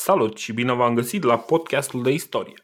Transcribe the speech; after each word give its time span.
Salut 0.00 0.36
și 0.36 0.52
bine 0.52 0.72
v-am 0.72 0.94
găsit 0.94 1.22
la 1.22 1.38
podcastul 1.38 2.02
de 2.02 2.10
istorie. 2.10 2.62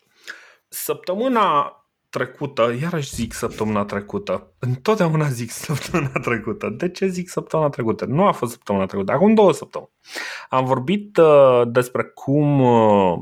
Săptămâna 0.68 1.76
trecută, 2.08 2.76
iarăși 2.80 3.14
zic 3.14 3.32
săptămâna 3.32 3.84
trecută, 3.84 4.52
întotdeauna 4.58 5.28
zic 5.28 5.50
săptămâna 5.66 6.20
trecută. 6.22 6.68
De 6.68 6.90
ce 6.90 7.06
zic 7.06 7.28
săptămâna 7.28 7.68
trecută? 7.68 8.04
Nu 8.04 8.26
a 8.26 8.32
fost 8.32 8.52
săptămâna 8.52 8.86
trecută, 8.86 9.12
acum 9.12 9.34
două 9.34 9.52
săptămâni. 9.52 9.90
Am 10.48 10.64
vorbit 10.64 11.16
uh, 11.16 11.62
despre 11.66 12.02
cum 12.02 12.60
uh, 12.60 13.18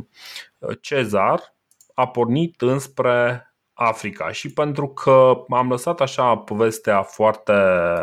Cezar 0.81 1.57
a 1.95 2.09
pornit 2.09 2.61
înspre 2.61 3.47
Africa 3.87 4.31
și 4.33 4.53
pentru 4.53 4.89
că 4.89 5.45
am 5.49 5.69
lăsat 5.69 6.01
așa 6.01 6.37
povestea 6.37 7.03
foarte, 7.03 7.53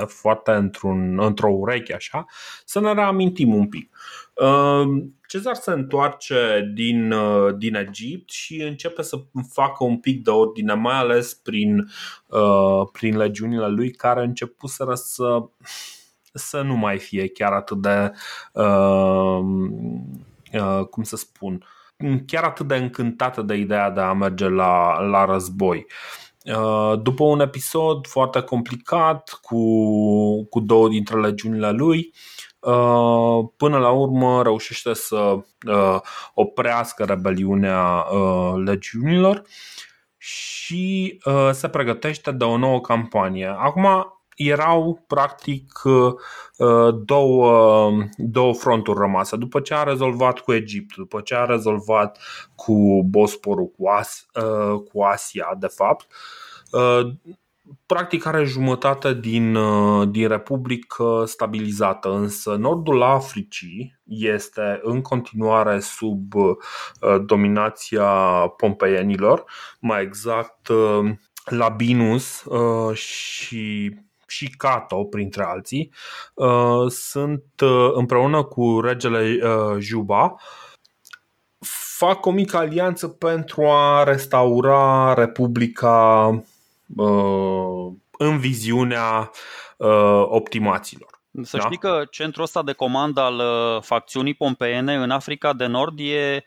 foarte 0.07 0.52
într-un, 0.52 1.20
într-o 1.20 1.50
ureche 1.50 1.93
așa, 1.93 2.25
să 2.66 2.79
ne 2.79 2.93
reamintim 2.93 3.54
un 3.54 3.68
pic. 3.68 3.96
Ehm, 4.36 5.20
Cezar 5.29 5.55
se 5.55 5.71
întoarce 5.71 6.71
din, 6.73 7.11
uh, 7.11 7.56
din 7.57 7.75
Egipt 7.75 8.29
și 8.29 8.61
începe 8.61 9.01
să 9.01 9.18
facă 9.51 9.84
un 9.84 9.97
pic 9.97 10.23
de 10.23 10.29
ordine, 10.29 10.73
mai 10.73 10.96
ales 10.96 11.34
prin, 11.34 11.92
uh, 12.25 12.87
prin 12.92 13.18
legiunile 13.18 13.68
lui 13.68 13.92
care 13.92 14.23
începuseră 14.23 14.93
să, 14.93 15.43
să 16.34 16.61
nu 16.61 16.75
mai 16.75 16.98
fie 16.98 17.28
chiar 17.28 17.51
atât 17.51 17.82
de, 17.82 18.11
uh, 18.54 19.39
cum 20.89 21.04
să 21.04 21.15
spun, 21.15 21.65
chiar 22.26 22.44
atât 22.44 22.68
de 22.68 22.76
încântată 22.76 23.42
de 23.42 23.56
ideea 23.56 23.89
de 23.89 24.00
a 24.00 24.14
merge 24.14 24.48
la, 24.48 25.00
la 25.00 25.26
război. 25.26 25.86
După 27.02 27.24
un 27.24 27.40
episod 27.40 28.07
foarte 28.07 28.42
complicat 28.42 29.40
cu, 29.42 29.64
cu 30.46 30.60
două 30.60 30.90
dintre 30.90 31.20
legiunile 31.20 31.71
lui, 31.71 32.14
Uh, 32.59 33.50
până 33.58 33.78
la 33.78 33.90
urmă 33.90 34.44
reușește 34.44 34.94
să 34.94 35.38
uh, 35.67 36.00
oprească 36.34 37.04
rebeliunea 37.04 38.06
uh, 38.12 38.54
legiunilor 38.66 39.42
și 40.18 41.20
se 41.52 41.70
pregătește 41.70 42.32
de 42.32 42.44
o 42.44 42.58
nouă 42.58 42.82
campanie. 42.82 43.56
Acum 43.58 43.88
erau 44.40 45.04
practic 45.08 45.82
două, 47.06 47.92
două 48.18 48.54
fronturi 48.54 49.00
rămase. 49.00 49.36
După 49.36 49.59
ce 49.59 49.73
a 49.73 49.84
rezolvat 49.84 50.40
cu 50.40 50.54
Egipt, 50.54 50.95
după 50.95 51.22
ce 51.22 51.36
a 51.36 51.45
rezolvat 51.45 52.20
cu 52.56 53.04
Bosporul, 53.04 53.67
cu, 53.78 53.88
As, 53.88 54.26
cu 54.92 55.02
Asia, 55.02 55.56
de 55.60 55.67
fapt, 55.67 56.08
practic 57.86 58.26
are 58.26 58.44
jumătate 58.44 59.14
din, 59.14 59.56
uh, 59.56 60.08
din 60.10 60.28
Republică 60.28 61.23
stabilizată, 61.26 62.14
însă 62.14 62.56
nordul 62.56 63.02
Africii 63.02 64.00
este 64.08 64.80
în 64.84 65.02
continuare 65.02 65.80
sub 65.80 66.34
uh, 66.34 66.56
dominația 67.26 68.08
pompeienilor, 68.58 69.44
mai 69.80 70.02
exact 70.02 70.67
uh, 70.67 71.12
Labinus 71.45 72.45
și 72.94 73.95
și 74.30 74.50
Cato, 74.58 75.04
printre 75.04 75.44
alții, 75.44 75.94
sunt 76.88 77.44
împreună 77.94 78.44
cu 78.44 78.80
regele 78.82 79.40
Juba 79.80 80.36
fac 81.98 82.26
o 82.26 82.32
mică 82.32 82.58
alianță 82.58 83.08
pentru 83.08 83.66
a 83.66 84.04
restaura 84.04 85.14
Republica 85.14 86.30
Uh, 86.96 87.94
în 88.18 88.40
viziunea 88.40 89.32
uh, 89.78 90.26
optimaților. 90.28 91.22
Să 91.44 91.58
da? 91.58 91.64
știi 91.64 91.78
că 91.78 92.04
centrul 92.12 92.44
ăsta 92.44 92.64
de 92.64 92.74
comandă 92.74 93.22
al 93.22 93.36
uh, 93.36 93.82
facțiunii 93.82 94.34
pompeene 94.34 94.96
în 94.96 95.12
Africa 95.12 95.54
de 95.54 95.66
Nord 95.66 96.00
e, 96.00 96.04
e 96.04 96.44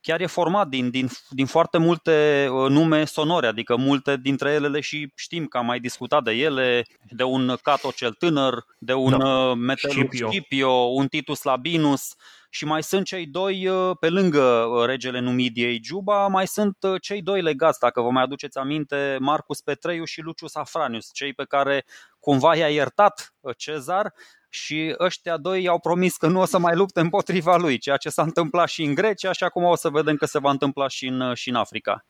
chiar 0.00 0.20
e 0.20 0.26
format 0.26 0.68
din, 0.68 0.90
din, 0.90 1.08
din 1.28 1.46
foarte 1.46 1.78
multe 1.78 2.46
nume 2.68 3.04
sonore, 3.04 3.46
adică 3.46 3.76
multe 3.76 4.16
dintre 4.16 4.52
ele 4.52 4.68
le 4.68 4.80
și 4.80 5.12
știm 5.14 5.46
că 5.46 5.58
am 5.58 5.66
mai 5.66 5.80
discutat 5.80 6.22
de 6.22 6.30
ele, 6.30 6.86
de 7.10 7.22
un 7.22 7.56
Cato 7.62 7.90
cel 7.90 8.12
tânăr, 8.12 8.64
de 8.78 8.92
un 8.92 9.18
da. 9.18 9.54
Metelul 9.54 9.94
Scipio. 9.94 10.28
Scipio, 10.28 10.70
un 10.70 11.08
Titus 11.08 11.42
Labinus, 11.42 12.14
și 12.52 12.64
mai 12.64 12.82
sunt 12.82 13.06
cei 13.06 13.26
doi, 13.26 13.68
uh, 13.68 13.96
pe 14.00 14.08
lângă 14.08 14.40
uh, 14.40 14.86
regele 14.86 15.20
Numidiei 15.20 15.80
Juba, 15.84 16.26
mai 16.26 16.46
sunt 16.46 16.76
uh, 16.82 17.00
cei 17.00 17.22
doi 17.22 17.42
legați, 17.42 17.78
dacă 17.78 18.00
vă 18.00 18.10
mai 18.10 18.22
aduceți 18.22 18.58
aminte, 18.58 19.16
Marcus 19.20 19.60
Petreiu 19.60 20.04
și 20.04 20.20
Lucius 20.20 20.54
Afranius, 20.54 21.10
cei 21.12 21.32
pe 21.32 21.44
care 21.44 21.84
cumva 22.20 22.56
i-a 22.56 22.68
iertat 22.68 23.34
Cezar 23.56 24.12
și 24.50 24.94
ăștia 24.98 25.36
doi 25.36 25.62
i-au 25.62 25.78
promis 25.78 26.16
că 26.16 26.26
nu 26.26 26.40
o 26.40 26.44
să 26.44 26.58
mai 26.58 26.74
lupte 26.76 27.00
împotriva 27.00 27.56
lui, 27.56 27.78
ceea 27.78 27.96
ce 27.96 28.08
s-a 28.08 28.22
întâmplat 28.22 28.68
și 28.68 28.82
în 28.82 28.94
Grecia 28.94 29.32
și 29.32 29.44
acum 29.44 29.64
o 29.64 29.76
să 29.76 29.88
vedem 29.88 30.16
că 30.16 30.26
se 30.26 30.38
va 30.38 30.50
întâmpla 30.50 30.88
și 30.88 31.06
în, 31.06 31.34
și 31.34 31.48
în 31.48 31.54
Africa. 31.54 32.04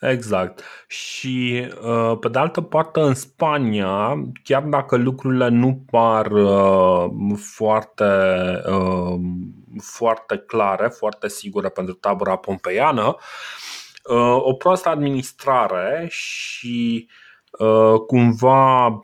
Exact. 0.00 0.64
Și 0.86 1.68
uh, 1.82 2.18
pe 2.20 2.28
de 2.28 2.38
altă 2.38 2.60
parte, 2.60 3.00
în 3.00 3.14
Spania, 3.14 4.14
chiar 4.42 4.62
dacă 4.62 4.96
lucrurile 4.96 5.48
nu 5.48 5.84
par 5.90 6.30
uh, 6.30 7.10
foarte, 7.36 8.04
uh, 8.66 9.20
foarte 9.82 10.38
clare, 10.38 10.88
foarte 10.88 11.28
sigure 11.28 11.68
pentru 11.68 11.94
tabăra 11.94 12.36
pompeiană, 12.36 13.16
o 14.36 14.54
proastă 14.54 14.88
administrare 14.88 16.06
și 16.10 17.08
cumva 18.06 19.00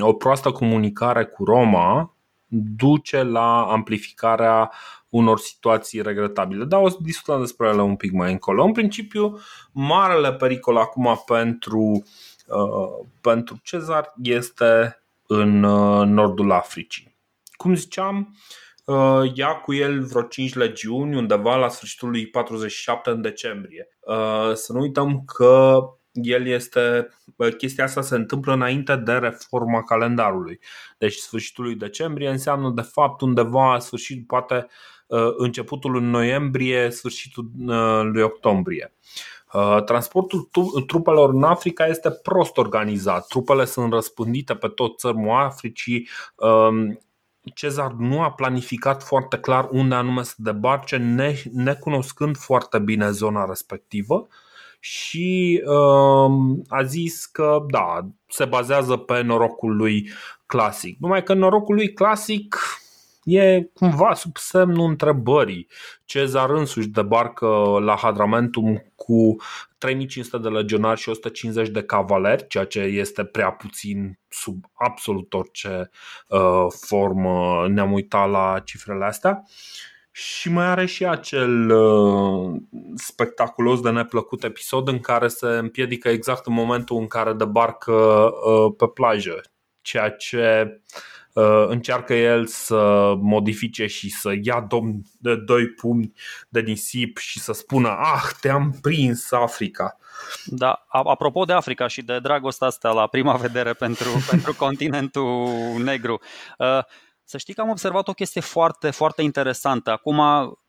o 0.00 0.12
proastă 0.12 0.50
comunicare 0.50 1.24
cu 1.24 1.44
Roma 1.44 2.14
duce 2.76 3.22
la 3.22 3.64
amplificarea 3.64 4.72
unor 5.08 5.38
situații 5.38 6.02
regretabile. 6.02 6.64
Dar 6.64 6.80
o 6.82 6.88
să 6.88 6.96
discutăm 7.00 7.40
despre 7.40 7.68
ele 7.68 7.82
un 7.82 7.96
pic 7.96 8.12
mai 8.12 8.32
încolo. 8.32 8.64
În 8.64 8.72
principiu, 8.72 9.38
marele 9.72 10.32
pericol 10.32 10.76
acum 10.76 11.22
pentru, 11.26 12.04
uh, 12.46 13.06
pentru 13.20 13.60
Cezar 13.62 14.12
este 14.22 15.02
în 15.26 15.62
uh, 15.62 16.06
nordul 16.06 16.52
Africii. 16.52 17.16
Cum 17.52 17.74
ziceam, 17.74 18.36
uh, 18.84 19.32
ia 19.34 19.54
cu 19.54 19.74
el 19.74 20.02
vreo 20.02 20.22
5 20.22 20.54
legiuni 20.54 21.16
undeva 21.16 21.56
la 21.56 21.68
sfârșitul 21.68 22.10
lui 22.10 22.26
47 22.26 23.10
în 23.10 23.20
decembrie. 23.20 23.88
Uh, 24.00 24.52
să 24.54 24.72
nu 24.72 24.80
uităm 24.80 25.24
că 25.24 25.78
el 26.14 26.46
este, 26.46 27.08
chestia 27.56 27.84
asta 27.84 28.00
se 28.00 28.14
întâmplă 28.14 28.52
înainte 28.52 28.96
de 28.96 29.12
reforma 29.12 29.82
calendarului. 29.82 30.60
Deci 30.98 31.14
sfârșitul 31.14 31.64
lui 31.64 31.74
decembrie 31.74 32.28
înseamnă 32.28 32.70
de 32.70 32.80
fapt 32.80 33.20
undeva 33.20 33.78
sfârșit, 33.78 34.26
poate 34.26 34.66
uh, 35.06 35.32
începutul 35.36 35.90
lui 35.90 36.02
noiembrie, 36.02 36.90
sfârșitul 36.90 37.50
uh, 37.66 38.00
lui 38.02 38.22
octombrie. 38.22 38.94
Uh, 39.52 39.82
transportul 39.84 40.48
trupelor 40.86 41.34
în 41.34 41.42
Africa 41.42 41.86
este 41.86 42.10
prost 42.10 42.56
organizat. 42.56 43.26
Trupele 43.26 43.64
sunt 43.64 43.92
răspândite 43.92 44.54
pe 44.54 44.68
tot 44.68 44.98
țărmul 44.98 45.36
Africii. 45.36 46.08
Um, 46.36 46.98
Cezar 47.54 47.92
nu 47.92 48.22
a 48.22 48.32
planificat 48.32 49.02
foarte 49.02 49.38
clar 49.38 49.68
unde 49.70 49.94
anume 49.94 50.22
să 50.22 50.34
debarce, 50.36 50.96
necunoscând 51.52 52.36
foarte 52.36 52.78
bine 52.78 53.10
zona 53.10 53.44
respectivă 53.44 54.28
și 54.86 55.62
uh, 55.64 56.58
a 56.68 56.82
zis 56.82 57.26
că 57.26 57.64
da, 57.70 58.00
se 58.28 58.44
bazează 58.44 58.96
pe 58.96 59.20
norocul 59.20 59.76
lui 59.76 60.10
clasic. 60.46 60.98
Numai 60.98 61.22
că 61.22 61.34
norocul 61.34 61.74
lui 61.74 61.92
clasic 61.92 62.56
e 63.24 63.62
cumva 63.62 64.14
sub 64.14 64.36
semnul 64.36 64.88
întrebării. 64.88 65.68
Cezar 66.04 66.50
însuși 66.50 66.88
debarcă 66.88 67.46
la 67.80 67.96
Hadramentum 67.96 68.92
cu 68.94 69.36
3500 69.78 70.38
de 70.38 70.48
legionari 70.48 71.00
și 71.00 71.08
150 71.08 71.68
de 71.68 71.82
cavaleri, 71.82 72.46
ceea 72.46 72.64
ce 72.64 72.80
este 72.80 73.24
prea 73.24 73.50
puțin 73.50 74.18
sub 74.28 74.64
absolut 74.72 75.34
orice 75.34 75.90
uh, 76.28 76.66
formă 76.86 77.66
ne-am 77.68 77.92
uitat 77.92 78.30
la 78.30 78.60
cifrele 78.64 79.04
astea. 79.04 79.42
Uh, 79.42 79.92
și 80.16 80.50
mai 80.50 80.66
are 80.66 80.86
și 80.86 81.06
acel 81.06 81.70
uh, 81.70 82.60
spectaculos 82.94 83.80
de 83.80 83.90
neplăcut 83.90 84.44
episod 84.44 84.88
în 84.88 85.00
care 85.00 85.28
se 85.28 85.46
împiedică 85.46 86.08
exact 86.08 86.46
în 86.46 86.52
momentul 86.52 86.96
în 86.96 87.06
care 87.06 87.32
debarcă 87.32 87.92
uh, 87.92 88.74
pe 88.76 88.86
plajă, 88.86 89.40
ceea 89.80 90.10
ce 90.10 90.80
uh, 91.32 91.64
încearcă 91.68 92.14
el 92.14 92.46
să 92.46 93.14
modifice 93.20 93.86
și 93.86 94.10
să 94.10 94.32
ia 94.42 94.60
domn 94.68 95.02
de 95.18 95.36
doi 95.36 95.66
pumni 95.66 96.12
de 96.48 96.60
nisip 96.60 97.18
și 97.18 97.40
să 97.40 97.52
spună 97.52 97.88
Ah, 97.88 98.30
te-am 98.40 98.78
prins 98.80 99.32
Africa. 99.32 99.98
Da, 100.44 100.86
apropo 100.88 101.44
de 101.44 101.52
Africa 101.52 101.86
și 101.86 102.02
de 102.02 102.18
dragostea 102.18 102.66
asta 102.66 102.92
la 102.92 103.06
prima 103.06 103.36
vedere 103.36 103.72
pentru, 103.72 104.08
pentru 104.30 104.54
continentul 104.54 105.48
negru, 105.82 106.20
uh, 106.58 106.84
să 107.24 107.38
știi 107.38 107.54
că 107.54 107.60
am 107.60 107.68
observat 107.68 108.08
o 108.08 108.12
chestie 108.12 108.40
foarte, 108.40 108.90
foarte 108.90 109.22
interesantă. 109.22 109.90
Acum, 109.90 110.20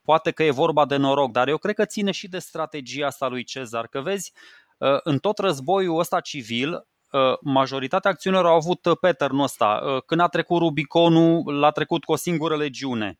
poate 0.03 0.31
că 0.31 0.43
e 0.43 0.51
vorba 0.51 0.85
de 0.85 0.95
noroc, 0.95 1.31
dar 1.31 1.47
eu 1.47 1.57
cred 1.57 1.75
că 1.75 1.85
ține 1.85 2.11
și 2.11 2.27
de 2.27 2.39
strategia 2.39 3.05
asta 3.05 3.27
lui 3.27 3.43
Cezar. 3.43 3.87
Că 3.87 4.01
vezi, 4.01 4.31
uh, 4.77 4.97
în 5.03 5.19
tot 5.19 5.37
războiul 5.37 5.99
ăsta 5.99 6.19
civil, 6.19 6.87
uh, 7.11 7.37
majoritatea 7.41 8.11
acțiunilor 8.11 8.45
au 8.45 8.55
avut 8.55 8.87
pattern 8.99 9.39
ăsta. 9.39 9.81
Uh, 9.85 10.01
când 10.05 10.21
a 10.21 10.27
trecut 10.27 10.59
Rubiconul, 10.59 11.59
l-a 11.59 11.71
trecut 11.71 12.03
cu 12.03 12.11
o 12.11 12.15
singură 12.15 12.57
legiune. 12.57 13.19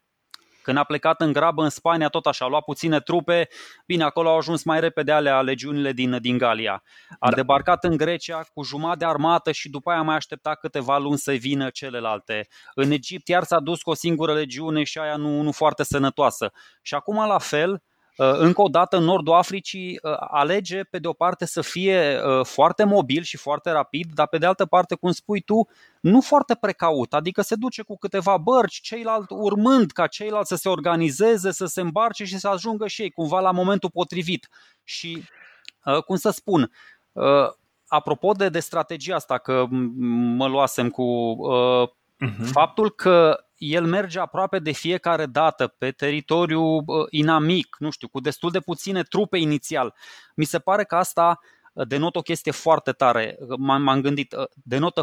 Când 0.65 0.77
a 0.77 0.83
plecat 0.83 1.21
în 1.21 1.31
grabă 1.31 1.63
în 1.63 1.69
Spania, 1.69 2.07
tot 2.07 2.25
așa, 2.25 2.45
a 2.45 2.47
luat 2.47 2.63
puține 2.63 2.99
trupe, 2.99 3.47
bine, 3.85 4.03
acolo 4.03 4.29
au 4.29 4.37
ajuns 4.37 4.63
mai 4.63 4.79
repede 4.79 5.11
alea 5.11 5.41
legiunile 5.41 5.91
din, 5.91 6.17
din 6.21 6.37
Galia. 6.37 6.83
A 7.19 7.29
da. 7.29 7.35
debarcat 7.35 7.83
în 7.83 7.97
Grecia 7.97 8.45
cu 8.53 8.63
jumătate 8.63 8.97
de 8.97 9.05
armată 9.05 9.51
și 9.51 9.69
după 9.69 9.91
aia 9.91 10.01
mai 10.01 10.15
aștepta 10.15 10.55
câteva 10.55 10.97
luni 10.97 11.17
să 11.17 11.31
vină 11.31 11.69
celelalte. 11.69 12.47
În 12.73 12.91
Egipt 12.91 13.27
iar 13.27 13.43
s-a 13.43 13.59
dus 13.59 13.81
cu 13.81 13.89
o 13.89 13.93
singură 13.93 14.33
legiune 14.33 14.83
și 14.83 14.97
aia 14.97 15.15
nu, 15.15 15.41
nu 15.41 15.51
foarte 15.51 15.83
sănătoasă. 15.83 16.51
Și 16.81 16.95
acum 16.95 17.27
la 17.27 17.37
fel, 17.37 17.71
Uh, 17.71 17.91
încă 18.17 18.61
o 18.61 18.67
dată, 18.67 18.97
în 18.97 19.03
nordul 19.03 19.33
Africii 19.33 19.99
uh, 20.01 20.15
alege, 20.19 20.83
pe 20.83 20.99
de 20.99 21.07
o 21.07 21.13
parte, 21.13 21.45
să 21.45 21.61
fie 21.61 22.21
uh, 22.25 22.45
foarte 22.45 22.83
mobil 22.83 23.23
și 23.23 23.37
foarte 23.37 23.71
rapid, 23.71 24.13
dar 24.13 24.27
pe 24.27 24.37
de 24.37 24.45
altă 24.45 24.65
parte, 24.65 24.95
cum 24.95 25.11
spui 25.11 25.41
tu, 25.41 25.67
nu 25.99 26.21
foarte 26.21 26.55
precaut, 26.55 27.13
adică 27.13 27.41
se 27.41 27.55
duce 27.55 27.81
cu 27.81 27.97
câteva 27.97 28.37
bărci, 28.37 28.81
ceilalți 28.81 29.33
urmând 29.33 29.91
ca 29.91 30.07
ceilalți 30.07 30.49
să 30.49 30.55
se 30.55 30.69
organizeze, 30.69 31.51
să 31.51 31.65
se 31.65 31.81
îmbarce 31.81 32.23
și 32.23 32.37
să 32.37 32.47
ajungă 32.47 32.87
și 32.87 33.01
ei 33.01 33.11
cumva 33.11 33.39
la 33.39 33.51
momentul 33.51 33.89
potrivit. 33.89 34.49
Și, 34.83 35.23
cum 36.05 36.15
să 36.15 36.29
spun, 36.29 36.71
apropo 37.87 38.31
de, 38.31 38.49
de 38.49 38.59
strategia 38.59 39.15
asta, 39.15 39.37
că 39.37 39.65
mă 40.35 40.47
luasem 40.47 40.89
cu 40.89 41.35
uh-huh. 42.19 42.51
faptul 42.51 42.89
că 42.91 43.44
el 43.57 43.85
merge 43.85 44.19
aproape 44.19 44.59
de 44.59 44.71
fiecare 44.71 45.25
dată 45.25 45.67
pe 45.67 45.91
teritoriu 45.91 46.85
inamic, 47.09 47.75
nu 47.79 47.89
știu, 47.89 48.07
cu 48.07 48.19
destul 48.19 48.51
de 48.51 48.59
puține 48.59 49.03
trupe 49.03 49.37
inițial. 49.37 49.95
Mi 50.35 50.45
se 50.45 50.59
pare 50.59 50.83
că 50.83 50.95
asta 50.95 51.39
denotă 51.73 52.17
o 52.17 52.21
chestie 52.21 52.51
foarte 52.51 52.91
tare. 52.91 53.37
M-am 53.57 54.01
gândit, 54.01 54.35
denotă 54.53 55.01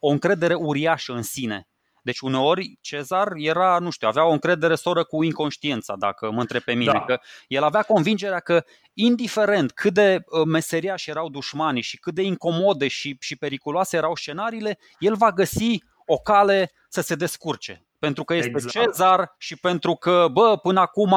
o 0.00 0.08
încredere 0.08 0.54
uriașă 0.54 1.12
în 1.12 1.22
sine. 1.22 1.68
Deci 2.02 2.20
uneori 2.20 2.78
Cezar 2.80 3.32
era, 3.36 3.78
nu 3.78 3.90
știu, 3.90 4.08
avea 4.08 4.26
o 4.26 4.30
încredere 4.30 4.74
soră 4.74 5.04
cu 5.04 5.22
inconștiența, 5.22 5.94
dacă 5.98 6.30
mă 6.30 6.40
întreb 6.40 6.62
pe 6.62 6.72
mine, 6.72 6.92
da. 6.92 7.04
că 7.04 7.20
el 7.48 7.62
avea 7.62 7.82
convingerea 7.82 8.40
că 8.40 8.64
indiferent 8.94 9.72
cât 9.72 9.94
de 9.94 10.24
meseriași 10.46 11.10
erau 11.10 11.28
dușmanii 11.28 11.82
și 11.82 11.98
cât 11.98 12.14
de 12.14 12.22
incomode 12.22 12.88
și, 12.88 13.16
și 13.20 13.36
periculoase 13.36 13.96
erau 13.96 14.14
scenariile, 14.14 14.78
el 14.98 15.14
va 15.14 15.30
găsi 15.30 15.82
o 16.04 16.16
cale 16.16 16.72
să 16.88 17.00
se 17.00 17.14
descurce. 17.14 17.86
Pentru 17.98 18.24
că 18.24 18.34
este 18.34 18.48
exact. 18.48 18.86
Cezar 18.86 19.34
și 19.38 19.56
pentru 19.56 19.94
că, 19.94 20.26
bă, 20.32 20.58
până 20.62 20.80
acum, 20.80 21.10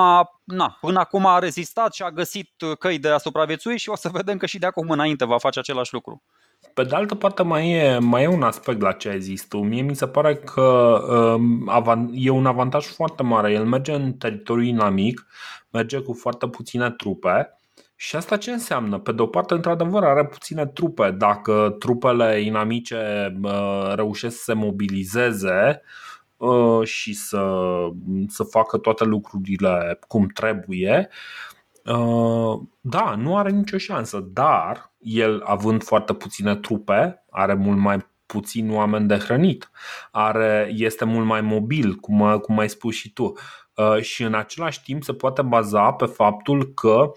na, 0.44 0.78
până 0.82 1.00
acum 1.00 1.26
a 1.26 1.40
rezistat 1.40 1.94
și 1.94 2.04
a 2.04 2.12
găsit 2.12 2.52
căi 2.80 3.00
de 3.00 3.10
a 3.10 3.18
supraviețui 3.18 3.78
și 3.78 3.90
o 3.90 3.96
să 3.96 4.10
vedem 4.10 4.38
că 4.38 4.46
și 4.46 4.60
de 4.60 4.66
acum 4.66 4.90
înainte 4.90 5.26
va 5.26 5.38
face 5.38 5.60
același 5.60 5.94
lucru. 5.94 6.24
Pe 6.74 6.84
de 6.84 6.96
altă 6.96 7.16
parte 7.16 7.44
mai 7.44 7.72
e, 7.72 7.98
mai 7.98 8.24
e 8.24 8.28
un 8.28 8.44
aspect 8.44 8.82
la 8.82 8.92
ce 8.92 9.10
ai 9.10 9.22
zis 9.22 9.46
tu. 9.46 9.58
Mie 9.58 9.82
mi 9.82 9.96
se 9.96 10.08
pare 10.08 10.36
că 10.36 11.00
um, 11.38 12.10
e 12.14 12.30
un 12.30 12.46
avantaj 12.46 12.86
foarte 12.86 13.24
mare. 13.24 13.52
El 13.52 13.66
merge 13.66 13.94
în 13.94 14.14
teritoriu 14.14 14.64
inamic, 14.64 15.26
merge 15.70 16.00
cu 16.00 16.14
foarte 16.14 16.48
puține 16.48 16.92
trupe 16.92 17.57
și 18.00 18.16
asta 18.16 18.38
ce 18.38 18.52
înseamnă? 18.52 19.00
Pe 19.00 19.12
de 19.12 19.22
o 19.22 19.28
parte, 19.28 19.54
într-adevăr, 19.54 20.04
are 20.04 20.26
puține 20.26 20.66
trupe. 20.66 21.12
Dacă 21.12 21.76
trupele 21.80 22.42
inamice 22.42 23.34
uh, 23.42 23.94
reușesc 23.96 24.36
să 24.36 24.44
se 24.44 24.54
mobilizeze 24.54 25.82
uh, 26.38 26.88
și 26.88 27.14
să, 27.14 27.62
să 28.28 28.44
facă 28.44 28.78
toate 28.78 29.04
lucrurile 29.04 30.00
cum 30.08 30.28
trebuie, 30.28 31.10
uh, 31.86 32.60
da, 32.82 33.16
nu 33.16 33.38
are 33.38 33.50
nicio 33.50 33.78
șansă. 33.78 34.20
Dar 34.34 34.92
el, 35.00 35.42
având 35.46 35.84
foarte 35.84 36.14
puține 36.14 36.56
trupe, 36.56 37.26
are 37.30 37.54
mult 37.54 37.78
mai 37.78 38.06
puțin 38.26 38.72
oameni 38.72 39.08
de 39.08 39.16
hrănit, 39.16 39.72
are, 40.12 40.72
este 40.76 41.06
mult 41.06 41.26
mai 41.26 41.42
mobil, 41.42 41.96
cum, 41.96 42.40
cum 42.40 42.60
ai 42.60 42.70
spus 42.70 42.96
și 42.96 43.14
tu, 43.14 43.34
și 44.02 44.24
în 44.24 44.34
același 44.34 44.84
timp 44.84 45.04
se 45.04 45.14
poate 45.14 45.42
baza 45.42 45.92
pe 45.92 46.06
faptul 46.06 46.74
că 46.74 46.90
uh, 46.90 47.12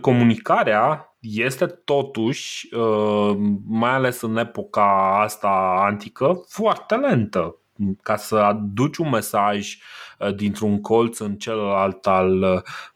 comunicarea 0.00 1.16
este 1.20 1.66
totuși, 1.66 2.74
uh, 2.74 3.36
mai 3.66 3.90
ales 3.90 4.20
în 4.20 4.36
epoca 4.36 5.20
asta 5.20 5.48
antică, 5.86 6.44
foarte 6.48 6.94
lentă. 6.94 7.56
Ca 8.02 8.16
să 8.16 8.36
aduci 8.36 8.96
un 8.96 9.08
mesaj 9.08 9.76
uh, 10.18 10.34
dintr-un 10.34 10.80
colț 10.80 11.18
în 11.18 11.36
celălalt 11.36 12.06
al, 12.06 12.42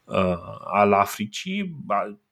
uh, 0.05 0.37
al 0.65 0.93
Africii, 0.93 1.77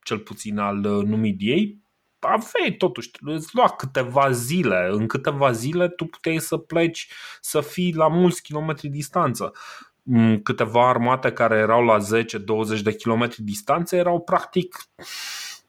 cel 0.02 0.18
puțin 0.18 0.58
al 0.58 0.76
Numidiei, 1.06 1.82
aveai 2.18 2.74
totuși, 2.78 3.10
îți 3.20 3.48
lua 3.52 3.68
câteva 3.68 4.30
zile. 4.30 4.88
În 4.90 5.06
câteva 5.06 5.52
zile 5.52 5.88
tu 5.88 6.04
puteai 6.04 6.38
să 6.38 6.56
pleci, 6.56 7.08
să 7.40 7.60
fii 7.60 7.94
la 7.94 8.08
mulți 8.08 8.42
kilometri 8.42 8.88
distanță. 8.88 9.52
Mm, 10.06 10.38
câteva 10.38 10.88
armate 10.88 11.32
care 11.32 11.56
erau 11.56 11.84
la 11.84 11.98
10-20 11.98 12.82
de 12.82 12.94
kilometri 12.94 13.42
distanță 13.42 13.96
erau 13.96 14.20
practic 14.20 14.76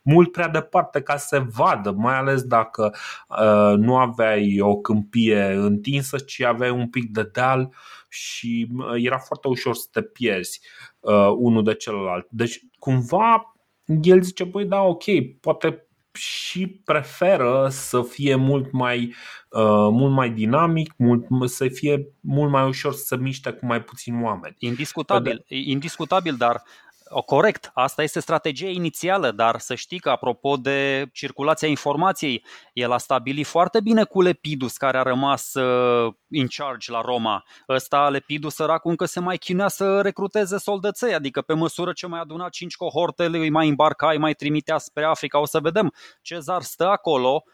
mult 0.02 0.32
prea 0.32 0.48
departe 0.48 1.02
ca 1.02 1.18
să 1.18 1.28
se 1.28 1.46
vadă, 1.56 1.92
mai 1.92 2.16
ales 2.16 2.44
dacă 2.44 2.96
uh, 3.28 3.78
nu 3.78 3.98
aveai 3.98 4.60
o 4.60 4.76
câmpie 4.76 5.44
întinsă, 5.44 6.18
ci 6.18 6.42
aveai 6.42 6.70
un 6.70 6.90
pic 6.90 7.12
de 7.12 7.30
deal 7.34 7.74
și 8.10 8.68
uh, 8.78 9.04
era 9.04 9.18
foarte 9.18 9.48
ușor 9.48 9.76
să 9.76 9.88
te 9.92 10.02
pierzi 10.02 10.62
uh, 11.00 11.30
unul 11.38 11.64
de 11.64 11.76
celălalt. 11.76 12.28
Deci, 12.30 12.62
cumva, 12.80 13.56
el 14.02 14.22
zice, 14.22 14.44
băi, 14.44 14.66
da, 14.66 14.82
ok, 14.82 15.04
poate 15.42 15.85
și 16.16 16.68
preferă 16.68 17.68
să 17.72 18.02
fie 18.02 18.36
mult 18.36 18.72
mai, 18.72 19.14
uh, 19.50 19.62
mult 19.92 20.14
mai 20.14 20.30
dinamic, 20.30 20.94
mult, 20.98 21.50
să 21.50 21.68
fie 21.68 22.08
mult 22.20 22.52
mai 22.52 22.68
ușor 22.68 22.94
să 22.94 23.04
se 23.06 23.18
miște 23.18 23.52
cu 23.52 23.66
mai 23.66 23.84
puțini 23.84 24.24
oameni. 24.24 24.56
Indiscutabil, 24.60 25.44
de... 25.48 25.56
indiscutabil 25.56 26.36
dar 26.36 26.64
o, 27.10 27.22
corect, 27.22 27.72
asta 27.74 28.04
este 28.04 28.20
strategia 28.20 28.68
inițială, 28.68 29.32
dar 29.32 29.60
să 29.60 29.76
știi 29.76 30.00
că 30.00 30.10
apropo 30.10 30.56
de 30.56 31.10
circulația 31.14 31.68
informației, 31.68 32.46
el 32.74 32.92
a 32.92 32.98
stabilit 32.98 33.46
foarte 33.46 33.82
bine 33.82 34.04
cu 34.04 34.22
Lepidus, 34.22 34.78
care 34.78 34.98
a 34.98 35.02
rămas 35.02 35.54
uh, 35.54 36.14
in 36.30 36.48
charge 36.48 36.92
la 36.92 37.02
Roma. 37.02 37.44
Ăsta, 37.70 38.10
Lepidus, 38.10 38.54
săracul, 38.54 38.92
încă 38.92 39.06
se 39.06 39.20
mai 39.20 39.38
chinea 39.38 39.68
să 39.68 40.02
recruteze 40.02 40.58
soldăței, 40.58 41.14
adică 41.14 41.42
pe 41.42 41.54
măsură 41.54 41.92
ce 41.94 42.08
mai 42.08 42.20
aduna 42.20 42.50
cinci 42.50 42.76
cohorte, 42.76 43.26
îi 43.26 43.50
mai 43.50 43.68
îmbarca, 43.68 44.10
îi 44.10 44.18
mai 44.18 44.34
trimitea 44.34 44.78
spre 44.78 45.04
Africa, 45.04 45.40
o 45.40 45.46
să 45.46 45.60
vedem. 45.60 45.94
Cezar 46.22 46.62
stă 46.62 46.88
acolo, 46.88 47.44
Uh, 47.46 47.54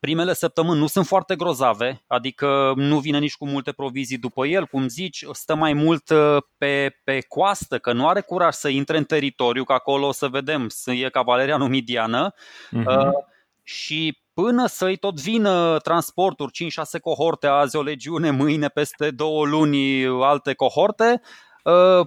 primele 0.00 0.34
săptămâni 0.34 0.78
nu 0.78 0.86
sunt 0.86 1.06
foarte 1.06 1.36
grozave, 1.36 2.02
adică 2.06 2.72
nu 2.76 2.98
vine 2.98 3.18
nici 3.18 3.36
cu 3.36 3.46
multe 3.46 3.72
provizii 3.72 4.18
după 4.18 4.46
el, 4.46 4.66
cum 4.66 4.88
zici, 4.88 5.24
stă 5.32 5.54
mai 5.54 5.72
mult 5.72 6.10
uh, 6.10 6.36
pe, 6.58 7.00
pe 7.04 7.20
coastă, 7.28 7.78
că 7.78 7.92
nu 7.92 8.08
are 8.08 8.20
curaj 8.20 8.54
să 8.54 8.68
intre 8.68 8.96
în 8.96 9.04
teritoriu, 9.04 9.64
că 9.64 9.72
acolo 9.72 10.06
o 10.06 10.12
să 10.12 10.28
vedem, 10.28 10.68
e 10.86 11.08
cavaleria 11.08 11.56
numidiană. 11.56 12.34
Uh-huh. 12.34 13.10
Și 13.62 14.18
până 14.34 14.66
să-i 14.66 14.96
tot 14.96 15.20
vină 15.20 15.78
transporturi, 15.78 16.70
5-6 16.96 17.00
cohorte, 17.00 17.46
azi 17.46 17.76
o 17.76 17.82
legiune, 17.82 18.30
mâine 18.30 18.68
peste 18.68 19.10
două 19.10 19.46
luni 19.46 20.04
alte 20.06 20.54
cohorte, 20.54 21.20
uh, 21.64 22.06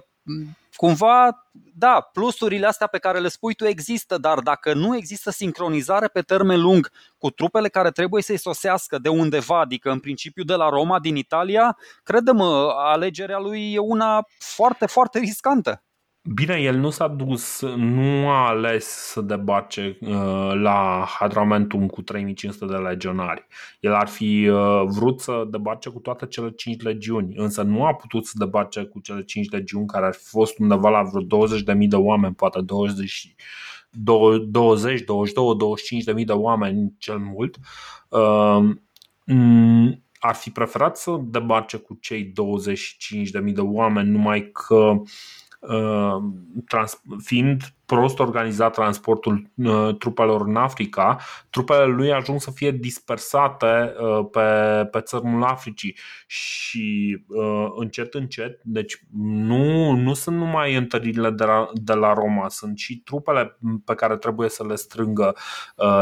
cumva, 0.76 1.44
da, 1.74 2.00
plusurile 2.12 2.66
astea 2.66 2.86
pe 2.86 2.98
care 2.98 3.18
le 3.18 3.28
spui 3.28 3.54
tu 3.54 3.66
există, 3.66 4.18
dar 4.18 4.38
dacă 4.38 4.74
nu 4.74 4.96
există 4.96 5.30
sincronizare 5.30 6.08
pe 6.08 6.20
termen 6.20 6.60
lung 6.60 6.90
cu 7.18 7.30
trupele 7.30 7.68
care 7.68 7.90
trebuie 7.90 8.22
să-i 8.22 8.38
sosească 8.38 8.98
de 8.98 9.08
undeva, 9.08 9.60
adică 9.60 9.90
în 9.90 10.00
principiu 10.00 10.44
de 10.44 10.54
la 10.54 10.68
Roma, 10.68 11.00
din 11.00 11.16
Italia, 11.16 11.76
credem, 12.02 12.40
alegerea 12.76 13.38
lui 13.38 13.72
e 13.72 13.78
una 13.78 14.26
foarte, 14.38 14.86
foarte 14.86 15.18
riscantă. 15.18 15.85
Bine, 16.34 16.54
el 16.54 16.76
nu 16.76 16.90
s-a 16.90 17.08
dus, 17.08 17.60
nu 17.76 18.28
a 18.28 18.48
ales 18.48 18.84
să 18.84 19.20
debarce 19.20 19.98
uh, 20.00 20.52
la 20.54 21.06
Hadramentum 21.18 21.86
cu 21.86 22.02
3500 22.02 22.66
de 22.66 22.76
legionari. 22.76 23.46
El 23.80 23.94
ar 23.94 24.08
fi 24.08 24.48
uh, 24.48 24.82
vrut 24.86 25.20
să 25.20 25.46
debarce 25.50 25.90
cu 25.90 25.98
toate 25.98 26.26
cele 26.26 26.50
5 26.50 26.82
legiuni, 26.82 27.34
însă 27.36 27.62
nu 27.62 27.84
a 27.84 27.94
putut 27.94 28.26
să 28.26 28.32
debarce 28.38 28.82
cu 28.82 29.00
cele 29.00 29.24
5 29.24 29.50
legiuni 29.50 29.86
care 29.86 30.06
ar 30.06 30.14
fi 30.14 30.24
fost 30.28 30.58
undeva 30.58 30.88
la 30.88 31.02
vreo 31.02 31.46
20.000 31.46 31.64
de 31.88 31.96
oameni, 31.96 32.34
poate 32.34 32.60
20 32.60 33.34
20, 33.90 35.04
22, 35.04 35.56
25 35.56 36.04
de 36.04 36.12
mii 36.12 36.24
de 36.24 36.32
oameni 36.32 36.94
cel 36.98 37.18
mult, 37.18 37.56
uh, 38.08 38.76
ar 40.18 40.34
fi 40.34 40.50
preferat 40.50 40.96
să 40.96 41.16
debarce 41.22 41.76
cu 41.76 41.98
cei 42.00 42.24
25 42.24 43.30
de 43.30 43.38
mii 43.38 43.54
de 43.54 43.60
oameni, 43.60 44.10
numai 44.10 44.50
că 44.50 44.92
Uh, 44.92 45.45
trans, 46.66 47.02
fiind 47.24 47.62
prost 47.86 48.18
organizat 48.18 48.72
transportul 48.72 49.50
uh, 49.54 49.96
trupelor 49.98 50.40
în 50.46 50.56
Africa, 50.56 51.18
trupele 51.50 51.84
lui 51.84 52.12
ajung 52.12 52.40
să 52.40 52.50
fie 52.50 52.70
dispersate 52.70 53.94
uh, 54.00 54.26
pe, 54.30 54.40
pe 54.90 55.00
țărmul 55.00 55.42
Africii 55.42 55.96
și 56.26 57.18
încet, 57.76 58.14
încet, 58.14 58.60
deci 58.62 59.04
nu, 59.22 59.90
nu 59.90 60.14
sunt 60.14 60.36
numai 60.36 60.74
întăririle 60.74 61.30
de 61.30 61.44
la, 61.44 61.68
de 61.72 61.92
la 61.92 62.12
Roma, 62.12 62.48
sunt 62.48 62.78
și 62.78 62.98
trupele 62.98 63.58
pe 63.84 63.94
care 63.94 64.16
trebuie 64.16 64.48
să 64.48 64.64
le 64.66 64.74
strângă 64.74 65.36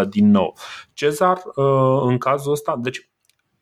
din 0.08 0.30
nou. 0.30 0.56
Cezar, 0.92 1.42
în 2.00 2.18
cazul 2.18 2.52
ăsta, 2.52 2.76
deci 2.82 3.08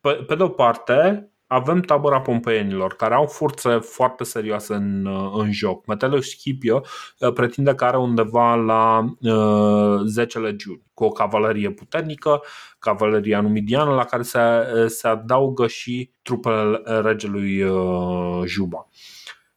pe, 0.00 0.10
pe 0.10 0.34
de 0.34 0.42
o 0.42 0.48
parte, 0.48 1.31
avem 1.52 1.80
tabăra 1.80 2.20
pompeienilor, 2.20 2.94
care 2.94 3.14
au 3.14 3.26
forțe 3.26 3.78
foarte 3.78 4.24
serioase 4.24 4.74
în, 4.74 5.06
în 5.34 5.52
joc. 5.52 5.86
Metelo 5.86 6.20
Scipio 6.20 6.82
pretinde 7.34 7.74
că 7.74 7.84
are 7.84 7.96
undeva 7.96 8.54
la 8.54 9.04
uh, 9.20 10.00
10 10.04 10.38
legiuni, 10.38 10.82
cu 10.94 11.04
o 11.04 11.08
cavalerie 11.08 11.70
puternică, 11.70 12.42
cavaleria 12.78 13.40
numidiană, 13.40 13.94
la 13.94 14.04
care 14.04 14.22
se, 14.22 14.40
se 14.86 15.08
adaugă 15.08 15.66
și 15.66 16.10
trupele 16.22 16.82
regelui 16.84 17.62
uh, 17.62 18.42
Juba. 18.46 18.88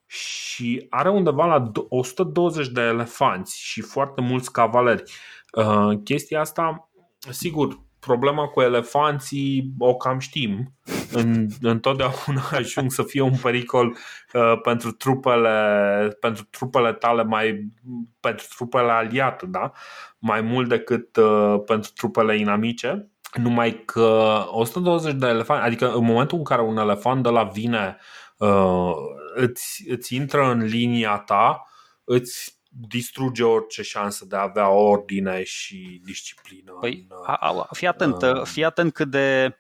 Și 0.06 0.86
are 0.90 1.10
undeva 1.10 1.46
la 1.46 1.72
120 1.90 2.68
de 2.68 2.82
elefanți 2.82 3.60
și 3.62 3.82
foarte 3.82 4.22
mulți 4.22 4.52
cavaleri. 4.52 5.04
Uh, 5.52 6.00
chestia 6.04 6.40
asta, 6.40 6.90
sigur, 7.30 7.84
problema 8.00 8.48
cu 8.48 8.62
elefanții 8.62 9.74
o 9.78 9.96
cam 9.96 10.20
știm. 10.20 10.74
În, 11.16 11.48
întotdeauna 11.62 12.42
ajung 12.60 12.92
să 12.92 13.04
fie 13.04 13.22
un 13.22 13.38
pericol 13.42 13.98
uh, 14.34 14.60
pentru 14.62 14.92
trupele 14.92 16.18
pentru 16.20 16.44
trupele 16.50 16.94
tale 16.94 17.24
mai 17.24 17.72
pentru 18.20 18.46
trupele 18.56 18.92
aliate, 18.92 19.46
da? 19.46 19.72
Mai 20.18 20.42
mult 20.42 20.70
decât 20.70 21.16
uh, 21.16 21.56
pentru 21.66 21.92
trupele 21.96 22.38
inamice. 22.38 23.10
Numai 23.34 23.84
că 23.86 24.44
120 24.48 25.14
de 25.14 25.28
elefanți, 25.28 25.66
adică 25.66 25.94
în 25.94 26.06
momentul 26.06 26.38
în 26.38 26.44
care 26.44 26.62
un 26.62 26.78
elefant 26.78 27.24
de 27.24 27.30
la 27.30 27.44
vine 27.44 27.98
uh, 28.38 28.92
îți, 29.36 29.84
îți 29.90 30.16
intră 30.16 30.52
în 30.52 30.64
linia 30.64 31.18
ta, 31.18 31.66
îți 32.04 32.60
distruge 32.88 33.44
orice 33.44 33.82
șansă 33.82 34.26
de 34.26 34.36
a 34.36 34.42
avea 34.42 34.70
ordine 34.70 35.44
și 35.44 36.02
disciplină. 36.04 36.72
Păi, 36.80 37.06
în, 37.10 37.18
a, 37.26 37.36
a, 37.36 37.68
fii 37.72 37.88
atent, 37.88 38.22
uh, 38.22 38.42
fii 38.44 38.66
atent 38.66 38.94
cât 38.94 39.10
de 39.10 39.58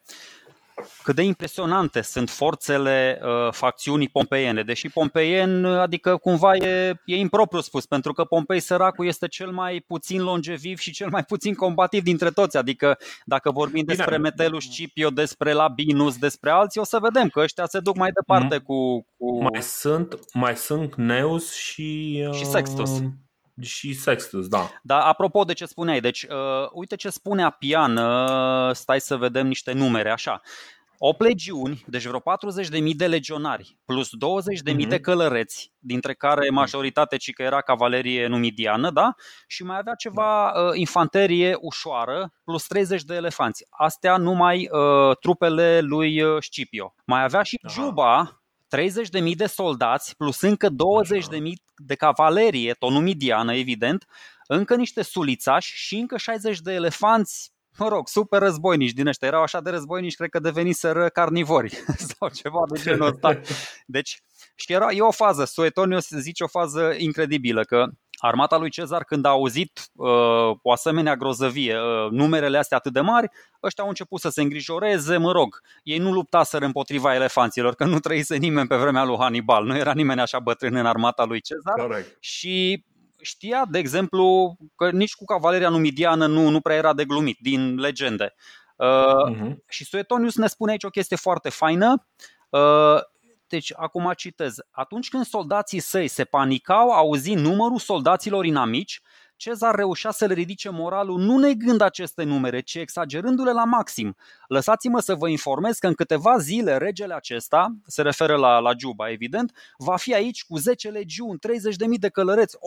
cât 1.03 1.15
de 1.15 1.21
impresionante 1.21 2.01
sunt 2.01 2.29
forțele 2.29 3.19
uh, 3.23 3.51
facțiunii 3.51 4.09
pompeiene. 4.09 4.63
Deși 4.63 4.89
pompeien, 4.89 5.65
adică 5.65 6.17
cumva 6.17 6.55
e, 6.55 6.93
e 7.05 7.15
impropriu 7.15 7.61
spus, 7.61 7.85
pentru 7.85 8.13
că 8.13 8.23
Pompei 8.23 8.59
săracul 8.59 9.05
este 9.07 9.27
cel 9.27 9.51
mai 9.51 9.83
puțin 9.87 10.21
longeviv 10.21 10.77
și 10.77 10.91
cel 10.91 11.09
mai 11.09 11.23
puțin 11.23 11.53
combativ 11.53 12.03
dintre 12.03 12.29
toți. 12.29 12.57
Adică 12.57 12.97
dacă 13.25 13.51
vorbim 13.51 13.83
Bine. 13.83 13.95
despre 13.95 14.17
Metellus 14.17 14.63
Scipio, 14.63 15.09
despre 15.09 15.53
Labinus, 15.53 16.17
despre 16.17 16.49
alții, 16.49 16.81
o 16.81 16.83
să 16.83 16.99
vedem 17.01 17.27
că 17.27 17.39
ăștia 17.39 17.65
se 17.65 17.79
duc 17.79 17.95
mai 17.95 18.11
departe 18.11 18.55
mm. 18.55 18.61
cu, 18.61 19.07
cu... 19.17 19.41
Mai 19.41 19.61
sunt, 19.61 20.19
mai 20.33 20.55
sunt 20.55 20.95
Neus 20.95 21.53
și... 21.53 22.23
Uh... 22.27 22.35
Și 22.35 22.45
Sextus 22.45 23.01
și 23.61 23.93
Sextus, 23.93 24.47
da. 24.47 24.71
Dar 24.83 25.01
apropo 25.01 25.43
de 25.43 25.53
ce 25.53 25.65
spuneai, 25.65 25.99
deci 25.99 26.23
uh, 26.23 26.69
uite 26.73 26.95
ce 26.95 27.09
spune 27.09 27.43
Apian, 27.43 27.97
uh, 27.97 28.75
stai 28.75 29.01
să 29.01 29.17
vedem 29.17 29.47
niște 29.47 29.71
numere, 29.71 30.11
așa. 30.11 30.41
8 30.97 31.21
legiuni, 31.21 31.83
deci 31.87 32.05
vreo 32.05 32.19
40.000 32.19 32.95
de 32.95 33.07
legionari, 33.07 33.77
plus 33.85 34.09
20.000 34.09 34.73
mm-hmm. 34.73 34.87
de 34.87 34.99
călăreți, 34.99 35.73
dintre 35.79 36.13
care 36.13 36.45
mhm. 36.45 36.53
majoritate 36.53 37.17
ci 37.17 37.33
că 37.33 37.41
era 37.41 37.61
cavalerie 37.61 38.27
numidiană, 38.27 38.91
da? 38.91 39.15
Și 39.47 39.63
mai 39.63 39.77
avea 39.77 39.93
ceva 39.93 40.51
da. 40.53 40.61
uh, 40.61 40.71
infanterie 40.73 41.57
ușoară, 41.59 42.33
plus 42.43 42.67
30 42.67 43.03
de 43.03 43.15
elefanți. 43.15 43.65
Astea 43.69 44.17
numai 44.17 44.69
uh, 44.71 45.17
trupele 45.17 45.79
lui 45.81 46.21
uh, 46.21 46.37
Scipio. 46.39 46.95
Mai 47.05 47.23
avea 47.23 47.43
și 47.43 47.59
Aha. 47.63 47.73
Juba, 47.73 48.41
30.000 48.75 49.35
de 49.35 49.45
soldați, 49.45 50.15
plus 50.15 50.41
încă 50.41 50.69
20.000 50.69 50.73
de 51.75 51.95
cavalerie, 51.95 52.73
tot 52.73 52.91
numidiană, 52.91 53.55
evident, 53.55 54.05
încă 54.47 54.75
niște 54.75 55.01
sulițași 55.01 55.73
și 55.75 55.95
încă 55.95 56.17
60 56.17 56.59
de 56.59 56.73
elefanți 56.73 57.53
mă 57.77 57.87
rog, 57.87 58.07
super 58.07 58.41
războinici 58.41 58.91
din 58.91 59.07
ăștia. 59.07 59.27
Erau 59.27 59.41
așa 59.41 59.61
de 59.61 59.69
războinici, 59.69 60.15
cred 60.15 60.29
că 60.29 60.39
deveniseră 60.39 61.09
carnivori 61.09 61.69
sau 62.17 62.29
ceva 62.29 62.59
de 62.73 62.81
genul 62.81 63.07
ăsta. 63.07 63.39
Deci, 63.85 64.21
și 64.55 64.73
era, 64.73 64.91
e 64.91 65.01
o 65.01 65.11
fază, 65.11 65.45
Suetonius 65.45 66.09
zice 66.09 66.43
o 66.43 66.47
fază 66.47 66.93
incredibilă, 66.97 67.63
că 67.63 67.87
armata 68.25 68.57
lui 68.57 68.69
Cezar 68.69 69.03
când 69.03 69.25
a 69.25 69.29
auzit 69.29 69.89
uh, 69.95 70.07
o 70.61 70.71
asemenea 70.71 71.15
grozăvie, 71.15 71.77
uh, 71.77 72.11
numerele 72.11 72.57
astea 72.57 72.77
atât 72.77 72.93
de 72.93 72.99
mari, 72.99 73.29
ăștia 73.63 73.83
au 73.83 73.89
început 73.89 74.19
să 74.19 74.29
se 74.29 74.41
îngrijoreze, 74.41 75.17
mă 75.17 75.31
rog, 75.31 75.61
ei 75.83 75.97
nu 75.97 76.11
luptaseră 76.11 76.65
împotriva 76.65 77.13
elefanților, 77.13 77.75
că 77.75 77.85
nu 77.85 77.99
trăise 77.99 78.35
nimeni 78.35 78.67
pe 78.67 78.75
vremea 78.75 79.03
lui 79.03 79.17
Hannibal, 79.19 79.65
nu 79.65 79.77
era 79.77 79.93
nimeni 79.93 80.21
așa 80.21 80.39
bătrân 80.39 80.75
în 80.75 80.85
armata 80.85 81.25
lui 81.25 81.41
Cezar 81.41 81.87
Correct. 81.87 82.23
și 82.23 82.83
știa, 83.21 83.65
de 83.69 83.77
exemplu, 83.77 84.57
că 84.75 84.89
nici 84.91 85.15
cu 85.15 85.25
cavaleria 85.25 85.69
numidiană 85.69 86.27
nu, 86.27 86.49
nu 86.49 86.61
prea 86.61 86.75
era 86.75 86.93
de 86.93 87.05
glumit, 87.05 87.37
din 87.41 87.79
legende. 87.79 88.33
Uh, 88.75 89.33
uh-huh. 89.33 89.55
Și 89.67 89.85
Suetonius 89.85 90.35
ne 90.35 90.47
spune 90.47 90.71
aici 90.71 90.83
o 90.83 90.89
chestie 90.89 91.17
foarte 91.17 91.49
faină. 91.49 92.07
Uh, 92.49 92.99
deci, 93.47 93.73
acum 93.75 94.11
citez. 94.15 94.55
Atunci 94.71 95.09
când 95.09 95.25
soldații 95.25 95.79
săi 95.79 96.07
se 96.07 96.23
panicau, 96.23 96.89
auzi 96.89 97.33
numărul 97.33 97.79
soldaților 97.79 98.45
inamici, 98.45 99.01
Cezar 99.37 99.75
reușea 99.75 100.11
să 100.11 100.25
le 100.25 100.33
ridice 100.33 100.69
moralul 100.69 101.19
nu 101.19 101.37
negând 101.37 101.81
aceste 101.81 102.23
numere, 102.23 102.59
ci 102.59 102.75
exagerându-le 102.75 103.51
la 103.51 103.63
maxim. 103.63 104.15
Lăsați-mă 104.47 104.99
să 104.99 105.15
vă 105.15 105.29
informez 105.29 105.77
că 105.77 105.87
în 105.87 105.93
câteva 105.93 106.37
zile 106.37 106.77
regele 106.77 107.13
acesta, 107.13 107.75
se 107.85 108.01
referă 108.01 108.35
la, 108.35 108.59
la 108.59 108.71
Juba 108.77 109.09
evident, 109.09 109.51
va 109.77 109.95
fi 109.95 110.13
aici 110.13 110.43
cu 110.43 110.57
10 110.57 110.89
legiuni, 110.89 111.39
30.000 111.39 111.99
de 111.99 112.09
călăreți, 112.09 112.57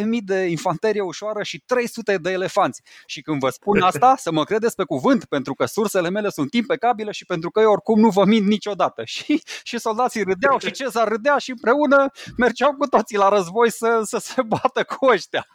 100.000 0.00 0.04
de 0.24 0.44
infanterie 0.44 1.00
ușoară 1.00 1.42
și 1.42 1.62
300 1.66 2.16
de 2.16 2.30
elefanți. 2.30 2.82
Și 3.06 3.22
când 3.22 3.40
vă 3.40 3.48
spun 3.48 3.80
asta, 3.80 4.14
să 4.18 4.32
mă 4.32 4.44
credeți 4.44 4.74
pe 4.74 4.84
cuvânt, 4.84 5.24
pentru 5.24 5.54
că 5.54 5.64
sursele 5.64 6.10
mele 6.10 6.28
sunt 6.28 6.54
impecabile 6.54 7.10
și 7.10 7.26
pentru 7.26 7.50
că 7.50 7.60
eu 7.60 7.70
oricum 7.70 8.00
nu 8.00 8.08
vă 8.08 8.24
mint 8.24 8.46
niciodată. 8.46 9.04
Și, 9.16 9.42
și 9.62 9.78
soldații 9.78 10.22
râdeau 10.22 10.58
și 10.58 10.70
Cezar 10.70 11.08
râdea 11.08 11.38
și 11.38 11.50
împreună 11.50 12.10
mergeau 12.36 12.74
cu 12.74 12.86
toții 12.86 13.16
la 13.16 13.28
război 13.28 13.70
să, 13.70 14.00
să 14.04 14.18
se 14.18 14.42
bată 14.42 14.84
cu 14.84 15.06
ăștia. 15.06 15.46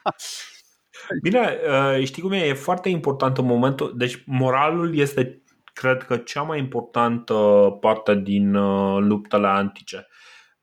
Bine, 1.21 1.59
uh, 1.67 2.05
știi 2.05 2.21
cum 2.21 2.31
e? 2.31 2.45
E 2.45 2.53
foarte 2.53 2.89
important 2.89 3.37
în 3.37 3.45
momentul. 3.45 3.93
Deci, 3.97 4.23
moralul 4.25 4.97
este, 4.97 5.40
cred 5.81 6.03
că, 6.03 6.17
cea 6.17 6.41
mai 6.41 6.59
importantă 6.59 7.33
parte 7.79 8.15
din 8.15 8.55
uh, 8.55 8.99
luptele 8.99 9.47
antice. 9.47 10.07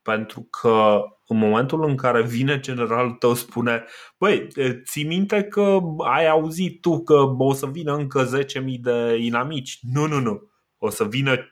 Pentru 0.02 0.40
că 0.40 1.00
în 1.26 1.38
momentul 1.38 1.84
în 1.84 1.96
care 1.96 2.22
vine 2.22 2.60
generalul 2.60 3.12
tău 3.12 3.34
spune 3.34 3.84
Băi, 4.18 4.48
ții 4.84 5.04
minte 5.04 5.42
că 5.42 5.78
ai 5.98 6.28
auzit 6.28 6.80
tu 6.80 7.02
că 7.02 7.14
o 7.38 7.52
să 7.52 7.66
vină 7.66 7.94
încă 7.94 8.28
10.000 8.38 8.80
de 8.80 9.16
inamici? 9.20 9.78
Nu, 9.92 10.06
nu, 10.06 10.20
nu. 10.20 10.50
O 10.78 10.90
să 10.90 11.04
vină 11.04 11.36
50.000, 11.36 11.44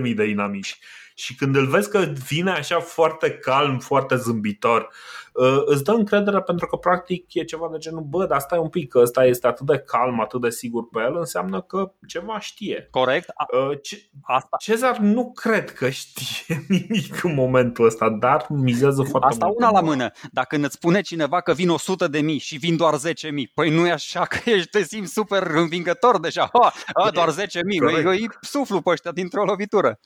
100.000 0.00 0.14
de 0.14 0.24
inamici. 0.24 0.78
Și 1.14 1.34
când 1.34 1.56
îl 1.56 1.66
vezi 1.66 1.90
că 1.90 1.98
vine 2.28 2.50
așa 2.50 2.80
foarte 2.80 3.30
calm, 3.30 3.78
foarte 3.78 4.16
zâmbitor, 4.16 4.88
uh, 5.32 5.62
îți 5.64 5.84
dă 5.84 5.92
încredere 5.92 6.40
pentru 6.40 6.66
că 6.66 6.76
practic 6.76 7.34
e 7.34 7.44
ceva 7.44 7.68
de 7.72 7.78
genul, 7.78 8.02
bă, 8.02 8.26
dar 8.26 8.40
stai 8.40 8.58
un 8.58 8.68
pic, 8.68 8.88
că 8.88 8.98
ăsta 8.98 9.24
este 9.24 9.46
atât 9.46 9.66
de 9.66 9.78
calm, 9.78 10.20
atât 10.20 10.40
de 10.40 10.50
sigur 10.50 10.88
pe 10.88 11.00
el, 11.00 11.16
înseamnă 11.16 11.60
că 11.60 11.92
ceva 12.06 12.38
știe. 12.38 12.88
Corect. 12.90 13.32
Uh, 13.52 13.78
ce, 13.82 14.02
Asta. 14.22 14.56
Cezar 14.58 14.98
nu 14.98 15.32
cred 15.32 15.72
că 15.72 15.88
știe 15.88 16.64
nimic 16.68 17.22
în 17.22 17.34
momentul 17.34 17.84
ăsta, 17.84 18.10
dar 18.10 18.46
mizează 18.48 19.02
foarte 19.02 19.28
Asta 19.28 19.46
mult. 19.46 19.58
una 19.58 19.70
la 19.70 19.80
mână. 19.80 20.10
Dacă 20.32 20.56
îți 20.56 20.74
spune 20.74 21.00
cineva 21.00 21.40
că 21.40 21.52
vin 21.52 21.70
100 21.70 22.08
de 22.08 22.20
mii 22.20 22.38
și 22.38 22.56
vin 22.56 22.76
doar 22.76 22.94
10 22.94 23.30
mii, 23.30 23.50
păi 23.54 23.70
nu 23.70 23.86
e 23.86 23.90
așa 23.90 24.24
că 24.24 24.38
ești, 24.50 24.70
te 24.70 24.82
simți 24.82 25.12
super 25.12 25.42
învingător 25.42 26.20
deja. 26.20 26.50
Ha, 26.52 26.72
a, 26.92 27.10
doar 27.10 27.30
10 27.30 27.60
mii, 27.64 27.78
îi 28.04 28.28
suflu 28.40 28.80
pe 28.80 28.90
ăștia 28.90 29.12
dintr-o 29.12 29.44
lovitură. 29.44 29.98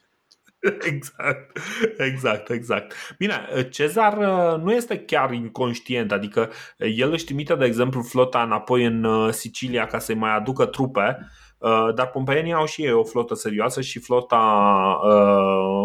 Exact, 0.92 1.58
exact, 1.98 2.50
exact. 2.50 2.94
Bine, 3.18 3.68
Cezar 3.70 4.18
uh, 4.18 4.62
nu 4.62 4.72
este 4.72 4.98
chiar 4.98 5.32
inconștient, 5.32 6.12
adică 6.12 6.50
uh, 6.78 6.92
el 6.96 7.12
își 7.12 7.24
trimite, 7.24 7.54
de 7.54 7.64
exemplu, 7.64 8.02
flota 8.02 8.42
înapoi 8.42 8.84
în 8.84 9.04
uh, 9.04 9.32
Sicilia 9.32 9.86
ca 9.86 9.98
să-i 9.98 10.14
mai 10.14 10.36
aducă 10.36 10.66
trupe, 10.66 11.18
dar 11.94 12.10
pompeienii 12.12 12.52
au 12.52 12.66
și 12.66 12.82
ei 12.82 12.92
o 12.92 13.04
flotă 13.04 13.34
serioasă 13.34 13.80
și 13.80 13.98
flota, 13.98 14.36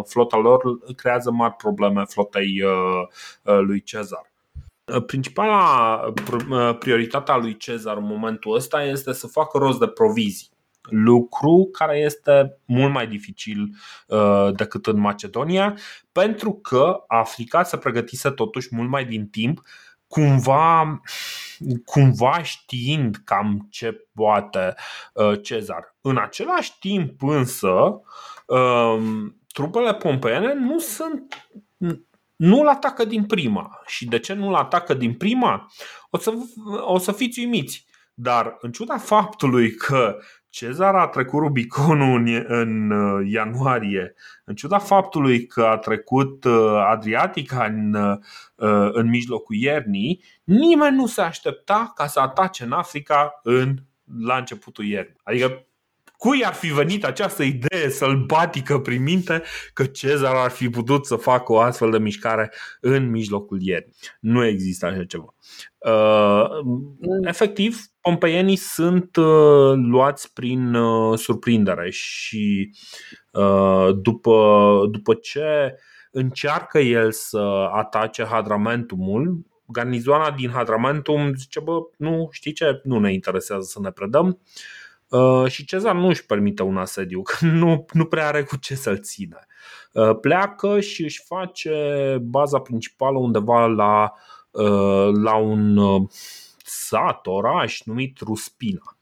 flota 0.06 0.38
lor 0.38 0.62
creează 0.96 1.32
mari 1.32 1.54
probleme 1.54 2.04
flotei 2.08 2.64
lui 3.44 3.82
Cezar. 3.82 4.32
Principala 5.06 6.00
prioritatea 6.80 7.38
lui 7.38 7.58
Cezar 7.58 7.98
în 7.98 8.06
momentul 8.06 8.56
ăsta 8.56 8.84
este 8.84 9.14
să 9.14 9.28
facă 9.28 9.58
rost 9.58 9.80
de 9.80 9.88
provizii 9.88 10.51
lucru 10.90 11.70
care 11.72 11.98
este 11.98 12.58
mult 12.66 12.92
mai 12.92 13.08
dificil 13.08 13.76
uh, 14.08 14.50
decât 14.56 14.88
în 14.88 15.00
Macedonia, 15.00 15.78
pentru 16.12 16.54
că 16.54 17.04
Africa 17.08 17.64
se 17.64 17.78
pregătise 17.78 18.30
totuși 18.30 18.68
mult 18.72 18.90
mai 18.90 19.06
din 19.06 19.28
timp, 19.28 19.62
cumva, 20.08 21.02
cumva 21.86 22.44
știind 22.44 23.22
cam 23.24 23.68
ce 23.70 24.08
poate 24.14 24.74
uh, 25.14 25.42
Cezar. 25.42 25.96
În 26.02 26.18
același 26.18 26.80
timp 26.80 27.24
însă, 27.24 28.02
uh, 28.46 29.02
trupele 29.48 29.94
pompeene 29.94 30.54
nu 30.54 30.80
sunt 30.80 31.48
nu-l 32.36 32.68
atacă 32.68 33.06
din 33.06 33.26
prima. 33.26 33.82
Și 33.86 34.06
de 34.06 34.20
ce 34.20 34.34
nu-l 34.34 34.54
atacă 34.54 34.94
din 34.94 35.14
prima? 35.14 35.72
O 36.10 36.18
să, 36.18 36.34
o 36.82 36.98
să 36.98 37.12
fiți 37.12 37.40
uimiți. 37.40 37.86
Dar 38.14 38.58
în 38.60 38.72
ciuda 38.72 38.98
faptului 38.98 39.72
că 39.72 40.18
Cezar 40.52 40.96
a 40.96 41.08
trecut 41.08 41.40
Rubiconul 41.40 42.18
în, 42.18 42.46
în 42.48 42.92
uh, 42.92 43.28
ianuarie, 43.32 44.14
în 44.46 44.56
ciuda 44.56 44.78
faptului 44.78 45.46
că 45.46 45.64
a 45.64 45.78
trecut 45.78 46.44
uh, 46.44 46.84
Adriatica 46.90 47.66
în, 47.66 47.94
uh, 47.94 48.90
în 48.92 49.10
mijlocul 49.10 49.56
iernii, 49.56 50.24
nimeni 50.44 50.96
nu 50.96 51.06
se 51.08 51.22
aștepta 51.22 51.92
ca 51.96 52.08
să 52.08 52.20
atace 52.20 52.64
în 52.64 52.72
Africa 52.72 53.40
în, 53.44 53.78
la 54.20 54.38
începutul 54.38 54.86
iernii. 54.86 55.20
Adică 55.24 55.66
cui 56.22 56.46
ar 56.46 56.54
fi 56.54 56.68
venit 56.68 57.06
această 57.06 57.44
idee 57.44 57.90
sălbatică 57.90 58.80
prin 58.80 59.04
minte 59.04 59.44
că 59.74 59.86
Cezar 59.86 60.36
ar 60.36 60.50
fi 60.50 60.70
putut 60.70 61.06
să 61.06 61.16
facă 61.16 61.52
o 61.52 61.60
astfel 61.60 61.92
de 61.92 61.98
mișcare 61.98 62.52
în 62.82 63.10
mijlocul 63.10 63.62
iernii? 63.62 63.94
Nu 64.20 64.46
există 64.46 64.86
așa 64.86 65.04
ceva. 65.04 65.36
Uh, 65.78 66.46
efectiv, 67.22 67.80
pompeienii 68.02 68.56
sunt 68.56 69.16
uh, 69.16 69.74
luați 69.76 70.34
prin 70.34 70.74
uh, 70.74 71.18
surprindere 71.18 71.90
și 71.90 72.76
uh, 73.32 73.90
după, 74.02 74.88
după 74.92 75.14
ce 75.14 75.76
încearcă 76.12 76.80
el 76.80 77.12
să 77.12 77.70
atace 77.72 78.24
Hadramentumul, 78.24 79.46
garnizoana 79.66 80.32
din 80.32 80.50
Hadramentum 80.50 81.34
zice, 81.36 81.60
bă, 81.60 81.78
nu, 81.98 82.28
știi 82.32 82.54
ce, 82.54 82.82
nu 82.84 83.00
ne 83.00 83.14
interesează 83.14 83.66
să 83.66 83.80
ne 83.82 83.92
predăm 83.92 84.28
uh, 84.28 84.36
și 85.48 85.66
Cezar 85.66 85.96
nu 85.96 86.08
își 86.08 86.26
permite 86.26 86.64
un 86.64 86.78
asediu, 86.78 87.22
că 87.22 87.46
nu, 87.46 87.86
nu 87.94 88.06
prea 88.06 88.28
are 88.28 88.44
cu 88.44 88.58
ce 88.58 88.76
să-l 88.76 89.00
ține. 89.00 89.46
Uh, 89.94 90.18
pleacă 90.22 90.80
și 90.80 91.04
își 91.04 91.24
face 91.26 92.18
baza 92.22 92.60
principală 92.60 93.18
undeva 93.18 93.66
la, 93.66 94.14
uh, 94.52 95.10
la 95.24 95.36
un 95.36 95.80
sat, 96.64 97.28
oraș 97.28 97.82
numit 97.82 98.20
Ruspina. 98.20 98.96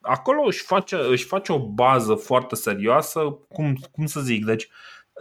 Acolo 0.00 0.42
își 0.46 0.62
face, 0.62 0.96
își 0.96 1.24
face 1.24 1.52
o 1.52 1.58
bază 1.58 2.14
foarte 2.14 2.54
serioasă, 2.54 3.20
cum, 3.48 3.76
cum 3.92 4.06
să 4.06 4.20
zic, 4.20 4.44
deci 4.44 4.68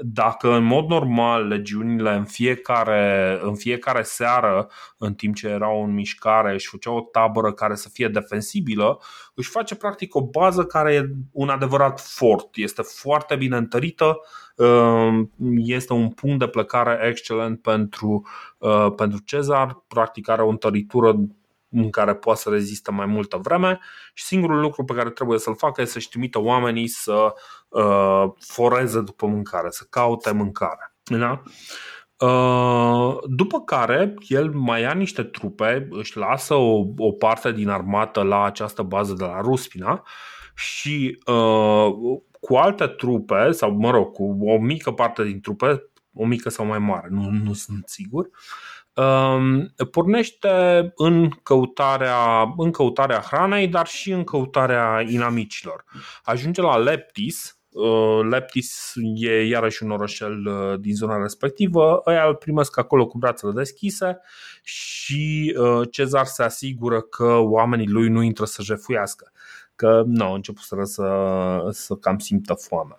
dacă 0.01 0.53
în 0.53 0.63
mod 0.63 0.87
normal 0.87 1.47
legiunile 1.47 2.13
în 2.13 2.25
fiecare, 2.25 3.39
în 3.41 3.55
fiecare 3.55 4.01
seară, 4.01 4.69
în 4.97 5.13
timp 5.13 5.35
ce 5.35 5.47
erau 5.47 5.83
în 5.83 5.93
mișcare, 5.93 6.53
își 6.53 6.67
făceau 6.67 6.95
o 6.97 7.01
tabără 7.01 7.53
care 7.53 7.75
să 7.75 7.89
fie 7.89 8.07
defensibilă, 8.07 8.99
își 9.33 9.49
face 9.49 9.75
practic 9.75 10.15
o 10.15 10.21
bază 10.21 10.65
care 10.65 10.93
e 10.93 11.09
un 11.31 11.49
adevărat 11.49 12.01
fort. 12.01 12.49
Este 12.55 12.81
foarte 12.81 13.35
bine 13.35 13.57
întărită, 13.57 14.19
um, 14.55 15.31
este 15.55 15.93
un 15.93 16.09
punct 16.09 16.39
de 16.39 16.47
plecare 16.47 17.07
excelent 17.07 17.61
pentru, 17.61 18.27
uh, 18.57 18.87
pentru 18.95 19.19
Cezar, 19.25 19.83
practic 19.87 20.29
are 20.29 20.41
o 20.41 20.49
întăritură 20.49 21.15
în 21.75 21.89
care 21.89 22.15
poate 22.15 22.39
să 22.39 22.49
rezistă 22.49 22.91
mai 22.91 23.05
multă 23.05 23.39
vreme 23.43 23.79
și 24.13 24.23
singurul 24.23 24.59
lucru 24.59 24.83
pe 24.83 24.93
care 24.93 25.09
trebuie 25.09 25.39
să-l 25.39 25.55
facă 25.55 25.81
este 25.81 25.93
să-și 25.93 26.09
trimită 26.09 26.39
oamenii 26.39 26.87
să 26.87 27.33
uh, 27.69 28.23
foreze 28.39 29.01
după 29.01 29.25
mâncare, 29.25 29.67
să 29.69 29.85
caute 29.89 30.31
mâncare. 30.31 30.95
Da? 31.03 31.41
Uh, 32.27 33.17
după 33.25 33.61
care 33.61 34.13
el 34.27 34.51
mai 34.51 34.81
ia 34.81 34.93
niște 34.93 35.23
trupe, 35.23 35.87
își 35.91 36.17
lasă 36.17 36.53
o, 36.53 36.83
o 36.97 37.11
parte 37.11 37.51
din 37.51 37.69
armată 37.69 38.21
la 38.21 38.43
această 38.43 38.81
bază 38.81 39.13
de 39.13 39.23
la 39.23 39.41
Ruspina 39.41 40.03
și 40.55 41.19
uh, 41.25 41.87
cu 42.39 42.55
alte 42.55 42.87
trupe, 42.87 43.51
sau 43.51 43.71
mă 43.71 43.89
rog, 43.89 44.11
cu 44.11 44.37
o 44.41 44.57
mică 44.57 44.91
parte 44.91 45.23
din 45.23 45.41
trupe, 45.41 45.89
o 46.13 46.25
mică 46.25 46.49
sau 46.49 46.65
mai 46.65 46.79
mare, 46.79 47.07
nu, 47.09 47.29
nu 47.29 47.53
sunt 47.53 47.87
sigur, 47.87 48.25
uh, 48.25 48.31
Um, 48.31 48.74
pornește 49.91 50.91
în 50.95 51.29
căutarea, 51.43 52.53
în 52.57 52.71
căutarea 52.71 53.19
hranei, 53.19 53.67
dar 53.67 53.87
și 53.87 54.11
în 54.11 54.23
căutarea 54.23 55.03
inamicilor. 55.07 55.83
Ajunge 56.23 56.61
la 56.61 56.77
Leptis, 56.77 57.59
uh, 57.69 58.19
Leptis 58.29 58.93
e 59.15 59.45
iarăși 59.45 59.83
un 59.83 59.91
orășel 59.91 60.45
uh, 60.45 60.79
din 60.79 60.95
zona 60.95 61.21
respectivă, 61.21 62.01
ăia 62.05 62.27
îl 62.27 62.35
primesc 62.35 62.77
acolo 62.77 63.07
cu 63.07 63.17
brațele 63.17 63.51
deschise 63.51 64.19
și 64.63 65.55
uh, 65.59 65.87
Cezar 65.91 66.25
se 66.25 66.43
asigură 66.43 67.01
că 67.01 67.35
oamenii 67.35 67.87
lui 67.87 68.09
nu 68.09 68.21
intră 68.21 68.45
să 68.45 68.61
jefuiască, 68.61 69.31
că 69.75 70.03
nu, 70.05 70.25
au 70.25 70.33
început 70.33 70.63
să, 70.63 71.67
să 71.71 71.95
cam 71.95 72.17
simtă 72.17 72.53
foame. 72.53 72.95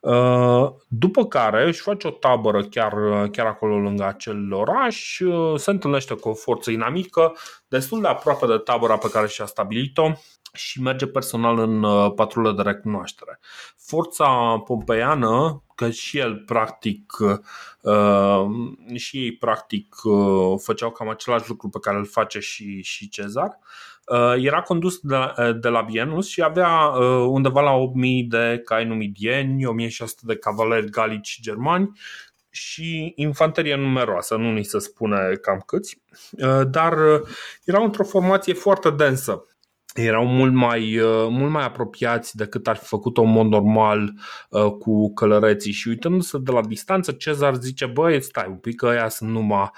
Uh, 0.00 0.70
după 0.88 1.26
care 1.26 1.66
își 1.66 1.80
face 1.80 2.06
o 2.06 2.10
tabără 2.10 2.64
chiar, 2.64 2.92
chiar 3.32 3.46
acolo 3.46 3.78
lângă 3.78 4.04
acel 4.04 4.52
oraș, 4.52 5.18
uh, 5.18 5.58
se 5.58 5.70
întâlnește 5.70 6.14
cu 6.14 6.28
o 6.28 6.34
forță 6.34 6.70
inamică 6.70 7.36
destul 7.68 8.00
de 8.00 8.08
aproape 8.08 8.46
de 8.46 8.56
tabăra 8.56 8.96
pe 8.96 9.10
care 9.10 9.26
și-a 9.26 9.46
stabilit-o 9.46 10.12
și 10.52 10.80
merge 10.80 11.06
personal 11.06 11.58
în 11.58 11.82
uh, 11.82 12.12
patrulă 12.14 12.52
de 12.52 12.62
recunoaștere. 12.62 13.40
Forța 13.76 14.58
pompeiană, 14.64 15.62
că 15.74 15.90
și 15.90 16.18
el 16.18 16.36
practic 16.46 17.12
și 18.94 19.16
ei 19.16 19.32
practic 19.32 19.94
făceau 20.56 20.90
cam 20.90 21.08
același 21.08 21.48
lucru 21.48 21.68
pe 21.68 21.78
care 21.78 21.96
îl 21.96 22.06
face 22.06 22.38
și, 22.38 22.82
și 22.82 23.08
Cezar, 23.08 23.58
Uh, 23.58 23.89
era 24.36 24.62
condus 24.62 24.98
de 24.98 25.14
la, 25.14 25.34
uh, 25.38 25.60
de 25.60 25.68
la 25.68 25.82
Bienus 25.82 26.28
și 26.28 26.42
avea 26.42 26.68
uh, 26.68 27.26
undeva 27.28 27.60
la 27.60 27.72
8000 27.72 28.24
de 28.24 28.60
cai 28.64 28.84
numidieni, 28.84 29.66
1600 29.66 30.20
de 30.24 30.36
cavaleri 30.36 30.90
galici 30.90 31.38
germani 31.42 31.90
și 32.50 33.12
infanterie 33.16 33.76
numeroasă, 33.76 34.36
nu 34.36 34.52
ni 34.52 34.64
se 34.64 34.78
spune 34.78 35.34
cam 35.40 35.62
câți, 35.66 36.02
dar 36.70 36.94
era 37.64 37.82
într-o 37.82 38.04
formație 38.04 38.52
foarte 38.52 38.90
densă. 38.90 39.44
Erau 39.94 40.26
mult 40.26 40.52
mai, 40.52 40.98
mult 41.28 41.50
mai 41.50 41.64
apropiați 41.64 42.36
decât 42.36 42.68
ar 42.68 42.76
fi 42.76 42.84
făcut-o 42.84 43.22
în 43.22 43.30
mod 43.30 43.46
normal 43.46 44.12
cu 44.78 45.12
călăreții 45.12 45.72
și 45.72 45.88
uitându-se 45.88 46.38
de 46.38 46.50
la 46.50 46.60
distanță, 46.60 47.12
Cezar 47.12 47.54
zice, 47.54 47.86
băi, 47.86 48.22
stai 48.22 48.46
un 48.48 48.56
pic, 48.56 48.76
că 48.76 48.86
ăia 48.86 49.08
sunt 49.08 49.30
numai 49.30 49.70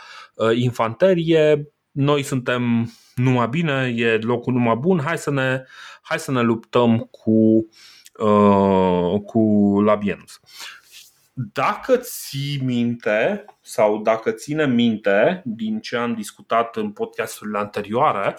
infanterie, 0.54 1.71
noi 1.92 2.22
suntem 2.22 2.92
numai 3.14 3.48
bine, 3.48 3.92
e 3.96 4.18
locul 4.18 4.52
numai 4.52 4.74
bun, 4.74 5.00
hai 5.04 5.18
să 5.18 5.30
ne, 5.30 5.64
hai 6.02 6.18
să 6.18 6.30
ne 6.30 6.40
luptăm 6.40 6.98
cu, 6.98 7.68
uh, 8.18 9.20
cu 9.26 9.40
Labienus. 9.84 10.40
Dacă 11.32 11.96
ții 11.96 12.60
minte 12.64 13.44
sau 13.60 13.98
dacă 13.98 14.30
ține 14.30 14.66
minte 14.66 15.42
din 15.44 15.80
ce 15.80 15.96
am 15.96 16.14
discutat 16.14 16.76
în 16.76 16.90
podcasturile 16.90 17.58
anterioare, 17.58 18.38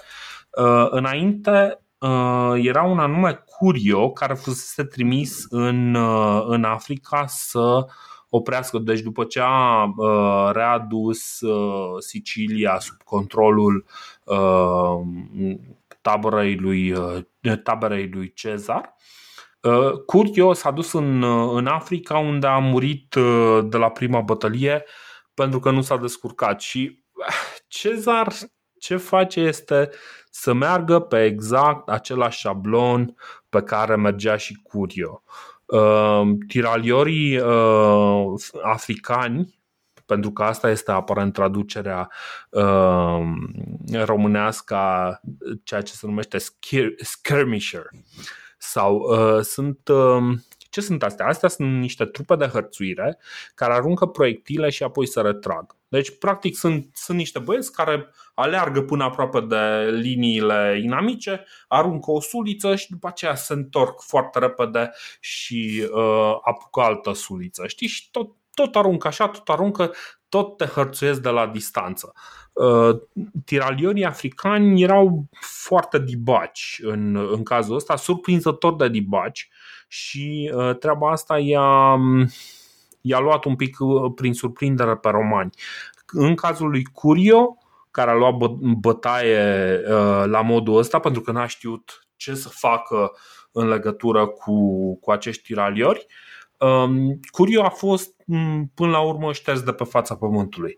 uh, 0.52 0.88
înainte 0.90 1.80
uh, 1.98 2.54
era 2.56 2.84
un 2.84 3.00
anume 3.00 3.44
Curio 3.46 4.12
care 4.12 4.34
fusese 4.34 4.84
trimis 4.84 5.46
în, 5.50 5.96
uh, 5.96 6.44
în 6.48 6.64
Africa 6.64 7.26
să 7.28 7.60
uh, 7.60 7.92
oprească. 8.36 8.78
Deci 8.78 9.00
după 9.00 9.24
ce 9.24 9.40
a 9.44 9.84
uh, 9.84 10.50
readus 10.52 11.40
uh, 11.40 11.96
Sicilia 12.00 12.80
sub 12.80 13.04
controlul 13.04 13.86
uh, 14.24 15.56
taberei 16.02 16.56
lui, 16.56 16.94
taberei 17.64 18.10
lui 18.14 18.34
Cezar, 18.34 18.96
Curio 20.06 20.54
s-a 20.54 20.72
dus 20.72 20.94
în, 20.94 21.24
în 21.56 21.68
Africa 21.68 22.18
unde 22.18 22.48
a 22.48 22.58
murit 22.58 23.16
de 23.64 23.78
la 23.78 23.90
prima 23.90 24.22
bătălie 24.22 24.86
pentru 25.34 25.60
că 25.60 25.72
nu 25.72 25.82
s-a 25.82 25.98
descurcat 25.98 26.62
și 26.62 27.04
Cezar 27.68 28.34
ce 28.80 28.98
face 28.98 29.40
este 29.40 29.90
să 30.30 30.54
meargă 30.54 31.00
pe 31.00 31.24
exact 31.24 31.90
același 31.90 32.40
șablon 32.40 33.16
pe 33.50 33.62
care 33.62 33.96
mergea 33.96 34.36
și 34.36 34.60
Curio. 34.64 35.24
Ehm, 35.74 36.38
tiraliorii 36.48 37.38
uh, 37.38 38.26
africani, 38.62 39.60
pentru 40.06 40.32
că 40.32 40.44
asta 40.44 40.70
este 40.70 40.92
aparent 40.92 41.34
traducerea 41.34 42.10
uh, 42.50 43.22
românească 44.04 44.76
a 44.76 45.20
ceea 45.64 45.82
ce 45.82 45.94
se 45.94 46.06
numește 46.08 46.38
skirmisher. 46.98 47.90
Sau 48.58 48.96
uh, 48.96 49.42
sunt 49.42 49.88
uh, 49.88 50.38
ce 50.74 50.82
sunt 50.82 51.04
astea? 51.04 51.28
Astea 51.28 51.50
sunt 51.50 51.80
niște 51.80 52.06
trupe 52.06 52.36
de 52.36 52.46
hărțuire 52.46 53.18
care 53.56 53.74
aruncă 53.74 54.06
proiectile 54.06 54.70
și 54.70 54.84
apoi 54.84 55.08
se 55.08 55.22
retrag. 55.22 55.76
Deci, 55.88 56.18
practic, 56.18 56.56
sunt, 56.56 56.90
sunt 56.94 57.18
niște 57.18 57.40
băieți 57.40 57.72
care 57.72 58.10
aleargă 58.34 58.82
până 58.82 59.04
aproape 59.04 59.40
de 59.40 59.90
liniile 59.92 60.80
inamice, 60.84 61.46
aruncă 61.68 62.12
o 62.12 62.20
suliță 62.20 62.76
și 62.76 62.90
după 62.90 63.08
aceea 63.08 63.36
se 63.36 63.54
întorc 63.54 64.02
foarte 64.02 64.40
repede 64.40 64.92
și 65.20 65.90
uh, 65.92 66.36
apucă 66.44 66.82
altă 66.82 67.14
suliță. 67.14 67.68
Știi? 67.68 67.88
Și 67.88 68.12
tot, 68.12 68.30
tot 68.54 68.76
aruncă 68.76 69.08
așa, 69.08 69.28
tot 69.28 69.50
aruncă, 69.50 69.92
tot 70.30 70.58
te 70.58 70.66
hărțuiesc 70.66 71.20
de 71.20 71.30
la 71.30 71.48
distanță. 71.48 72.14
Uh, 72.54 72.96
tiraliorii 73.46 74.06
africani 74.06 74.82
erau 74.82 75.26
foarte 75.40 76.00
dibaci 76.00 76.80
în, 76.84 77.16
în 77.16 77.44
cazul 77.44 77.76
ăsta, 77.76 77.96
surprinzător 77.96 78.76
de 78.76 78.90
dibaci 78.90 79.50
și 79.94 80.52
uh, 80.54 80.78
treaba 80.78 81.12
asta 81.12 81.40
i-a, 81.40 81.98
i-a 83.02 83.20
luat 83.20 83.46
un 83.46 83.56
pic 83.56 83.80
uh, 83.80 84.12
prin 84.16 84.34
surprindere 84.34 84.96
pe 84.96 85.10
romani. 85.10 85.50
În 86.08 86.36
cazul 86.36 86.70
lui 86.70 86.84
Curio, 86.84 87.58
care 87.92 88.12
a 88.12 88.14
luat 88.14 88.36
bătaie 88.80 89.82
uh, 89.84 90.24
la 90.26 90.42
modul 90.42 90.78
ăsta 90.78 91.00
pentru 91.00 91.22
că 91.22 91.32
n-a 91.32 91.48
știut 91.48 92.08
ce 92.16 92.34
să 92.34 92.50
facă 92.50 93.12
în 93.52 93.68
legătură 93.68 94.28
cu, 94.28 94.56
cu 95.00 95.12
acești 95.12 95.44
tiraliori. 95.44 96.06
Um, 96.58 97.20
Curio 97.32 97.64
a 97.64 97.70
fost 97.70 98.16
până 98.74 98.92
la 98.92 99.00
urmă 99.00 99.34
șters 99.34 99.62
de 99.62 99.74
pe 99.74 99.84
fața 99.84 100.16
pământului. 100.16 100.78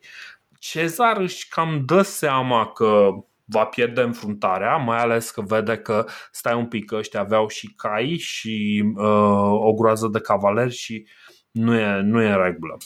Cezar 0.59 1.17
își 1.17 1.47
cam 1.47 1.85
dă 1.85 2.01
seama 2.01 2.65
că 2.65 3.09
va 3.45 3.65
pierde 3.65 4.01
înfruntarea, 4.01 4.75
mai 4.75 4.97
ales 4.97 5.31
că 5.31 5.41
vede 5.41 5.77
că 5.77 6.05
stai 6.31 6.55
un 6.55 6.67
pic 6.67 6.85
că 6.85 6.95
ăștia 6.95 7.19
aveau 7.19 7.47
și 7.47 7.73
cai 7.75 8.17
și 8.17 8.83
uh, 8.95 9.51
o 9.51 9.73
groază 9.73 10.07
de 10.11 10.19
cavaleri 10.19 10.73
și 10.73 11.07
nu 11.51 11.75
e, 11.75 12.01
nu 12.01 12.21
e 12.21 12.29
în 12.29 12.43
regulă. 12.43 12.77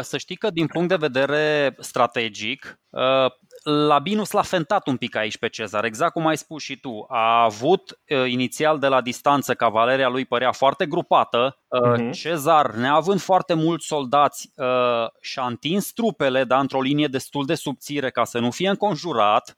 Să 0.00 0.18
știi 0.18 0.36
că 0.36 0.50
din 0.50 0.66
punct 0.66 0.88
de 0.88 0.96
vedere 0.96 1.74
strategic, 1.78 2.80
uh, 2.90 3.30
Labinus 3.64 4.30
l-a 4.30 4.42
fentat 4.42 4.86
un 4.86 4.96
pic 4.96 5.16
aici 5.16 5.38
pe 5.38 5.48
Cezar, 5.48 5.84
exact 5.84 6.12
cum 6.12 6.26
ai 6.26 6.36
spus 6.36 6.62
și 6.62 6.76
tu. 6.76 7.04
A 7.08 7.42
avut 7.42 7.98
uh, 8.08 8.30
inițial 8.30 8.78
de 8.78 8.86
la 8.86 9.00
distanță, 9.00 9.54
cavaleria 9.54 10.08
lui 10.08 10.24
părea 10.24 10.52
foarte 10.52 10.86
grupată. 10.86 11.58
Uh-huh. 11.58 12.10
Cezar, 12.10 12.70
neavând 12.70 13.20
foarte 13.20 13.54
mulți 13.54 13.86
soldați, 13.86 14.52
uh, 14.56 15.06
și-a 15.20 15.46
întins 15.46 15.92
trupele, 15.92 16.44
dar 16.44 16.60
într-o 16.60 16.80
linie 16.80 17.06
destul 17.06 17.44
de 17.46 17.54
subțire 17.54 18.10
ca 18.10 18.24
să 18.24 18.38
nu 18.38 18.50
fie 18.50 18.68
înconjurat 18.68 19.56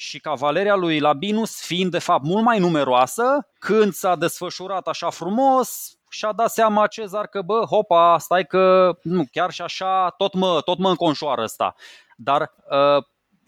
și 0.00 0.20
cavaleria 0.20 0.74
lui 0.74 0.98
Labinus 0.98 1.62
fiind 1.62 1.90
de 1.90 1.98
fapt 1.98 2.24
mult 2.24 2.44
mai 2.44 2.58
numeroasă, 2.58 3.48
când 3.58 3.92
s-a 3.92 4.16
desfășurat 4.16 4.86
așa 4.86 5.10
frumos, 5.10 5.98
și-a 6.10 6.32
dat 6.32 6.50
seama 6.50 6.86
Cezar 6.86 7.26
că, 7.26 7.42
bă, 7.42 7.60
hopa, 7.60 8.18
stai 8.18 8.46
că, 8.46 8.96
nu, 9.02 9.24
chiar 9.32 9.50
și 9.50 9.62
așa, 9.62 10.14
tot 10.16 10.34
mă, 10.34 10.60
tot 10.64 10.78
mă 10.78 10.88
înconjoară 10.88 11.42
ăsta. 11.42 11.74
Dar 12.16 12.54
uh, 12.70 13.04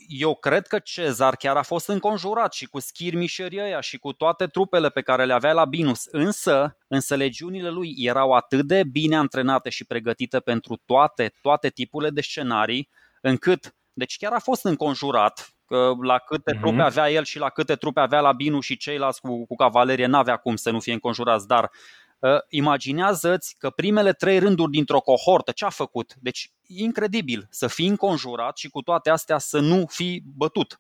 eu 0.09 0.35
cred 0.35 0.67
că 0.67 0.79
Cezar 0.79 1.37
chiar 1.37 1.57
a 1.57 1.63
fost 1.63 1.89
înconjurat 1.89 2.53
și 2.53 2.67
cu 2.67 2.81
schirmișerii 2.81 3.61
ăia 3.61 3.81
și 3.81 3.99
cu 3.99 4.13
toate 4.13 4.47
trupele 4.47 4.89
pe 4.89 5.01
care 5.01 5.25
le 5.25 5.33
avea 5.33 5.53
la 5.53 5.65
Binus, 5.65 6.05
însă, 6.11 6.77
însă 6.89 7.15
legiunile 7.15 7.71
lui 7.71 7.95
erau 7.97 8.33
atât 8.33 8.67
de 8.67 8.85
bine 8.85 9.17
antrenate 9.17 9.69
și 9.69 9.85
pregătite 9.85 10.41
pentru 10.41 10.83
toate, 10.85 11.33
toate 11.43 11.69
tipurile 11.69 12.11
de 12.11 12.21
scenarii, 12.21 12.89
încât, 13.21 13.75
deci 13.93 14.17
chiar 14.17 14.33
a 14.33 14.39
fost 14.39 14.65
înconjurat, 14.65 15.49
că 15.49 15.60
la 16.03 16.19
câte 16.19 16.57
uh-huh. 16.57 16.61
trupe 16.61 16.83
avea 16.83 17.11
el 17.11 17.25
și 17.25 17.39
la 17.39 17.49
câte 17.49 17.75
trupe 17.75 18.01
avea 18.01 18.21
la 18.21 18.33
Binu 18.33 18.61
și 18.61 18.77
ceilalți 18.77 19.21
cu, 19.21 19.47
cu 19.47 19.55
cavalerie 19.55 20.07
n-avea 20.07 20.37
cum 20.37 20.57
să 20.57 20.71
nu 20.71 20.81
fie 20.81 20.93
înconjurați, 20.93 21.47
dar 21.47 21.71
uh, 22.19 22.39
imaginează-ți 22.49 23.57
că 23.59 23.71
primele 23.71 24.13
trei 24.13 24.39
rânduri 24.39 24.71
dintr-o 24.71 25.01
cohortă, 25.01 25.51
ce 25.51 25.65
a 25.65 25.69
făcut? 25.69 26.15
Deci 26.21 26.53
incredibil 26.67 27.47
să 27.51 27.67
fii 27.67 27.87
înconjurat 27.87 28.57
și 28.57 28.69
cu 28.69 28.83
toate 28.83 29.11
astea 29.11 29.39
să 29.39 29.59
nu 29.59 29.87
fii 29.89 30.23
bătut. 30.37 30.79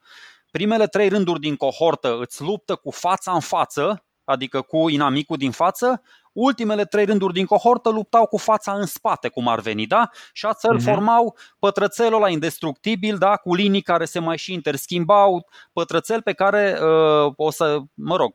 Primele 0.50 0.86
trei 0.86 1.08
rânduri 1.08 1.40
din 1.40 1.56
cohortă 1.56 2.18
îți 2.20 2.42
luptă 2.42 2.74
cu 2.74 2.90
fața 2.90 3.32
în 3.32 3.40
față, 3.40 4.04
adică 4.24 4.62
cu 4.62 4.88
inamicul 4.88 5.36
din 5.36 5.50
față, 5.50 6.02
ultimele 6.32 6.84
trei 6.84 7.04
rânduri 7.04 7.32
din 7.32 7.46
cohortă 7.46 7.88
luptau 7.88 8.26
cu 8.26 8.36
fața 8.36 8.72
în 8.72 8.86
spate, 8.86 9.28
cum 9.28 9.48
ar 9.48 9.60
veni, 9.60 9.86
da? 9.86 10.08
Și 10.32 10.46
astfel 10.46 10.78
uh-huh. 10.78 10.84
formau 10.84 11.36
pătrățelul 11.58 12.14
ăla 12.14 12.28
indestructibil, 12.28 13.16
da? 13.18 13.36
Cu 13.36 13.54
linii 13.54 13.82
care 13.82 14.04
se 14.04 14.18
mai 14.18 14.38
și 14.38 14.52
interschimbau, 14.52 15.46
pătrățel 15.72 16.22
pe 16.22 16.32
care 16.32 16.78
uh, 16.82 17.32
o 17.36 17.50
să, 17.50 17.78
mă 17.94 18.16
rog, 18.16 18.34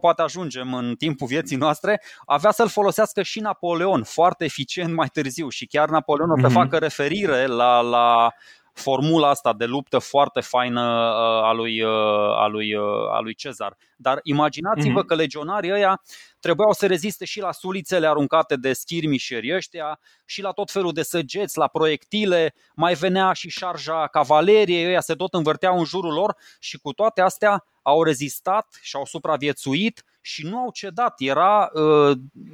poate 0.00 0.22
ajungem 0.22 0.74
în 0.74 0.94
timpul 0.94 1.26
vieții 1.26 1.56
noastre, 1.56 2.02
avea 2.24 2.50
să-l 2.50 2.68
folosească 2.68 3.22
și 3.22 3.40
Napoleon, 3.40 4.02
foarte 4.02 4.44
eficient 4.44 4.94
mai 4.94 5.08
târziu 5.08 5.48
și 5.48 5.66
chiar 5.66 5.88
Napoleon 5.88 6.28
uh-huh. 6.28 6.36
o 6.36 6.40
să 6.40 6.46
mhm. 6.46 6.56
facă 6.56 6.78
referire 6.78 7.46
la, 7.46 7.80
la 7.80 8.30
formula 8.78 9.28
asta 9.28 9.52
de 9.52 9.64
luptă 9.64 9.98
foarte 9.98 10.40
faină 10.40 10.80
uh, 10.80 11.44
a 11.44 11.52
lui, 11.52 11.82
uh, 11.82 11.90
a 12.38 12.46
lui, 12.46 12.74
uh, 12.74 13.10
a 13.12 13.20
lui 13.20 13.34
Cezar. 13.34 13.76
Dar 13.96 14.20
imaginați-vă 14.22 15.02
mm-hmm. 15.02 15.06
că 15.06 15.14
legionarii 15.14 15.72
ăia 15.72 16.02
trebuiau 16.40 16.72
să 16.72 16.86
reziste 16.86 17.24
și 17.24 17.40
la 17.40 17.52
sulițele 17.52 18.06
aruncate 18.06 18.56
de 18.56 18.72
schirmișeri 18.72 19.54
ăștia 19.54 19.98
și 20.24 20.42
la 20.42 20.50
tot 20.50 20.70
felul 20.70 20.92
de 20.92 21.02
săgeți, 21.02 21.58
la 21.58 21.66
proiectile, 21.66 22.54
mai 22.74 22.94
venea 22.94 23.32
și 23.32 23.48
șarja 23.48 24.06
cavaleriei, 24.06 24.86
ăia 24.86 25.00
se 25.00 25.14
tot 25.14 25.34
învârteau 25.34 25.78
în 25.78 25.84
jurul 25.84 26.12
lor 26.12 26.36
și 26.58 26.78
cu 26.78 26.92
toate 26.92 27.20
astea 27.20 27.64
au 27.82 28.02
rezistat 28.02 28.78
și 28.82 28.96
au 28.96 29.04
supraviețuit 29.04 30.04
și 30.20 30.46
nu 30.46 30.58
au 30.58 30.70
cedat. 30.70 31.14
Era, 31.18 31.70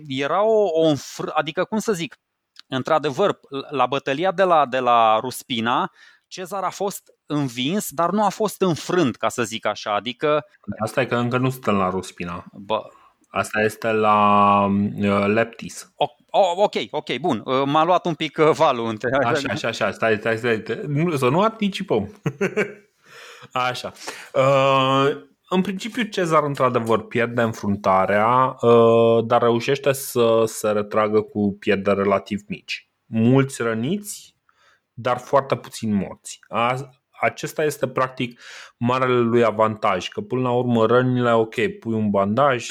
era 0.07 0.45
o, 0.45 0.69
o 0.73 0.95
adică 1.33 1.65
cum 1.65 1.79
să 1.79 1.93
zic, 1.93 2.17
într-adevăr, 2.75 3.41
la 3.71 3.87
bătălia 3.87 4.33
de 4.33 4.43
la, 4.43 4.67
de 4.67 4.79
la 4.79 5.19
Ruspina, 5.21 5.91
Cezar 6.33 6.63
a 6.63 6.71
fost 6.71 7.13
învins, 7.27 7.91
dar 7.91 8.11
nu 8.11 8.25
a 8.25 8.29
fost 8.29 8.63
înfrânt, 8.63 9.17
ca 9.17 9.29
să 9.29 9.43
zic 9.43 9.67
așa. 9.67 9.95
Adică. 9.95 10.45
Asta 10.79 11.01
e 11.01 11.07
că 11.07 11.17
încă 11.17 11.39
nu 11.39 11.51
suntem 11.51 11.75
la 11.75 11.91
Ruspina. 11.91 12.45
Bă. 12.53 12.83
Asta 13.29 13.61
este 13.61 13.91
la 13.91 14.65
uh, 15.01 15.27
Leptis. 15.27 15.93
O, 15.97 16.07
oh, 16.31 16.53
ok, 16.57 16.75
ok, 16.91 17.19
bun. 17.19 17.43
Uh, 17.45 17.63
m-a 17.65 17.85
luat 17.85 18.07
un 18.07 18.15
pic 18.15 18.39
uh, 18.39 18.51
valul 18.51 18.89
între. 18.89 19.09
Așa, 19.25 19.49
așa, 19.51 19.69
așa. 19.69 19.91
Stai, 19.91 20.17
stai, 20.17 20.37
stai. 20.37 20.63
Nu, 20.87 21.17
să 21.17 21.29
nu 21.29 21.41
anticipăm. 21.41 22.21
așa. 23.71 23.93
Uh, 24.35 25.23
în 25.49 25.61
principiu, 25.61 26.03
Cezar 26.03 26.43
într-adevăr 26.43 27.07
pierde 27.07 27.43
înfruntarea, 27.43 28.57
uh, 28.61 29.25
dar 29.25 29.43
reușește 29.43 29.93
să 29.93 30.43
se 30.47 30.71
retragă 30.71 31.21
cu 31.21 31.57
pierderi 31.59 32.03
relativ 32.03 32.41
mici. 32.47 32.91
Mulți 33.07 33.63
răniți, 33.63 34.32
dar 34.93 35.19
foarte 35.19 35.57
puțini 35.57 35.93
morți. 35.93 36.39
Acesta 37.21 37.65
este 37.65 37.89
practic 37.89 38.41
marele 38.77 39.19
lui 39.19 39.45
avantaj, 39.45 40.09
că 40.09 40.21
până 40.21 40.43
la 40.43 40.51
urmă 40.51 40.87
rănile, 40.87 41.33
ok, 41.33 41.55
pui 41.55 41.95
un 41.95 42.11
bandaj, 42.11 42.69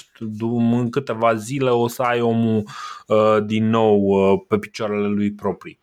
în 0.52 0.90
câteva 0.90 1.36
zile 1.36 1.70
o 1.70 1.88
să 1.88 2.02
ai 2.02 2.22
omul 2.22 2.64
uh, 3.08 3.38
din 3.46 3.70
nou 3.70 4.00
uh, 4.02 4.42
pe 4.48 4.58
picioarele 4.58 5.08
lui 5.08 5.34
proprii. 5.34 5.80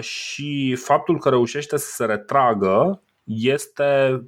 Și 0.00 0.74
faptul 0.74 1.18
că 1.18 1.28
reușește 1.28 1.76
să 1.76 1.90
se 1.90 2.04
retragă 2.04 3.02
este 3.24 4.20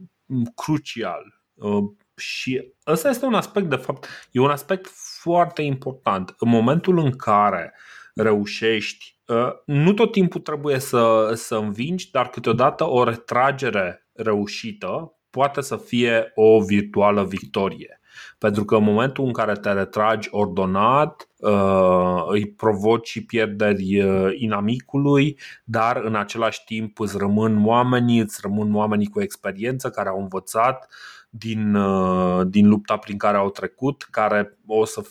crucial 0.54 1.38
Uh, 1.58 1.90
și 2.16 2.72
ăsta 2.86 3.08
este 3.08 3.24
un 3.24 3.34
aspect, 3.34 3.68
de 3.68 3.76
fapt, 3.76 4.06
e 4.30 4.40
un 4.40 4.50
aspect 4.50 4.86
foarte 5.20 5.62
important. 5.62 6.34
În 6.38 6.48
momentul 6.48 6.98
în 6.98 7.10
care 7.10 7.74
reușești, 8.14 9.17
uh, 9.17 9.17
nu 9.64 9.92
tot 9.92 10.12
timpul 10.12 10.40
trebuie 10.40 10.78
să, 10.78 11.30
să 11.34 11.56
învingi, 11.56 12.10
dar 12.10 12.28
câteodată 12.28 12.84
o 12.84 13.04
retragere 13.04 14.06
reușită 14.12 15.12
poate 15.30 15.60
să 15.60 15.76
fie 15.76 16.32
o 16.34 16.60
virtuală 16.60 17.24
victorie. 17.24 18.00
Pentru 18.38 18.64
că 18.64 18.76
în 18.76 18.82
momentul 18.82 19.24
în 19.24 19.32
care 19.32 19.52
te 19.52 19.72
retragi 19.72 20.28
ordonat, 20.30 21.28
uh, 21.36 22.24
îi 22.26 22.50
provoci 22.50 23.24
pierderi 23.26 23.96
inamicului, 24.36 25.38
dar 25.64 25.96
în 25.96 26.14
același 26.14 26.64
timp 26.64 27.00
îți 27.00 27.18
rămân 27.18 27.66
oamenii, 27.66 28.18
îți 28.18 28.38
rămân 28.42 28.74
oamenii 28.74 29.06
cu 29.06 29.20
experiență 29.20 29.90
care 29.90 30.08
au 30.08 30.20
învățat 30.20 30.88
din, 31.30 31.74
uh, 31.74 32.46
din 32.46 32.68
lupta 32.68 32.96
prin 32.96 33.18
care 33.18 33.36
au 33.36 33.50
trecut, 33.50 34.06
care 34.10 34.58
o 34.66 34.84
să, 34.84 35.02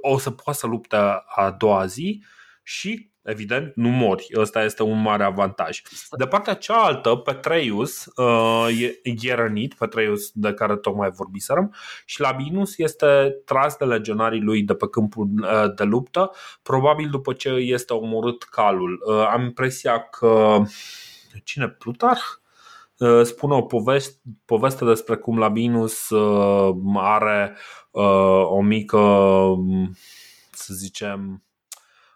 o 0.00 0.18
să 0.18 0.30
poată 0.30 0.58
să 0.58 0.66
lupte 0.66 0.96
a 1.26 1.50
doua 1.58 1.86
zi 1.86 2.24
și 2.62 3.11
evident, 3.24 3.74
nu 3.74 3.88
mori. 3.88 4.26
Ăsta 4.36 4.64
este 4.64 4.82
un 4.82 5.02
mare 5.02 5.24
avantaj. 5.24 5.82
De 6.18 6.26
partea 6.26 6.54
cealaltă, 6.54 7.14
Petreius 7.14 8.04
uh, 8.16 8.68
e, 8.80 9.00
e 9.20 9.34
rănit, 9.34 9.74
Petreius 9.74 10.30
de 10.34 10.52
care 10.52 10.76
tocmai 10.76 11.10
vorbiserăm, 11.10 11.74
și 12.04 12.20
Labinus 12.20 12.78
este 12.78 13.36
tras 13.44 13.76
de 13.76 13.84
legionarii 13.84 14.40
lui 14.40 14.62
de 14.62 14.74
pe 14.74 14.88
câmpul 14.88 15.28
uh, 15.42 15.74
de 15.74 15.84
luptă, 15.84 16.30
probabil 16.62 17.08
după 17.10 17.32
ce 17.32 17.48
este 17.48 17.92
omorât 17.92 18.42
calul. 18.42 19.02
Uh, 19.06 19.26
am 19.26 19.42
impresia 19.42 20.00
că 20.00 20.62
cine? 21.44 21.68
Plutarh? 21.68 22.22
Uh, 22.98 23.22
spune 23.24 23.54
o 23.54 23.62
poveste, 23.62 24.20
poveste 24.44 24.84
despre 24.84 25.16
cum 25.16 25.38
Labinus 25.38 26.08
uh, 26.10 26.76
are 26.94 27.56
uh, 27.90 28.42
o 28.44 28.60
mică, 28.60 28.98
să 30.52 30.74
zicem, 30.74 31.42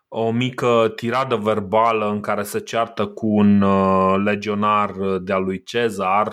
o 0.09 0.31
mică 0.31 0.92
tiradă 0.97 1.37
verbală 1.37 2.11
în 2.11 2.21
care 2.21 2.42
se 2.42 2.61
ceartă 2.61 3.07
cu 3.07 3.27
un 3.27 3.64
legionar 4.23 4.92
de-a 5.21 5.38
lui 5.38 5.62
Cezar 5.62 6.33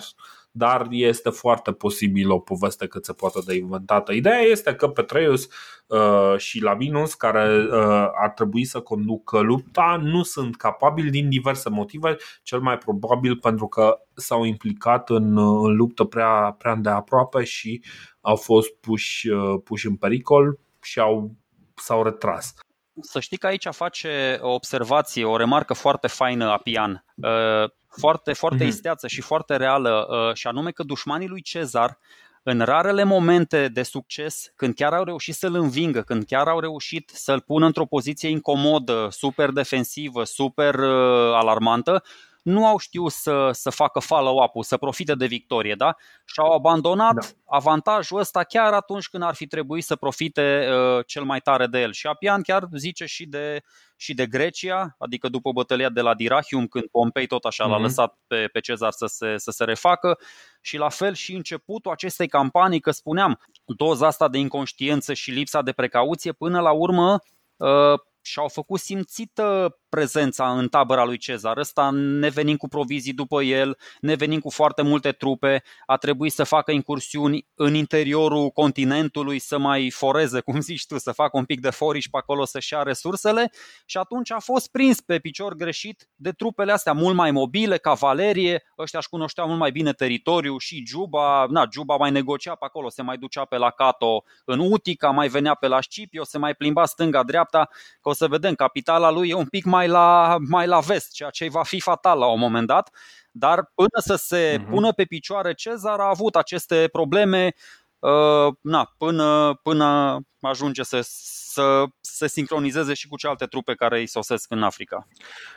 dar 0.56 0.88
este 0.90 1.30
foarte 1.30 1.72
posibil 1.72 2.32
o 2.32 2.40
poveste 2.40 2.88
cât 2.88 3.06
se 3.06 3.14
poate 3.14 3.40
de 3.46 3.56
inventată. 3.56 4.12
Ideea 4.12 4.40
este 4.40 4.76
că 4.76 4.88
Petreius 4.88 5.48
uh, 5.88 6.38
și 6.38 6.62
Lavinus, 6.62 7.14
care 7.14 7.64
uh, 7.64 8.08
ar 8.22 8.32
trebui 8.36 8.66
să 8.66 8.80
conducă 8.82 9.40
lupta, 9.40 10.00
nu 10.04 10.24
sunt 10.24 10.56
capabili 10.56 11.10
din 11.10 11.30
diverse 11.30 11.70
motive, 11.70 12.16
cel 12.44 12.60
mai 12.60 12.78
probabil 12.78 13.38
pentru 13.38 13.68
că 13.68 13.98
s-au 14.14 14.44
implicat 14.44 15.10
în, 15.10 15.38
în 15.38 15.76
luptă 15.76 16.04
prea, 16.04 16.56
prea 16.58 16.72
îndeaproape 16.72 17.44
și 17.44 17.84
au 18.22 18.36
fost 18.36 18.74
puși, 18.80 19.30
uh, 19.30 19.62
puși 19.64 19.88
în 19.88 19.96
pericol 19.96 20.60
și 20.82 21.00
au, 21.00 21.32
s-au 21.76 22.04
retras. 22.04 22.54
Să 23.02 23.20
știi 23.20 23.38
că 23.38 23.48
aici 23.48 23.68
face 23.72 24.40
o 24.42 24.54
observație, 24.54 25.26
o 25.26 25.38
remarcă 25.38 25.74
foarte 25.74 26.08
faină 26.08 26.50
Apian. 26.50 27.06
Uh, 27.16 27.70
foarte, 27.88 28.34
foarte 28.34 28.64
mm-hmm. 28.64 28.68
isteață 28.68 29.08
și 29.08 29.22
foarte 29.22 29.56
reală, 29.56 30.08
uh, 30.10 30.36
și 30.36 30.48
anume 30.48 30.72
că 30.72 30.84
dușmanii 30.84 31.28
lui 31.28 31.42
Cezar 31.42 32.00
în 32.44 32.60
rarele 32.60 33.04
momente 33.04 33.68
de 33.68 33.84
succes, 33.84 34.52
când 34.56 34.74
chiar 34.74 34.94
au 34.94 35.04
reușit 35.04 35.36
să-l 35.36 35.56
învingă, 35.56 36.02
când 36.02 36.26
chiar 36.26 36.48
au 36.48 36.60
reușit 36.60 37.12
să-l 37.14 37.42
pună 37.42 37.66
într-o 37.66 37.86
poziție 37.86 38.30
incomodă, 38.30 39.08
super 39.12 39.50
defensivă, 39.50 40.24
super 40.24 40.76
uh, 40.76 41.34
alarmantă, 41.34 42.04
nu 42.44 42.66
au 42.66 42.78
știut 42.78 43.12
să, 43.12 43.50
să 43.52 43.70
facă 43.70 44.00
follow-up-ul, 44.00 44.64
să 44.64 44.78
profite 44.78 45.16
de 45.16 45.26
victorie, 45.26 45.76
da? 45.76 45.96
Și 46.26 46.40
au 46.40 46.52
abandonat 46.52 47.14
da. 47.14 47.56
avantajul 47.56 48.20
ăsta 48.20 48.44
chiar 48.44 48.74
atunci 48.74 49.08
când 49.08 49.24
ar 49.24 49.36
fi 49.36 49.48
trebuit 49.48 49.84
să 49.84 49.96
profite 49.96 50.68
uh, 50.70 51.06
cel 51.08 51.24
mai 51.24 51.40
tare 51.40 51.68
de 51.68 51.82
el. 51.82 51.92
Și 51.92 52.08
Apian 52.08 52.42
chiar 52.42 52.68
zice 52.76 53.06
și 53.06 53.26
de, 53.26 53.62
și 53.96 54.14
de 54.14 54.26
Grecia, 54.26 54.96
adică 54.98 55.30
după 55.30 55.52
bătălia 55.52 55.90
de 55.90 56.02
la 56.02 56.14
Dirachium, 56.14 56.68
când 56.68 56.86
Pompei 56.86 57.28
tot 57.28 57.44
așa 57.44 57.66
mm-hmm. 57.66 57.70
l-a 57.70 57.76
mhm. 57.76 57.84
lăsat 57.84 58.18
pe, 58.28 58.48
pe 58.52 58.60
Cezar 58.60 58.92
să 58.92 59.06
se, 59.06 59.38
să 59.38 59.52
se 59.52 59.64
refacă, 59.64 60.18
și 60.62 60.78
la 60.78 60.90
fel 60.90 61.14
și 61.14 61.34
începutul 61.36 61.92
acestei 61.92 62.28
campanii, 62.28 62.80
că 62.80 62.92
spuneam, 62.92 63.40
doza 63.66 64.08
asta 64.08 64.28
de 64.28 64.38
inconștiență 64.38 65.14
și 65.14 65.32
lipsa 65.32 65.62
de 65.62 65.72
precauție, 65.72 66.32
până 66.32 66.60
la 66.60 66.72
urmă 66.72 67.20
uh, 67.56 68.00
și-au 68.22 68.48
făcut 68.48 68.80
simțită 68.80 69.78
prezența 69.94 70.52
în 70.52 70.68
tabăra 70.68 71.04
lui 71.04 71.18
Cezar. 71.18 71.58
Ăsta 71.58 71.90
ne 71.94 72.30
venim 72.30 72.56
cu 72.56 72.68
provizii 72.68 73.14
după 73.14 73.44
el, 73.44 73.78
ne 74.00 74.14
venim 74.16 74.40
cu 74.40 74.50
foarte 74.50 74.82
multe 74.82 75.12
trupe, 75.12 75.64
a 75.86 75.98
trebuit 75.98 76.32
să 76.32 76.44
facă 76.44 76.72
incursiuni 76.72 77.48
în 77.56 77.74
interiorul 77.74 78.50
continentului, 78.50 79.40
să 79.40 79.58
mai 79.58 79.90
foreze, 79.90 80.40
cum 80.40 80.60
zici 80.60 80.86
tu, 80.86 80.98
să 80.98 81.12
facă 81.12 81.38
un 81.38 81.46
pic 81.46 81.60
de 81.60 81.70
foriș 81.70 82.06
pe 82.06 82.18
acolo 82.18 82.46
să-și 82.46 82.74
ia 82.74 82.84
resursele. 82.84 83.52
Și 83.86 83.98
atunci 83.98 84.32
a 84.32 84.40
fost 84.40 84.72
prins 84.72 85.02
pe 85.02 85.20
picior 85.20 85.54
greșit 85.56 86.10
de 86.16 86.32
trupele 86.32 86.72
astea 86.72 86.94
mult 86.94 87.16
mai 87.16 87.32
mobile, 87.32 87.78
cavalerie, 87.78 88.64
ăștia 88.78 89.00
își 89.00 89.10
cunoșteau 89.10 89.48
mult 89.48 89.60
mai 89.60 89.72
bine 89.72 89.94
teritoriul 89.94 90.60
și 90.60 90.84
Juba, 90.88 91.46
na, 91.50 91.68
Juba 91.72 91.96
mai 91.96 92.12
negocia 92.12 92.56
pe 92.56 92.66
acolo, 92.66 92.90
se 92.90 93.02
mai 93.02 93.18
ducea 93.18 93.46
pe 93.46 93.58
la 93.58 93.70
Cato 93.70 94.24
în 94.46 94.60
Utica, 94.60 95.10
mai 95.10 95.28
venea 95.28 95.54
pe 95.54 95.68
la 95.68 95.82
Scipio, 95.82 96.24
se 96.24 96.38
mai 96.38 96.56
plimba 96.56 96.86
stânga-dreapta, 96.86 97.70
că 98.02 98.10
o 98.10 98.14
să 98.14 98.28
vedem, 98.28 98.54
capitala 98.54 99.12
lui 99.12 99.30
e 99.30 99.34
un 99.34 99.46
pic 99.46 99.66
mai 99.66 99.83
la, 99.88 100.38
mai 100.50 100.68
la 100.68 100.80
vest, 100.80 101.12
ceea 101.12 101.30
ce 101.30 101.50
va 101.50 101.64
fi 101.64 101.80
fatal 101.80 102.20
la 102.20 102.26
un 102.32 102.40
moment 102.40 102.68
dat. 102.68 102.90
Dar 103.32 103.72
până 103.76 104.00
să 104.00 104.16
se 104.16 104.58
uh-huh. 104.60 104.70
pună 104.70 104.92
pe 104.92 105.04
picioare 105.04 105.54
Cezar 105.54 106.00
a 106.00 106.10
avut 106.10 106.36
aceste 106.36 106.90
probleme 106.92 107.54
uh, 108.00 108.54
na, 108.62 108.94
până, 108.98 109.60
până 109.64 110.20
ajunge 110.42 110.84
să, 110.84 111.00
să 111.02 111.86
se 112.02 112.28
sincronizeze 112.28 112.94
și 112.94 113.08
cu 113.08 113.18
celelalte 113.18 113.46
trupe 113.46 113.74
care 113.74 114.00
îi 114.00 114.08
sosesc 114.08 114.52
în 114.52 114.64
Africa. 114.64 115.08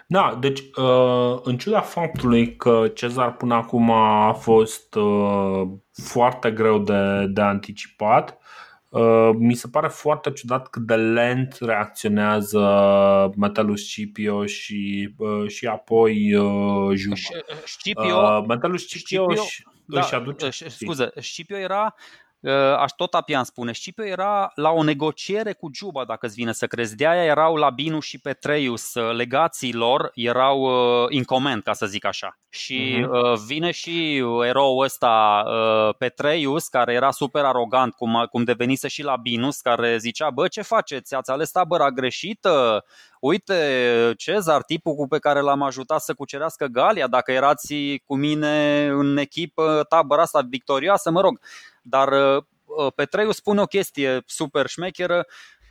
Da, 0.06 0.36
deci 0.40 0.60
uh, 0.60 1.38
în 1.42 1.58
ciuda 1.58 1.80
faptului 1.80 2.56
că 2.56 2.90
Cezar 2.94 3.36
până 3.36 3.54
acum 3.54 3.90
a 3.90 4.32
fost 4.32 4.94
uh, 4.94 5.62
foarte 5.92 6.50
greu 6.50 6.78
de, 6.78 7.26
de 7.26 7.40
anticipat, 7.40 8.30
Uh, 8.30 8.65
mi 9.38 9.54
se 9.54 9.68
pare 9.68 9.88
foarte 9.88 10.32
ciudat 10.32 10.68
cât 10.68 10.82
de 10.82 10.94
lent 10.94 11.56
reacționează 11.60 12.60
Metalus 13.36 13.88
Scipio 13.88 14.46
și, 14.46 15.14
uh, 15.16 15.48
și 15.48 15.66
apoi 15.66 16.34
uh, 16.34 16.96
Juba. 16.96 17.14
Scipio, 17.64 18.40
Metalus 18.40 18.82
Scipio, 18.82 19.22
Scipio 19.22 19.42
își, 19.42 19.62
da, 19.84 20.00
își 20.00 20.14
aduce. 20.14 20.48
Scuze, 20.68 21.10
Scipio 21.14 21.56
era 21.56 21.94
Uh, 21.94 22.25
aș 22.78 22.90
tot 22.96 23.14
Apian 23.14 23.44
spune, 23.44 23.72
Scipio 23.72 24.04
era 24.04 24.50
la 24.54 24.70
o 24.70 24.82
negociere 24.82 25.52
cu 25.52 25.70
Juba, 25.74 26.04
dacă 26.04 26.26
îți 26.26 26.34
vine 26.34 26.52
să 26.52 26.66
crezi. 26.66 26.96
De 26.96 27.06
aia 27.06 27.24
erau 27.24 27.56
Labinus 27.56 28.04
și 28.04 28.20
Petreius, 28.20 28.94
uh, 28.94 29.14
legații 29.14 29.72
lor 29.72 30.10
erau 30.14 30.60
uh, 30.60 31.06
in 31.08 31.24
coment, 31.24 31.62
ca 31.62 31.72
să 31.72 31.86
zic 31.86 32.04
așa. 32.04 32.38
Și 32.48 33.06
uh-huh. 33.06 33.46
vine 33.46 33.70
și 33.70 34.16
eroul 34.42 34.84
ăsta, 34.84 35.44
Petreius, 35.98 36.68
care 36.68 36.92
era 36.92 37.10
super 37.10 37.44
arogant, 37.44 37.94
cum, 37.94 38.26
cum 38.30 38.44
devenise 38.44 38.88
și 38.88 39.02
Labinus, 39.02 39.60
care 39.60 39.96
zicea, 39.98 40.30
bă, 40.30 40.48
ce 40.48 40.62
faceți? 40.62 41.14
Ați 41.14 41.30
ales 41.30 41.50
tabăra 41.50 41.90
greșită? 41.90 42.84
Uite, 43.28 44.14
Cezar, 44.16 44.62
tipul 44.62 44.94
cu 44.94 45.06
pe 45.08 45.18
care 45.18 45.40
l-am 45.40 45.62
ajutat 45.62 46.00
să 46.00 46.14
cucerească 46.14 46.66
Galia, 46.66 47.06
dacă 47.06 47.32
erați 47.32 47.74
cu 48.04 48.16
mine 48.16 48.86
în 48.86 49.16
echipă, 49.16 49.86
tabăra 49.88 50.22
asta 50.22 50.40
victorioasă, 50.48 51.10
mă 51.10 51.20
rog, 51.20 51.40
dar 51.82 52.12
uh, 52.12 52.42
uh, 52.64 52.92
Petreu 52.94 53.30
spune 53.30 53.60
o 53.60 53.64
chestie 53.64 54.22
super 54.26 54.66
șmecheră, 54.66 55.26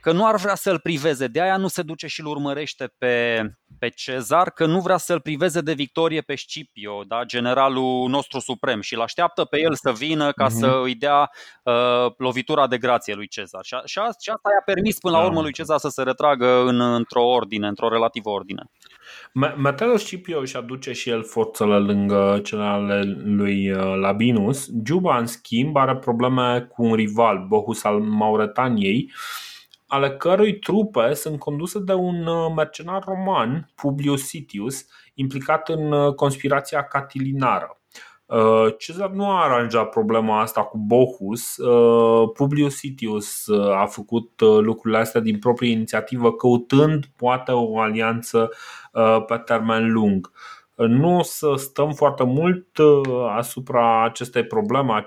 că 0.06 0.12
nu 0.12 0.26
ar 0.26 0.36
vrea 0.36 0.56
să-l 0.56 0.80
priveze, 0.80 1.28
de 1.28 1.42
aia 1.42 1.58
nu 1.58 1.68
se 1.68 1.82
duce 1.82 2.08
și 2.08 2.22
îl 2.22 2.28
urmărește 2.28 2.94
pe, 2.98 3.42
pe 3.80 3.90
Cezar, 3.90 4.50
că 4.50 4.66
nu 4.66 4.80
vrea 4.80 4.98
să-l 4.98 5.20
priveze 5.20 5.62
de 5.62 5.74
victorie 5.74 6.22
pe 6.22 6.36
Scipio, 6.36 7.04
da? 7.08 7.24
generalul 7.24 8.10
nostru 8.10 8.40
suprem, 8.40 8.82
și 8.82 8.94
îl 8.94 9.02
așteaptă 9.02 9.44
pe 9.44 9.60
el 9.62 9.76
să 9.76 9.92
vină 9.92 10.32
ca 10.32 10.46
mm-hmm. 10.46 10.60
să 10.60 10.82
îi 10.84 10.96
dea 10.96 11.30
uh, 11.64 12.12
lovitura 12.18 12.68
de 12.68 12.78
grație 12.78 13.14
lui 13.14 13.28
Cezar. 13.28 13.64
Și, 13.64 13.74
a, 13.74 13.82
și 13.86 14.00
asta 14.00 14.50
i-a 14.54 14.74
permis 14.74 15.00
până 15.00 15.16
la 15.16 15.22
da. 15.22 15.28
urmă 15.28 15.42
lui 15.42 15.54
Cezar 15.54 15.78
să 15.78 15.90
se 15.90 16.04
retragă 16.04 16.64
în, 16.66 16.82
într-o 16.82 17.24
ordine, 17.24 17.68
într-o 17.68 17.90
relativă 17.90 18.30
ordine. 18.30 18.64
Metelo 19.58 19.98
Scipio 19.98 20.40
își 20.40 20.58
aduce 20.58 20.92
și 20.92 21.10
el 21.10 21.24
forțele 21.24 21.78
lângă 21.78 22.40
cele 22.44 22.64
ale 22.64 23.04
lui 23.24 23.72
uh, 23.72 23.96
Labinus. 24.02 24.68
Juba, 24.86 25.18
în 25.18 25.26
schimb, 25.26 25.76
are 25.76 25.96
probleme 25.96 26.62
cu 26.62 26.84
un 26.84 26.94
rival, 26.94 27.46
Bohus 27.48 27.84
al 27.84 28.00
Mauretaniei, 28.00 29.12
ale 29.96 30.12
cărui 30.12 30.60
trupe 30.60 31.14
sunt 31.14 31.40
conduse 31.40 31.80
de 31.80 31.94
un 31.94 32.26
uh, 32.26 32.54
mercenar 32.56 33.04
roman, 33.06 33.72
Publius 33.76 34.28
Sitius, 34.28 34.86
implicat 35.14 35.70
în 35.70 35.92
uh, 35.92 36.14
conspirația 36.14 36.84
catilinară. 36.84 37.80
Cezar 38.78 39.10
nu 39.10 39.30
a 39.30 39.44
aranjat 39.44 39.90
problema 39.90 40.42
asta 40.42 40.64
cu 40.64 40.78
Bohus. 40.78 41.56
Publius 42.34 42.76
Sitius 42.76 43.48
a 43.76 43.86
făcut 43.86 44.32
lucrurile 44.40 45.00
astea 45.00 45.22
din 45.22 45.40
proprie 45.40 45.72
inițiativă, 45.72 46.34
căutând 46.34 47.06
poate 47.16 47.52
o 47.52 47.80
alianță 47.80 48.50
pe 49.28 49.38
termen 49.38 49.92
lung. 49.92 50.32
Nu 50.76 51.18
o 51.18 51.22
să 51.22 51.54
stăm 51.56 51.92
foarte 51.92 52.24
mult 52.24 52.68
asupra 53.36 54.04
acestei 54.04 54.46
probleme, 54.46 55.04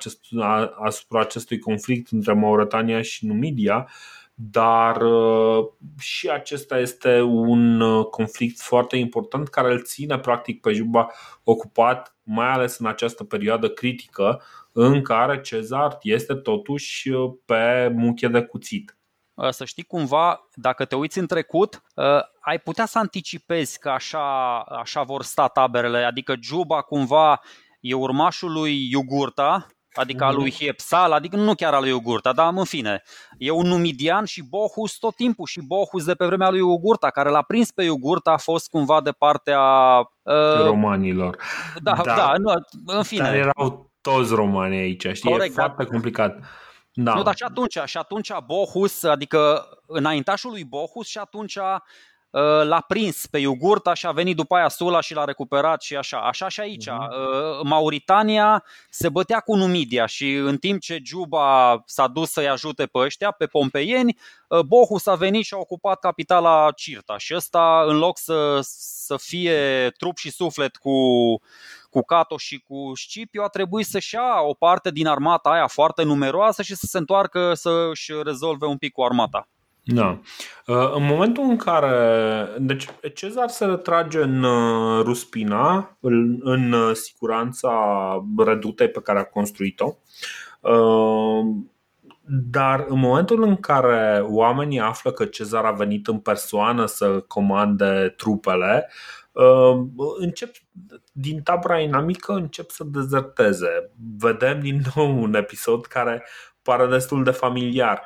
asupra 0.85 1.21
acestui 1.21 1.59
conflict 1.59 2.13
între 2.13 2.33
Mauretania 2.33 3.03
și 3.03 3.27
Numidia, 3.27 3.89
dar 4.41 5.03
și 5.99 6.29
acesta 6.29 6.79
este 6.79 7.21
un 7.21 7.81
conflict 8.03 8.61
foarte 8.61 8.97
important 8.97 9.49
care 9.49 9.73
îl 9.73 9.83
ține 9.83 10.19
practic 10.19 10.61
pe 10.61 10.73
Juba 10.73 11.11
ocupat, 11.45 12.17
mai 12.23 12.49
ales 12.49 12.79
în 12.79 12.87
această 12.87 13.25
perioadă 13.25 13.69
critică 13.69 14.43
în 14.73 15.03
care 15.03 15.41
Cezar 15.41 15.99
este 16.03 16.35
totuși 16.35 17.11
pe 17.45 17.93
muche 17.95 18.29
de 18.29 18.43
cuțit. 18.43 18.99
Uh, 19.35 19.51
să 19.51 19.65
știi 19.65 19.83
cumva, 19.83 20.49
dacă 20.55 20.85
te 20.85 20.97
uiți 20.97 21.19
în 21.19 21.27
trecut, 21.27 21.83
uh, 21.95 22.05
ai 22.41 22.59
putea 22.59 22.87
să 22.87 22.99
anticipezi 22.99 23.79
că 23.79 23.89
așa, 23.89 24.59
așa 24.61 25.03
vor 25.03 25.23
sta 25.23 25.49
taberele, 25.49 26.05
adică 26.05 26.35
Juba 26.41 26.81
cumva 26.81 27.41
e 27.81 27.95
urmașul 27.95 28.53
lui 28.53 28.91
Iugurta, 28.91 29.67
adică 29.99 30.25
al 30.25 30.35
lui 30.35 30.53
Hiepsal, 30.53 31.13
adică 31.13 31.37
nu 31.37 31.55
chiar 31.55 31.75
al 31.75 31.81
lui 31.81 31.91
Iugurta, 31.91 32.33
dar 32.33 32.53
în 32.57 32.65
fine, 32.65 33.03
e 33.39 33.51
un 33.51 33.67
numidian 33.67 34.25
și 34.25 34.43
Bohus 34.43 34.99
tot 34.99 35.15
timpul 35.15 35.47
și 35.47 35.61
Bohus 35.67 36.05
de 36.05 36.15
pe 36.15 36.27
vremea 36.27 36.51
lui 36.51 36.59
Iugurta, 36.59 37.11
care 37.11 37.31
l-a 37.31 37.43
prins 37.43 37.71
pe 37.71 37.83
Iugurta, 37.83 38.31
a 38.31 38.37
fost 38.37 38.69
cumva 38.69 39.01
de 39.01 39.11
partea 39.11 39.61
uh, 40.23 40.65
romanilor. 40.65 41.37
Da, 41.83 41.93
da, 42.05 42.15
da 42.15 42.35
nu, 42.37 42.53
în 42.87 43.03
fine. 43.03 43.25
Dar 43.25 43.35
erau 43.35 43.93
toți 44.01 44.35
romani 44.35 44.77
aici, 44.77 45.07
știi, 45.13 45.31
Corect, 45.31 45.51
e 45.51 45.61
foarte 45.61 45.85
complicat. 45.85 46.39
Da. 46.93 47.15
Nu, 47.15 47.23
dar 47.23 47.37
și 47.37 47.43
atunci, 47.43 47.79
și 47.85 47.97
atunci 47.97 48.31
Bohus, 48.47 49.03
adică 49.03 49.69
înaintașul 49.87 50.51
lui 50.51 50.65
Bohus 50.65 51.07
și 51.07 51.19
atunci 51.19 51.57
uh, 51.57 51.77
l-a 52.63 52.85
prins 52.89 53.27
pe 53.27 53.39
Iugurta 53.39 53.95
și 53.95 54.07
a 54.07 54.13
venit 54.13 54.37
după 54.37 54.55
aia 54.55 54.69
Sula 54.69 55.01
și 55.01 55.15
l-a 55.15 55.25
recuperat 55.25 55.83
și 55.83 55.97
așa. 55.97 56.19
Așa 56.19 56.49
și 56.49 56.61
aici. 56.61 56.89
Uh-huh. 56.89 57.63
Mauritania 57.63 58.65
se 58.91 59.09
bătea 59.09 59.41
cu 59.41 59.57
Numidia 59.57 60.07
și 60.07 60.35
în 60.35 60.57
timp 60.57 60.81
ce 60.81 61.01
Juba 61.05 61.83
s-a 61.87 62.07
dus 62.07 62.31
să-i 62.31 62.49
ajute 62.49 62.87
pe 62.87 62.99
ăștia, 62.99 63.31
pe 63.31 63.47
pompeieni, 63.47 64.19
uh, 64.49 64.61
Bohus 64.61 65.07
a 65.07 65.15
venit 65.15 65.45
și 65.45 65.55
a 65.55 65.59
ocupat 65.59 65.99
capitala 65.99 66.73
Cirta 66.77 67.19
și 67.19 67.35
ăsta 67.35 67.85
în 67.87 67.99
loc 67.99 68.19
să, 68.19 68.59
să 68.63 69.17
fie 69.17 69.91
trup 69.97 70.17
și 70.17 70.31
suflet 70.31 70.77
cu 70.77 70.93
cu 71.91 72.03
Cato 72.03 72.37
și 72.37 72.59
cu 72.59 72.93
Scipio 72.95 73.43
a 73.43 73.49
trebuit 73.49 73.87
să-și 73.87 74.15
ia 74.15 74.41
o 74.41 74.55
parte 74.55 74.91
din 74.91 75.07
armata 75.07 75.51
aia 75.51 75.67
foarte 75.67 76.03
numeroasă 76.03 76.63
și 76.63 76.75
să 76.75 76.87
se 76.87 76.99
întoarcă 76.99 77.55
să-și 77.55 78.13
rezolve 78.23 78.67
un 78.67 78.77
pic 78.77 78.93
cu 78.93 79.03
armata. 79.03 79.49
Da. 79.91 80.21
Uh, 80.67 80.93
în 80.95 81.05
momentul 81.05 81.45
în 81.45 81.57
care. 81.57 82.49
Deci, 82.59 82.87
Cezar 83.15 83.49
se 83.49 83.65
retrage 83.65 84.23
în 84.23 84.43
uh, 84.43 85.03
Ruspina, 85.05 85.97
în 86.41 86.73
uh, 86.73 86.95
siguranța 86.95 87.73
redutei 88.37 88.89
pe 88.89 89.01
care 89.01 89.19
a 89.19 89.25
construit-o. 89.25 89.97
Dar 92.51 92.85
în 92.89 92.99
momentul 92.99 93.43
în 93.43 93.57
care 93.57 94.25
oamenii 94.29 94.81
află 94.81 95.11
că 95.11 95.25
Cezar 95.25 95.65
a 95.65 95.73
venit 95.73 96.07
în 96.07 96.19
persoană 96.19 96.87
să 96.87 97.21
comande 97.21 98.15
trupele, 98.17 98.91
încep 100.19 100.51
din 101.13 101.43
tabra 101.43 101.79
inamică 101.79 102.33
încep 102.33 102.71
să 102.71 102.85
dezerteze. 102.85 103.91
Vedem 104.19 104.61
din 104.61 104.81
nou 104.95 105.23
un 105.23 105.35
episod 105.35 105.87
care 105.87 106.25
pare 106.63 106.87
destul 106.87 107.25
de 107.25 107.31
familiar. 107.31 108.03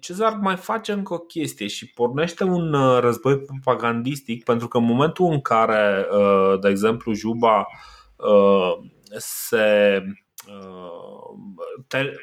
Cezar 0.00 0.38
mai 0.40 0.56
face 0.56 0.92
încă 0.92 1.14
o 1.14 1.18
chestie 1.18 1.66
și 1.66 1.92
pornește 1.92 2.44
un 2.44 2.72
război 3.00 3.38
propagandistic 3.38 4.44
pentru 4.44 4.68
că 4.68 4.76
în 4.76 4.84
momentul 4.84 5.32
în 5.32 5.40
care, 5.40 6.06
de 6.60 6.68
exemplu, 6.68 7.12
Juba 7.12 7.66
se 9.16 10.02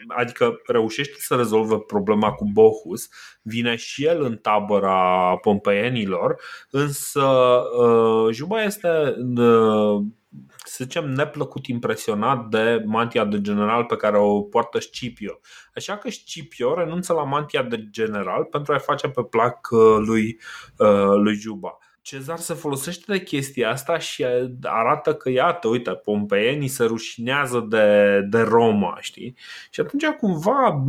adică 0.08 0.62
reușește 0.68 1.16
să 1.18 1.36
rezolve 1.36 1.78
problema 1.78 2.32
cu 2.32 2.50
Bohus, 2.54 3.10
vine 3.42 3.76
și 3.76 4.06
el 4.06 4.22
în 4.22 4.38
tabăra 4.38 5.36
pompeienilor, 5.42 6.42
însă 6.70 7.24
uh, 7.82 8.34
Juba 8.34 8.64
este 8.64 9.16
uh, 9.38 10.02
să 10.66 10.84
zicem, 10.84 11.10
neplăcut 11.10 11.68
impresionat 11.68 12.48
de 12.48 12.84
mantia 12.86 13.26
de 13.26 13.42
general 13.42 13.86
pe 13.86 13.96
care 13.96 14.18
o 14.18 14.42
poartă 14.42 14.80
Scipio. 14.80 15.40
Așa 15.76 15.98
că 15.98 16.10
Scipio 16.10 16.74
renunță 16.74 17.14
la 17.14 17.24
mantia 17.24 17.64
de 17.64 17.88
general 17.90 18.44
pentru 18.44 18.74
a-i 18.74 18.80
face 18.80 19.08
pe 19.08 19.24
plac 19.24 19.68
uh, 19.72 19.98
lui, 20.06 20.40
lui 21.24 21.36
Juba. 21.36 21.78
Cezar 22.02 22.38
se 22.38 22.54
folosește 22.54 23.12
de 23.12 23.24
chestia 23.24 23.70
asta 23.70 23.98
și 23.98 24.26
arată 24.62 25.14
că, 25.14 25.30
iată, 25.30 25.68
uite, 25.68 25.92
pompeienii 25.92 26.68
se 26.68 26.84
rușinează 26.84 27.66
de, 27.70 28.20
de 28.30 28.42
Roma, 28.42 28.98
știi? 29.00 29.36
Și 29.70 29.80
atunci, 29.80 30.06
cumva, 30.06 30.84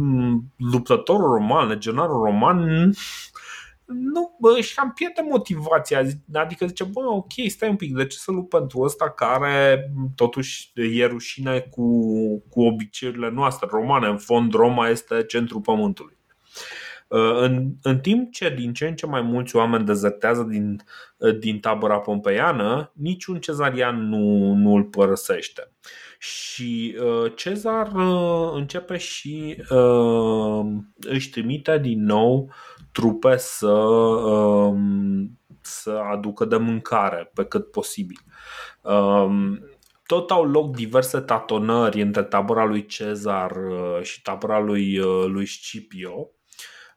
luptătorul 0.56 1.32
roman, 1.32 1.68
legionarul 1.68 2.22
roman, 2.22 2.90
nu, 3.92 4.36
își 4.56 4.74
cam 4.74 4.92
pierde 4.92 5.20
motivația. 5.30 6.02
Adică 6.32 6.66
zice, 6.66 6.84
bă, 6.84 7.00
ok, 7.04 7.32
stai 7.46 7.68
un 7.68 7.76
pic, 7.76 7.94
de 7.96 8.06
ce 8.06 8.16
să 8.16 8.30
lupt 8.30 8.48
pentru 8.48 8.80
ăsta 8.80 9.10
care 9.10 9.90
totuși 10.14 10.72
e 10.74 11.06
rușine 11.06 11.60
cu, 11.60 11.88
cu 12.48 12.62
obiceiurile 12.62 13.30
noastre 13.30 13.68
romane? 13.70 14.06
În 14.06 14.18
fond, 14.18 14.52
Roma 14.52 14.88
este 14.88 15.24
centrul 15.24 15.60
pământului. 15.60 16.18
Uh, 17.10 17.36
în, 17.40 17.70
în 17.82 17.98
timp 17.98 18.32
ce 18.32 18.54
din 18.56 18.72
ce 18.72 18.86
în 18.86 18.94
ce 18.94 19.06
mai 19.06 19.20
mulți 19.20 19.56
oameni 19.56 19.84
dezertează 19.84 20.42
din, 20.42 20.82
uh, 21.16 21.38
din 21.38 21.60
tabăra 21.60 21.98
pompeiană, 21.98 22.92
niciun 22.94 23.40
cezarian 23.40 24.08
nu, 24.08 24.52
nu 24.54 24.74
îl 24.74 24.84
părăsește. 24.84 25.72
Și 26.18 26.96
uh, 27.02 27.32
Cezar 27.36 27.92
începe 28.54 28.96
și 28.96 29.56
își 31.00 31.30
trimite 31.30 31.78
din 31.78 32.04
nou 32.04 32.52
trupe 32.92 33.36
să, 33.36 33.70
um, 33.70 35.38
să 35.60 35.90
aducă 35.90 36.44
de 36.44 36.56
mâncare 36.56 37.30
pe 37.34 37.44
cât 37.44 37.70
posibil. 37.70 38.18
Um, 38.82 39.58
tot 40.06 40.30
au 40.30 40.44
loc 40.44 40.76
diverse 40.76 41.20
tatonări 41.20 42.00
între 42.00 42.22
tabăra 42.22 42.64
lui 42.64 42.86
Cezar 42.86 43.56
și 44.02 44.22
tabăra 44.22 44.58
lui, 44.58 44.96
lui 45.26 45.46
Scipio 45.46 46.30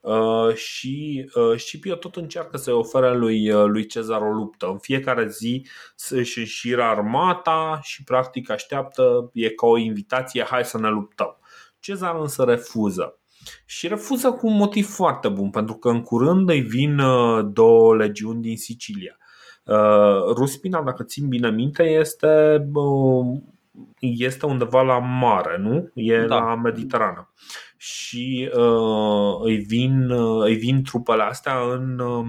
Uh, 0.04 0.56
și 0.56 1.26
uh, 1.34 1.60
Scipio 1.60 1.96
tot 1.96 2.16
încearcă 2.16 2.58
să-i 2.58 2.74
ofere 2.74 3.16
lui, 3.16 3.52
uh, 3.52 3.66
lui 3.66 3.86
Cezar 3.86 4.22
o 4.22 4.32
luptă. 4.32 4.68
În 4.68 4.78
fiecare 4.78 5.28
zi 5.28 5.68
își 6.10 6.40
înșiră 6.40 6.84
armata 6.84 7.80
și 7.84 8.04
practic 8.04 8.50
așteaptă, 8.50 9.30
e 9.34 9.50
ca 9.50 9.66
o 9.66 9.78
invitație, 9.78 10.44
hai 10.44 10.66
să 10.66 10.80
ne 10.80 10.90
luptăm. 10.90 11.38
Cezar 11.80 12.16
însă 12.16 12.44
refuză. 12.44 13.20
Și 13.66 13.88
refuză 13.88 14.32
cu 14.32 14.48
un 14.48 14.56
motiv 14.56 14.88
foarte 14.88 15.30
bun, 15.30 15.50
pentru 15.50 15.76
că 15.76 15.90
în 15.90 16.02
curând 16.02 16.50
îi 16.50 16.62
vin 16.62 17.02
două 17.54 17.96
legiuni 17.96 18.42
din 18.42 18.58
Sicilia. 18.58 19.18
Ruspina, 20.36 20.82
dacă 20.82 21.04
țin 21.04 21.28
bine 21.28 21.50
minte, 21.50 21.84
este, 21.84 22.64
este 24.00 24.46
undeva 24.46 24.82
la 24.82 24.98
mare, 25.00 25.58
nu? 25.58 25.92
E 25.94 26.26
da. 26.26 26.36
la 26.36 26.56
Mediterană 26.56 27.34
și 27.84 28.50
uh, 28.54 29.40
îi, 29.42 29.58
vin, 29.58 30.10
uh, 30.10 30.44
îi 30.44 30.56
vin 30.56 30.84
trupele 30.84 31.24
astea 31.24 31.60
în, 31.60 32.00
uh, 32.00 32.26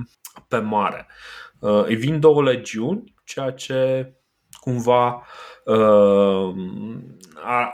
pe 0.49 0.59
mare. 0.59 1.07
Uh, 1.59 1.85
îi 1.85 1.95
vin 1.95 2.21
două 2.21 2.43
legiuni, 2.43 3.15
ceea 3.25 3.51
ce 3.51 4.13
cumva 4.61 5.27
uh, 5.65 6.55
a, 7.45 7.73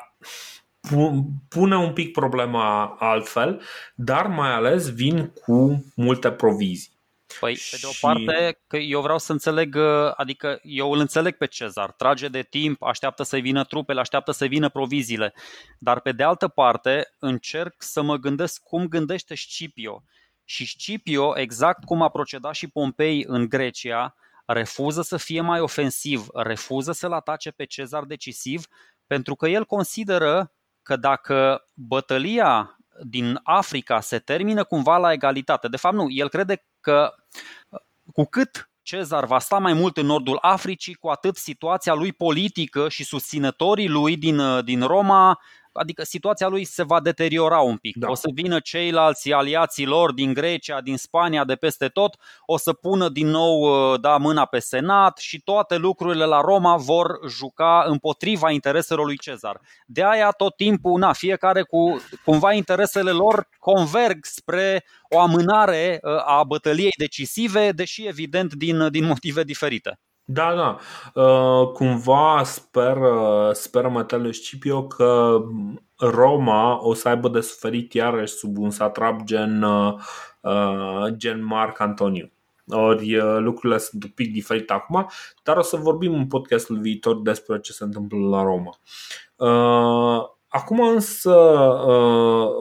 pune 1.48 1.76
un 1.76 1.92
pic 1.92 2.12
problema 2.12 2.96
altfel, 2.98 3.62
dar 3.94 4.26
mai 4.26 4.52
ales 4.52 4.94
vin 4.94 5.26
cu 5.26 5.84
multe 5.94 6.30
provizii. 6.30 6.98
Păi, 7.40 7.58
pe 7.70 7.76
de 7.80 7.86
o 7.86 7.90
parte, 8.00 8.60
că 8.66 8.76
eu 8.76 9.00
vreau 9.00 9.18
să 9.18 9.32
înțeleg, 9.32 9.74
uh, 9.74 10.12
adică 10.16 10.60
eu 10.62 10.92
îl 10.92 10.98
înțeleg 10.98 11.36
pe 11.36 11.46
Cezar, 11.46 11.92
trage 11.92 12.28
de 12.28 12.42
timp, 12.42 12.82
așteaptă 12.82 13.22
să 13.22 13.36
vină 13.36 13.64
trupele, 13.64 14.00
așteaptă 14.00 14.30
să 14.30 14.46
vină 14.46 14.68
proviziile, 14.68 15.34
dar 15.78 16.00
pe 16.00 16.12
de 16.12 16.22
altă 16.22 16.48
parte 16.48 17.14
încerc 17.18 17.74
să 17.78 18.02
mă 18.02 18.16
gândesc 18.16 18.62
cum 18.62 18.86
gândește 18.86 19.34
Scipio. 19.34 20.02
Și 20.44 20.66
Scipio, 20.66 21.38
exact 21.38 21.84
cum 21.84 22.02
a 22.02 22.08
procedat 22.08 22.54
și 22.54 22.68
Pompei 22.68 23.24
în 23.26 23.48
Grecia, 23.48 24.14
refuză 24.46 25.02
să 25.02 25.16
fie 25.16 25.40
mai 25.40 25.60
ofensiv, 25.60 26.26
refuză 26.34 26.92
să-l 26.92 27.12
atace 27.12 27.50
pe 27.50 27.64
Cezar 27.64 28.04
decisiv, 28.04 28.66
pentru 29.06 29.34
că 29.34 29.48
el 29.48 29.64
consideră 29.64 30.52
că 30.82 30.96
dacă 30.96 31.64
bătălia 31.74 32.78
din 33.02 33.40
Africa 33.42 34.00
se 34.00 34.18
termină 34.18 34.64
cumva 34.64 34.96
la 34.96 35.12
egalitate. 35.12 35.68
De 35.68 35.76
fapt, 35.76 35.94
nu, 35.94 36.06
el 36.10 36.28
crede 36.28 36.66
că 36.80 37.14
cu 38.12 38.24
cât 38.24 38.70
Cezar 38.82 39.24
va 39.24 39.38
sta 39.38 39.58
mai 39.58 39.72
mult 39.72 39.96
în 39.96 40.06
nordul 40.06 40.38
Africii, 40.40 40.94
cu 40.94 41.08
atât 41.08 41.36
situația 41.36 41.94
lui 41.94 42.12
politică 42.12 42.88
și 42.88 43.04
susținătorii 43.04 43.88
lui 43.88 44.16
din, 44.16 44.64
din 44.64 44.82
Roma 44.82 45.38
adică 45.72 46.04
situația 46.04 46.48
lui 46.48 46.64
se 46.64 46.82
va 46.82 47.00
deteriora 47.00 47.58
un 47.58 47.76
pic. 47.76 47.96
Da. 47.96 48.10
O 48.10 48.14
să 48.14 48.28
vină 48.34 48.60
ceilalți 48.60 49.32
aliații 49.32 49.86
lor 49.86 50.12
din 50.12 50.32
Grecia, 50.32 50.80
din 50.80 50.96
Spania, 50.96 51.44
de 51.44 51.54
peste 51.54 51.88
tot, 51.88 52.16
o 52.46 52.56
să 52.56 52.72
pună 52.72 53.08
din 53.08 53.26
nou 53.26 53.60
uh, 53.60 54.00
da, 54.00 54.16
mâna 54.16 54.44
pe 54.44 54.58
Senat 54.58 55.18
și 55.18 55.40
toate 55.40 55.76
lucrurile 55.76 56.24
la 56.24 56.40
Roma 56.40 56.76
vor 56.76 57.18
juca 57.28 57.84
împotriva 57.86 58.50
intereselor 58.50 59.04
lui 59.04 59.18
Cezar. 59.18 59.60
De 59.86 60.04
aia 60.04 60.30
tot 60.30 60.56
timpul, 60.56 60.98
na, 60.98 61.12
fiecare 61.12 61.62
cu 61.62 62.00
cumva 62.24 62.52
interesele 62.52 63.10
lor 63.10 63.48
converg 63.58 64.24
spre 64.24 64.84
o 65.08 65.18
amânare 65.18 65.98
uh, 66.02 66.12
a 66.26 66.44
bătăliei 66.44 66.94
decisive, 66.98 67.72
deși 67.72 68.06
evident 68.06 68.54
din, 68.54 68.90
din 68.90 69.04
motive 69.04 69.42
diferite. 69.42 70.00
Da, 70.32 70.54
da. 70.54 70.78
Uh, 71.22 71.68
cumva 71.72 72.42
sper, 72.44 72.96
sper 73.52 73.86
Matele 73.86 74.32
Scipio 74.32 74.86
că 74.86 75.40
Roma 75.98 76.86
o 76.86 76.94
să 76.94 77.08
aibă 77.08 77.28
de 77.28 77.40
suferit 77.40 77.92
iarăși 77.92 78.32
sub 78.32 78.58
un 78.58 78.70
satrap 78.70 79.22
gen, 79.22 79.62
uh, 79.62 79.94
gen 81.16 81.44
Marc 81.44 81.80
Antoniu. 81.80 82.32
Ori 82.68 83.16
uh, 83.16 83.36
lucrurile 83.38 83.78
sunt 83.78 84.04
un 84.04 84.10
pic 84.10 84.32
diferite 84.32 84.72
acum, 84.72 85.10
dar 85.42 85.56
o 85.56 85.62
să 85.62 85.76
vorbim 85.76 86.14
în 86.14 86.26
podcastul 86.26 86.78
viitor 86.80 87.20
despre 87.22 87.60
ce 87.60 87.72
se 87.72 87.84
întâmplă 87.84 88.18
la 88.18 88.42
Roma. 88.42 88.78
Acum 90.48 90.80
însă, 90.80 91.36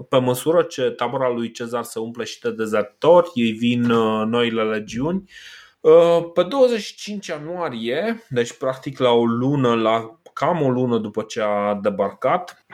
pe 0.09 0.17
măsură 0.17 0.61
ce 0.61 0.89
tabăra 0.89 1.29
lui 1.29 1.51
Cezar 1.51 1.83
se 1.83 1.99
umple 1.99 2.23
și 2.23 2.39
de 2.39 2.51
dezertori, 2.51 3.31
ei 3.33 3.51
vin 3.51 3.81
noile 4.29 4.63
legiuni, 4.63 5.23
Uh, 5.23 5.68
pe 6.33 6.43
25 6.43 7.27
ianuarie, 7.27 8.23
deci 8.29 8.57
practic 8.57 8.99
la 8.99 9.09
o 9.09 9.25
lună, 9.25 9.75
la 9.75 10.19
cam 10.33 10.61
o 10.61 10.69
lună 10.69 10.97
după 10.97 11.21
ce 11.21 11.41
a 11.41 11.73
debarcat, 11.73 12.65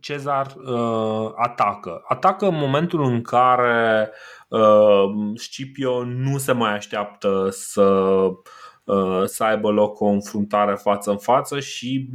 Cezar 0.00 0.54
uh, 0.56 1.32
atacă. 1.36 2.02
Atacă 2.08 2.46
în 2.46 2.54
momentul 2.54 3.04
în 3.04 3.22
care 3.22 4.10
uh, 4.48 5.04
Scipio 5.34 6.04
nu 6.04 6.38
se 6.38 6.52
mai 6.52 6.74
așteaptă 6.74 7.48
să, 7.50 7.82
uh, 8.84 9.22
să 9.24 9.44
aibă 9.44 9.70
loc 9.70 10.00
o 10.00 10.06
înfruntare 10.06 10.74
față 10.74 11.10
în 11.10 11.18
față 11.18 11.60
și 11.60 12.10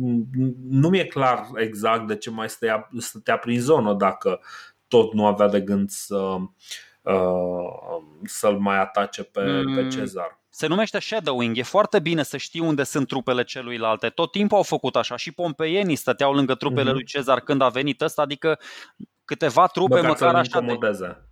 nu 0.70 0.90
mi-e 0.90 1.06
clar 1.06 1.48
exact 1.56 2.08
de 2.08 2.16
ce 2.16 2.30
mai 2.30 2.50
stătea, 2.50 2.90
stătea 2.98 3.38
prin 3.38 3.60
zonă 3.60 3.94
dacă 3.94 4.40
tot 4.88 5.14
nu 5.14 5.26
avea 5.26 5.48
de 5.48 5.62
gând 5.62 5.90
să, 5.90 6.16
Uh, 6.16 6.42
să-l 8.24 8.58
mai 8.60 8.80
atace 8.80 9.24
pe, 9.24 9.42
mm. 9.42 9.76
pe 9.76 9.88
Cezar. 9.88 10.40
Se 10.50 10.68
numește 10.68 11.00
shadowing. 11.00 11.58
E 11.58 11.64
foarte 11.64 12.00
bine 12.00 12.24
să 12.24 12.38
știi 12.38 12.60
unde 12.60 12.84
sunt 12.84 13.08
trupele 13.08 13.44
celuilalte. 13.44 14.10
Tot 14.10 14.32
timpul 14.32 14.58
au 14.58 14.64
făcut 14.64 14.96
așa. 14.96 15.16
Și 15.16 15.32
pompeienii 15.32 15.96
stăteau 15.96 16.34
lângă 16.34 16.56
trupele 16.56 16.90
mm-hmm. 16.90 16.94
lui 16.94 17.06
Cezar 17.06 17.40
când 17.40 17.62
a 17.62 17.70
venit 17.70 18.02
ăsta, 18.02 18.22
adică 18.22 18.60
câteva 19.26 19.68
trupe 19.68 19.96
măcar, 19.96 20.10
măcar 20.10 20.36
așa 20.36 20.60
de... 20.60 20.78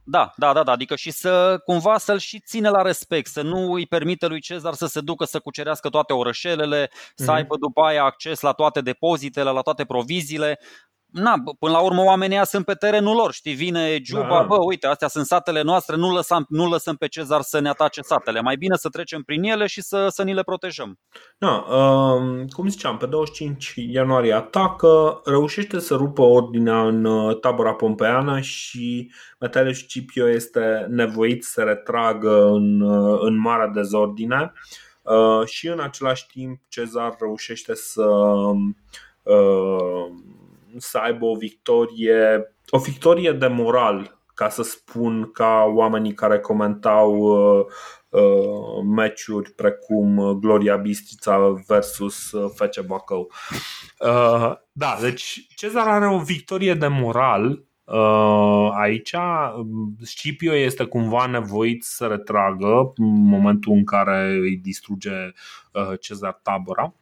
Da, 0.03 0.31
da, 0.35 0.53
da, 0.53 0.63
da, 0.63 0.71
adică 0.71 0.95
și 0.95 1.11
să 1.11 1.61
cumva 1.65 1.97
să-l 1.97 2.17
și 2.17 2.39
ține 2.39 2.69
la 2.69 2.81
respect, 2.81 3.29
să 3.29 3.41
nu 3.41 3.71
îi 3.71 3.87
permite 3.87 4.27
lui 4.27 4.41
Cezar 4.41 4.73
să 4.73 4.85
se 4.85 5.01
ducă 5.01 5.25
să 5.25 5.39
cucerească 5.39 5.89
toate 5.89 6.13
orășelele, 6.13 6.87
mm-hmm. 6.87 7.13
să 7.15 7.23
mhm. 7.23 7.33
aibă 7.33 7.57
după 7.57 7.81
aia 7.81 8.03
acces 8.03 8.39
la 8.39 8.51
toate 8.51 8.81
depozitele, 8.81 9.49
la 9.49 9.61
toate 9.61 9.85
proviziile 9.85 10.59
na, 11.15 11.43
până 11.59 11.71
la 11.71 11.79
urmă 11.79 12.03
oamenii 12.03 12.45
sunt 12.45 12.65
pe 12.65 12.73
terenul 12.73 13.15
lor, 13.15 13.33
știi, 13.33 13.53
vine 13.53 13.99
Juba, 14.03 14.27
da. 14.27 14.45
bă, 14.47 14.55
uite, 14.65 14.87
astea 14.87 15.07
sunt 15.07 15.25
satele 15.25 15.61
noastre, 15.61 15.95
nu 15.95 16.13
lăsăm, 16.13 16.45
nu 16.49 16.69
lăsăm 16.69 16.95
pe 16.95 17.07
Cezar 17.07 17.41
să 17.41 17.59
ne 17.59 17.69
atace 17.69 18.01
satele, 18.01 18.41
mai 18.41 18.55
bine 18.55 18.75
să 18.75 18.89
trecem 18.89 19.21
prin 19.21 19.43
ele 19.43 19.65
și 19.65 19.81
să, 19.81 20.07
să 20.09 20.23
ni 20.23 20.33
le 20.33 20.43
protejăm. 20.43 20.99
Da, 21.37 21.65
uh, 21.69 22.45
cum 22.49 22.67
ziceam, 22.67 22.97
pe 22.97 23.05
25 23.05 23.73
ianuarie 23.75 24.33
atacă, 24.33 25.21
reușește 25.25 25.79
să 25.79 25.95
rupă 25.95 26.21
ordinea 26.21 26.87
în 26.87 27.05
uh, 27.05 27.39
tabăra 27.39 27.73
pompeană 27.73 28.39
și 28.39 29.11
Metelius 29.39 29.77
Scipio 29.77 30.29
este 30.29 30.85
nevoit 30.89 31.43
să 31.43 31.61
retragă 31.61 32.45
în, 32.45 32.81
uh, 32.81 33.19
în 33.21 33.39
marea 33.39 33.67
dezordine 33.67 34.53
uh, 35.01 35.45
și 35.45 35.67
în 35.67 35.79
același 35.79 36.27
timp 36.27 36.61
Cezar 36.67 37.15
reușește 37.19 37.75
să 37.75 38.05
uh, 39.23 40.11
să 40.77 40.97
aibă 40.97 41.25
o 41.25 41.35
victorie, 41.35 42.55
o 42.69 42.77
victorie 42.77 43.31
de 43.31 43.47
moral, 43.47 44.19
ca 44.33 44.49
să 44.49 44.63
spun 44.63 45.31
ca 45.31 45.63
oamenii 45.75 46.13
care 46.13 46.39
comentau 46.39 47.13
uh, 47.15 47.65
uh, 48.09 48.83
meciuri 48.95 49.51
precum 49.51 50.39
Gloria 50.39 50.75
Bistrița 50.75 51.63
versus 51.67 52.31
uh, 52.31 52.51
Fece 52.55 52.81
Bacău. 52.81 53.31
Uh, 53.99 54.53
da, 54.71 54.97
deci 55.01 55.45
Cezar 55.55 55.87
are 55.87 56.07
o 56.07 56.19
victorie 56.19 56.73
de 56.73 56.87
moral 56.87 57.65
Uh, 57.85 58.69
aici 58.73 59.15
Scipio 60.01 60.53
este 60.53 60.83
cumva 60.85 61.25
nevoit 61.25 61.83
să 61.83 62.05
retragă 62.05 62.93
în 62.95 63.27
momentul 63.27 63.71
în 63.71 63.83
care 63.83 64.27
îi 64.27 64.57
distruge 64.57 65.11
uh, 65.71 65.99
Cezar 65.99 66.39
tabăra 66.43 66.93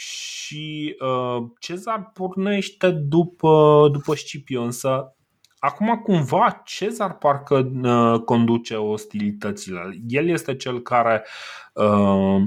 și 0.00 0.96
uh, 1.00 1.42
Cezar 1.58 2.10
pornește 2.14 2.90
după, 2.90 3.88
după 3.92 4.14
Scipio, 4.14 4.62
însă 4.62 5.16
acum 5.58 5.96
cumva 5.96 6.62
Cezar 6.64 7.18
parcă 7.18 7.70
uh, 7.82 8.20
conduce 8.20 8.74
ostilitățile. 8.76 9.98
El 10.06 10.28
este 10.28 10.56
cel 10.56 10.82
care, 10.82 11.24
uh, 11.72 12.42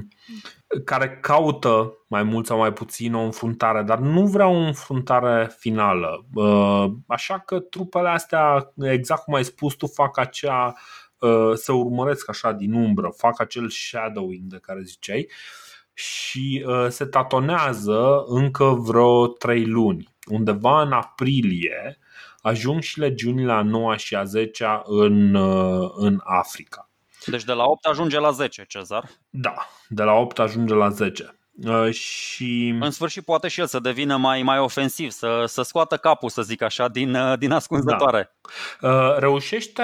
care 0.86 1.18
caută 1.22 1.94
mai 2.08 2.24
mult 2.24 2.46
sau 2.46 2.58
mai 2.58 2.74
puțin 2.74 3.14
o 3.14 3.22
înfruntare, 3.22 3.82
dar 3.84 4.00
nu 4.00 4.26
vrea 4.28 4.48
o 4.48 4.58
înfruntare 4.58 5.52
finală. 5.58 6.26
Uh, 6.34 6.86
așa 7.08 7.40
că 7.40 7.60
trupele 7.60 8.10
astea, 8.10 8.74
exact 8.82 9.24
cum 9.24 9.34
ai 9.34 9.44
spus 9.44 9.74
tu, 9.74 9.88
fac 9.88 10.18
acea 10.18 10.74
uh, 11.20 11.52
să 11.54 11.72
urmăresc 11.72 12.30
așa 12.30 12.52
din 12.52 12.74
umbră, 12.74 13.14
fac 13.18 13.40
acel 13.40 13.70
shadowing 13.70 14.44
de 14.44 14.58
care 14.62 14.82
ziceai. 14.84 15.28
Uh, 15.30 15.63
și 15.94 16.66
uh, 16.68 16.86
se 16.90 17.06
tatonează 17.06 18.24
încă 18.28 18.66
vreo 18.66 19.28
3 19.28 19.66
luni. 19.66 20.16
Undeva 20.26 20.82
în 20.82 20.92
aprilie 20.92 21.98
ajung 22.42 22.82
și 22.82 23.00
legiunile 23.00 23.52
a 23.52 23.62
9 23.62 23.96
și 23.96 24.16
a 24.16 24.24
10 24.24 24.82
în, 24.84 25.34
uh, 25.34 25.92
în 25.96 26.22
Africa. 26.24 26.90
Deci 27.26 27.44
de 27.44 27.52
la 27.52 27.64
8 27.64 27.86
ajunge 27.86 28.20
la 28.20 28.32
10, 28.32 28.66
Cezar? 28.68 29.10
Da, 29.30 29.56
de 29.88 30.04
la 30.04 30.14
8 30.14 30.40
ajunge 30.40 30.74
la 30.74 30.90
10. 30.90 31.36
Uh, 31.54 31.92
și... 31.92 32.76
În 32.80 32.92
sfârșit 32.92 33.24
poate 33.26 33.48
și 33.48 33.60
el 33.60 33.66
să 33.66 33.80
devină 33.80 34.18
mai, 34.18 34.42
mai 34.44 34.60
ofensiv, 34.60 35.12
să, 35.12 35.44
să 35.48 35.62
scoată 35.62 35.98
capul, 35.98 36.30
să 36.30 36.42
zic 36.42 36.62
așa, 36.62 36.88
din, 36.88 37.16
uh, 37.16 37.38
din 37.38 37.52
ascunzătoare. 37.52 38.36
Da. 38.80 38.90
Uh, 38.90 39.18
reușește 39.18 39.84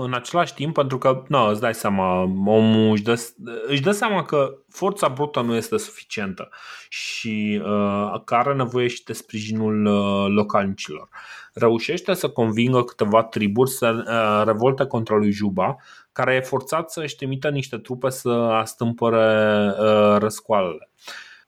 în 0.00 0.14
același 0.14 0.54
timp, 0.54 0.74
pentru 0.74 0.98
că, 0.98 1.22
nu, 1.28 1.46
îți 1.46 1.60
dai 1.60 1.74
seama, 1.74 2.20
omul 2.46 2.90
își 2.92 3.02
dă, 3.02 3.28
își 3.66 3.80
dă 3.80 3.90
seama 3.90 4.22
că 4.22 4.54
forța 4.68 5.08
brută 5.08 5.40
nu 5.40 5.54
este 5.54 5.76
suficientă 5.76 6.48
și 6.88 7.60
uh, 7.64 8.20
că 8.24 8.34
are 8.34 8.54
nevoie 8.54 8.86
și 8.86 9.04
de 9.04 9.12
sprijinul 9.12 9.84
uh, 9.84 10.26
localnicilor. 10.34 11.08
Reușește 11.52 12.14
să 12.14 12.28
convingă 12.28 12.84
câteva 12.84 13.22
triburi 13.22 13.70
să 13.70 14.04
uh, 14.06 14.46
revolte 14.46 14.86
contra 14.86 15.16
lui 15.16 15.30
Juba, 15.30 15.76
care 16.12 16.34
e 16.34 16.40
forțat 16.40 16.90
să-și 16.90 17.16
trimită 17.16 17.50
niște 17.50 17.78
trupe 17.78 18.10
să 18.10 18.28
astâmpăre 18.30 19.66
uh, 19.66 20.16
răscoalele. 20.18 20.90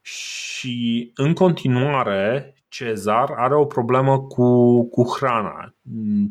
Și 0.03 1.11
în 1.15 1.35
continuare, 1.35 2.55
Cezar 2.73 3.31
are 3.37 3.55
o 3.55 3.65
problemă 3.65 4.21
cu, 4.21 4.83
cu 4.89 5.03
hrana. 5.03 5.75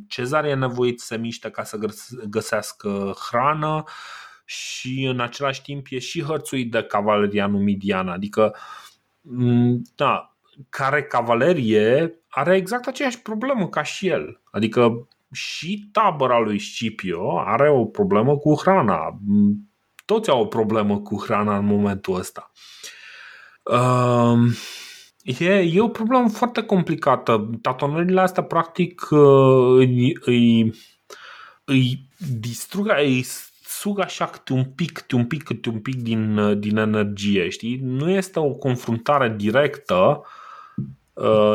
Cezar 0.08 0.46
e 0.46 0.54
nevoit 0.54 1.00
să 1.00 1.06
se 1.06 1.18
miște 1.18 1.50
ca 1.50 1.64
să 1.64 1.78
găsească 2.30 3.14
hrană 3.30 3.84
și 4.46 5.04
în 5.04 5.20
același 5.20 5.62
timp 5.62 5.86
e 5.90 6.00
și 6.00 6.24
hărțuit 6.24 6.72
de 6.72 6.84
cavaleria 6.84 7.48
numidiană. 7.48 8.12
Adică, 8.12 8.56
da, 9.96 10.36
care 10.70 11.04
cavalerie 11.04 12.20
are 12.30 12.56
exact 12.56 12.88
aceeași 12.88 13.22
problemă 13.22 13.70
ca 13.70 13.84
și 13.84 14.08
el. 14.08 14.42
Adică 14.52 15.08
și 15.32 15.90
tabăra 15.92 16.40
lui 16.40 16.60
Scipio 16.60 17.40
are 17.40 17.70
o 17.70 17.86
problemă 17.86 18.38
cu 18.38 18.56
hrana. 18.56 19.20
Toți 20.06 20.30
au 20.30 20.42
o 20.42 20.46
problemă 20.46 21.00
cu 21.00 21.24
hrana 21.24 21.58
în 21.58 21.66
momentul 21.66 22.16
ăsta. 22.16 22.52
E, 25.24 25.54
e 25.54 25.82
o 25.82 25.88
problemă 25.88 26.30
foarte 26.30 26.64
complicată. 26.64 27.50
Tatonările 27.62 28.22
astea, 28.22 28.44
practic, 28.44 29.08
îi, 29.78 30.18
îi, 30.22 30.74
îi 31.64 32.10
distrug, 32.40 32.88
îi 32.98 33.26
sug 33.64 34.00
așa 34.00 34.26
câte 34.26 34.54
un 34.54 34.66
pic, 34.66 34.92
câte 34.92 35.16
un 35.16 35.26
pic, 35.26 35.44
câte 35.44 35.70
un 35.70 35.80
pic 35.80 35.96
din, 35.96 36.60
din 36.60 36.78
energie, 36.78 37.50
știi? 37.50 37.80
Nu 37.82 38.10
este 38.10 38.40
o 38.40 38.52
confruntare 38.52 39.34
directă, 39.38 39.96
Uh, 39.96 40.41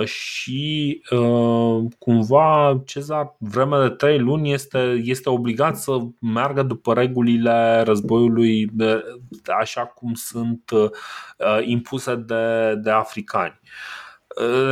și 0.05 1.03
uh, 1.11 1.85
cumva 1.99 2.83
Cezar 2.85 3.37
vreme 3.39 3.89
de 3.89 3.95
trei 3.95 4.19
luni 4.19 4.53
este, 4.53 5.01
este 5.05 5.31
obligat 5.31 5.77
să 5.77 5.99
meargă 6.21 6.63
după 6.63 6.95
regulile 6.95 7.83
războiului 7.85 8.67
de, 8.73 9.05
așa 9.61 9.85
cum 9.85 10.15
sunt 10.15 10.71
uh, 10.71 10.91
impuse 11.61 12.15
de, 12.15 12.75
de 12.75 12.91
africani. 12.91 13.61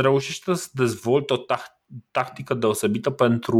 Reușește 0.01 0.53
să 0.53 0.67
dezvolte 0.73 1.33
o 1.33 1.37
tactică 2.11 2.53
deosebită 2.53 3.09
pentru 3.09 3.59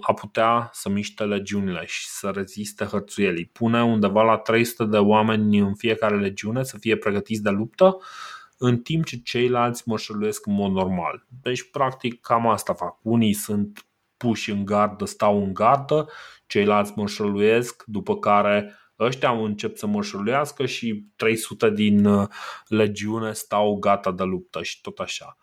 a 0.00 0.12
putea 0.14 0.70
să 0.72 0.88
miște 0.88 1.24
legiunile 1.24 1.82
și 1.86 2.08
să 2.08 2.30
reziste 2.34 2.84
hărțuielii. 2.84 3.44
Pune 3.44 3.84
undeva 3.84 4.22
la 4.22 4.36
300 4.36 4.84
de 4.84 4.96
oameni 4.96 5.58
în 5.58 5.74
fiecare 5.74 6.18
legiune 6.18 6.62
să 6.62 6.78
fie 6.78 6.96
pregătiți 6.96 7.42
de 7.42 7.50
luptă 7.50 7.96
în 8.56 8.78
timp 8.78 9.04
ce 9.04 9.16
ceilalți 9.16 9.82
mășăluiesc 9.86 10.46
în 10.46 10.54
mod 10.54 10.72
normal. 10.72 11.26
Deci, 11.42 11.70
practic, 11.70 12.20
cam 12.20 12.46
asta 12.46 12.74
fac. 12.74 12.98
Unii 13.02 13.32
sunt 13.32 13.86
puși 14.16 14.50
în 14.50 14.64
gardă, 14.64 15.04
stau 15.04 15.42
în 15.42 15.54
gardă, 15.54 16.08
ceilalți 16.46 16.92
mășăluiesc, 16.96 17.82
după 17.86 18.18
care 18.18 18.74
ăștia 18.98 19.30
încep 19.30 19.76
să 19.76 19.86
mășăluiască 19.86 20.66
și 20.66 21.04
300 21.16 21.70
din 21.70 22.04
uh, 22.04 22.28
legiune 22.66 23.32
stau 23.32 23.74
gata 23.74 24.12
de 24.12 24.22
luptă 24.22 24.62
și 24.62 24.80
tot 24.80 24.98
așa. 24.98 25.36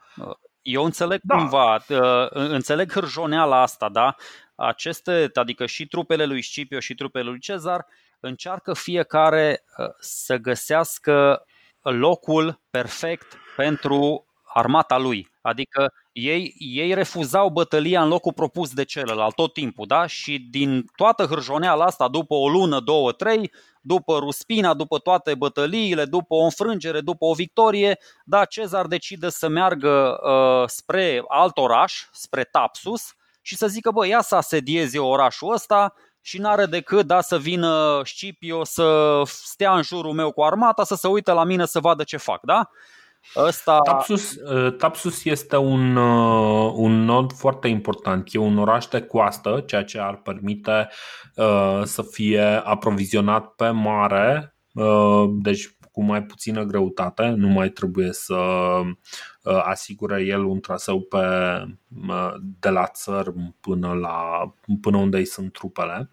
Eu 0.62 0.84
înțeleg 0.84 1.20
da. 1.24 1.36
cumva, 1.36 1.76
uh, 1.76 2.28
înțeleg 2.30 2.91
hârjoneala 2.91 3.62
asta, 3.62 3.89
da? 3.89 4.16
Aceste, 4.55 5.30
adică 5.34 5.66
și 5.66 5.88
trupele 5.88 6.26
lui 6.26 6.41
Scipio 6.41 6.80
și 6.80 6.95
trupele 6.95 7.30
lui 7.30 7.39
Cezar 7.39 7.86
încearcă 8.20 8.74
fiecare 8.74 9.64
uh, 9.78 9.86
să 9.99 10.38
găsească 10.38 11.45
locul 11.89 12.61
perfect 12.69 13.38
pentru 13.55 14.25
armata 14.53 14.97
lui. 14.97 15.32
Adică 15.41 15.93
ei, 16.11 16.55
ei 16.57 16.93
refuzau 16.93 17.49
bătălia 17.49 18.01
în 18.01 18.07
locul 18.07 18.34
propus 18.34 18.73
de 18.73 18.84
celălalt 18.84 19.36
tot 19.36 19.53
timpul, 19.53 19.88
da? 19.88 20.05
Și 20.05 20.47
din 20.49 20.86
toată 20.95 21.25
hârjoneala 21.25 21.86
asta, 21.86 22.07
după 22.07 22.34
o 22.34 22.49
lună, 22.49 22.79
două, 22.79 23.11
trei, 23.11 23.51
după 23.82 24.17
Ruspina, 24.17 24.73
după 24.73 24.97
toate 24.97 25.36
bătăliile, 25.36 26.05
după 26.05 26.34
o 26.36 26.43
înfrângere, 26.43 27.01
după 27.01 27.25
o 27.25 27.34
victorie, 27.34 27.99
da, 28.25 28.45
Cezar 28.45 28.88
decide 28.88 29.29
să 29.29 29.47
meargă 29.47 30.19
uh, 30.23 30.69
spre 30.69 31.23
alt 31.27 31.57
oraș, 31.57 32.07
spre 32.11 32.43
Tapsus, 32.43 33.15
și 33.41 33.55
să 33.55 33.67
zică, 33.67 33.91
bă, 33.91 34.07
ia 34.07 34.21
să 34.21 34.36
asedieze 34.36 34.99
orașul 34.99 35.53
ăsta 35.53 35.93
și 36.22 36.39
n-are 36.39 36.65
decât 36.65 37.05
da, 37.05 37.22
să 37.22 37.38
vină 37.38 38.01
Scipio 38.03 38.63
să 38.63 39.22
stea 39.26 39.76
în 39.76 39.82
jurul 39.82 40.13
meu 40.13 40.32
cu 40.32 40.41
armata, 40.41 40.84
să 40.84 40.95
se 40.95 41.07
uite 41.07 41.32
la 41.32 41.43
mine 41.43 41.65
să 41.65 41.80
vadă 41.80 42.03
ce 42.03 42.17
fac, 42.17 42.41
da? 42.41 42.69
Ăsta... 43.36 43.80
Tapsus, 43.84 44.34
uh, 44.34 44.76
Tapsus 44.78 45.26
este 45.26 45.57
un, 45.57 45.95
uh, 45.95 46.72
un 46.76 47.03
nod 47.03 47.34
foarte 47.34 47.67
important. 47.67 48.28
E 48.32 48.38
un 48.38 48.57
oraș 48.57 48.86
de 48.86 49.01
coastă, 49.01 49.63
ceea 49.67 49.84
ce 49.84 49.99
ar 49.99 50.15
permite 50.15 50.89
uh, 51.36 51.82
să 51.84 52.01
fie 52.01 52.61
aprovizionat 52.63 53.47
pe 53.47 53.69
mare, 53.69 54.55
uh, 54.74 55.24
deci 55.41 55.76
cu 55.91 56.03
mai 56.03 56.23
puțină 56.23 56.63
greutate, 56.63 57.27
nu 57.27 57.47
mai 57.47 57.69
trebuie 57.69 58.11
să 58.13 58.35
uh, 59.43 59.61
asigure 59.63 60.23
el 60.23 60.43
un 60.43 60.59
traseu 60.59 61.01
pe, 61.01 61.17
uh, 62.07 62.33
de 62.59 62.69
la 62.69 62.87
țăr 62.87 63.33
până, 63.59 63.93
la, 63.93 64.41
până 64.81 64.97
unde 64.97 65.17
îi 65.17 65.25
sunt 65.25 65.53
trupele. 65.53 66.09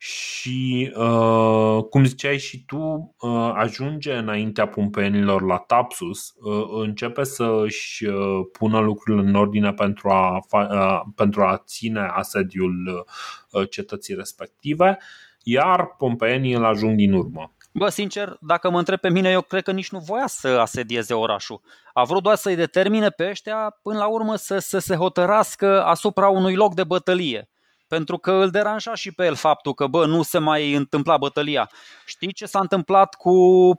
și, 0.00 0.92
uh, 0.96 1.84
cum 1.90 2.04
ziceai 2.04 2.38
și 2.38 2.64
tu, 2.64 3.14
uh, 3.20 3.50
ajunge 3.54 4.14
înaintea 4.14 4.68
pompeenilor 4.68 5.42
la 5.42 5.56
Tapsus, 5.56 6.34
uh, 6.40 6.66
începe 6.82 7.24
să 7.24 7.60
își 7.64 8.04
uh, 8.04 8.46
pună 8.52 8.78
lucrurile 8.80 9.28
în 9.28 9.34
ordine 9.34 9.72
pentru 9.72 10.08
a, 10.10 10.38
fa- 10.46 10.70
uh, 10.70 11.00
pentru 11.14 11.42
a 11.42 11.62
ține 11.66 12.00
asediul 12.00 13.06
uh, 13.52 13.68
cetății 13.70 14.14
respective, 14.14 14.98
iar 15.42 15.86
pompeenii 15.86 16.52
îl 16.54 16.64
ajung 16.64 16.96
din 16.96 17.12
urmă. 17.12 17.52
Bă, 17.72 17.88
sincer, 17.88 18.36
dacă 18.40 18.70
mă 18.70 18.78
întreb 18.78 18.98
pe 18.98 19.10
mine, 19.10 19.30
eu 19.30 19.42
cred 19.42 19.62
că 19.62 19.72
nici 19.72 19.90
nu 19.90 19.98
voia 19.98 20.26
să 20.26 20.48
asedieze 20.48 21.14
orașul. 21.14 21.60
A 21.92 22.04
vrut 22.04 22.22
doar 22.22 22.36
să-i 22.36 22.56
determine 22.56 23.08
pe 23.08 23.28
ăștia 23.28 23.78
până 23.82 23.98
la 23.98 24.06
urmă 24.06 24.36
să, 24.36 24.58
să 24.58 24.78
se 24.78 24.94
hotărască 24.94 25.84
asupra 25.84 26.28
unui 26.28 26.54
loc 26.54 26.74
de 26.74 26.84
bătălie 26.84 27.48
pentru 27.88 28.18
că 28.18 28.32
îl 28.32 28.50
deranja 28.50 28.94
și 28.94 29.12
pe 29.12 29.24
el 29.24 29.34
faptul 29.34 29.74
că, 29.74 29.86
bă, 29.86 30.06
nu 30.06 30.22
se 30.22 30.38
mai 30.38 30.72
întâmpla 30.72 31.16
bătălia. 31.16 31.70
Știi 32.06 32.32
ce 32.32 32.46
s-a 32.46 32.60
întâmplat 32.60 33.14
cu 33.14 33.32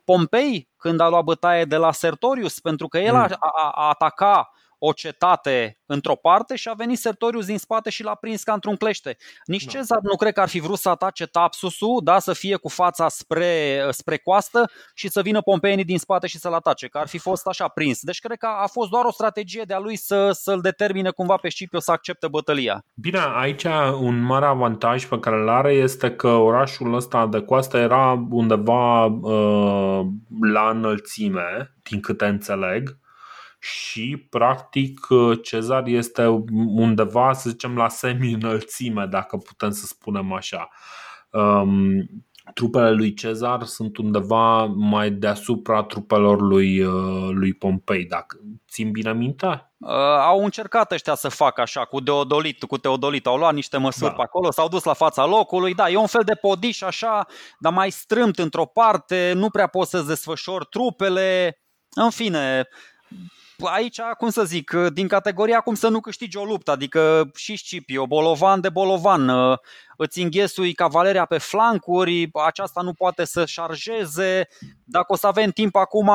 Pompei 0.06 0.70
când 0.78 1.00
a 1.00 1.10
luat 1.10 1.24
bătaie 1.24 1.66
de 1.66 1.76
la 1.76 1.92
Sertorius? 1.92 2.60
Pentru 2.60 2.88
că 2.88 2.98
el 2.98 3.16
a, 3.16 3.26
hmm. 3.26 3.36
a, 3.40 3.72
a 3.76 3.90
ataca 3.90 4.52
o 4.80 4.91
cetate 4.91 5.80
într-o 5.86 6.15
parte 6.15 6.55
și 6.55 6.69
a 6.69 6.73
venit 6.73 6.97
Sertorius 6.99 7.45
din 7.45 7.57
spate 7.57 7.89
și 7.89 8.03
l-a 8.03 8.15
prins 8.15 8.43
ca 8.43 8.53
într-un 8.53 8.75
clește. 8.75 9.17
Nici 9.45 9.65
da. 9.65 9.71
Cezar 9.71 9.99
nu 10.01 10.15
cred 10.15 10.34
că 10.34 10.41
ar 10.41 10.49
fi 10.49 10.59
vrut 10.59 10.77
să 10.77 10.89
atace 10.89 11.25
Tapsusul, 11.25 12.01
da, 12.03 12.19
să 12.19 12.34
fie 12.34 12.55
cu 12.55 12.69
fața 12.69 13.07
spre, 13.07 13.86
spre 13.89 14.17
coastă 14.17 14.71
și 14.93 15.07
să 15.07 15.21
vină 15.21 15.41
pompeenii 15.41 15.84
din 15.84 15.97
spate 15.97 16.27
și 16.27 16.38
să-l 16.38 16.53
atace, 16.53 16.88
că 16.88 16.97
ar 16.97 17.07
fi 17.07 17.17
fost 17.17 17.47
așa 17.47 17.67
prins. 17.67 18.01
Deci 18.01 18.19
cred 18.19 18.38
că 18.38 18.47
a 18.61 18.67
fost 18.67 18.89
doar 18.89 19.05
o 19.05 19.11
strategie 19.11 19.63
de 19.63 19.73
a 19.73 19.80
lui 19.80 19.95
să, 19.95 20.32
să-l 20.32 20.61
determine 20.61 21.09
cumva 21.09 21.36
pe 21.36 21.49
Scipio 21.49 21.80
să 21.80 21.91
accepte 21.91 22.27
bătălia. 22.27 22.86
Bine, 22.93 23.19
aici 23.36 23.63
un 23.99 24.21
mare 24.21 24.45
avantaj 24.45 25.05
pe 25.05 25.19
care 25.19 25.36
îl 25.36 25.49
are 25.49 25.73
este 25.73 26.11
că 26.11 26.27
orașul 26.27 26.93
ăsta 26.93 27.27
de 27.27 27.41
coastă 27.41 27.77
era 27.77 28.27
undeva 28.30 29.05
uh, 29.05 30.05
la 30.41 30.69
înălțime, 30.69 31.75
din 31.84 31.99
câte 31.99 32.25
înțeleg 32.25 32.97
și 33.60 34.28
practic 34.30 34.99
Cezar 35.43 35.84
este 35.86 36.26
undeva, 36.74 37.34
să 37.34 37.49
zicem, 37.49 37.76
la 37.76 37.88
semi-înălțime, 37.88 39.05
dacă 39.05 39.38
putem 39.38 39.70
să 39.70 39.86
spunem 39.86 40.34
așa. 40.34 40.70
Um, 41.32 42.10
trupele 42.53 42.91
lui 42.91 43.14
Cezar 43.14 43.64
sunt 43.64 43.97
undeva 43.97 44.66
mai 44.66 45.12
deasupra 45.12 45.84
trupelor 45.84 46.41
lui, 46.41 46.82
uh, 46.82 47.30
lui 47.32 47.53
Pompei, 47.53 48.05
dacă 48.05 48.38
țin 48.70 48.91
bine 48.91 49.14
minte? 49.14 49.72
Uh, 49.78 49.89
au 50.22 50.43
încercat 50.43 50.91
ăștia 50.91 51.16
să 51.16 51.30
facă 51.30 51.62
așa 51.62 51.86
cu 51.86 51.99
Deodolit, 51.99 52.64
cu 52.64 52.78
Teodolit, 52.78 53.26
au 53.26 53.38
luat 53.38 53.53
niște 53.53 53.78
măsuri 53.78 54.10
da. 54.10 54.16
pe 54.16 54.22
acolo, 54.22 54.51
s-au 54.51 54.68
dus 54.68 54.84
la 54.84 54.93
fața 54.93 55.26
locului, 55.26 55.74
da, 55.74 55.89
e 55.89 55.95
un 55.95 56.07
fel 56.07 56.24
de 56.26 56.36
podiș 56.36 56.82
așa, 56.82 57.28
dar 57.60 57.74
mai 57.74 57.89
strâmt 57.89 58.38
într-o 58.38 58.66
parte, 58.66 59.32
nu 59.36 59.49
prea 59.49 59.68
poți 59.68 59.89
să-ți 59.89 60.07
desfășori 60.07 60.68
trupele, 60.70 61.60
în 61.95 62.10
fine, 62.10 62.68
aici, 63.64 63.99
cum 64.18 64.30
să 64.30 64.43
zic, 64.43 64.72
din 64.72 65.07
categoria 65.07 65.60
cum 65.60 65.74
să 65.74 65.88
nu 65.88 65.99
câștigi 65.99 66.38
o 66.38 66.43
luptă, 66.43 66.72
adică 66.72 67.32
și 67.36 67.57
Scipio, 67.57 68.07
bolovan 68.07 68.62
de 68.62 68.70
bolovan, 68.70 69.30
uh, 69.30 69.57
îți 69.97 70.22
înghesui 70.22 70.74
cavaleria 70.74 71.26
pe 71.26 71.38
flancuri, 71.38 72.30
aceasta 72.45 72.82
nu 72.82 72.93
poate 72.93 73.26
să 73.26 73.45
șarjeze, 73.45 74.47
dacă 74.84 75.14
o 75.14 75.16
să 75.16 75.28
avem 75.28 75.49
timp 75.49 75.76
acum, 75.76 76.07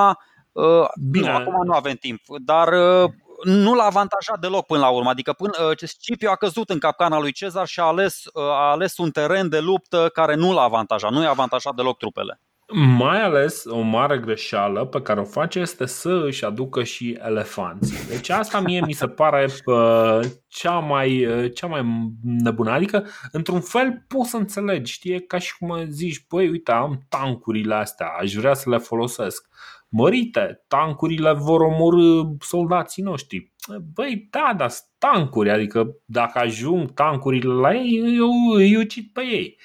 uh, 0.53 0.65
Bine. 1.11 1.31
nu, 1.31 1.35
acum 1.35 1.65
nu 1.65 1.73
avem 1.73 1.95
timp, 1.95 2.21
dar 2.39 2.69
uh, 2.73 3.11
nu 3.43 3.75
l-a 3.75 3.85
avantajat 3.85 4.39
deloc 4.41 4.67
până 4.67 4.81
la 4.81 4.89
urmă. 4.89 5.11
Adică 5.11 5.33
până, 5.33 5.53
Scipio 5.77 6.31
a 6.31 6.37
căzut 6.37 6.71
în 6.71 6.79
capcana 6.79 7.19
lui 7.19 7.33
Cezar 7.33 7.67
și 7.67 7.81
a 7.81 7.85
ales, 7.85 8.23
a 8.35 8.71
ales 8.71 8.97
un 8.97 9.11
teren 9.11 9.49
de 9.49 9.61
luptă 9.61 10.09
care 10.13 10.35
nu 10.35 10.53
l-a 10.53 10.63
avantajat, 10.63 11.11
nu 11.11 11.23
i-a 11.23 11.31
avantajat 11.31 11.75
deloc 11.75 11.99
trupele. 11.99 12.41
Mai 12.73 13.23
ales 13.23 13.65
o 13.65 13.81
mare 13.81 14.19
greșeală 14.19 14.85
pe 14.85 15.03
care 15.03 15.21
o 15.21 15.25
face 15.25 15.59
este 15.59 15.87
să 15.87 16.23
își 16.27 16.45
aducă 16.45 16.83
și 16.83 17.19
elefanți. 17.25 18.09
Deci 18.09 18.29
asta 18.29 18.61
mie 18.61 18.81
mi 18.87 18.93
se 18.93 19.09
pare 19.09 19.47
uh, 19.65 20.21
cea 20.47 20.79
mai, 20.79 21.27
uh, 21.27 21.53
cea 21.55 21.67
mai 21.67 22.13
nebună. 22.23 22.71
Adică, 22.71 23.07
într-un 23.33 23.61
fel, 23.61 24.05
poți 24.09 24.31
să 24.31 24.37
înțelegi, 24.37 24.93
știi, 24.93 25.27
ca 25.27 25.39
și 25.39 25.57
cum 25.59 25.85
zici, 25.91 26.27
băi, 26.29 26.49
uite, 26.49 26.73
am 26.73 27.01
tancurile 27.09 27.75
astea, 27.75 28.07
aș 28.21 28.33
vrea 28.33 28.55
să 28.55 28.71
le 28.71 28.79
folosesc. 28.79 29.49
Mărite, 29.89 30.65
tancurile 30.69 31.33
vor 31.33 31.61
omorâ 31.61 32.23
soldații 32.41 33.03
noștri. 33.03 33.53
Băi, 33.95 34.29
da, 34.31 34.55
dar 34.57 34.71
tancuri, 34.99 35.51
adică 35.51 35.97
dacă 36.05 36.39
ajung 36.39 36.93
tancurile 36.93 37.53
la 37.53 37.75
ei, 37.75 38.17
eu 38.17 38.55
îi 38.55 38.77
ucid 38.77 39.05
pe 39.13 39.21
ei. 39.21 39.59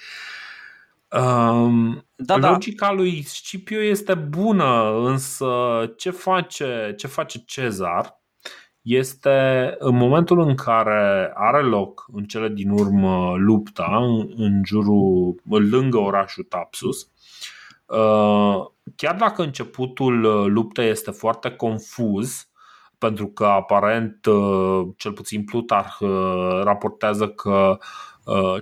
Um, 1.11 2.05
da, 2.15 2.37
logica 2.37 2.85
da. 2.87 2.93
lui 2.93 3.21
Scipio 3.21 3.81
este 3.81 4.13
bună, 4.13 4.99
însă 5.05 5.47
ce 5.97 6.09
face, 6.09 6.93
ce 6.97 7.07
face 7.07 7.43
Cezar 7.45 8.21
este 8.81 9.75
în 9.77 9.95
momentul 9.95 10.39
în 10.39 10.55
care 10.55 11.31
are 11.35 11.61
loc 11.61 12.05
în 12.13 12.23
cele 12.23 12.49
din 12.49 12.69
urmă 12.69 13.35
lupta 13.37 13.97
în, 13.97 14.33
în 14.35 14.61
jurul, 14.65 15.41
lângă 15.69 15.97
orașul 15.97 16.43
Tapsus, 16.43 17.11
uh, 17.85 18.65
chiar 18.95 19.15
dacă 19.15 19.41
începutul 19.41 20.21
luptei 20.53 20.89
este 20.89 21.11
foarte 21.11 21.51
confuz, 21.51 22.49
pentru 22.97 23.27
că 23.27 23.45
aparent, 23.45 24.25
uh, 24.25 24.87
cel 24.97 25.11
puțin 25.11 25.43
Plutarh 25.43 25.99
uh, 25.99 26.61
raportează 26.63 27.27
că 27.27 27.77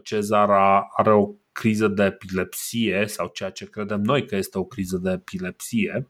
Cezar 0.04 0.50
are 0.96 1.14
o 1.14 1.28
criză 1.58 1.88
de 1.88 2.04
epilepsie 2.04 3.06
sau 3.08 3.28
ceea 3.34 3.50
ce 3.50 3.66
credem 3.66 4.02
noi 4.02 4.26
că 4.26 4.36
este 4.36 4.58
o 4.58 4.64
criză 4.64 4.98
de 4.98 5.12
epilepsie. 5.12 6.08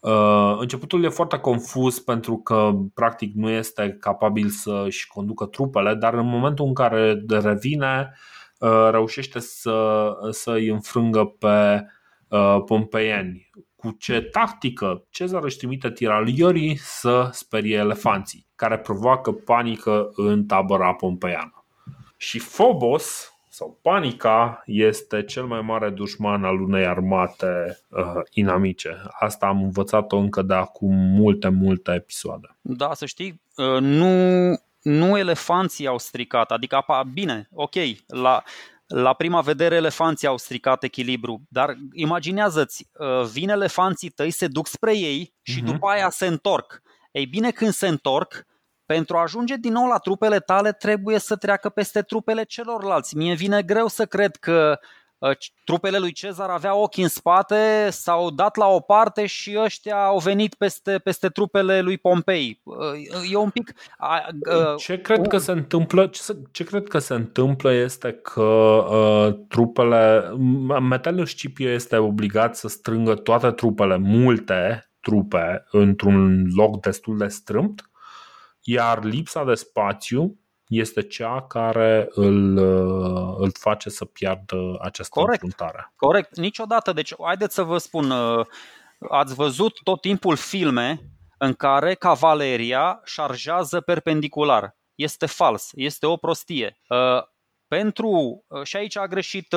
Uh, 0.00 0.56
începutul 0.58 1.04
e 1.04 1.08
foarte 1.08 1.38
confuz 1.38 1.98
pentru 1.98 2.36
că 2.36 2.72
practic 2.94 3.34
nu 3.34 3.50
este 3.50 3.96
capabil 4.00 4.48
să-și 4.48 5.06
conducă 5.06 5.46
trupele, 5.46 5.94
dar 5.94 6.14
în 6.14 6.26
momentul 6.26 6.66
în 6.66 6.74
care 6.74 7.24
revine, 7.28 8.14
uh, 8.58 8.88
reușește 8.90 9.38
să, 9.38 10.10
să 10.30 10.52
îi 10.52 10.68
înfrângă 10.68 11.24
pe 11.24 11.86
uh, 12.28 12.62
pompeieni. 12.64 13.50
Cu 13.76 13.90
ce 13.98 14.20
tactică? 14.20 15.06
Cezar 15.10 15.44
își 15.44 15.56
trimite 15.56 15.90
tiraliorii 15.90 16.76
să 16.76 17.28
sperie 17.32 17.76
elefanții, 17.76 18.46
care 18.54 18.78
provoacă 18.78 19.32
panică 19.32 20.10
în 20.14 20.46
tabăra 20.46 20.92
pompeiană. 20.92 21.64
Și 22.16 22.38
Phobos, 22.38 23.37
sau 23.58 23.78
panica 23.82 24.62
este 24.66 25.24
cel 25.24 25.44
mai 25.44 25.60
mare 25.60 25.90
dușman 25.90 26.44
al 26.44 26.60
unei 26.60 26.86
armate 26.86 27.78
uh, 27.88 28.22
inamice. 28.30 29.02
Asta 29.10 29.46
am 29.46 29.62
învățat-o 29.62 30.16
încă 30.16 30.42
de 30.42 30.54
acum 30.54 30.94
multe, 30.94 31.48
multe 31.48 31.92
episoade. 31.92 32.56
Da, 32.60 32.94
să 32.94 33.06
știi, 33.06 33.40
uh, 33.56 33.80
nu, 33.80 34.12
nu 34.82 35.18
elefanții 35.18 35.86
au 35.86 35.98
stricat, 35.98 36.50
adică, 36.50 36.76
apa, 36.76 37.02
bine, 37.12 37.48
ok, 37.52 37.74
la, 38.06 38.42
la 38.86 39.12
prima 39.12 39.40
vedere 39.40 39.74
elefanții 39.74 40.28
au 40.28 40.36
stricat 40.36 40.82
echilibru, 40.82 41.42
dar 41.48 41.76
imaginează-ți, 41.92 42.88
uh, 42.92 43.26
vin 43.32 43.48
elefanții 43.48 44.10
tăi, 44.10 44.30
se 44.30 44.46
duc 44.46 44.66
spre 44.66 44.96
ei 44.96 45.34
și 45.42 45.60
uh-huh. 45.60 45.64
după 45.64 45.86
aia 45.88 46.10
se 46.10 46.26
întorc. 46.26 46.82
Ei 47.10 47.26
bine, 47.26 47.50
când 47.50 47.72
se 47.72 47.88
întorc, 47.88 48.46
pentru 48.94 49.16
a 49.16 49.22
ajunge 49.22 49.56
din 49.56 49.72
nou 49.72 49.86
la 49.86 49.98
trupele 49.98 50.38
tale 50.38 50.72
trebuie 50.72 51.18
să 51.18 51.36
treacă 51.36 51.68
peste 51.68 52.02
trupele 52.02 52.42
celorlalți. 52.42 53.16
Mie 53.16 53.34
vine 53.34 53.62
greu 53.62 53.86
să 53.86 54.06
cred 54.06 54.36
că 54.36 54.78
uh, 55.18 55.30
trupele 55.64 55.98
lui 55.98 56.12
Cezar 56.12 56.50
aveau 56.50 56.82
ochi 56.82 56.96
în 56.96 57.08
spate, 57.08 57.88
s-au 57.90 58.30
dat 58.30 58.56
la 58.56 58.66
o 58.66 58.80
parte 58.80 59.26
și 59.26 59.58
ăștia 59.58 60.04
au 60.04 60.18
venit 60.18 60.54
peste, 60.54 60.98
peste 60.98 61.28
trupele 61.28 61.80
lui 61.80 61.98
Pompei. 61.98 62.60
Uh, 62.62 63.32
e 63.32 63.36
un 63.36 63.50
pic... 63.50 63.72
Uh, 64.50 64.76
ce 64.76 65.00
cred 65.00 65.26
că 65.26 65.38
se 65.38 65.52
întâmplă, 65.52 66.06
ce, 66.06 66.36
ce 66.50 66.64
cred 66.64 66.88
că 66.88 66.98
se 66.98 67.14
întâmplă 67.14 67.72
este 67.72 68.12
că 68.12 68.42
uh, 68.42 69.38
trupele... 69.48 70.32
Metelius 70.80 71.30
Scipio 71.30 71.68
este 71.68 71.96
obligat 71.96 72.56
să 72.56 72.68
strângă 72.68 73.14
toate 73.14 73.50
trupele, 73.50 73.96
multe 73.96 74.90
trupe, 75.00 75.64
într-un 75.70 76.46
loc 76.56 76.80
destul 76.80 77.18
de 77.18 77.26
strâmt 77.26 77.88
iar 78.68 79.04
lipsa 79.04 79.44
de 79.44 79.54
spațiu 79.54 80.38
este 80.66 81.02
cea 81.02 81.42
care 81.42 82.08
îl, 82.10 82.56
uh, 82.56 83.36
îl 83.38 83.50
face 83.58 83.88
să 83.88 84.04
piardă 84.04 84.78
această 84.80 85.20
Corect. 85.20 85.42
înfruntare. 85.42 85.92
Corect, 85.96 86.36
niciodată. 86.36 86.92
Deci, 86.92 87.14
haideți 87.22 87.54
să 87.54 87.62
vă 87.62 87.78
spun, 87.78 88.10
uh, 88.10 88.46
ați 89.10 89.34
văzut 89.34 89.82
tot 89.82 90.00
timpul 90.00 90.36
filme 90.36 91.00
în 91.38 91.54
care 91.54 91.94
cavaleria 91.94 93.00
șarjează 93.04 93.80
perpendicular. 93.80 94.76
Este 94.94 95.26
fals, 95.26 95.70
este 95.72 96.06
o 96.06 96.16
prostie. 96.16 96.78
Uh, 96.88 97.22
pentru, 97.68 98.44
și 98.62 98.76
aici 98.76 98.96
a 98.96 99.06
greșit 99.06 99.54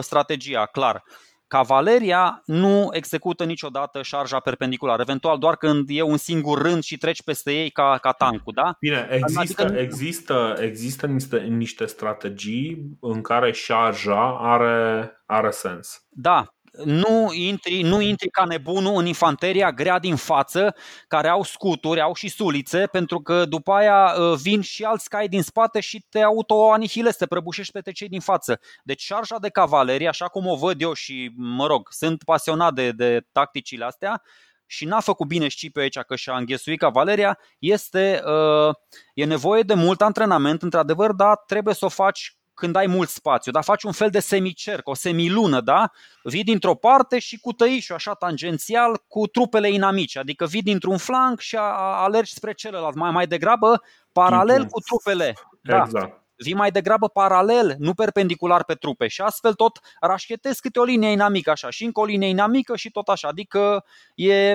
strategia, 0.00 0.66
clar. 0.66 1.02
Cavaleria 1.48 2.42
nu 2.44 2.88
execută 2.90 3.44
niciodată 3.44 4.02
șarja 4.02 4.40
perpendiculară, 4.40 5.02
eventual 5.02 5.38
doar 5.38 5.56
când 5.56 5.88
e 5.88 6.02
un 6.02 6.16
singur 6.16 6.62
rând 6.62 6.82
și 6.82 6.96
treci 6.96 7.22
peste 7.22 7.52
ei 7.52 7.70
ca, 7.70 7.98
ca 8.00 8.12
tancul, 8.12 8.52
da? 8.56 8.76
Bine, 8.80 9.08
există, 9.10 9.62
adică... 9.62 9.80
există, 9.80 10.56
există 10.60 11.06
niște, 11.06 11.38
niște 11.38 11.86
strategii 11.86 12.96
în 13.00 13.20
care 13.20 13.52
șarja 13.52 14.38
are, 14.38 15.10
are 15.26 15.50
sens. 15.50 16.06
Da, 16.08 16.46
nu 16.84 17.32
intri, 17.32 17.82
nu 17.82 18.00
intri 18.00 18.28
ca 18.28 18.44
nebunul 18.44 18.98
în 18.98 19.06
infanteria 19.06 19.72
grea 19.72 19.98
din 19.98 20.16
față, 20.16 20.74
care 21.08 21.28
au 21.28 21.42
scuturi, 21.42 22.00
au 22.00 22.14
și 22.14 22.28
sulițe, 22.28 22.86
pentru 22.86 23.20
că 23.20 23.44
după 23.44 23.72
aia 23.72 24.14
uh, 24.18 24.38
vin 24.42 24.60
și 24.60 24.84
alți 24.84 25.08
cai 25.08 25.28
din 25.28 25.42
spate 25.42 25.80
și 25.80 26.04
te 26.08 26.20
autoanihilezi, 26.20 27.16
te 27.16 27.26
prăbușești 27.26 27.80
pe 27.80 27.92
cei 27.92 28.08
din 28.08 28.20
față. 28.20 28.60
Deci 28.84 29.02
șarja 29.02 29.38
de 29.38 29.48
cavalerie, 29.48 30.08
așa 30.08 30.26
cum 30.26 30.46
o 30.46 30.56
văd 30.56 30.80
eu 30.80 30.92
și, 30.92 31.32
mă 31.36 31.66
rog, 31.66 31.88
sunt 31.90 32.22
pasionat 32.24 32.74
de, 32.74 32.90
de 32.90 33.26
tacticile 33.32 33.84
astea, 33.84 34.22
și 34.66 34.84
n-a 34.84 35.00
făcut 35.00 35.26
bine 35.26 35.48
Scipiu 35.48 35.82
aici 35.82 35.98
că 35.98 36.16
și-a 36.16 36.36
înghesuit 36.36 36.78
cavaleria, 36.78 37.38
este, 37.58 38.22
uh, 38.24 38.74
e 39.14 39.24
nevoie 39.24 39.62
de 39.62 39.74
mult 39.74 40.00
antrenament, 40.00 40.62
într-adevăr, 40.62 41.12
dar 41.12 41.36
trebuie 41.46 41.74
să 41.74 41.84
o 41.84 41.88
faci 41.88 42.36
când 42.56 42.76
ai 42.76 42.86
mult 42.86 43.08
spațiu, 43.08 43.52
dar 43.52 43.62
faci 43.62 43.82
un 43.82 43.92
fel 43.92 44.10
de 44.10 44.20
semicerc, 44.20 44.88
o 44.88 44.94
semilună, 44.94 45.60
da? 45.60 45.90
Vii 46.22 46.44
dintr-o 46.44 46.74
parte 46.74 47.18
și 47.18 47.38
cu 47.38 47.52
tăișul 47.52 47.94
așa 47.94 48.14
tangențial 48.14 49.02
cu 49.08 49.26
trupele 49.26 49.70
inamice, 49.70 50.18
adică 50.18 50.46
vii 50.46 50.62
dintr-un 50.62 50.96
flanc 50.96 51.40
și 51.40 51.56
alergi 51.56 52.32
spre 52.34 52.52
celălalt, 52.52 52.94
mai 52.94 53.10
mai 53.10 53.26
degrabă 53.26 53.82
paralel 54.12 54.64
cu 54.64 54.80
trupele. 54.80 55.34
Da. 55.62 55.82
Exact. 55.82 56.24
Vii 56.38 56.54
mai 56.54 56.70
degrabă 56.70 57.08
paralel, 57.08 57.74
nu 57.78 57.94
perpendicular 57.94 58.64
pe 58.64 58.74
trupe 58.74 59.06
și 59.06 59.20
astfel 59.20 59.54
tot 59.54 59.78
rașchetezi 60.00 60.60
câte 60.60 60.78
o 60.78 60.84
linie 60.84 61.10
inamică 61.10 61.50
așa 61.50 61.70
și 61.70 61.84
încă 61.84 62.00
o 62.00 62.04
linie 62.04 62.28
inamică 62.28 62.76
și 62.76 62.90
tot 62.90 63.08
așa, 63.08 63.28
adică 63.28 63.84
e 64.14 64.54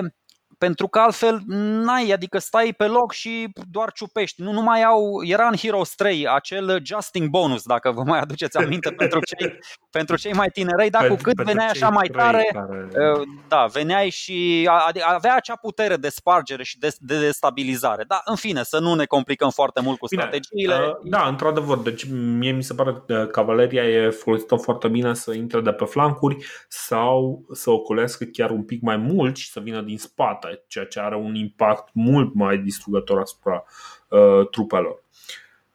pentru 0.66 0.88
că 0.88 0.98
altfel 0.98 1.40
n-ai, 1.46 2.10
adică 2.10 2.38
stai 2.38 2.74
pe 2.76 2.86
loc 2.86 3.12
și 3.12 3.52
doar 3.70 3.92
ciupești. 3.92 4.42
Nu, 4.42 4.52
nu 4.52 4.62
mai 4.62 4.82
au, 4.82 5.24
era 5.24 5.46
în 5.46 5.56
Heroes 5.56 5.94
3 5.94 6.28
acel 6.28 6.80
Justing 6.84 7.28
bonus, 7.28 7.62
dacă 7.62 7.90
vă 7.90 8.02
mai 8.02 8.18
aduceți 8.18 8.56
aminte, 8.56 8.90
pentru 9.02 9.20
cei, 9.20 9.58
pentru 9.90 10.16
cei 10.16 10.32
mai 10.32 10.48
tinerei, 10.48 10.90
dar 10.90 11.08
cu 11.08 11.14
cât 11.22 11.36
veneai 11.36 11.68
așa 11.68 11.88
mai 11.88 12.08
tare, 12.08 12.48
care... 12.52 12.88
Uh, 13.14 13.22
da, 13.48 13.66
veneai 13.72 14.10
și 14.10 14.68
avea 15.06 15.34
acea 15.34 15.56
putere 15.56 15.96
de 15.96 16.08
spargere 16.08 16.62
și 16.62 16.78
de, 16.78 16.88
de 16.98 17.18
destabilizare. 17.18 18.04
Da, 18.08 18.20
în 18.24 18.36
fine, 18.36 18.62
să 18.62 18.78
nu 18.78 18.94
ne 18.94 19.04
complicăm 19.04 19.50
foarte 19.50 19.80
mult 19.80 19.98
cu 19.98 20.06
bine, 20.10 20.22
strategiile. 20.22 20.74
Uh, 20.74 21.10
da, 21.10 21.26
într-adevăr, 21.26 21.78
deci 21.78 22.04
mie 22.12 22.52
mi 22.52 22.62
se 22.62 22.74
pare 22.74 23.02
că 23.06 23.26
cavaleria 23.32 23.88
e 23.88 24.10
folosită 24.10 24.56
foarte 24.56 24.88
bine 24.88 25.14
să 25.14 25.32
intre 25.32 25.60
de 25.60 25.72
pe 25.72 25.84
flancuri 25.84 26.36
sau 26.68 27.44
să 27.52 27.70
ocolească 27.70 28.24
chiar 28.24 28.50
un 28.50 28.64
pic 28.64 28.82
mai 28.82 28.96
mult 28.96 29.36
și 29.36 29.50
să 29.50 29.60
vină 29.60 29.80
din 29.80 29.98
spate 29.98 30.51
ceea 30.66 30.84
ce 30.84 31.00
are 31.00 31.16
un 31.16 31.34
impact 31.34 31.88
mult 31.92 32.34
mai 32.34 32.58
distrugător 32.58 33.18
asupra 33.18 33.64
uh, 34.08 34.48
trupelor. 34.50 35.04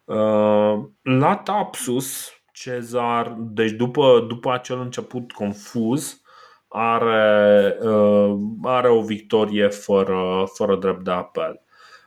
Uh, 0.06 0.86
la 1.02 1.36
Tapsus, 1.36 2.32
Cezar, 2.52 3.36
deci 3.38 3.72
după, 3.72 4.26
după 4.28 4.52
acel 4.54 4.80
început 4.80 5.32
confuz, 5.32 6.22
are, 6.68 7.78
uh, 7.82 8.38
are 8.64 8.90
o 8.90 9.02
victorie 9.02 9.68
fără, 9.68 10.44
fără 10.54 10.76
drept 10.76 11.04
de 11.04 11.12
apel. 11.12 11.62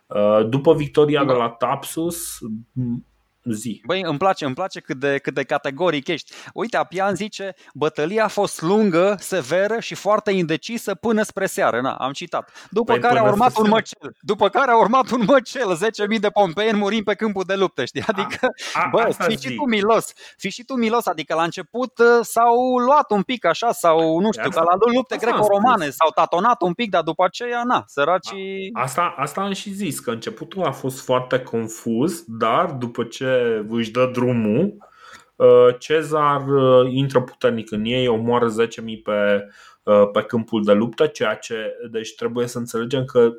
Uh, 0.06 0.48
după 0.48 0.74
victoria 0.74 1.24
de 1.24 1.32
la 1.32 1.48
Tapsus, 1.48 2.38
zi. 3.44 3.82
Băi, 3.86 4.02
îmi 4.02 4.18
place, 4.18 4.44
îmi 4.44 4.54
place 4.54 4.80
cât 4.80 4.98
de, 4.98 5.18
cât 5.18 5.34
de 5.34 5.42
categoric 5.42 6.08
ești. 6.08 6.32
Uite, 6.54 6.76
Apian 6.76 7.14
zice, 7.14 7.54
bătălia 7.74 8.24
a 8.24 8.28
fost 8.28 8.60
lungă, 8.62 9.16
severă 9.18 9.80
și 9.80 9.94
foarte 9.94 10.30
indecisă 10.30 10.94
până 10.94 11.22
spre 11.22 11.46
seară. 11.46 11.80
Na, 11.80 11.94
am 11.94 12.12
citat. 12.12 12.68
După 12.70 12.92
păi 12.92 13.00
care 13.00 13.18
a 13.18 13.22
urmat 13.22 13.56
un 13.58 13.68
măcel. 13.68 14.16
După 14.20 14.48
care 14.48 14.70
a 14.70 14.78
urmat 14.78 15.10
un 15.10 15.22
măcel, 15.26 15.76
10.000 16.12 16.20
de 16.20 16.28
pompeieni 16.28 16.78
murim 16.78 17.02
pe 17.02 17.14
câmpul 17.14 17.44
de 17.46 17.54
luptă, 17.54 17.84
știi? 17.84 18.02
Adică, 18.06 18.48
a, 18.72 18.80
a, 18.82 18.88
bă, 18.92 19.16
fi 19.18 19.38
și 19.38 19.54
tu 19.54 19.64
milos. 19.64 20.12
Fi 20.36 20.50
și 20.50 20.64
tu 20.64 20.74
milos, 20.74 21.06
adică 21.06 21.34
la 21.34 21.42
început 21.42 21.98
uh, 21.98 22.06
s-au 22.22 22.76
luat 22.76 23.10
un 23.10 23.22
pic 23.22 23.44
așa 23.44 23.72
sau 23.72 24.18
nu 24.18 24.32
știu, 24.32 24.48
asta, 24.48 24.60
ca 24.60 24.66
la 24.70 24.92
lupte 24.94 25.16
greco-romane, 25.16 25.90
s-au 25.90 26.10
tatonat 26.14 26.62
un 26.62 26.72
pic, 26.72 26.90
dar 26.90 27.02
după 27.02 27.24
aceea, 27.24 27.62
na, 27.64 27.84
săracii... 27.86 28.70
Asta, 28.72 29.14
asta 29.16 29.40
am 29.40 29.52
și 29.52 29.70
zis, 29.70 29.98
că 29.98 30.10
începutul 30.10 30.64
a 30.64 30.72
fost 30.72 31.04
foarte 31.04 31.38
confuz, 31.38 32.24
dar 32.26 32.70
după 32.70 33.04
ce 33.04 33.29
își 33.68 33.90
dă 33.90 34.10
drumul, 34.12 34.76
uh, 35.36 35.78
Cezar 35.78 36.48
uh, 36.48 36.92
intră 36.92 37.20
puternic 37.22 37.72
în 37.72 37.84
ei, 37.84 38.08
omoară 38.08 38.48
10.000 38.48 39.02
pe, 39.02 39.48
uh, 39.82 40.10
pe 40.12 40.22
câmpul 40.22 40.64
de 40.64 40.72
luptă, 40.72 41.06
ceea 41.06 41.34
ce 41.34 41.76
deci 41.90 42.14
trebuie 42.14 42.46
să 42.46 42.58
înțelegem 42.58 43.04
că 43.04 43.32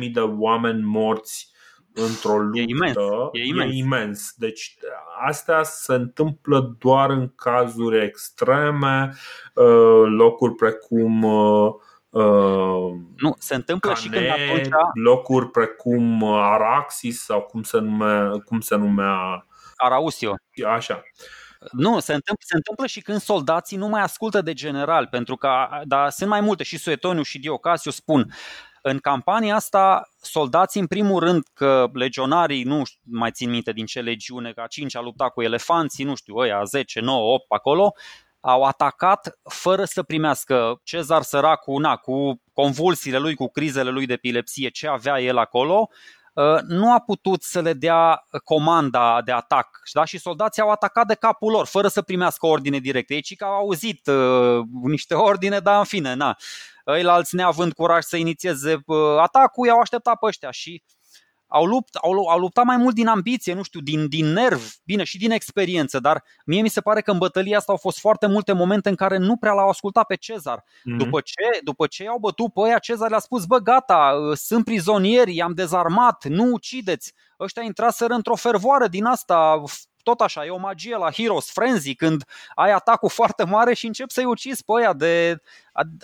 10.000 0.00 0.10
de 0.12 0.20
oameni 0.20 0.82
morți 0.82 1.50
într-o 1.94 2.38
luptă 2.38 2.60
e 2.60 2.64
imens. 2.66 2.96
E 3.32 3.46
imens. 3.46 3.72
E 3.72 3.76
imens. 3.76 4.32
Deci 4.36 4.74
astea 5.26 5.62
se 5.62 5.94
întâmplă 5.94 6.76
doar 6.78 7.10
în 7.10 7.32
cazuri 7.36 8.04
extreme, 8.04 9.14
locuri 10.16 10.54
precum 10.54 11.26
Uh, 12.12 12.92
nu, 13.16 13.34
se 13.38 13.54
întâmplă 13.54 13.92
Cane, 13.92 14.02
și 14.02 14.08
când 14.08 14.26
atunci 14.28 14.68
locuri 14.94 15.50
precum 15.50 16.24
Araxis 16.24 17.24
sau 17.24 17.40
cum 17.40 17.62
se 17.62 17.78
numea, 17.78 18.30
cum 18.44 18.60
se 18.60 18.76
numea 18.76 19.46
Arausio. 19.76 20.34
Așa. 20.66 21.02
Nu, 21.70 22.00
se 22.00 22.14
întâmplă, 22.14 22.44
se 22.46 22.56
întâmplă 22.56 22.86
și 22.86 23.00
când 23.00 23.20
soldații 23.20 23.76
nu 23.76 23.88
mai 23.88 24.02
ascultă 24.02 24.40
de 24.40 24.52
general, 24.52 25.06
pentru 25.06 25.36
că 25.36 25.48
da, 25.84 26.10
sunt 26.10 26.28
mai 26.28 26.40
multe 26.40 26.62
și 26.62 26.78
Suetoniu 26.78 27.22
și 27.22 27.38
Diocasiu 27.38 27.90
spun 27.90 28.34
în 28.82 28.98
campania 28.98 29.54
asta, 29.54 30.08
soldații, 30.20 30.80
în 30.80 30.86
primul 30.86 31.20
rând, 31.20 31.42
că 31.54 31.90
legionarii, 31.92 32.62
nu 32.62 32.82
mai 33.02 33.30
țin 33.30 33.50
minte 33.50 33.72
din 33.72 33.86
ce 33.86 34.00
legiune, 34.00 34.52
că 34.52 34.60
a 34.60 34.66
5 34.66 34.96
a 34.96 35.00
luptat 35.00 35.32
cu 35.32 35.42
elefanții, 35.42 36.04
nu 36.04 36.14
știu, 36.14 36.36
ăia 36.36 36.64
10, 36.64 37.00
9, 37.00 37.34
8 37.34 37.44
acolo, 37.48 37.92
au 38.42 38.62
atacat 38.62 39.38
fără 39.42 39.84
să 39.84 40.02
primească 40.02 40.80
Cezar 40.82 41.22
săracul, 41.22 41.80
na, 41.80 41.96
cu 41.96 42.42
convulsiile 42.52 43.18
lui, 43.18 43.34
cu 43.34 43.48
crizele 43.48 43.90
lui 43.90 44.06
de 44.06 44.12
epilepsie, 44.12 44.68
ce 44.68 44.88
avea 44.88 45.20
el 45.20 45.38
acolo, 45.38 45.88
uh, 46.32 46.58
nu 46.66 46.92
a 46.92 46.98
putut 46.98 47.42
să 47.42 47.60
le 47.60 47.72
dea 47.72 48.24
comanda 48.44 49.22
de 49.24 49.32
atac 49.32 49.68
da? 49.92 50.04
și 50.04 50.18
soldații 50.18 50.62
au 50.62 50.70
atacat 50.70 51.06
de 51.06 51.14
capul 51.14 51.50
lor, 51.50 51.66
fără 51.66 51.88
să 51.88 52.02
primească 52.02 52.46
ordine 52.46 52.78
directe. 52.78 53.14
Ei 53.14 53.22
ci 53.22 53.36
că 53.36 53.44
au 53.44 53.52
auzit 53.52 54.06
uh, 54.06 54.64
niște 54.82 55.14
ordine, 55.14 55.58
dar 55.58 55.78
în 55.78 55.84
fine, 55.84 56.14
na. 56.14 56.36
alți 56.84 57.34
neavând 57.34 57.72
curaj 57.72 58.04
să 58.04 58.16
inițieze 58.16 58.82
uh, 58.86 58.96
atacul, 59.18 59.66
i-au 59.66 59.78
așteptat 59.78 60.18
pe 60.18 60.26
ăștia 60.26 60.50
și 60.50 60.82
uh, 60.86 61.01
au, 61.52 61.64
lupt, 61.64 61.94
au, 61.94 62.26
au 62.28 62.38
luptat 62.38 62.64
mai 62.64 62.76
mult 62.76 62.94
din 62.94 63.06
ambiție, 63.06 63.54
nu 63.54 63.62
știu, 63.62 63.80
din, 63.80 64.08
din 64.08 64.26
nerv, 64.26 64.74
bine, 64.84 65.04
și 65.04 65.18
din 65.18 65.30
experiență, 65.30 65.98
dar 66.00 66.24
mie 66.44 66.62
mi 66.62 66.68
se 66.68 66.80
pare 66.80 67.00
că 67.00 67.10
în 67.10 67.18
bătălia 67.18 67.56
asta 67.56 67.72
au 67.72 67.78
fost 67.78 67.98
foarte 67.98 68.26
multe 68.26 68.52
momente 68.52 68.88
în 68.88 68.94
care 68.94 69.16
nu 69.16 69.36
prea 69.36 69.52
l-au 69.52 69.68
ascultat 69.68 70.06
pe 70.06 70.14
Cezar. 70.14 70.60
Mm-hmm. 70.60 70.96
După, 70.96 71.20
ce, 71.20 71.60
după 71.64 71.86
ce 71.86 72.02
i-au 72.02 72.18
bătut 72.18 72.52
pe 72.52 72.60
ăia, 72.60 72.78
Cezar 72.78 73.10
le-a 73.10 73.18
spus, 73.18 73.44
bă, 73.44 73.58
gata, 73.58 74.18
sunt 74.34 74.64
prizonieri, 74.64 75.34
i-am 75.34 75.52
dezarmat, 75.54 76.24
nu 76.24 76.44
ucideți. 76.44 77.12
Ăștia 77.40 77.62
intraseră 77.62 78.14
într-o 78.14 78.34
fervoare 78.34 78.88
din 78.88 79.04
asta 79.04 79.62
tot 80.02 80.20
așa, 80.20 80.44
e 80.44 80.50
o 80.50 80.58
magie 80.58 80.96
la 80.96 81.10
Heroes 81.10 81.50
Frenzy 81.50 81.94
când 81.94 82.24
ai 82.54 82.72
atacul 82.72 83.08
foarte 83.08 83.44
mare 83.44 83.74
și 83.74 83.86
încep 83.86 84.10
să-i 84.10 84.24
ucizi 84.24 84.64
pe 84.64 84.72
aia 84.76 84.92
de... 84.92 85.36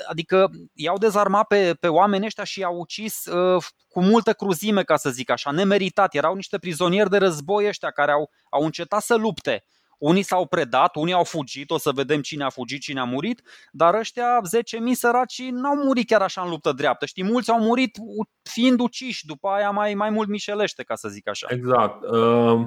Adică 0.09 0.51
i-au 0.75 0.99
dezarmat 0.99 1.47
pe, 1.47 1.75
pe 1.81 1.89
oamenii 1.89 2.27
ăștia 2.27 2.45
și 2.45 2.61
i-au 2.61 2.79
ucis 2.79 3.27
uh, 3.27 3.65
cu 3.89 4.03
multă 4.03 4.33
cruzime, 4.33 4.83
ca 4.83 4.97
să 4.97 5.11
zic 5.11 5.31
așa, 5.31 5.51
nemeritat. 5.51 6.15
Erau 6.15 6.35
niște 6.35 6.59
prizonieri 6.59 7.11
de 7.11 7.17
război 7.17 7.67
ăștia 7.67 7.91
care 7.91 8.13
au, 8.13 8.31
au 8.51 8.65
încetat 8.65 9.03
să 9.03 9.15
lupte. 9.15 9.65
Unii 9.99 10.23
s-au 10.23 10.47
predat, 10.47 10.97
unii 10.97 11.13
au 11.13 11.25
fugit, 11.25 11.71
o 11.71 11.79
să 11.79 11.91
vedem 11.95 12.21
cine 12.21 12.45
a 12.45 12.49
fugit, 12.49 12.81
cine 12.81 13.01
a 13.01 13.05
murit, 13.05 13.43
dar 13.73 13.95
ăștia 13.95 14.41
10.000 14.89 14.93
săraci 14.93 15.43
n-au 15.51 15.75
murit 15.75 16.07
chiar 16.07 16.23
așa 16.23 16.43
în 16.43 16.49
luptă 16.49 16.73
dreaptă. 16.73 17.07
Știi, 17.07 17.25
mulți 17.25 17.51
au 17.51 17.61
murit 17.61 17.97
fiind 18.43 18.81
uciși, 18.81 19.27
după 19.27 19.49
aia 19.49 19.71
mai, 19.71 19.95
mai 19.95 20.11
mult 20.11 20.29
mișelește, 20.29 20.83
ca 20.83 20.95
să 20.95 21.09
zic 21.09 21.29
așa. 21.29 21.47
Exact. 21.51 22.05
Uh... 22.05 22.67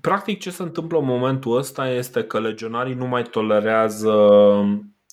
Practic 0.00 0.40
ce 0.40 0.50
se 0.50 0.62
întâmplă 0.62 0.98
în 0.98 1.04
momentul 1.04 1.56
ăsta 1.56 1.88
este 1.88 2.24
că 2.24 2.40
legionarii 2.40 2.94
nu 2.94 3.06
mai 3.06 3.22
tolerează 3.22 4.14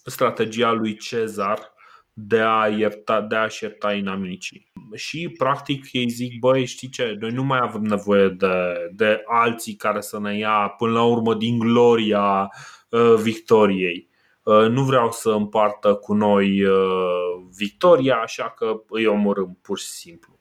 strategia 0.04 0.72
lui 0.72 0.98
Cezar 0.98 1.76
de 2.14 2.40
a 2.40 2.68
ierta, 2.68 3.22
de 3.22 3.36
a-și 3.36 3.64
ierta 3.64 3.94
inamicii. 3.94 4.72
Și 4.96 5.30
practic 5.38 5.92
ei 5.92 6.10
zic, 6.10 6.40
băi, 6.40 6.66
știi 6.66 6.90
ce, 6.90 7.16
noi 7.20 7.32
nu 7.32 7.44
mai 7.44 7.60
avem 7.62 7.82
nevoie 7.82 8.28
de, 8.28 8.74
de 8.92 9.22
alții 9.26 9.76
care 9.76 10.02
să 10.02 10.20
ne 10.20 10.38
ia 10.38 10.74
până 10.78 10.92
la 10.92 11.04
urmă 11.04 11.36
din 11.36 11.60
gloria 11.60 12.50
uh, 12.90 13.14
victoriei. 13.22 14.10
Uh, 14.44 14.68
nu 14.70 14.84
vreau 14.84 15.12
să 15.12 15.30
împartă 15.30 15.94
cu 15.94 16.14
noi 16.14 16.64
uh, 16.64 17.46
victoria, 17.58 18.16
așa 18.16 18.50
că 18.50 18.82
îi 18.90 19.06
omorâm 19.06 19.58
pur 19.62 19.80
și 19.80 19.88
simplu. 19.88 20.40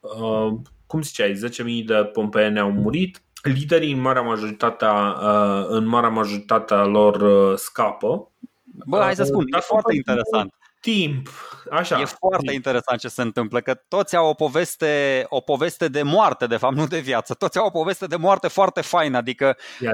Uh, 0.00 0.52
cum 0.86 1.02
ziceai, 1.02 1.32
10.000 1.80 1.84
de 1.84 1.94
pompeeni 2.12 2.58
au 2.58 2.70
murit, 2.70 3.23
liderii 3.48 3.92
în 3.92 4.00
marea 4.00 4.22
majoritatea, 4.22 4.92
uh, 4.92 5.66
în 5.68 5.86
marea 5.86 6.08
majoritatea 6.08 6.84
lor 6.84 7.20
uh, 7.20 7.58
scapă 7.58 8.28
Bă, 8.86 9.00
hai 9.00 9.14
să 9.14 9.24
spun, 9.24 9.44
e 9.56 9.60
foarte 9.60 9.94
interesant 9.94 10.54
timp. 10.80 11.28
Așa. 11.70 12.00
E 12.00 12.04
foarte 12.04 12.52
interesant 12.52 13.00
ce 13.00 13.08
se 13.08 13.22
întâmplă, 13.22 13.60
că 13.60 13.74
toți 13.74 14.16
au 14.16 14.28
o 14.28 14.34
poveste, 14.34 15.24
o 15.28 15.40
poveste 15.40 15.88
de 15.88 16.02
moarte, 16.02 16.46
de 16.46 16.56
fapt, 16.56 16.74
nu 16.74 16.86
de 16.86 16.98
viață. 16.98 17.34
Toți 17.34 17.58
au 17.58 17.66
o 17.66 17.70
poveste 17.70 18.06
de 18.06 18.16
moarte 18.16 18.48
foarte 18.48 18.80
faină, 18.80 19.16
adică 19.16 19.56
uh, 19.80 19.90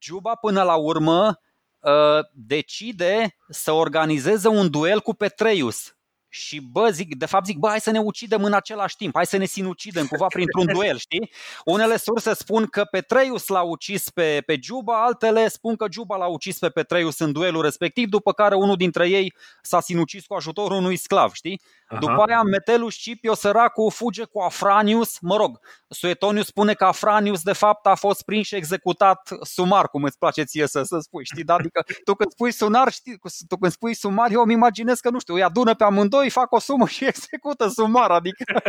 Juba 0.00 0.34
până 0.34 0.62
la 0.62 0.74
urmă 0.74 1.40
uh, 1.78 2.24
decide 2.32 3.36
să 3.48 3.72
organizeze 3.72 4.48
un 4.48 4.70
duel 4.70 5.00
cu 5.00 5.14
Petreius 5.14 5.97
și 6.28 6.60
bă, 6.60 6.90
zic, 6.90 7.14
de 7.14 7.26
fapt 7.26 7.46
zic, 7.46 7.58
bă, 7.58 7.68
hai 7.68 7.80
să 7.80 7.90
ne 7.90 7.98
ucidem 7.98 8.44
în 8.44 8.52
același 8.52 8.96
timp, 8.96 9.14
hai 9.14 9.26
să 9.26 9.36
ne 9.36 9.44
sinucidem 9.44 10.06
cumva 10.06 10.26
printr-un 10.36 10.66
duel, 10.66 10.98
știi? 10.98 11.30
Unele 11.64 11.96
surse 11.96 12.34
spun 12.34 12.66
că 12.66 12.84
Petreius 12.84 13.46
l-a 13.46 13.62
ucis 13.62 14.10
pe, 14.10 14.42
pe 14.46 14.58
Juba, 14.62 15.04
altele 15.04 15.48
spun 15.48 15.76
că 15.76 15.86
Juba 15.90 16.16
l-a 16.16 16.26
ucis 16.26 16.58
pe 16.58 16.68
Petreius 16.68 17.18
în 17.18 17.32
duelul 17.32 17.62
respectiv, 17.62 18.08
după 18.08 18.32
care 18.32 18.54
unul 18.54 18.76
dintre 18.76 19.08
ei 19.08 19.34
s-a 19.62 19.80
sinucis 19.80 20.26
cu 20.26 20.34
ajutorul 20.34 20.76
unui 20.76 20.96
sclav, 20.96 21.32
știi? 21.32 21.60
Aha. 21.88 22.00
După 22.00 22.24
aia 22.26 22.42
Metelus 22.42 22.94
Scipio 22.94 23.34
săracul 23.34 23.90
fuge 23.90 24.24
cu 24.24 24.40
Afranius, 24.40 25.18
mă 25.20 25.36
rog, 25.36 25.58
Suetonius 25.88 26.46
spune 26.46 26.74
că 26.74 26.84
Afranius 26.84 27.42
de 27.42 27.52
fapt 27.52 27.86
a 27.86 27.94
fost 27.94 28.22
prins 28.24 28.46
și 28.46 28.54
executat 28.54 29.28
sumar, 29.42 29.88
cum 29.88 30.02
îți 30.02 30.18
place 30.18 30.42
ție 30.42 30.66
să, 30.66 30.82
să 30.82 30.98
spui, 30.98 31.24
știi? 31.24 31.44
Da? 31.44 31.54
Adică 31.54 31.84
tu 32.04 32.14
când 32.14 32.30
spui 32.30 32.52
sunar, 32.52 32.92
știi, 32.92 33.18
tu 33.48 33.56
când 33.56 33.72
spui 33.72 33.94
sumar, 33.94 34.30
eu 34.30 34.42
îmi 34.42 34.52
imaginez 34.52 35.00
că, 35.00 35.10
nu 35.10 35.18
știu, 35.18 35.34
îi 35.34 35.42
adună 35.42 35.74
pe 35.74 35.84
amândoi, 35.84 36.30
fac 36.30 36.52
o 36.52 36.58
sumă 36.58 36.86
și 36.86 37.04
execută 37.12 37.68
sumar, 37.68 38.10
adică 38.10 38.44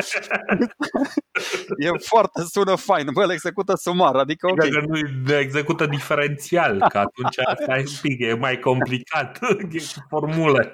e 1.77 1.89
foarte, 2.05 2.43
sună 2.49 2.75
fain, 2.75 3.09
bă, 3.13 3.23
îl 3.23 3.31
execută 3.31 3.75
sumar, 3.75 4.15
adică 4.15 4.47
ok. 4.47 4.57
Dacă 4.57 4.85
nu 5.25 5.33
execută 5.33 5.85
diferențial, 5.85 6.85
că 6.89 6.97
atunci 6.97 7.37
asta 7.37 7.77
e 7.77 7.79
un 7.79 7.99
pic, 8.01 8.19
e 8.19 8.33
mai 8.33 8.59
complicat, 8.59 9.39
e 9.71 9.79
formule. 10.09 10.73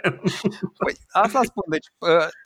Păi, 0.77 0.95
asta 1.11 1.41
spun, 1.43 1.63
deci 1.67 1.87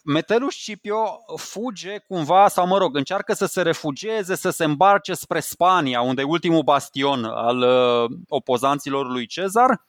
Metelus 0.03 0.55
Scipio 0.55 1.23
fuge 1.35 1.97
cumva, 1.97 2.47
sau 2.47 2.67
mă 2.67 2.77
rog, 2.77 2.95
încearcă 2.95 3.33
să 3.33 3.45
se 3.45 3.61
refugieze, 3.61 4.35
să 4.35 4.49
se 4.49 4.63
îmbarce 4.63 5.13
spre 5.13 5.39
Spania, 5.39 6.01
unde 6.01 6.21
e 6.21 6.25
ultimul 6.25 6.63
bastion 6.63 7.23
al 7.23 7.57
uh, 7.61 8.17
opozanților 8.27 9.07
lui 9.07 9.25
Cezar. 9.25 9.85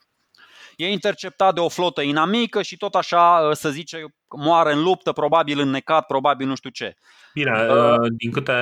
E 0.77 0.91
interceptat 0.91 1.55
de 1.55 1.61
o 1.61 1.69
flotă 1.69 2.01
inamică 2.01 2.63
și 2.63 2.77
tot 2.77 2.95
așa, 2.95 3.47
uh, 3.49 3.57
să 3.57 3.71
zice, 3.71 4.15
moare 4.37 4.73
în 4.73 4.83
luptă, 4.83 5.13
probabil 5.13 5.61
înnecat, 5.61 6.07
probabil 6.07 6.47
nu 6.47 6.55
știu 6.55 6.71
ce. 6.71 6.97
Bine, 7.35 7.51
uh, 7.51 7.77
uh 7.77 8.13
din 8.17 8.31
câte 8.31 8.55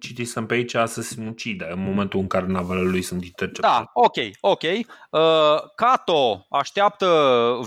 citisem 0.00 0.46
pe 0.46 0.54
aici, 0.54 0.76
să 0.84 1.02
se 1.02 1.24
ucide 1.28 1.68
în 1.70 1.82
momentul 1.82 2.20
în 2.20 2.26
care 2.26 2.46
navele 2.46 2.80
lui 2.80 3.02
sunt 3.02 3.24
interceptate. 3.24 3.74
Da, 3.74 3.90
ok, 3.92 4.16
ok. 4.40 4.62
Uh, 4.62 5.20
Cato 5.76 6.46
așteaptă 6.50 7.08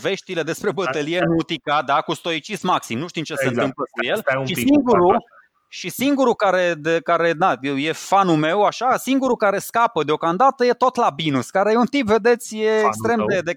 veștile 0.02 0.44
despre 0.44 0.72
bătălie 0.72 1.18
în 1.18 1.36
Utica, 1.38 1.82
da, 1.82 2.02
cu 2.02 2.14
stoicism 2.14 2.68
maxim, 2.68 3.00
nu 3.00 3.08
știm 3.08 3.24
ce 3.24 3.34
exact. 3.34 3.54
se 3.54 3.60
întâmplă 3.60 3.84
cu 3.92 4.06
el. 4.06 4.46
Și 4.46 4.56
singurul, 4.56 5.24
și 5.68 5.90
singurul 5.90 6.36
care, 6.36 6.74
de, 6.78 7.00
care 7.04 7.34
da, 7.34 7.56
e 7.62 7.92
fanul 7.92 8.36
meu, 8.36 8.64
așa, 8.64 8.98
singurul 8.98 9.36
care 9.36 9.60
scapă 9.60 10.04
deocamdată 10.04 10.66
e 10.66 10.72
tot 10.72 10.96
Labinus, 10.96 11.50
care 11.50 11.72
e 11.72 11.78
un 11.78 11.86
tip, 11.86 12.06
vedeți, 12.06 12.58
e 12.58 12.70
fanul 12.70 12.88
extrem 12.88 13.26
de, 13.28 13.40
de 13.40 13.54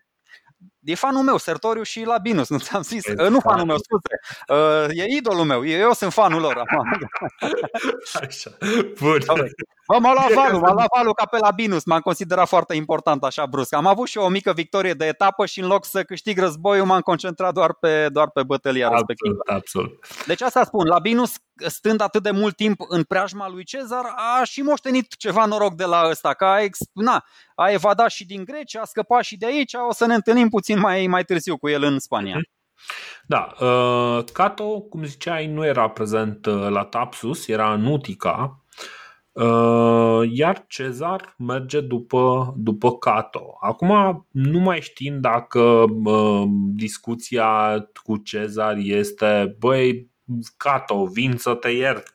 E 0.85 0.95
fanul 0.95 1.23
meu, 1.23 1.37
Sertoriu 1.37 1.83
și 1.83 2.05
Labinus, 2.05 2.49
nu 2.55 2.59
ți-am 2.59 2.83
zis? 2.83 3.07
E 3.07 3.29
nu 3.29 3.41
fanul 3.41 3.67
meu, 3.67 3.77
scuze. 3.77 4.21
Uh, 4.49 4.89
e 4.91 5.17
idolul 5.17 5.45
meu, 5.45 5.67
eu 5.67 5.93
sunt 5.93 6.13
fanul 6.13 6.41
lor. 6.41 6.63
Așa, 8.21 8.51
bun. 9.01 9.19
Bă, 9.87 9.99
m-a 9.99 10.13
luat 10.13 10.33
valul, 10.33 10.61
m-a 10.61 10.73
luat 10.73 10.89
valul 10.97 11.15
ca 11.15 11.25
pe 11.25 11.39
Labinus, 11.39 11.85
m-am 11.85 12.01
considerat 12.01 12.49
foarte 12.49 12.75
important 12.75 13.25
așa 13.25 13.47
brusc. 13.47 13.75
Am 13.75 13.87
avut 13.87 14.09
și 14.09 14.19
eu 14.19 14.25
o 14.25 14.29
mică 14.29 14.53
victorie 14.53 14.93
de 14.93 15.07
etapă 15.07 15.47
și 15.47 15.61
în 15.61 15.67
loc 15.67 15.85
să 15.85 16.03
câștig 16.03 16.39
războiul 16.39 16.87
m-am 16.87 17.01
concentrat 17.01 17.55
doar 17.55 17.75
pe, 17.75 18.09
doar 18.09 18.31
pe 18.31 18.43
bătălia 18.43 18.87
absolut, 18.87 19.09
respectivă. 19.09 19.43
Absolut. 19.57 20.07
Deci 20.27 20.41
asta 20.41 20.65
spun, 20.65 20.87
Labinus 20.87 21.33
stând 21.67 22.01
atât 22.01 22.23
de 22.23 22.31
mult 22.31 22.57
timp 22.57 22.81
în 22.89 23.03
preajma 23.03 23.49
lui 23.49 23.65
Cezar, 23.65 24.05
a 24.17 24.45
și 24.45 24.63
moștenit 24.63 25.17
ceva 25.17 25.45
noroc 25.45 25.75
de 25.75 25.85
la 25.85 26.07
ăsta, 26.09 26.35
că 26.35 26.45
a, 26.45 26.63
ex, 26.63 26.79
na, 26.93 27.25
a 27.55 27.71
evadat 27.71 28.11
și 28.11 28.27
din 28.27 28.45
Grecia, 28.45 28.81
a 28.81 28.85
scăpat 28.85 29.23
și 29.23 29.37
de 29.37 29.47
aici, 29.47 29.75
o 29.89 29.93
să 29.93 30.07
ne 30.07 30.15
întâlnim 30.15 30.49
puțin 30.49 30.68
mai, 30.75 31.07
mai 31.07 31.25
târziu 31.25 31.57
cu 31.57 31.69
el 31.69 31.83
în 31.83 31.99
Spania. 31.99 32.37
Mhm. 32.37 32.57
Da, 33.27 33.55
uh, 33.61 34.25
Cato, 34.33 34.81
cum 34.81 35.05
ziceai, 35.05 35.47
nu 35.47 35.65
era 35.65 35.89
prezent 35.89 36.47
uh, 36.47 36.69
la 36.69 36.85
Tapsus, 36.85 37.49
era 37.49 37.73
în 37.73 37.85
Utica, 37.85 38.65
uh, 39.33 40.21
iar 40.31 40.65
Cezar 40.69 41.35
merge 41.39 41.81
după, 41.81 42.55
după 42.57 42.99
Cato. 42.99 43.57
Acum 43.61 44.27
nu 44.31 44.59
mai 44.59 44.81
știm 44.81 45.21
dacă 45.21 45.61
uh, 46.05 46.45
discuția 46.75 47.79
cu 48.03 48.17
Cezar 48.17 48.77
este, 48.77 49.57
băi, 49.59 50.11
Cato, 50.57 51.07
vin 51.07 51.37
să 51.37 51.55
te 51.55 51.69
iert, 51.69 52.15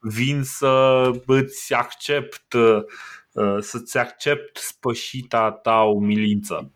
vin 0.00 0.42
să 0.42 1.02
îți 1.26 1.74
accept, 1.74 2.52
uh, 2.52 2.82
să-ți 3.60 3.98
accept 3.98 4.56
spășita 4.56 5.50
ta 5.50 5.82
umilință. 5.82 6.72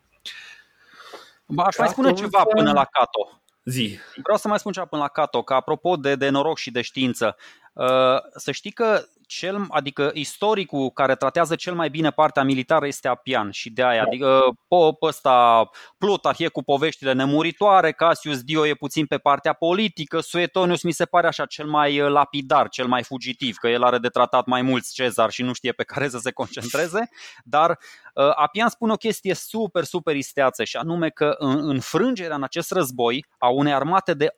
Aș 1.57 1.77
mai 1.77 1.87
spune 1.87 2.13
ceva 2.13 2.43
până 2.43 2.71
la 2.71 2.85
Cato. 2.85 3.41
Zi. 3.63 3.97
Vreau 4.23 4.37
să 4.37 4.47
mai 4.47 4.59
spun 4.59 4.71
ceva 4.71 4.85
până 4.85 5.01
la 5.01 5.07
Cato, 5.07 5.43
că 5.43 5.53
apropo 5.53 5.95
de, 5.95 6.15
de 6.15 6.29
noroc 6.29 6.57
și 6.57 6.71
de 6.71 6.81
știință, 6.81 7.35
uh, 7.73 8.17
să 8.35 8.51
știi 8.51 8.71
că 8.71 9.05
cel, 9.27 9.65
adică 9.69 10.11
istoricul 10.13 10.89
care 10.89 11.15
tratează 11.15 11.55
cel 11.55 11.73
mai 11.73 11.89
bine 11.89 12.11
partea 12.11 12.43
militară 12.43 12.87
este 12.87 13.07
Apian 13.07 13.51
și 13.51 13.69
de 13.69 13.83
aia, 13.83 14.01
da. 14.01 14.07
adică 14.07 14.43
pe 14.67 15.05
ăsta 15.05 15.69
Plutarh 15.97 16.39
e 16.39 16.47
cu 16.47 16.63
poveștile 16.63 17.13
nemuritoare, 17.13 17.91
Cassius 17.91 18.41
Dio 18.41 18.67
e 18.67 18.73
puțin 18.73 19.05
pe 19.05 19.17
partea 19.17 19.53
politică, 19.53 20.19
Suetonius 20.19 20.83
mi 20.83 20.91
se 20.91 21.05
pare 21.05 21.27
așa 21.27 21.45
cel 21.45 21.65
mai 21.65 21.99
uh, 21.99 22.09
lapidar, 22.09 22.69
cel 22.69 22.87
mai 22.87 23.03
fugitiv, 23.03 23.55
că 23.55 23.67
el 23.67 23.83
are 23.83 23.97
de 23.97 24.07
tratat 24.07 24.45
mai 24.45 24.61
mulți 24.61 24.93
Cezar 24.93 25.29
și 25.29 25.43
nu 25.43 25.53
știe 25.53 25.71
pe 25.71 25.83
care 25.83 26.09
să 26.09 26.17
se 26.17 26.31
concentreze, 26.31 27.09
dar 27.43 27.69
uh, 27.69 28.31
Apian 28.35 28.69
spune 28.69 28.91
o 28.91 28.95
chestie 28.95 29.33
super, 29.33 29.83
super 29.83 30.15
isteață 30.15 30.63
și 30.63 30.77
anume 30.77 31.09
că 31.09 31.35
în, 31.37 31.69
înfrângerea 31.69 32.35
în 32.35 32.43
acest 32.43 32.71
război 32.71 33.25
a 33.37 33.49
unei 33.49 33.73
armate 33.73 34.13
de 34.13 34.29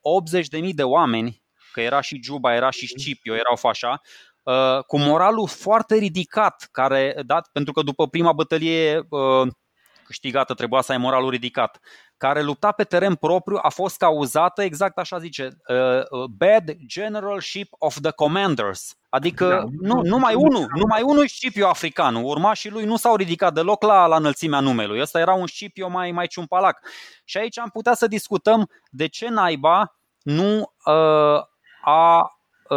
80.000 0.61 0.69
de 0.73 0.83
oameni 0.83 1.43
că 1.75 1.81
era 1.81 2.01
și 2.01 2.19
Juba, 2.23 2.53
era 2.53 2.69
și 2.69 2.87
mhm. 2.89 2.99
Scipio, 2.99 3.33
erau 3.33 3.59
așa, 3.69 4.01
Uh, 4.45 4.83
cu 4.83 4.97
moralul 4.97 5.47
foarte 5.47 5.95
ridicat, 5.95 6.67
care, 6.71 7.21
dat, 7.25 7.49
pentru 7.51 7.73
că 7.73 7.81
după 7.81 8.07
prima 8.07 8.33
bătălie 8.33 9.05
uh, 9.09 9.47
câștigată 10.03 10.53
trebuia 10.53 10.81
să 10.81 10.91
ai 10.91 10.97
moralul 10.97 11.29
ridicat, 11.29 11.79
care 12.17 12.41
lupta 12.41 12.71
pe 12.71 12.83
teren 12.83 13.15
propriu 13.15 13.59
a 13.61 13.69
fost 13.69 13.97
cauzată, 13.97 14.63
exact 14.63 14.97
așa 14.97 15.19
zice, 15.19 15.57
uh, 15.67 16.23
bad 16.37 16.75
generalship 16.87 17.67
of 17.79 17.97
the 18.01 18.11
commanders. 18.11 18.95
Adică 19.09 19.47
da, 19.47 19.63
nu, 19.93 20.01
numai 20.01 20.33
unul, 20.33 20.67
numai 20.75 21.01
unul 21.01 21.27
Scipio 21.27 21.67
african, 21.67 22.15
urmașii 22.15 22.69
lui 22.69 22.85
nu 22.85 22.97
s-au 22.97 23.15
ridicat 23.15 23.53
deloc 23.53 23.83
la, 23.83 24.05
la 24.05 24.15
înălțimea 24.15 24.59
numelui. 24.59 25.01
Ăsta 25.01 25.19
era 25.19 25.33
un 25.33 25.47
Scipio 25.47 25.87
mai, 25.87 26.11
mai 26.11 26.27
ciumpalac. 26.27 26.79
Și 27.23 27.37
aici 27.37 27.59
am 27.59 27.69
putea 27.69 27.93
să 27.93 28.07
discutăm 28.07 28.69
de 28.89 29.07
ce 29.07 29.29
naiba 29.29 29.95
nu 30.21 30.73
uh, 30.85 31.41
a 31.81 32.29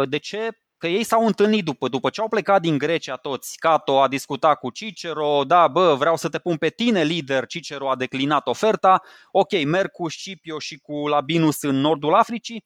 de 0.09 0.17
ce 0.17 0.49
că 0.79 0.87
ei 0.87 1.03
s-au 1.03 1.25
întâlnit 1.25 1.63
după, 1.63 1.87
după 1.87 2.09
ce 2.09 2.21
au 2.21 2.27
plecat 2.27 2.61
din 2.61 2.77
Grecia 2.77 3.15
toți. 3.15 3.57
Cato 3.57 4.01
a 4.01 4.07
discutat 4.07 4.59
cu 4.59 4.69
Cicero, 4.69 5.43
da, 5.43 5.67
bă, 5.67 5.95
vreau 5.95 6.15
să 6.15 6.29
te 6.29 6.39
pun 6.39 6.57
pe 6.57 6.69
tine 6.69 7.03
lider, 7.03 7.45
Cicero 7.45 7.89
a 7.89 7.95
declinat 7.95 8.47
oferta, 8.47 9.01
ok, 9.31 9.63
merg 9.65 9.91
cu 9.91 10.09
Scipio 10.09 10.59
și 10.59 10.77
cu 10.77 11.07
Labinus 11.07 11.61
în 11.61 11.75
nordul 11.75 12.13
Africii 12.13 12.65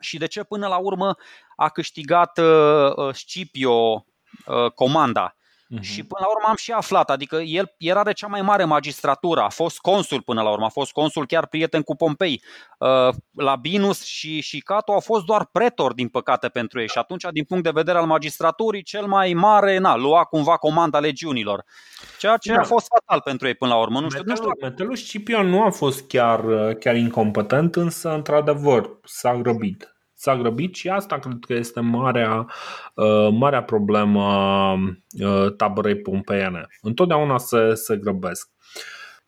și 0.00 0.18
de 0.18 0.26
ce 0.26 0.42
până 0.42 0.66
la 0.66 0.76
urmă 0.76 1.16
a 1.56 1.68
câștigat 1.68 2.38
uh, 2.38 2.96
uh 2.96 3.14
Scipio 3.14 4.06
uh, 4.46 4.70
comanda? 4.74 5.35
Uh-huh. 5.74 5.80
Și 5.80 6.04
până 6.04 6.24
la 6.24 6.30
urmă 6.30 6.48
am 6.48 6.56
și 6.56 6.72
aflat, 6.72 7.10
adică 7.10 7.36
el 7.36 7.74
era 7.78 8.02
de 8.02 8.12
cea 8.12 8.26
mai 8.26 8.42
mare 8.42 8.64
magistratură, 8.64 9.40
a 9.40 9.48
fost 9.48 9.78
consul 9.78 10.22
până 10.22 10.42
la 10.42 10.50
urmă, 10.50 10.64
a 10.64 10.68
fost 10.68 10.92
consul 10.92 11.26
chiar 11.26 11.46
prieten 11.46 11.82
cu 11.82 11.96
Pompei. 11.96 12.42
Uh, 12.78 13.14
Labinus 13.30 14.04
și, 14.04 14.40
și 14.40 14.60
Cato 14.60 14.92
au 14.92 15.00
fost 15.00 15.24
doar 15.24 15.48
pretor, 15.52 15.92
din 15.92 16.08
păcate, 16.08 16.48
pentru 16.48 16.80
ei 16.80 16.88
și 16.88 16.98
atunci, 16.98 17.24
din 17.32 17.44
punct 17.44 17.64
de 17.64 17.70
vedere 17.70 17.98
al 17.98 18.06
magistraturii, 18.06 18.82
cel 18.82 19.06
mai 19.06 19.32
mare, 19.32 19.78
na, 19.78 19.96
lua 19.96 20.24
cumva 20.24 20.56
comanda 20.56 20.98
legiunilor. 20.98 21.64
Ceea 22.18 22.36
ce 22.36 22.52
da. 22.52 22.60
a 22.60 22.64
fost 22.64 22.86
fatal 22.86 23.20
pentru 23.20 23.46
ei 23.46 23.54
până 23.54 23.72
la 23.72 23.80
urmă. 23.80 24.00
Nu 24.00 24.08
știu, 24.08 24.22
Metelul, 24.26 24.48
nu 24.48 24.54
știu. 24.54 24.68
Metelul 24.68 24.96
Scipion 24.96 25.46
nu 25.46 25.62
a 25.62 25.70
fost 25.70 26.06
chiar, 26.06 26.40
chiar 26.74 26.96
incompetent, 26.96 27.76
însă, 27.76 28.14
într-adevăr, 28.14 28.98
s-a 29.04 29.34
grăbit 29.36 29.95
s-a 30.16 30.36
grăbit 30.36 30.74
și 30.74 30.88
asta 30.88 31.18
cred 31.18 31.38
că 31.46 31.52
este 31.54 31.80
marea, 31.80 32.46
uh, 32.94 33.28
marea 33.32 33.62
problemă 33.62 34.24
uh, 35.20 35.52
taberei 35.56 35.96
pompeiene. 35.96 36.66
Întotdeauna 36.82 37.38
se, 37.38 37.74
se 37.74 37.96
grăbesc. 37.96 38.50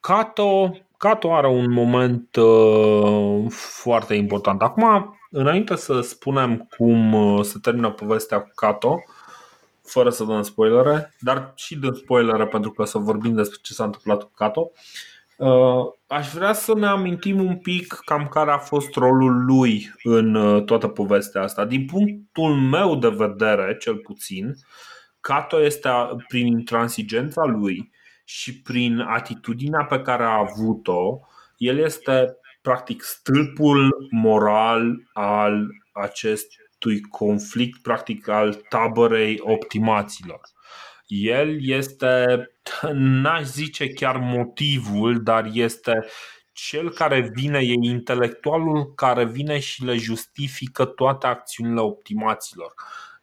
Cato, 0.00 0.78
Cato 0.96 1.34
are 1.34 1.48
un 1.48 1.72
moment 1.72 2.36
uh, 2.36 3.50
foarte 3.50 4.14
important. 4.14 4.62
Acum, 4.62 5.18
înainte 5.30 5.76
să 5.76 6.00
spunem 6.00 6.68
cum 6.76 7.12
uh, 7.12 7.44
se 7.44 7.58
termină 7.62 7.90
povestea 7.90 8.40
cu 8.40 8.50
Cato, 8.54 9.02
fără 9.82 10.10
să 10.10 10.24
dăm 10.24 10.42
spoilere, 10.42 11.14
dar 11.20 11.52
și 11.54 11.76
dăm 11.78 11.94
spoilere 11.94 12.46
pentru 12.46 12.70
că 12.70 12.84
să 12.84 12.98
vorbim 12.98 13.34
despre 13.34 13.58
ce 13.62 13.72
s-a 13.72 13.84
întâmplat 13.84 14.22
cu 14.22 14.30
Cato, 14.34 14.70
Aș 16.06 16.32
vrea 16.32 16.52
să 16.52 16.74
ne 16.74 16.86
amintim 16.86 17.44
un 17.44 17.56
pic 17.56 17.92
cam 18.04 18.28
care 18.28 18.50
a 18.50 18.58
fost 18.58 18.94
rolul 18.94 19.44
lui 19.44 19.92
în 20.02 20.62
toată 20.64 20.88
povestea 20.88 21.42
asta. 21.42 21.64
Din 21.64 21.86
punctul 21.86 22.54
meu 22.54 22.96
de 22.96 23.08
vedere, 23.08 23.76
cel 23.76 23.96
puțin, 23.96 24.54
Cato 25.20 25.62
este 25.62 25.90
prin 26.28 26.46
intransigența 26.46 27.44
lui 27.44 27.90
și 28.24 28.62
prin 28.62 29.00
atitudinea 29.00 29.84
pe 29.84 30.00
care 30.00 30.22
a 30.22 30.38
avut-o, 30.38 31.18
el 31.56 31.78
este 31.78 32.36
practic 32.62 33.02
stâlpul 33.02 34.08
moral 34.10 35.08
al 35.12 35.66
acestui 35.92 37.00
conflict, 37.00 37.82
practic 37.82 38.28
al 38.28 38.54
tabărei 38.54 39.40
optimaților. 39.42 40.40
El 41.08 41.68
este, 41.68 42.50
n-aș 42.92 43.42
zice 43.42 43.88
chiar 43.88 44.16
motivul, 44.16 45.22
dar 45.22 45.50
este 45.52 46.06
cel 46.52 46.90
care 46.90 47.30
vine, 47.34 47.58
e 47.58 47.72
intelectualul 47.80 48.94
care 48.94 49.24
vine 49.24 49.58
și 49.58 49.84
le 49.84 49.96
justifică 49.96 50.84
toate 50.84 51.26
acțiunile 51.26 51.80
optimaților. 51.80 52.72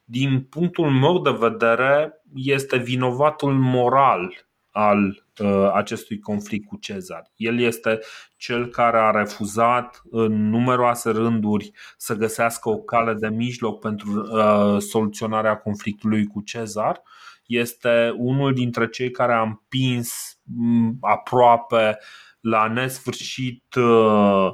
Din 0.04 0.44
punctul 0.44 0.90
meu 0.90 1.22
de 1.22 1.32
vedere, 1.32 2.22
este 2.34 2.78
vinovatul 2.78 3.54
moral 3.54 4.46
al 4.72 5.24
uh, 5.40 5.72
acestui 5.74 6.20
conflict 6.20 6.68
cu 6.68 6.78
Cezar. 6.78 7.32
El 7.36 7.60
este 7.60 8.00
cel 8.38 8.68
care 8.68 8.98
a 8.98 9.10
refuzat 9.10 10.02
în 10.10 10.50
numeroase 10.50 11.10
rânduri 11.10 11.72
să 11.98 12.16
găsească 12.16 12.70
o 12.70 12.78
cale 12.78 13.14
de 13.14 13.28
mijloc 13.28 13.80
pentru 13.80 14.10
uh, 14.12 14.82
soluționarea 14.82 15.58
conflictului 15.58 16.26
cu 16.26 16.42
Cezar. 16.42 17.02
Este 17.46 18.14
unul 18.18 18.54
dintre 18.54 18.90
cei 18.90 19.12
care 19.12 19.34
a 19.34 19.42
împins 19.42 20.40
mm, 20.44 20.98
aproape 21.02 21.98
la 22.40 22.68
nesfârșit 22.68 23.76
uh, 23.76 23.86
Uh, 24.46 24.54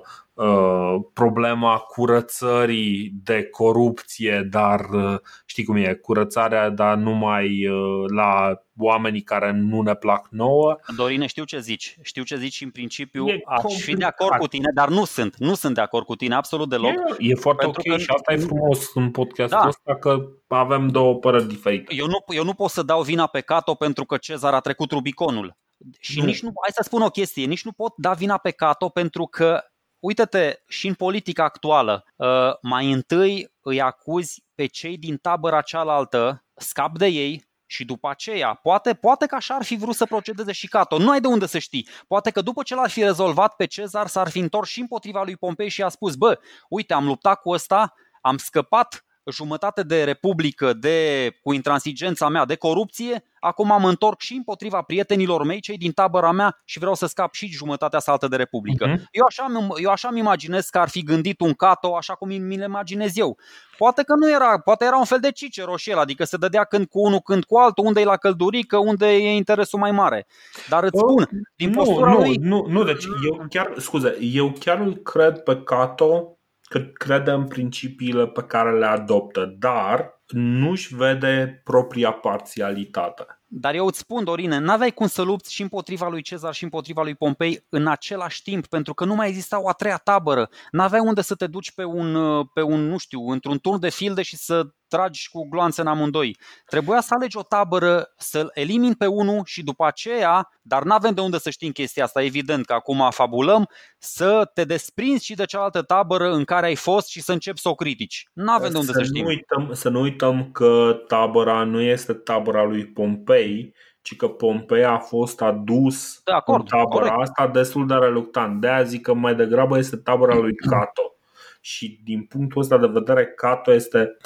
problema 1.13 1.77
curățării 1.77 3.11
de 3.23 3.43
corupție, 3.43 4.47
dar 4.49 4.79
uh, 4.93 5.19
știi 5.45 5.63
cum 5.63 5.75
e, 5.75 5.93
curățarea, 5.93 6.69
dar 6.69 6.97
numai 6.97 7.67
uh, 7.67 8.09
la 8.15 8.61
oamenii 8.77 9.21
care 9.21 9.51
nu 9.51 9.81
ne 9.81 9.95
plac 9.95 10.27
nouă. 10.29 10.77
Dorine, 10.95 11.25
știu 11.25 11.43
ce 11.43 11.59
zici. 11.59 11.97
Știu 12.01 12.23
ce 12.23 12.35
zici 12.35 12.53
și 12.53 12.63
în 12.63 12.69
principiu 12.69 13.27
e 13.27 13.39
aș 13.45 13.73
fi 13.73 13.95
de 13.95 14.05
acord 14.05 14.39
cu 14.39 14.47
tine, 14.47 14.71
dar 14.73 14.89
nu 14.89 15.05
sunt. 15.05 15.35
Nu 15.37 15.53
sunt 15.53 15.75
de 15.75 15.81
acord 15.81 16.05
cu 16.05 16.15
tine, 16.15 16.35
absolut 16.35 16.69
deloc. 16.69 16.91
E, 16.91 17.15
e 17.17 17.35
foarte 17.35 17.65
ok 17.65 17.83
că... 17.83 17.97
și 17.97 18.09
asta 18.09 18.33
e 18.33 18.37
frumos 18.37 18.93
în 18.93 19.11
podcastul 19.11 19.59
da. 19.61 19.67
ăsta 19.67 19.95
că 19.95 20.27
avem 20.47 20.87
două 20.87 21.15
păreri 21.15 21.47
diferite. 21.47 21.95
Eu 21.95 22.05
nu, 22.05 22.23
eu 22.27 22.43
nu 22.43 22.53
pot 22.53 22.69
să 22.69 22.83
dau 22.83 23.01
vina 23.01 23.27
pe 23.27 23.41
Cato 23.41 23.73
pentru 23.73 24.05
că 24.05 24.17
Cezar 24.17 24.53
a 24.53 24.59
trecut 24.59 24.91
Rubiconul. 24.91 25.59
Și 25.99 26.19
nu. 26.19 26.25
nici 26.25 26.41
nu, 26.41 26.51
hai 26.61 26.71
să 26.73 26.81
spun 26.83 27.01
o 27.01 27.09
chestie, 27.09 27.45
nici 27.45 27.63
nu 27.63 27.71
pot 27.71 27.93
da 27.97 28.13
vina 28.13 28.37
pe 28.37 28.51
Cato 28.51 28.89
pentru 28.89 29.25
că 29.25 29.61
Uită-te 30.01 30.59
și 30.67 30.87
în 30.87 30.93
politica 30.93 31.43
actuală, 31.43 32.05
uh, 32.15 32.27
mai 32.61 32.91
întâi 32.91 33.51
îi 33.61 33.81
acuzi 33.81 34.43
pe 34.55 34.65
cei 34.65 34.97
din 34.97 35.17
tabăra 35.17 35.61
cealaltă, 35.61 36.45
scap 36.55 36.97
de 36.97 37.05
ei, 37.05 37.49
și 37.65 37.85
după 37.85 38.09
aceea, 38.09 38.53
poate, 38.53 38.93
poate 38.93 39.25
că 39.25 39.35
așa 39.35 39.55
ar 39.55 39.63
fi 39.63 39.75
vrut 39.75 39.95
să 39.95 40.05
procedeze 40.05 40.51
și 40.51 40.67
Cato. 40.67 40.97
Nu 40.97 41.09
ai 41.09 41.21
de 41.21 41.27
unde 41.27 41.45
să 41.45 41.57
știi. 41.57 41.87
Poate 42.07 42.29
că 42.29 42.41
după 42.41 42.63
ce 42.63 42.75
l-ar 42.75 42.89
fi 42.89 43.03
rezolvat 43.03 43.55
pe 43.55 43.65
Cezar, 43.65 44.07
s-ar 44.07 44.29
fi 44.29 44.39
întors 44.39 44.69
și 44.69 44.79
împotriva 44.79 45.23
lui 45.23 45.37
Pompei 45.37 45.69
și 45.69 45.83
a 45.83 45.89
spus, 45.89 46.15
bă, 46.15 46.39
uite, 46.69 46.93
am 46.93 47.05
luptat 47.05 47.41
cu 47.41 47.49
ăsta, 47.49 47.93
am 48.21 48.37
scăpat 48.37 49.05
jumătate 49.31 49.83
de 49.83 50.03
republică 50.03 50.73
de, 50.73 51.29
cu 51.41 51.53
intransigența 51.53 52.29
mea 52.29 52.45
de 52.45 52.55
corupție, 52.55 53.23
acum 53.39 53.67
mă 53.67 53.89
întorc 53.89 54.19
și 54.19 54.33
împotriva 54.33 54.81
prietenilor 54.81 55.43
mei, 55.43 55.59
cei 55.59 55.77
din 55.77 55.91
tabăra 55.91 56.31
mea 56.31 56.61
și 56.65 56.79
vreau 56.79 56.93
să 56.93 57.05
scap 57.05 57.33
și 57.33 57.47
jumătatea 57.47 57.99
saltă 57.99 58.27
de 58.27 58.35
republică. 58.35 58.85
Uh-huh. 58.85 59.03
Eu, 59.11 59.23
așa, 59.27 59.45
eu 59.81 59.89
așa 59.89 60.09
mi 60.09 60.19
imaginez 60.19 60.65
că 60.65 60.79
ar 60.79 60.89
fi 60.89 61.03
gândit 61.03 61.41
un 61.41 61.53
Cato 61.53 61.95
așa 61.95 62.13
cum 62.13 62.27
mi-l 62.27 62.61
imaginez 62.61 63.17
eu. 63.17 63.37
Poate 63.77 64.03
că 64.03 64.13
nu 64.15 64.31
era, 64.31 64.59
poate 64.59 64.85
era 64.85 64.97
un 64.97 65.05
fel 65.05 65.19
de 65.19 65.31
Cicero 65.31 65.75
și 65.75 65.89
el, 65.89 65.97
adică 65.97 66.23
se 66.23 66.37
dădea 66.37 66.63
când 66.63 66.87
cu 66.87 66.99
unul, 66.99 67.19
când 67.19 67.43
cu 67.43 67.57
altul, 67.57 67.85
unde 67.85 68.01
e 68.01 68.03
la 68.03 68.17
căldurică, 68.17 68.77
unde 68.77 69.07
e 69.07 69.35
interesul 69.35 69.79
mai 69.79 69.91
mare. 69.91 70.27
Dar 70.69 70.83
îți 70.83 70.97
spun, 70.97 71.29
din 71.55 71.69
nu, 71.69 71.75
postura 71.75 72.11
nu, 72.11 72.17
lui... 72.17 72.35
Nu, 72.35 72.65
nu, 72.67 72.83
deci 72.83 73.05
eu 73.05 73.45
chiar, 73.49 73.73
scuze, 73.77 74.17
eu 74.19 74.51
chiar 74.59 74.79
îl 74.79 74.95
cred 74.95 75.39
pe 75.39 75.61
Cato 75.63 76.35
că 76.71 76.79
crede 76.79 77.31
în 77.31 77.47
principiile 77.47 78.27
pe 78.27 78.41
care 78.43 78.77
le 78.77 78.85
adoptă, 78.85 79.55
dar 79.59 80.21
nu-și 80.27 80.95
vede 80.95 81.61
propria 81.63 82.11
parțialitate. 82.11 83.25
Dar 83.47 83.75
eu 83.75 83.85
îți 83.85 83.99
spun, 83.99 84.23
Dorine, 84.23 84.57
n-aveai 84.57 84.91
cum 84.91 85.07
să 85.07 85.21
lupți 85.21 85.53
și 85.53 85.61
împotriva 85.61 86.07
lui 86.07 86.21
Cezar 86.21 86.53
și 86.53 86.63
împotriva 86.63 87.01
lui 87.01 87.15
Pompei 87.15 87.65
în 87.69 87.87
același 87.87 88.41
timp, 88.41 88.67
pentru 88.67 88.93
că 88.93 89.05
nu 89.05 89.15
mai 89.15 89.27
exista 89.27 89.61
o 89.61 89.67
a 89.67 89.71
treia 89.71 89.97
tabără. 89.97 90.49
N-aveai 90.71 91.01
unde 91.05 91.21
să 91.21 91.35
te 91.35 91.47
duci 91.47 91.71
pe 91.71 91.83
un, 91.83 92.43
pe 92.53 92.61
un 92.61 92.87
nu 92.87 92.97
știu, 92.97 93.27
într-un 93.27 93.59
turn 93.59 93.79
de 93.79 93.89
filde 93.89 94.21
și 94.21 94.35
să 94.35 94.67
tragi 94.91 95.29
cu 95.29 95.47
gloanțe 95.49 95.81
în 95.81 95.87
amândoi. 95.87 96.37
Trebuia 96.65 97.01
să 97.01 97.13
alegi 97.13 97.37
o 97.37 97.43
tabără, 97.43 98.13
să-l 98.17 98.51
elimini 98.53 98.95
pe 98.95 99.05
unul 99.05 99.41
și 99.45 99.63
după 99.63 99.85
aceea, 99.85 100.49
dar 100.61 100.83
n-avem 100.83 101.13
de 101.13 101.21
unde 101.21 101.37
să 101.37 101.49
știm 101.49 101.71
chestia 101.71 102.03
asta, 102.03 102.23
evident 102.23 102.65
că 102.65 102.73
acum 102.73 103.07
fabulăm, 103.11 103.67
să 103.97 104.51
te 104.53 104.63
desprinzi 104.63 105.25
și 105.25 105.35
de 105.35 105.45
cealaltă 105.45 105.81
tabără 105.81 106.31
în 106.31 106.43
care 106.43 106.65
ai 106.65 106.75
fost 106.75 107.07
și 107.07 107.21
să 107.21 107.31
începi 107.31 107.59
să 107.59 107.69
o 107.69 107.75
critici. 107.75 108.27
N-avem 108.33 108.71
de 108.71 108.77
unde 108.77 108.91
să, 108.91 108.97
să 108.97 109.03
știm. 109.03 109.23
Nu 109.23 109.27
uităm, 109.27 109.73
să 109.73 109.89
nu 109.89 110.01
uităm 110.01 110.51
că 110.51 111.01
tabăra 111.07 111.63
nu 111.63 111.81
este 111.81 112.13
tabăra 112.13 112.63
lui 112.63 112.85
Pompei, 112.85 113.73
ci 114.01 114.15
că 114.15 114.27
Pompei 114.27 114.83
a 114.83 114.97
fost 114.97 115.41
adus 115.41 116.21
de 116.23 116.31
acord, 116.31 116.59
în 116.59 116.65
tabăra 116.65 117.09
corect. 117.09 117.29
asta 117.29 117.47
destul 117.47 117.87
de 117.87 117.93
reluctant. 117.93 118.61
De 118.61 118.67
aia 118.67 118.83
zic 118.83 119.01
că 119.01 119.13
mai 119.13 119.35
degrabă 119.35 119.77
este 119.77 119.97
tabăra 119.97 120.35
lui 120.45 120.55
Cato. 120.55 121.15
Și 121.61 121.99
din 122.03 122.23
punctul 122.23 122.61
ăsta 122.61 122.77
de 122.77 122.87
vedere, 122.87 123.25
Cato 123.25 123.73
este 123.73 124.17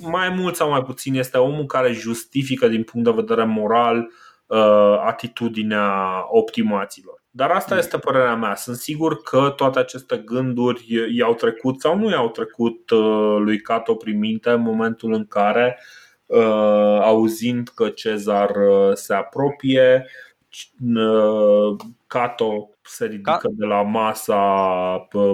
mai 0.00 0.28
mult 0.28 0.54
sau 0.54 0.70
mai 0.70 0.82
puțin 0.82 1.14
este 1.14 1.38
omul 1.38 1.66
care 1.66 1.92
justifică 1.92 2.68
din 2.68 2.82
punct 2.82 3.06
de 3.06 3.12
vedere 3.14 3.44
moral 3.44 4.10
uh, 4.46 5.02
atitudinea 5.06 6.24
optimaților. 6.28 7.22
Dar 7.30 7.50
asta 7.50 7.74
mm. 7.74 7.80
este 7.80 7.98
părerea 7.98 8.36
mea. 8.36 8.54
Sunt 8.54 8.76
sigur 8.76 9.22
că 9.22 9.52
toate 9.56 9.78
aceste 9.78 10.16
gânduri 10.16 11.08
i-au 11.16 11.34
trecut 11.34 11.80
sau 11.80 11.98
nu 11.98 12.10
i-au 12.10 12.28
trecut 12.28 12.90
uh, 12.90 13.36
lui 13.38 13.60
Cato 13.60 13.94
prin 13.94 14.18
minte 14.18 14.50
în 14.50 14.60
momentul 14.60 15.12
în 15.12 15.26
care, 15.26 15.80
uh, 16.26 16.98
auzind 17.00 17.68
că 17.68 17.88
Cezar 17.88 18.50
se 18.94 19.14
apropie, 19.14 20.06
Cato 22.06 22.70
se 22.82 23.04
ridică 23.04 23.38
Ca... 23.42 23.48
de 23.50 23.66
la 23.66 23.82
masa 23.82 24.38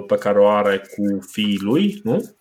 pe 0.07 0.15
care 0.15 0.39
o 0.39 0.47
are 0.47 0.77
cu 0.77 1.19
fiii 1.31 1.59
lui, 1.61 1.99
nu? 2.03 2.37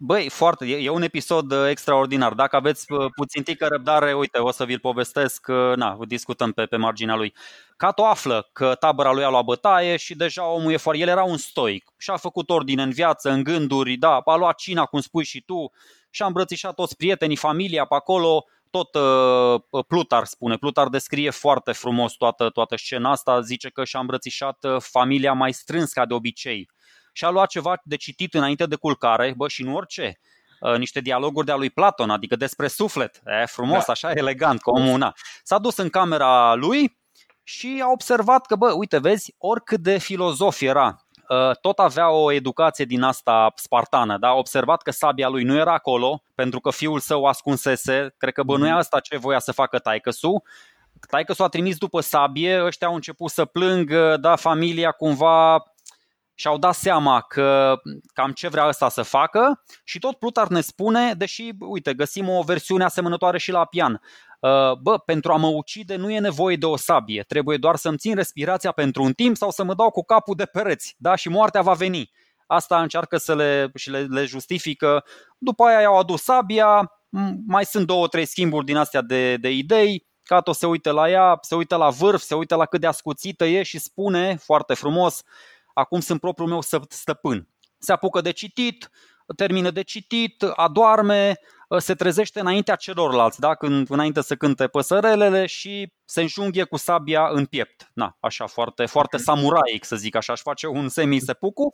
Uh, 0.00 0.06
Băi, 0.06 0.28
foarte, 0.28 0.66
e 0.66 0.88
un 0.88 1.02
episod 1.02 1.52
uh, 1.52 1.68
extraordinar. 1.68 2.34
Dacă 2.34 2.56
aveți 2.56 2.92
uh, 2.92 3.06
puțin 3.14 3.42
tică 3.42 3.66
răbdare, 3.66 4.14
uite, 4.14 4.38
o 4.38 4.50
să 4.50 4.64
vi-l 4.64 4.78
povestesc, 4.78 5.46
uh, 5.48 5.76
na, 5.76 5.98
discutăm 6.06 6.52
pe, 6.52 6.66
pe 6.66 6.76
marginea 6.76 7.14
lui. 7.16 7.34
Cato 7.76 8.04
află 8.04 8.48
că 8.52 8.74
tabăra 8.74 9.12
lui 9.12 9.24
a 9.24 9.28
luat 9.28 9.44
bătaie 9.44 9.96
și 9.96 10.14
deja 10.14 10.46
omul 10.46 10.72
e 10.72 10.76
foarte... 10.76 11.00
El 11.00 11.08
era 11.08 11.22
un 11.24 11.36
stoic 11.36 11.92
și 11.96 12.10
a 12.10 12.16
făcut 12.16 12.50
ordine 12.50 12.82
în 12.82 12.90
viață, 12.90 13.30
în 13.30 13.42
gânduri, 13.42 13.96
da, 13.96 14.16
a 14.24 14.36
luat 14.36 14.56
cina, 14.56 14.84
cum 14.84 15.00
spui 15.00 15.24
și 15.24 15.40
tu, 15.40 15.70
și 16.10 16.22
a 16.22 16.26
îmbrățișat 16.26 16.74
toți 16.74 16.96
prietenii, 16.96 17.36
familia 17.36 17.84
pe 17.84 17.94
acolo, 17.94 18.44
tot 18.70 18.94
uh, 18.94 19.84
Plutar 19.86 20.24
spune, 20.24 20.56
Plutar 20.56 20.88
descrie 20.88 21.30
foarte 21.30 21.72
frumos 21.72 22.12
toată, 22.12 22.48
toată 22.48 22.76
scena 22.76 23.10
asta, 23.10 23.40
zice 23.40 23.68
că 23.68 23.84
și-a 23.84 24.00
îmbrățișat 24.00 24.66
familia 24.78 25.32
mai 25.32 25.52
strâns 25.52 25.92
ca 25.92 26.06
de 26.06 26.14
obicei 26.14 26.68
și 27.18 27.24
a 27.24 27.30
luat 27.30 27.48
ceva 27.48 27.80
de 27.82 27.96
citit 27.96 28.34
înainte 28.34 28.66
de 28.66 28.76
culcare, 28.76 29.34
bă, 29.36 29.48
și 29.48 29.62
nu 29.62 29.74
orice, 29.74 30.20
uh, 30.60 30.76
niște 30.76 31.00
dialoguri 31.00 31.46
de-a 31.46 31.56
lui 31.56 31.70
Platon, 31.70 32.10
adică 32.10 32.36
despre 32.36 32.68
suflet. 32.68 33.20
E 33.42 33.46
frumos, 33.46 33.84
da. 33.84 33.92
așa 33.92 34.10
elegant, 34.10 34.60
comuna. 34.60 35.14
S-a 35.42 35.58
dus 35.58 35.76
în 35.76 35.88
camera 35.88 36.54
lui 36.54 36.98
și 37.42 37.82
a 37.84 37.90
observat 37.90 38.46
că, 38.46 38.56
bă, 38.56 38.72
uite, 38.72 38.98
vezi, 38.98 39.34
oricât 39.38 39.80
de 39.80 39.98
filozof 39.98 40.60
era, 40.60 41.06
uh, 41.28 41.56
tot 41.60 41.78
avea 41.78 42.10
o 42.10 42.32
educație 42.32 42.84
din 42.84 43.02
asta 43.02 43.52
spartană, 43.54 44.18
da? 44.18 44.28
A 44.28 44.34
observat 44.34 44.82
că 44.82 44.90
sabia 44.90 45.28
lui 45.28 45.42
nu 45.42 45.56
era 45.56 45.72
acolo, 45.72 46.22
pentru 46.34 46.60
că 46.60 46.70
fiul 46.70 47.00
său 47.00 47.24
ascunsese, 47.24 48.14
cred 48.16 48.32
că 48.32 48.42
bănuia 48.42 48.70
mhm. 48.70 48.78
asta 48.78 49.00
ce 49.00 49.16
voia 49.16 49.38
să 49.38 49.52
facă 49.52 49.78
taicăsu, 49.78 50.42
Taică 51.10 51.32
s-a 51.32 51.48
trimis 51.48 51.76
după 51.76 52.00
sabie, 52.00 52.64
ăștia 52.64 52.86
au 52.86 52.94
început 52.94 53.30
să 53.30 53.44
plângă, 53.44 54.16
da, 54.20 54.36
familia 54.36 54.90
cumva 54.90 55.62
și-au 56.38 56.58
dat 56.58 56.74
seama 56.74 57.20
că 57.20 57.76
cam 58.12 58.32
ce 58.32 58.48
vrea 58.48 58.66
ăsta 58.66 58.88
să 58.88 59.02
facă 59.02 59.62
și 59.84 59.98
tot 59.98 60.18
Plutar 60.18 60.48
ne 60.48 60.60
spune, 60.60 61.14
deși, 61.14 61.50
uite, 61.58 61.94
găsim 61.94 62.28
o 62.28 62.42
versiune 62.42 62.84
asemănătoare 62.84 63.38
și 63.38 63.50
la 63.50 63.64
pian, 63.64 63.92
uh, 64.40 64.72
bă, 64.82 64.98
pentru 64.98 65.32
a 65.32 65.36
mă 65.36 65.46
ucide 65.46 65.96
nu 65.96 66.10
e 66.10 66.18
nevoie 66.18 66.56
de 66.56 66.66
o 66.66 66.76
sabie, 66.76 67.22
trebuie 67.22 67.56
doar 67.56 67.76
să-mi 67.76 67.96
țin 67.96 68.14
respirația 68.14 68.72
pentru 68.72 69.02
un 69.02 69.12
timp 69.12 69.36
sau 69.36 69.50
să 69.50 69.64
mă 69.64 69.74
dau 69.74 69.90
cu 69.90 70.04
capul 70.04 70.34
de 70.34 70.44
pereți, 70.44 70.94
da, 70.98 71.14
și 71.14 71.28
moartea 71.28 71.62
va 71.62 71.72
veni. 71.72 72.10
Asta 72.46 72.82
încearcă 72.82 73.16
să 73.16 73.34
le, 73.34 73.70
și 73.74 73.90
le, 73.90 74.00
le 74.00 74.24
justifică. 74.24 75.04
După 75.38 75.64
aia 75.64 75.80
i-au 75.80 75.98
adus 75.98 76.22
sabia, 76.22 76.92
mai 77.46 77.64
sunt 77.64 77.86
două, 77.86 78.08
trei 78.08 78.24
schimburi 78.24 78.64
din 78.64 78.76
astea 78.76 79.02
de, 79.02 79.36
de 79.36 79.50
idei, 79.50 80.06
Cato 80.22 80.52
se 80.52 80.66
uită 80.66 80.90
la 80.90 81.10
ea, 81.10 81.38
se 81.40 81.54
uită 81.54 81.76
la 81.76 81.88
vârf, 81.90 82.20
se 82.20 82.34
uită 82.34 82.54
la 82.54 82.66
cât 82.66 82.80
de 82.80 82.86
ascuțită 82.86 83.44
e 83.44 83.62
și 83.62 83.78
spune 83.78 84.36
foarte 84.36 84.74
frumos, 84.74 85.22
acum 85.78 86.00
sunt 86.00 86.20
propriul 86.20 86.48
meu 86.48 86.60
stăpân. 86.88 87.48
Se 87.78 87.92
apucă 87.92 88.20
de 88.20 88.30
citit, 88.30 88.90
termină 89.36 89.70
de 89.70 89.82
citit, 89.82 90.42
adoarme, 90.42 91.38
se 91.78 91.94
trezește 91.94 92.40
înaintea 92.40 92.74
celorlalți, 92.74 93.40
da? 93.40 93.54
Când, 93.54 93.90
înainte 93.90 94.22
să 94.22 94.34
cânte 94.34 94.66
păsărelele 94.66 95.46
și 95.46 95.92
se 96.04 96.20
înjunghe 96.20 96.62
cu 96.62 96.76
sabia 96.76 97.28
în 97.32 97.46
piept. 97.46 97.90
Na, 97.94 98.16
așa, 98.20 98.46
foarte, 98.46 98.86
foarte 98.86 99.16
samuraic, 99.16 99.84
să 99.84 99.96
zic 99.96 100.16
așa, 100.16 100.32
aș 100.32 100.40
face 100.40 100.66
un 100.66 100.88
semi-sepuku. 100.88 101.72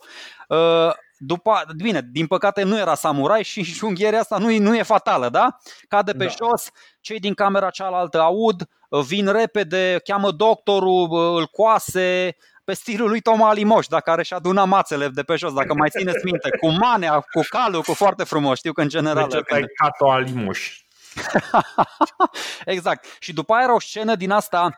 Uh, 0.49 0.93
după, 1.19 1.65
bine, 1.77 2.09
din 2.13 2.27
păcate 2.27 2.63
nu 2.63 2.79
era 2.79 2.95
samurai 2.95 3.43
și 3.43 3.59
înjunghierea 3.69 4.21
asta 4.21 4.39
nu, 4.39 4.59
nu 4.59 4.77
e 4.77 4.83
fatală, 4.83 5.29
da? 5.29 5.57
Cade 5.89 6.13
pe 6.13 6.25
da. 6.25 6.31
jos, 6.31 6.69
cei 7.01 7.19
din 7.19 7.35
camera 7.35 7.71
cealaltă 7.71 8.21
aud, 8.21 8.69
vin 9.07 9.33
repede, 9.33 10.01
cheamă 10.05 10.31
doctorul, 10.31 11.37
îl 11.37 11.47
coase, 11.47 12.37
pe 12.65 12.75
stilul 12.75 13.09
lui 13.09 13.21
Toma 13.21 13.49
Alimoș, 13.49 13.87
dacă 13.87 14.11
are 14.11 14.23
și 14.23 14.35
aduna 14.35 14.65
mațele 14.65 15.09
de 15.09 15.23
pe 15.23 15.37
jos, 15.37 15.53
dacă 15.53 15.75
mai 15.75 15.91
țineți 15.91 16.25
minte, 16.25 16.49
cu 16.61 16.69
manea, 16.69 17.21
cu 17.21 17.43
calul, 17.49 17.83
cu 17.83 17.93
foarte 17.93 18.25
frumos. 18.25 18.59
Știu 18.59 18.73
că 18.73 18.81
în 18.81 18.89
general... 18.89 19.29
Deci 19.29 19.41
când... 19.41 19.65
Cato 19.83 20.11
Alimoș. 20.11 20.79
exact. 22.65 23.17
Și 23.21 23.33
după 23.33 23.53
aia 23.55 23.63
era 23.63 23.75
o 23.75 23.81
scenă 23.81 24.15
din 24.15 24.31
asta, 24.31 24.77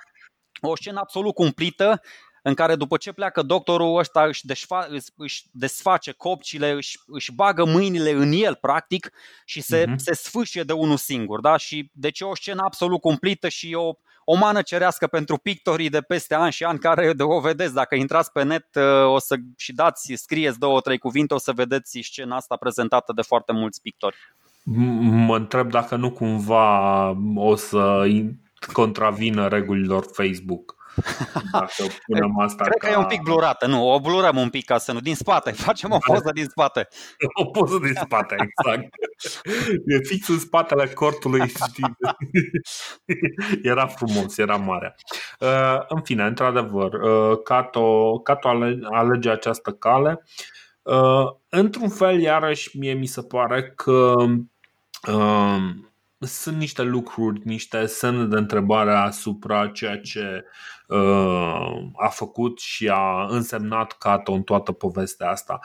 o 0.61 0.77
scenă 0.77 0.99
absolut 1.01 1.35
cumplită, 1.35 2.01
în 2.43 2.55
care 2.55 2.75
după 2.75 2.97
ce 2.97 3.13
pleacă 3.13 3.43
doctorul 3.43 3.99
ăsta 3.99 4.25
își, 4.25 4.47
desfa, 4.47 4.89
își 5.17 5.45
desface 5.51 6.13
copcile, 6.13 6.71
își, 6.71 6.99
își 7.07 7.33
bagă 7.33 7.65
mâinile 7.65 8.11
în 8.11 8.33
el 8.33 8.55
practic 8.55 9.11
și 9.45 9.61
se, 9.61 9.85
uh-huh. 9.85 9.97
se 9.97 10.15
sfâșie 10.15 10.63
de 10.63 10.73
unul 10.73 10.97
singur. 10.97 11.41
Da? 11.41 11.57
Și 11.57 11.91
deci 11.93 12.21
e 12.21 12.25
o 12.25 12.35
scenă 12.35 12.63
absolut 12.65 13.01
cumplită 13.01 13.49
și 13.49 13.75
o, 13.75 13.93
o 14.29 14.37
mană 14.37 14.63
cerească 14.63 15.07
pentru 15.07 15.37
pictorii 15.37 15.89
de 15.89 16.01
peste 16.01 16.35
ani 16.35 16.53
și 16.53 16.65
ani 16.65 16.79
care 16.79 17.13
de 17.13 17.23
o 17.23 17.41
vedeți. 17.41 17.75
Dacă 17.75 17.95
intrați 17.95 18.33
pe 18.33 18.43
net 18.43 18.67
uh, 18.75 19.13
o 19.13 19.19
să 19.19 19.37
și 19.57 19.73
dați, 19.73 20.13
scrieți 20.15 20.59
două, 20.59 20.81
trei 20.81 20.99
cuvinte, 20.99 21.35
o 21.35 21.39
să 21.39 21.53
vedeți 21.53 22.01
scena 22.03 22.37
asta 22.37 22.57
prezentată 22.57 23.13
de 23.13 23.23
foarte 23.23 23.53
mulți 23.53 23.81
pictori. 23.81 24.17
Mă 25.01 25.37
întreb 25.37 25.71
dacă 25.71 25.97
nu 25.97 26.11
cumva 26.11 27.09
o 27.35 27.55
să 27.55 28.05
contravină 28.73 29.49
regulilor 29.49 30.07
Facebook 30.13 30.76
dacă 31.53 31.83
punem 32.07 32.39
asta 32.39 32.65
Cred 32.65 32.77
ca... 32.79 32.87
că 32.87 32.93
e 32.93 32.97
un 32.97 33.05
pic 33.05 33.23
blurată, 33.23 33.67
nu, 33.67 33.89
o 33.89 34.01
blurăm 34.01 34.37
un 34.37 34.51
pic 34.51 34.65
ca 34.65 34.79
să 34.79 34.93
nu, 34.93 35.01
din 35.01 35.15
spate, 35.15 35.53
facem 35.67 35.91
o 35.91 35.99
poză 36.07 36.31
din 36.35 36.45
spate. 36.45 36.89
O 37.43 37.45
poză 37.45 37.79
din 37.79 37.95
spate, 37.95 38.37
exact. 38.39 38.89
E 39.87 39.99
fix 40.03 40.29
în 40.29 40.39
spatele 40.39 40.87
cortului, 40.87 41.49
știi? 41.49 41.97
Era 43.63 43.87
frumos, 43.87 44.39
era 44.39 44.57
mare. 44.57 44.97
Uh, 45.41 45.79
în 45.89 46.03
fine, 46.03 46.25
într-adevăr, 46.25 46.93
uh, 46.93 47.39
Cato, 47.45 48.19
Cato 48.19 48.49
alege 48.91 49.31
această 49.31 49.71
cale. 49.71 50.25
Uh, 50.83 51.33
într-un 51.49 51.89
fel, 51.89 52.21
iarăși, 52.21 52.79
mie 52.79 52.93
mi 52.93 53.07
se 53.07 53.23
pare 53.23 53.73
că 53.77 54.15
sunt 56.19 56.57
niște 56.57 56.83
lucruri, 56.83 57.41
niște 57.45 57.87
semne 57.87 58.25
de 58.25 58.37
întrebare 58.37 58.93
asupra 58.93 59.69
ceea 59.69 60.01
ce 60.01 60.45
uh, 60.89 61.77
a 61.97 62.09
făcut 62.09 62.59
și 62.59 62.89
a 62.89 63.27
însemnat 63.29 63.93
Cato 63.93 64.33
în 64.33 64.43
toată 64.43 64.73
povestea 64.73 65.31
asta. 65.31 65.61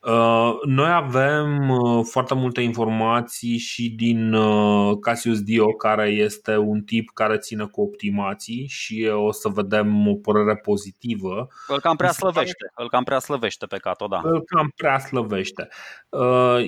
Uh, 0.00 0.52
noi 0.64 0.90
avem 0.90 1.68
uh, 1.68 2.04
foarte 2.10 2.34
multe 2.34 2.60
informații 2.60 3.56
și 3.56 3.90
din 3.90 4.32
uh, 4.32 4.96
Cassius 5.00 5.42
Dio, 5.42 5.66
care 5.66 6.08
este 6.08 6.56
un 6.56 6.80
tip 6.80 7.10
care 7.14 7.36
ține 7.36 7.64
cu 7.64 7.80
optimații 7.80 8.66
și 8.66 9.10
o 9.14 9.32
să 9.32 9.48
vedem 9.48 10.08
o 10.08 10.14
părere 10.14 10.56
pozitivă. 10.56 11.48
Îl 11.66 11.80
cam 11.80 11.96
prea 11.96 12.12
slăvește, 12.12 12.72
îl 12.74 12.88
cam 12.88 13.04
prea 13.04 13.18
slăvește 13.18 13.66
pe 13.66 13.76
Cato, 13.76 14.06
da. 14.06 14.20
Îl 14.24 14.44
cam 14.44 14.72
prea 14.76 14.98
slăvește. 14.98 15.68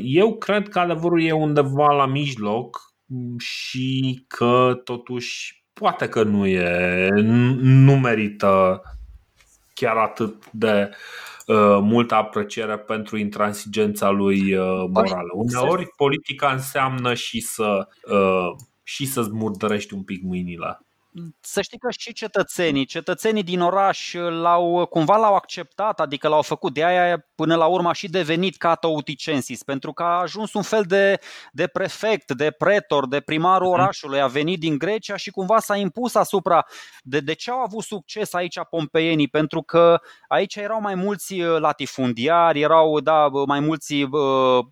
Eu 0.03 0.37
cred 0.37 0.69
că 0.69 0.79
adevărul 0.79 1.23
e 1.23 1.33
undeva 1.33 1.93
la 1.93 2.07
mijloc 2.07 2.90
și 3.39 4.25
că 4.27 4.81
totuși 4.85 5.65
poate 5.73 6.09
că 6.09 6.23
nu 6.23 6.47
e, 6.47 7.09
nu 7.61 7.99
merită 7.99 8.83
chiar 9.75 9.97
atât 9.97 10.51
de 10.51 10.91
uh, 11.47 11.79
multă 11.83 12.15
apreciere 12.15 12.79
pentru 12.79 13.17
intransigența 13.17 14.11
lui 14.11 14.55
uh, 14.55 14.85
morală. 14.93 15.29
Uneori 15.35 15.87
politica 15.97 16.53
înseamnă 16.53 17.15
și 17.15 17.41
să 17.41 17.89
uh, 18.11 18.57
și 18.83 19.07
să-ți 19.07 19.31
murdărești 19.33 19.95
un 19.95 20.03
pic 20.03 20.23
mâinile 20.23 20.81
să 21.41 21.63
știi 21.63 21.79
că 21.79 21.91
și 21.91 22.13
cetățenii, 22.13 22.85
cetățenii 22.85 23.43
din 23.43 23.61
oraș 23.61 24.13
l-au, 24.13 24.87
cumva 24.87 25.17
l-au 25.17 25.35
acceptat, 25.35 26.01
adică 26.01 26.29
l-au 26.29 26.43
făcut. 26.43 26.75
De 26.75 26.85
aia 26.85 27.27
până 27.35 27.57
la 27.57 27.67
urmă 27.67 27.89
a 27.89 27.93
și 27.93 28.09
devenit 28.09 28.57
Cato 28.57 28.89
Uticensis, 28.89 29.63
pentru 29.63 29.93
că 29.93 30.03
a 30.03 30.21
ajuns 30.21 30.53
un 30.53 30.63
fel 30.63 30.83
de, 30.83 31.19
de 31.53 31.67
prefect, 31.67 32.33
de 32.33 32.51
pretor, 32.51 33.09
de 33.09 33.21
primarul 33.21 33.67
mhm. 33.67 33.81
orașului, 33.81 34.21
a 34.21 34.27
venit 34.27 34.61
din 34.61 34.79
Grecia 34.79 35.17
și 35.17 35.31
cumva 35.31 35.59
s-a 35.59 35.77
impus 35.77 36.15
asupra 36.15 36.67
de, 37.03 37.21
de 37.21 37.33
ce 37.33 37.51
au 37.51 37.59
avut 37.59 37.83
succes 37.85 38.33
aici 38.33 38.59
pompeienii, 38.71 39.29
pentru 39.29 39.63
că 39.63 40.01
aici 40.29 40.57
erau 40.57 40.81
mai 40.81 40.95
mulți 40.95 41.41
uh, 41.41 41.59
latifundiari, 41.59 42.61
erau 42.61 43.01
da, 43.01 43.29
mai 43.47 43.61
mulți 43.61 44.03
uh, 44.03 44.65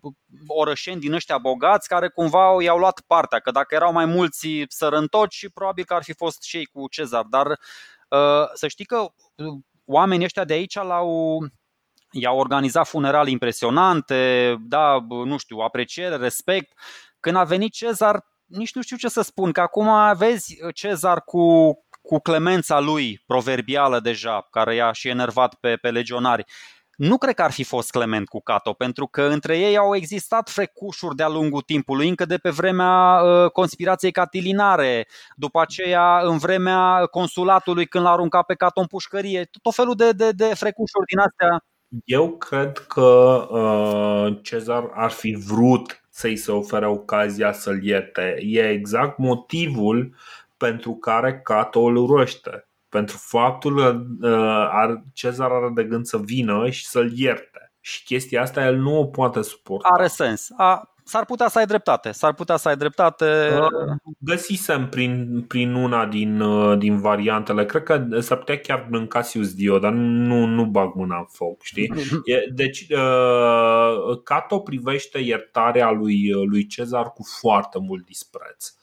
orășeni 0.47 0.99
din 0.99 1.13
ăștia 1.13 1.37
bogați 1.37 1.87
care 1.87 2.09
cumva 2.09 2.55
i-au 2.61 2.77
luat 2.77 3.01
partea, 3.07 3.39
că 3.39 3.51
dacă 3.51 3.75
erau 3.75 3.91
mai 3.91 4.05
mulți 4.05 4.47
sărăntoci, 4.67 5.49
probabil 5.53 5.85
că 5.85 5.93
ar 5.93 6.03
fi 6.03 6.13
fost 6.13 6.41
și 6.41 6.57
ei 6.57 6.65
cu 6.65 6.87
Cezar, 6.87 7.23
dar 7.23 7.47
uh, 7.47 8.47
să 8.53 8.67
știi 8.67 8.85
că 8.85 8.99
uh, 8.99 9.45
oamenii 9.85 10.25
ăștia 10.25 10.43
de 10.43 10.53
aici 10.53 10.75
l-au, 10.75 11.39
i-au 12.11 12.37
organizat 12.37 12.87
funerali 12.87 13.31
impresionante, 13.31 14.55
da, 14.61 15.05
nu 15.07 15.37
știu, 15.37 15.57
apreciere, 15.57 16.15
respect. 16.15 16.79
Când 17.19 17.35
a 17.35 17.43
venit 17.43 17.73
Cezar, 17.73 18.25
nici 18.45 18.73
nu 18.73 18.81
știu 18.81 18.97
ce 18.97 19.07
să 19.07 19.21
spun, 19.21 19.51
că 19.51 19.61
acum 19.61 20.15
vezi 20.17 20.57
Cezar 20.73 21.21
cu, 21.21 21.73
cu 22.01 22.19
clemența 22.19 22.79
lui 22.79 23.23
proverbială 23.25 23.99
deja, 23.99 24.47
care 24.51 24.75
i-a 24.75 24.91
și 24.91 25.07
enervat 25.07 25.53
pe, 25.53 25.75
pe 25.75 25.91
legionari 25.91 26.45
nu 26.99 27.17
cred 27.17 27.33
că 27.33 27.41
ar 27.41 27.51
fi 27.51 27.63
fost 27.63 27.91
clement 27.91 28.27
cu 28.27 28.41
Cato, 28.41 28.73
pentru 28.73 29.07
că 29.07 29.21
între 29.21 29.57
ei 29.57 29.77
au 29.77 29.95
existat 29.95 30.49
frecușuri 30.49 31.15
de-a 31.15 31.27
lungul 31.27 31.61
timpului, 31.61 32.07
încă 32.07 32.25
de 32.25 32.37
pe 32.37 32.49
vremea 32.49 33.21
uh, 33.21 33.51
conspirației 33.51 34.11
catilinare, 34.11 35.07
după 35.35 35.61
aceea 35.61 36.19
în 36.23 36.37
vremea 36.37 37.05
consulatului 37.05 37.85
când 37.85 38.03
l-a 38.03 38.11
aruncat 38.11 38.45
pe 38.45 38.53
Cato 38.53 38.79
în 38.79 38.85
pușcărie, 38.85 39.49
tot 39.61 39.75
felul 39.75 39.95
de, 39.95 40.11
de, 40.11 40.31
de 40.31 40.43
frecușuri 40.43 41.05
din 41.07 41.19
astea. 41.19 41.63
Eu 42.05 42.37
cred 42.37 42.77
că 42.77 43.47
uh, 43.49 44.37
Cezar 44.41 44.89
ar 44.93 45.11
fi 45.11 45.37
vrut 45.47 46.03
să-i 46.09 46.35
se 46.35 46.51
ofere 46.51 46.87
ocazia 46.87 47.51
să-l 47.51 47.83
ierte. 47.83 48.35
E 48.41 48.69
exact 48.69 49.17
motivul 49.17 50.15
pentru 50.57 50.95
care 50.95 51.39
Cato 51.43 51.79
îl 51.79 51.95
urăște 51.95 52.68
pentru 52.89 53.17
faptul 53.17 53.75
că 53.75 54.01
uh, 54.87 55.01
Cezar 55.13 55.51
are 55.51 55.71
de 55.75 55.83
gând 55.83 56.05
să 56.05 56.17
vină 56.17 56.69
și 56.69 56.87
să-l 56.87 57.11
ierte. 57.15 57.73
Și 57.79 58.03
chestia 58.03 58.41
asta 58.41 58.65
el 58.65 58.75
nu 58.75 58.99
o 58.99 59.05
poate 59.05 59.41
suporta. 59.41 59.87
Are 59.91 60.07
sens. 60.07 60.49
A, 60.57 60.93
s-ar 61.03 61.25
putea 61.25 61.47
să 61.47 61.59
ai 61.59 61.65
dreptate. 61.65 62.11
S-ar 62.11 62.33
putea 62.33 62.57
să 62.57 62.67
ai 62.67 62.75
dreptate. 62.75 63.49
Uh, 63.59 64.13
găsisem 64.17 64.89
prin, 64.89 65.43
prin 65.47 65.73
una 65.73 66.05
din, 66.05 66.39
uh, 66.39 66.77
din 66.77 66.99
variantele, 66.99 67.65
cred 67.65 67.83
că 67.83 68.07
s-ar 68.19 68.37
putea 68.37 68.59
chiar 68.59 68.87
în 68.91 69.07
Cassius 69.07 69.53
Dio, 69.53 69.79
dar 69.79 69.91
nu, 69.91 70.45
nu 70.45 70.65
bag 70.65 70.93
mâna 70.93 71.17
în 71.17 71.27
foc, 71.29 71.63
știi? 71.63 71.93
Deci, 72.53 72.87
Cato 74.23 74.59
privește 74.59 75.19
iertarea 75.19 75.91
lui, 75.91 76.31
lui 76.31 76.65
Cezar 76.65 77.11
cu 77.11 77.23
foarte 77.39 77.79
mult 77.81 78.05
dispreț 78.05 78.77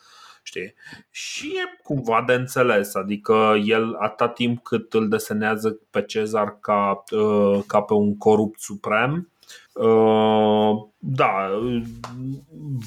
știi? 0.47 0.75
Și 1.11 1.47
e 1.47 1.83
cumva 1.83 2.23
de 2.27 2.33
înțeles, 2.33 2.95
adică 2.95 3.55
el 3.65 3.97
atâta 3.99 4.29
timp 4.29 4.63
cât 4.63 4.95
îl 4.95 5.09
desenează 5.09 5.79
pe 5.91 6.03
Cezar 6.03 6.59
ca, 6.61 7.05
uh, 7.11 7.63
ca 7.67 7.81
pe 7.81 7.93
un 7.93 8.17
corupt 8.17 8.61
suprem, 8.61 9.31
uh, 9.73 10.87
da, 10.99 11.49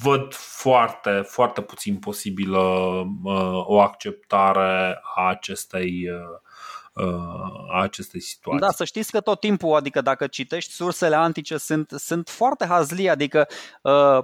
văd 0.02 0.32
foarte, 0.34 1.10
foarte 1.10 1.60
puțin 1.60 1.96
posibilă 1.96 2.58
uh, 3.24 3.66
o 3.66 3.80
acceptare 3.80 5.00
a 5.14 5.28
acestei 5.28 6.08
a 7.70 7.82
acestei 7.82 8.20
situații. 8.20 8.60
Da, 8.60 8.70
să 8.70 8.84
știți 8.84 9.10
că 9.10 9.20
tot 9.20 9.40
timpul, 9.40 9.74
adică 9.74 10.00
dacă 10.00 10.26
citești 10.26 10.72
sursele 10.72 11.16
antice, 11.16 11.56
sunt, 11.56 11.92
sunt 11.96 12.28
foarte 12.28 12.66
hazli, 12.66 13.10
adică 13.10 13.46
uh, 13.82 14.18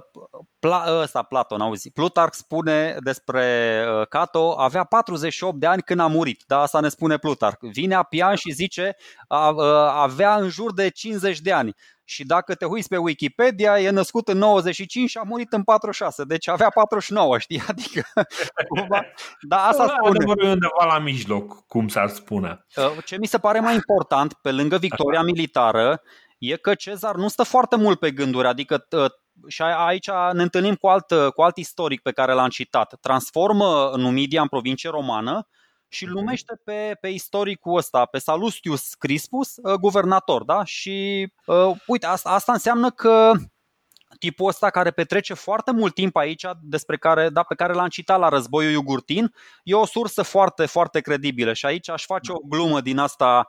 Pla, 0.59 0.83
ăsta, 0.87 1.23
Platon, 1.23 1.61
auzi, 1.61 1.91
Plutarh 1.91 2.33
spune 2.33 2.97
despre 2.99 3.85
uh, 3.99 4.07
Cato, 4.07 4.59
avea 4.59 4.83
48 4.83 5.59
de 5.59 5.65
ani 5.65 5.81
când 5.81 5.99
a 5.99 6.07
murit, 6.07 6.43
da, 6.47 6.59
asta 6.61 6.79
ne 6.79 6.89
spune 6.89 7.17
Plutarh. 7.17 7.57
Vine 7.59 7.95
Apian 7.95 8.35
și 8.35 8.51
zice, 8.51 8.95
a, 9.27 9.47
a, 9.47 10.01
avea 10.01 10.35
în 10.35 10.49
jur 10.49 10.73
de 10.73 10.89
50 10.89 11.39
de 11.39 11.51
ani. 11.51 11.75
Și 12.09 12.25
dacă 12.25 12.55
te 12.55 12.65
uiți 12.65 12.87
pe 12.87 12.97
Wikipedia, 12.97 13.79
e 13.79 13.89
născut 13.89 14.27
în 14.27 14.37
95 14.37 15.09
și 15.09 15.17
a 15.17 15.21
murit 15.21 15.53
în 15.53 15.63
46, 15.63 16.23
deci 16.23 16.47
avea 16.47 16.69
49, 16.69 17.39
știi? 17.45 17.61
Adică, 17.67 18.03
cumva, 18.67 19.05
da, 19.41 19.67
asta 19.67 19.85
da, 19.85 19.93
spune. 19.93 20.49
undeva 20.49 20.85
la 20.85 20.99
mijloc, 20.99 21.65
cum 21.67 21.87
s-ar 21.87 22.09
spune. 22.09 22.65
Uh, 22.75 22.97
ce 23.05 23.17
mi 23.17 23.25
se 23.25 23.37
pare 23.37 23.59
mai 23.59 23.73
important, 23.73 24.33
pe 24.33 24.51
lângă 24.51 24.77
victoria 24.77 25.21
militară, 25.21 26.01
e 26.37 26.55
că 26.55 26.75
Cezar 26.75 27.15
nu 27.15 27.27
stă 27.27 27.43
foarte 27.43 27.75
mult 27.75 27.99
pe 27.99 28.11
gânduri, 28.11 28.47
adică 28.47 28.87
uh, 28.91 29.11
și 29.47 29.61
aici 29.61 30.09
ne 30.33 30.41
întâlnim 30.41 30.75
cu 30.75 30.87
alt, 30.87 31.13
cu 31.35 31.41
alt 31.41 31.57
istoric 31.57 32.01
pe 32.01 32.11
care 32.11 32.33
l-am 32.33 32.49
citat. 32.49 32.97
Transformă 33.01 33.93
Numidia 33.95 34.41
în 34.41 34.47
provincie 34.47 34.89
romană 34.89 35.47
și 35.87 36.05
îl 36.05 36.11
numește 36.11 36.59
pe, 36.63 36.97
pe 37.01 37.07
istoricul 37.07 37.77
ăsta, 37.77 38.05
pe 38.05 38.17
Salustius 38.17 38.93
Crispus, 38.93 39.55
uh, 39.55 39.73
guvernator. 39.73 40.43
Da? 40.43 40.63
Și 40.63 41.27
uh, 41.45 41.71
uite, 41.87 42.05
asta, 42.05 42.29
asta 42.29 42.51
înseamnă 42.51 42.91
că 42.91 43.31
tipul 44.19 44.47
ăsta 44.47 44.69
care 44.69 44.91
petrece 44.91 45.33
foarte 45.33 45.71
mult 45.71 45.93
timp 45.93 46.15
aici, 46.15 46.45
despre 46.61 46.97
care, 46.97 47.29
da, 47.29 47.43
pe 47.43 47.55
care 47.55 47.73
l-am 47.73 47.87
citat 47.87 48.19
la 48.19 48.29
războiul 48.29 48.71
iugurtin, 48.71 49.33
e 49.63 49.73
o 49.73 49.85
sursă 49.85 50.21
foarte, 50.21 50.65
foarte 50.65 50.99
credibilă. 50.99 51.53
Și 51.53 51.65
aici 51.65 51.89
aș 51.89 52.05
face 52.05 52.31
o 52.31 52.39
glumă 52.39 52.81
din 52.81 52.97
asta 52.97 53.47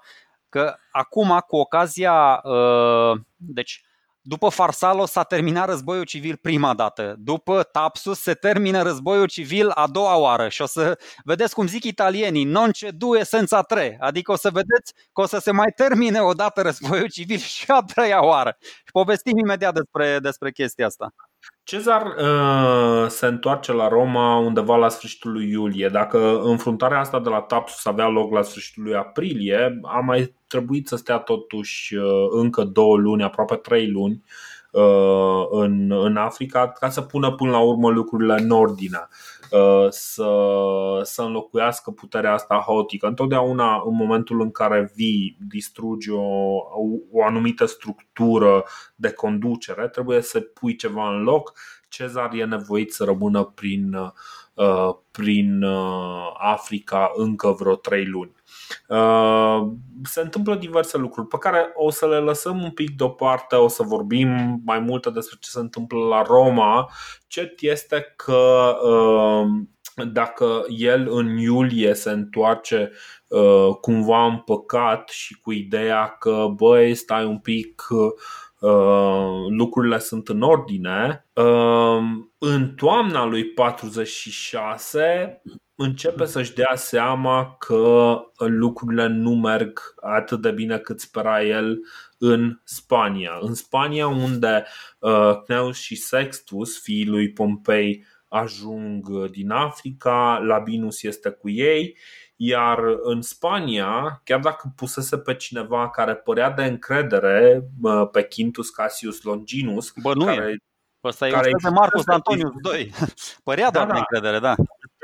că 0.48 0.76
acum, 0.90 1.38
cu 1.46 1.56
ocazia, 1.56 2.40
uh, 2.44 3.20
deci 3.36 3.82
după 4.22 4.48
Farsalo 4.48 5.06
s-a 5.06 5.22
terminat 5.22 5.68
războiul 5.68 6.04
civil 6.04 6.36
prima 6.36 6.74
dată. 6.74 7.14
După 7.18 7.62
Tapsus 7.62 8.20
se 8.20 8.34
termină 8.34 8.82
războiul 8.82 9.26
civil 9.26 9.70
a 9.70 9.86
doua 9.86 10.16
oară 10.16 10.48
și 10.48 10.62
o 10.62 10.66
să 10.66 10.98
vedeți 11.24 11.54
cum 11.54 11.66
zic 11.66 11.84
italienii, 11.84 12.44
non 12.44 12.70
ce 12.70 12.90
due 12.90 13.22
senza 13.22 13.62
tre, 13.62 13.96
adică 14.00 14.32
o 14.32 14.36
să 14.36 14.50
vedeți 14.50 14.92
că 15.12 15.20
o 15.20 15.26
să 15.26 15.38
se 15.38 15.50
mai 15.50 15.72
termine 15.76 16.20
odată 16.20 16.62
războiul 16.62 17.10
civil 17.10 17.38
și 17.56 17.64
a 17.70 17.80
treia 17.80 18.24
oară. 18.24 18.56
Și 18.60 18.92
povestim 18.92 19.38
imediat 19.38 19.74
despre, 19.74 20.18
despre 20.18 20.50
chestia 20.50 20.86
asta. 20.86 21.14
Cezar 21.68 22.06
uh, 22.06 23.08
se 23.08 23.26
întoarce 23.26 23.72
la 23.72 23.88
Roma 23.88 24.36
undeva 24.36 24.76
la 24.76 24.88
sfârșitul 24.88 25.32
lui 25.32 25.50
iulie. 25.50 25.88
Dacă 25.88 26.40
înfruntarea 26.40 26.98
asta 26.98 27.20
de 27.20 27.28
la 27.28 27.40
Tapsus 27.40 27.86
avea 27.86 28.06
loc 28.06 28.32
la 28.32 28.42
sfârșitul 28.42 28.82
lui 28.82 28.94
aprilie, 28.94 29.80
a 29.82 29.98
mai 29.98 30.34
trebuit 30.46 30.88
să 30.88 30.96
stea 30.96 31.18
totuși 31.18 31.94
uh, 31.94 32.26
încă 32.30 32.64
două 32.64 32.96
luni, 32.96 33.22
aproape 33.22 33.54
trei 33.54 33.90
luni 33.90 34.22
uh, 34.70 35.46
în, 35.50 35.90
în 35.90 36.16
Africa 36.16 36.68
ca 36.68 36.88
să 36.88 37.00
pună 37.00 37.32
până 37.32 37.50
la 37.50 37.60
urmă 37.60 37.90
lucrurile 37.90 38.34
în 38.38 38.50
ordine. 38.50 39.08
Uh, 39.50 39.86
să, 39.88 40.30
să 41.02 41.22
înlocuiască 41.22 41.90
puterea 41.90 42.32
asta 42.32 42.62
haotică. 42.66 43.06
Întotdeauna, 43.06 43.82
în 43.84 43.94
momentul 43.94 44.40
în 44.40 44.50
care 44.50 44.92
vii, 44.94 45.36
distrugi 45.48 46.10
o, 46.10 46.22
o 47.12 47.24
anumită 47.24 47.64
structură 47.64 48.64
de 48.94 49.10
conducere, 49.10 49.88
trebuie 49.88 50.20
să 50.20 50.40
pui 50.40 50.76
ceva 50.76 51.14
în 51.14 51.22
loc. 51.22 51.52
Cezar 51.88 52.32
e 52.32 52.44
nevoit 52.44 52.92
să 52.92 53.04
rămână 53.04 53.44
prin, 53.44 53.94
uh, 54.54 54.94
prin 55.10 55.62
uh, 55.62 56.32
Africa 56.38 57.10
încă 57.14 57.52
vreo 57.52 57.74
trei 57.74 58.04
luni. 58.04 58.37
Se 60.02 60.20
întâmplă 60.20 60.54
diverse 60.54 60.96
lucruri 60.96 61.28
pe 61.28 61.38
care 61.38 61.70
o 61.74 61.90
să 61.90 62.06
le 62.06 62.18
lăsăm 62.18 62.62
un 62.62 62.70
pic 62.70 62.96
deoparte, 62.96 63.56
o 63.56 63.68
să 63.68 63.82
vorbim 63.82 64.60
mai 64.64 64.78
multe 64.78 65.10
despre 65.10 65.36
ce 65.40 65.50
se 65.50 65.58
întâmplă 65.58 65.98
la 65.98 66.22
Roma. 66.22 66.90
Cert 67.26 67.60
este 67.60 68.12
că 68.16 68.74
um, 68.82 69.78
dacă 70.12 70.64
el 70.68 71.08
în 71.10 71.36
iulie 71.36 71.94
se 71.94 72.10
întoarce 72.10 72.92
uh, 73.28 73.68
cumva 73.80 74.24
împăcat 74.24 75.08
și 75.08 75.40
cu 75.40 75.52
ideea 75.52 76.06
că 76.18 76.46
băi, 76.56 76.94
stai 76.94 77.24
un 77.24 77.38
pic, 77.38 77.86
uh, 77.90 78.12
lucrurile 79.48 79.98
sunt 79.98 80.28
în 80.28 80.42
ordine, 80.42 81.26
um, 81.32 82.32
în 82.38 82.74
toamna 82.74 83.24
lui 83.24 83.44
46 83.44 85.42
începe 85.74 86.24
să-și 86.24 86.54
dea 86.54 86.74
seama 86.74 87.56
că 87.58 88.20
lucrurile 88.36 89.06
nu 89.06 89.30
merg 89.36 89.94
atât 90.00 90.40
de 90.40 90.50
bine 90.50 90.78
cât 90.78 91.00
spera 91.00 91.42
el 91.42 91.78
în 92.18 92.60
Spania. 92.64 93.38
În 93.40 93.54
Spania, 93.54 94.06
unde 94.06 94.64
uh, 94.98 95.42
Cneus 95.44 95.78
și 95.78 95.96
Sextus, 95.96 96.80
fiii 96.82 97.06
lui 97.06 97.32
Pompei, 97.32 98.04
ajung 98.28 99.28
din 99.30 99.50
Africa, 99.50 100.40
Labinus 100.44 101.02
este 101.02 101.30
cu 101.30 101.48
ei, 101.48 101.96
iar 102.40 102.78
în 103.02 103.22
Spania, 103.22 104.20
chiar 104.24 104.40
dacă 104.40 104.72
pusese 104.76 105.18
pe 105.18 105.34
cineva 105.34 105.90
care 105.90 106.14
părea 106.14 106.50
de 106.50 106.64
încredere, 106.64 107.62
uh, 107.82 108.08
pe 108.12 108.22
Quintus 108.22 108.70
Cassius 108.70 109.22
Longinus, 109.22 109.92
Bă, 110.02 110.14
nu 110.14 110.24
care, 110.24 110.50
e. 110.50 110.56
Ăsta 111.04 111.26
e 111.26 111.30
care 111.30 111.50
de 111.62 111.68
Marcus 111.68 112.06
Antonius 112.06 112.50
2. 112.62 112.92
Părea 113.44 113.70
doar 113.70 113.86
da, 113.86 113.92
de 113.92 113.98
da. 113.98 114.04
încredere, 114.08 114.38
da. 114.38 114.54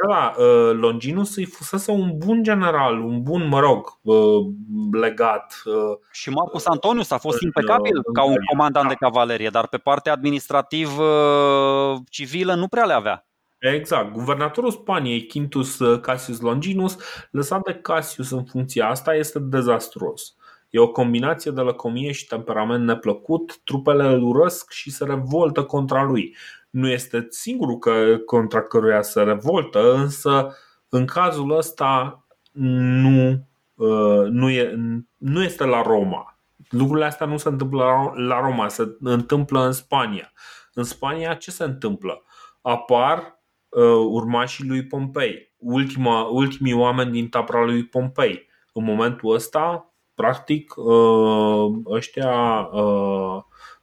Da, 0.09 0.35
uh, 0.37 0.70
Longinus 0.72 1.37
îi 1.37 1.45
fusese 1.45 1.91
un 1.91 2.18
bun 2.18 2.43
general, 2.43 3.01
un 3.01 3.22
bun, 3.22 3.49
mă 3.49 3.61
rog, 3.61 3.99
uh, 4.03 4.47
legat. 4.93 5.62
Uh, 5.64 5.74
și 6.12 6.30
Marcus 6.30 6.66
Antonius 6.66 7.11
a 7.11 7.18
fost 7.18 7.43
impecabil 7.43 8.03
ca 8.12 8.24
un 8.24 8.37
comandant 8.51 8.89
de 8.89 8.95
cavalerie, 8.95 9.49
dar 9.49 9.66
pe 9.66 9.76
partea 9.76 10.12
administrativ-civilă 10.12 12.55
nu 12.55 12.68
prea 12.68 12.85
le 12.85 12.93
avea. 12.93 13.26
Exact. 13.72 14.12
Guvernatorul 14.12 14.70
Spaniei, 14.70 15.26
Quintus 15.26 15.78
Cassius 16.00 16.40
Longinus, 16.40 16.98
lăsat 17.30 17.62
de 17.62 17.74
Cassius 17.74 18.30
în 18.30 18.44
funcția 18.44 18.88
asta, 18.88 19.14
este 19.14 19.38
dezastruos. 19.38 20.36
E 20.70 20.78
o 20.78 20.88
combinație 20.90 21.50
de 21.50 21.60
lăcomie 21.60 22.12
și 22.12 22.26
temperament 22.26 22.84
neplăcut, 22.84 23.60
trupele 23.64 24.04
îl 24.04 24.22
urăsc 24.22 24.70
și 24.70 24.90
se 24.90 25.04
revoltă 25.04 25.62
contra 25.62 26.02
lui 26.02 26.36
nu 26.74 26.88
este 26.88 27.26
singurul 27.30 27.78
că, 27.78 28.16
contra 28.26 28.62
căruia 28.62 29.02
se 29.02 29.22
revoltă, 29.22 29.94
însă 29.94 30.56
în 30.88 31.06
cazul 31.06 31.56
ăsta 31.56 32.24
nu, 32.52 33.46
uh, 33.74 34.26
nu, 34.28 34.50
e, 34.50 34.74
nu 35.16 35.42
este 35.42 35.64
la 35.64 35.82
Roma. 35.82 36.38
Lucrurile 36.68 37.06
astea 37.06 37.26
nu 37.26 37.36
se 37.36 37.48
întâmplă 37.48 38.12
la 38.14 38.40
Roma, 38.40 38.68
se 38.68 38.96
întâmplă 39.00 39.64
în 39.64 39.72
Spania. 39.72 40.32
În 40.72 40.84
Spania 40.84 41.34
ce 41.34 41.50
se 41.50 41.64
întâmplă? 41.64 42.22
Apar 42.62 43.18
uh, 43.18 43.34
urmașii 43.81 44.66
lui 44.66 44.87
Pompei, 44.87 45.53
ultima, 45.59 46.22
ultimii 46.22 46.72
oameni 46.72 47.11
din 47.11 47.29
tabra 47.29 47.64
lui 47.64 47.85
Pompei. 47.85 48.47
În 48.72 48.85
momentul 48.85 49.35
ăsta, 49.35 49.95
practic, 50.14 50.77
uh, 50.77 51.72
ăștia, 51.87 52.68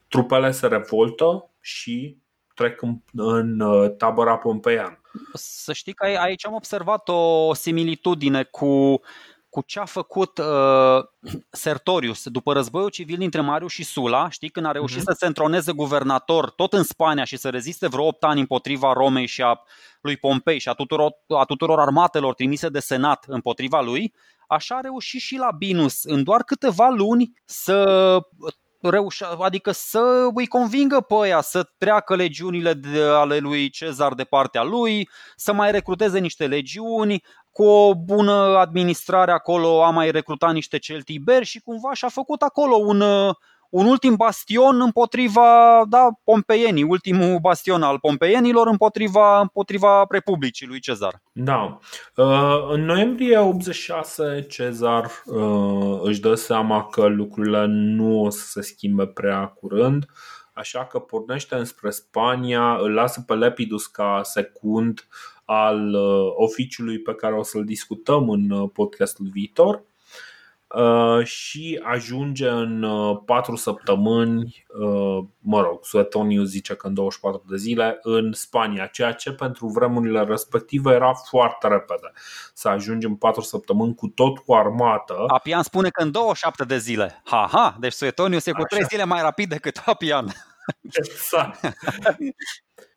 trupele 0.08 0.52
se 0.52 0.68
revoltă 0.68 1.50
și 1.60 2.18
trec 2.54 2.82
în, 2.82 2.98
în 3.14 3.60
uh, 3.60 3.96
tabăra 3.98 4.38
pompeian. 4.38 5.02
Să 5.34 5.74
știi 5.74 5.94
că 5.94 6.06
aici 6.06 6.46
am 6.46 6.54
observat 6.54 7.10
o 7.10 7.54
similitudine 7.54 8.44
cu 8.44 9.02
cu 9.52 9.62
ce 9.66 9.80
a 9.80 9.86
făcut 9.86 10.38
uh, 10.38 11.04
Sertorius 11.50 12.28
după 12.28 12.54
războiul 12.54 12.90
civil 12.90 13.18
dintre 13.18 13.42
Marius 13.42 13.72
și 13.72 13.84
Sula, 13.84 14.30
știi, 14.30 14.50
când 14.50 14.66
a 14.66 14.72
reușit 14.72 15.00
uh-huh. 15.00 15.04
să 15.04 15.16
se 15.18 15.26
întroneze 15.26 15.72
guvernator 15.72 16.50
tot 16.50 16.74
în 16.74 16.84
Spania 16.84 17.24
și 17.24 17.38
să 17.38 17.50
reziste 17.50 17.88
vreo 17.88 18.06
8 18.06 18.24
ani 18.24 18.40
împotriva 18.40 18.94
Romei 18.94 19.26
și 19.26 19.42
a 19.42 19.62
lui 20.02 20.18
Pompei 20.18 20.60
și 20.60 20.70
a 20.70 20.74
tuturor, 20.74 21.12
a 21.28 21.44
tuturor 21.44 21.80
armatelor 21.80 22.34
trimise 22.34 22.70
de 22.70 22.80
senat 22.80 23.26
împotriva 23.28 23.82
lui, 23.82 24.14
așa 24.48 24.76
a 24.76 24.82
reușit 24.82 25.22
și 25.22 25.36
la 25.36 25.52
Binus 25.58 26.04
în 26.04 26.24
doar 26.24 26.44
câteva 26.44 26.90
luni 26.90 27.34
să 27.46 28.20
reușea, 28.82 29.28
adică 29.28 29.72
să 29.72 30.30
îi 30.34 30.48
convingă 30.48 31.00
pe 31.00 31.16
aia 31.22 31.42
să 31.42 31.70
treacă 31.78 32.16
legiunile 32.16 32.74
de, 32.74 33.02
ale 33.02 33.38
lui 33.38 33.70
Cezar 33.70 34.14
de 34.14 34.24
partea 34.24 34.64
lui, 34.64 35.10
să 35.36 35.54
mai 35.54 35.72
recruteze 35.72 36.20
niște 36.20 36.48
legiuni, 36.48 37.24
cu 37.52 37.64
o 37.64 37.96
bună 37.96 38.32
administrare 38.58 39.32
acolo 39.32 39.84
a 39.84 39.90
mai 39.90 40.12
recrutat 40.12 40.54
niște 40.54 40.78
celtiberi 40.78 41.46
și 41.46 41.62
cumva 41.62 41.94
și-a 41.94 42.10
făcut 42.10 42.42
acolo 42.42 42.76
un, 42.76 43.02
un 43.70 43.86
ultim 43.86 44.16
bastion 44.16 44.82
împotriva 44.82 45.82
da, 45.90 46.08
pompeienii, 46.24 46.84
ultimul 46.84 47.40
bastion 47.42 47.82
al 47.82 48.00
pompeienilor 48.00 48.68
împotriva, 48.68 49.40
împotriva 49.40 50.06
Republicii 50.10 50.68
lui 50.68 50.80
Cezar. 50.80 51.22
Da. 51.32 51.80
Uh, 52.16 52.68
în 52.70 52.86
noiembrie 52.86 53.38
86 53.38 54.46
Cezar 54.50 55.12
uh, 55.26 56.00
își 56.04 56.22
dă 56.22 56.36
seama 56.36 56.86
că 56.86 57.06
lucrurile 57.06 57.66
nu 57.68 58.22
o 58.22 58.30
să 58.30 58.46
se 58.46 58.62
schimbe 58.62 59.08
prea 59.08 59.46
curând, 59.46 60.06
așa 60.54 60.86
că 60.86 61.00
pornește 61.00 61.56
înspre 61.56 61.90
Spania, 61.90 62.76
îl 62.76 62.94
lasă 62.94 63.24
pe 63.28 63.34
Lepidus 63.34 63.88
ca 63.88 64.20
secund 64.24 65.08
al 65.54 65.94
uh, 65.94 66.34
oficiului 66.36 67.00
pe 67.00 67.16
care 67.16 67.36
o 67.36 67.44
să-l 67.44 67.66
discutăm 67.66 68.30
în 68.30 68.68
podcastul 68.68 69.28
viitor 69.32 69.84
Uh, 70.76 71.26
și 71.26 71.82
ajunge 71.84 72.48
în 72.48 72.84
uh, 72.84 73.20
4 73.26 73.56
săptămâni, 73.56 74.66
uh, 74.68 75.24
mă 75.40 75.62
rog, 75.62 75.86
Suetoniu 75.86 76.44
zice 76.44 76.76
că 76.76 76.88
în 76.88 76.94
24 76.94 77.44
de 77.50 77.58
zile, 77.58 78.00
în 78.02 78.34
Spania, 78.34 78.86
ceea 78.86 79.12
ce 79.12 79.32
pentru 79.32 79.68
vremurile 79.68 80.24
respective 80.24 80.94
era 80.94 81.14
foarte 81.14 81.68
repede. 81.68 82.12
Să 82.54 82.68
ajungi 82.68 83.06
în 83.06 83.16
4 83.16 83.42
săptămâni 83.42 83.96
cu 83.96 84.08
tot 84.08 84.38
cu 84.38 84.54
armată. 84.54 85.24
Apian 85.28 85.64
spune 85.64 85.90
că 85.90 86.04
în 86.04 86.12
27 86.12 86.64
de 86.64 86.78
zile. 86.78 87.22
Ha, 87.26 87.50
ha, 87.52 87.76
deci 87.80 87.94
Suetoniu 87.94 88.40
se 88.40 88.52
cu 88.52 88.64
3 88.64 88.84
zile 88.90 89.04
mai 89.04 89.22
rapid 89.22 89.50
decât 89.50 89.82
Apian. 89.86 90.34
Exact. 90.82 91.60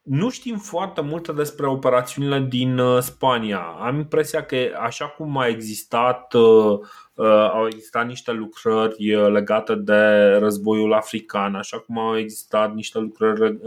Nu 0.05 0.31
știm 0.31 0.57
foarte 0.57 1.01
multe 1.01 1.33
despre 1.33 1.67
operațiunile 1.67 2.41
din 2.41 2.79
uh, 2.79 3.03
Spania. 3.03 3.59
Am 3.59 3.97
impresia 3.97 4.45
că 4.45 4.57
așa 4.81 5.07
cum 5.07 5.37
a 5.37 5.47
existat, 5.47 6.35
uh, 6.35 6.79
uh, 7.15 7.51
au 7.53 7.67
existat 7.67 8.07
niște 8.07 8.33
lucrări 8.33 9.15
legate 9.31 9.75
de 9.75 10.33
războiul 10.39 10.93
african, 10.93 11.55
așa 11.55 11.79
cum 11.79 11.99
au 11.99 12.19
existat 12.19 12.75
niște 12.75 12.99
lucrări 12.99 13.59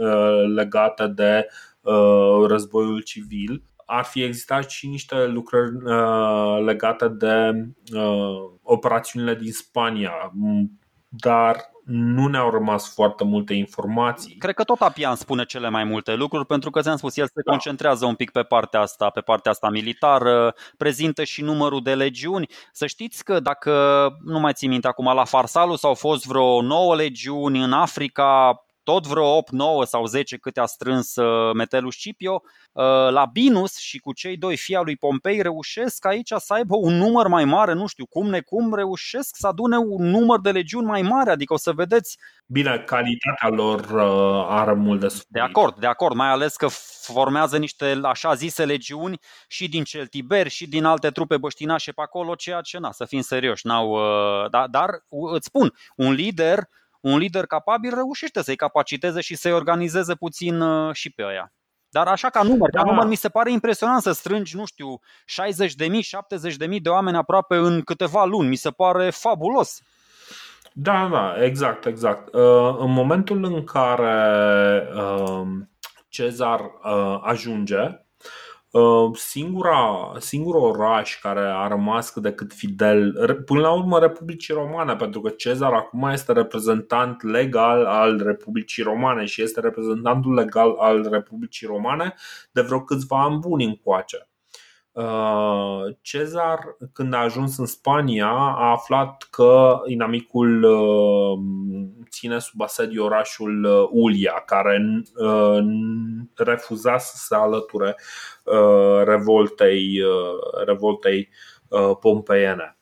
legate 0.54 1.06
de 1.06 1.46
războiul 2.46 3.00
civil, 3.00 3.62
ar 3.86 4.04
fi 4.04 4.22
existat 4.22 4.70
și 4.70 4.88
niște 4.88 5.26
lucrări 5.26 5.72
legate 6.64 7.08
de 7.08 7.66
operațiunile 8.62 9.34
din 9.34 9.52
Spania, 9.52 10.32
dar 11.08 11.70
nu 11.88 12.26
ne-au 12.26 12.50
rămas 12.50 12.94
foarte 12.94 13.24
multe 13.24 13.54
informații. 13.54 14.34
Cred 14.34 14.54
că 14.54 14.64
tot 14.64 14.80
Apian 14.80 15.14
spune 15.14 15.44
cele 15.44 15.68
mai 15.68 15.84
multe 15.84 16.14
lucruri, 16.14 16.46
pentru 16.46 16.70
că 16.70 16.80
ți-am 16.80 16.96
spus, 16.96 17.16
el 17.16 17.26
se 17.26 17.42
da. 17.44 17.50
concentrează 17.50 18.06
un 18.06 18.14
pic 18.14 18.30
pe 18.30 18.42
partea 18.42 18.80
asta, 18.80 19.10
pe 19.10 19.20
partea 19.20 19.50
asta 19.50 19.68
militară, 19.70 20.54
prezintă 20.76 21.24
și 21.24 21.42
numărul 21.42 21.82
de 21.82 21.94
legiuni. 21.94 22.48
Să 22.72 22.86
știți 22.86 23.24
că 23.24 23.40
dacă, 23.40 23.72
nu 24.24 24.40
mai 24.40 24.52
țin 24.52 24.70
minte 24.70 24.86
acum, 24.86 25.14
la 25.14 25.24
Farsalus 25.24 25.84
au 25.84 25.94
fost 25.94 26.26
vreo 26.26 26.62
9 26.62 26.94
legiuni 26.94 27.62
în 27.62 27.72
Africa, 27.72 28.62
tot 28.88 29.06
vreo 29.06 29.36
8, 29.36 29.50
9 29.50 29.84
sau 29.84 30.06
10 30.06 30.36
câte 30.36 30.60
a 30.60 30.66
strâns 30.66 31.16
uh, 31.16 31.54
Metellus 31.54 31.94
Scipio, 31.94 32.42
uh, 32.72 32.84
la 33.10 33.24
Binus 33.32 33.76
și 33.76 33.98
cu 33.98 34.12
cei 34.12 34.36
doi 34.36 34.56
fii 34.56 34.76
al 34.76 34.84
lui 34.84 34.96
Pompei 34.96 35.42
reușesc 35.42 36.06
aici 36.06 36.32
să 36.36 36.52
aibă 36.52 36.76
un 36.76 36.94
număr 36.94 37.26
mai 37.26 37.44
mare, 37.44 37.72
nu 37.72 37.86
știu 37.86 38.06
cum 38.06 38.28
necum, 38.28 38.74
reușesc 38.74 39.36
să 39.36 39.46
adune 39.46 39.76
un 39.76 40.10
număr 40.10 40.40
de 40.40 40.50
legiuni 40.50 40.86
mai 40.86 41.02
mare, 41.02 41.30
adică 41.30 41.52
o 41.52 41.56
să 41.56 41.72
vedeți 41.72 42.18
Bine, 42.46 42.82
calitatea 42.86 43.48
lor 43.48 43.80
uh, 43.80 44.46
are 44.48 44.72
mult 44.72 45.00
de 45.00 45.08
suferit. 45.08 45.32
De 45.32 45.40
acord, 45.40 45.80
de 45.80 45.86
acord, 45.86 46.14
mai 46.14 46.28
ales 46.28 46.56
că 46.56 46.68
formează 47.02 47.58
niște 47.58 47.98
așa 48.02 48.34
zise 48.34 48.64
legiuni 48.64 49.20
și 49.48 49.68
din 49.68 49.84
celtiberi 49.84 50.50
și 50.50 50.68
din 50.68 50.84
alte 50.84 51.10
trupe 51.10 51.36
băștinașe 51.36 51.92
pe 51.92 52.02
acolo, 52.02 52.34
ceea 52.34 52.60
ce, 52.60 52.78
na, 52.78 52.92
să 52.92 53.04
fim 53.04 53.20
serioși, 53.20 53.66
n-au, 53.66 53.98
da, 54.50 54.66
dar 54.66 54.90
îți 55.32 55.46
spun, 55.46 55.74
un 55.96 56.12
lider 56.12 56.68
un 57.00 57.18
lider 57.18 57.46
capabil 57.46 57.94
reușește 57.94 58.42
să-i 58.42 58.56
capaciteze 58.56 59.20
și 59.20 59.34
să-i 59.34 59.52
organizeze 59.52 60.14
puțin 60.14 60.60
uh, 60.60 60.94
și 60.94 61.10
pe 61.10 61.22
aia. 61.22 61.52
Dar 61.90 62.06
așa 62.06 62.30
ca 62.30 62.42
număr, 62.42 62.70
da. 62.70 62.82
ca 62.82 62.90
număr 62.90 63.06
mi 63.06 63.14
se 63.14 63.28
pare 63.28 63.52
impresionant 63.52 64.02
să 64.02 64.12
strângi, 64.12 64.56
nu 64.56 64.64
știu, 64.64 65.00
60 65.24 65.74
de 65.74 65.86
mii, 65.86 66.02
70 66.02 66.56
de 66.56 66.66
mii 66.66 66.80
de 66.80 66.88
oameni 66.88 67.16
aproape 67.16 67.56
în 67.56 67.80
câteva 67.80 68.24
luni. 68.24 68.48
Mi 68.48 68.56
se 68.56 68.70
pare 68.70 69.10
fabulos. 69.10 69.80
Da, 70.72 71.08
da, 71.12 71.44
exact, 71.44 71.86
exact. 71.86 72.34
Uh, 72.34 72.76
în 72.78 72.92
momentul 72.92 73.44
în 73.44 73.64
care 73.64 74.88
uh, 74.94 75.46
Cezar 76.08 76.60
ajunge, 77.22 77.76
Uh, 77.78 78.07
singura, 79.14 80.12
singurul 80.18 80.62
oraș 80.62 81.18
care 81.18 81.40
a 81.40 81.68
rămas 81.68 82.10
cât 82.10 82.22
de 82.22 82.32
cât 82.32 82.52
fidel, 82.52 83.12
până 83.44 83.60
la 83.60 83.72
urmă 83.72 83.98
Republicii 83.98 84.54
Romane, 84.54 84.96
pentru 84.96 85.20
că 85.20 85.28
Cezar 85.28 85.72
acum 85.72 86.08
este 86.08 86.32
reprezentant 86.32 87.22
legal 87.22 87.84
al 87.84 88.22
Republicii 88.22 88.82
Romane 88.82 89.24
și 89.24 89.42
este 89.42 89.60
reprezentantul 89.60 90.34
legal 90.34 90.74
al 90.78 91.08
Republicii 91.10 91.66
Romane 91.66 92.14
de 92.52 92.60
vreo 92.60 92.80
câțiva 92.80 93.22
ani 93.22 93.38
buni 93.38 93.64
încoace. 93.64 94.27
Uh, 94.98 95.96
Cezar, 96.00 96.76
când 96.92 97.14
a 97.14 97.18
ajuns 97.18 97.58
în 97.58 97.66
Spania, 97.66 98.28
a 98.28 98.70
aflat 98.70 99.26
că 99.30 99.80
inamicul 99.86 100.62
uh, 100.62 101.38
ține 102.10 102.38
sub 102.38 102.60
asediu 102.60 103.04
orașul 103.04 103.64
uh, 103.64 103.88
Ulia, 103.90 104.42
care 104.46 105.02
refuza 106.36 106.98
să 106.98 107.16
se 107.16 107.34
alăture 107.34 107.96
revoltei, 109.04 110.00
revoltei 110.64 111.28
pompeiene. 112.00 112.78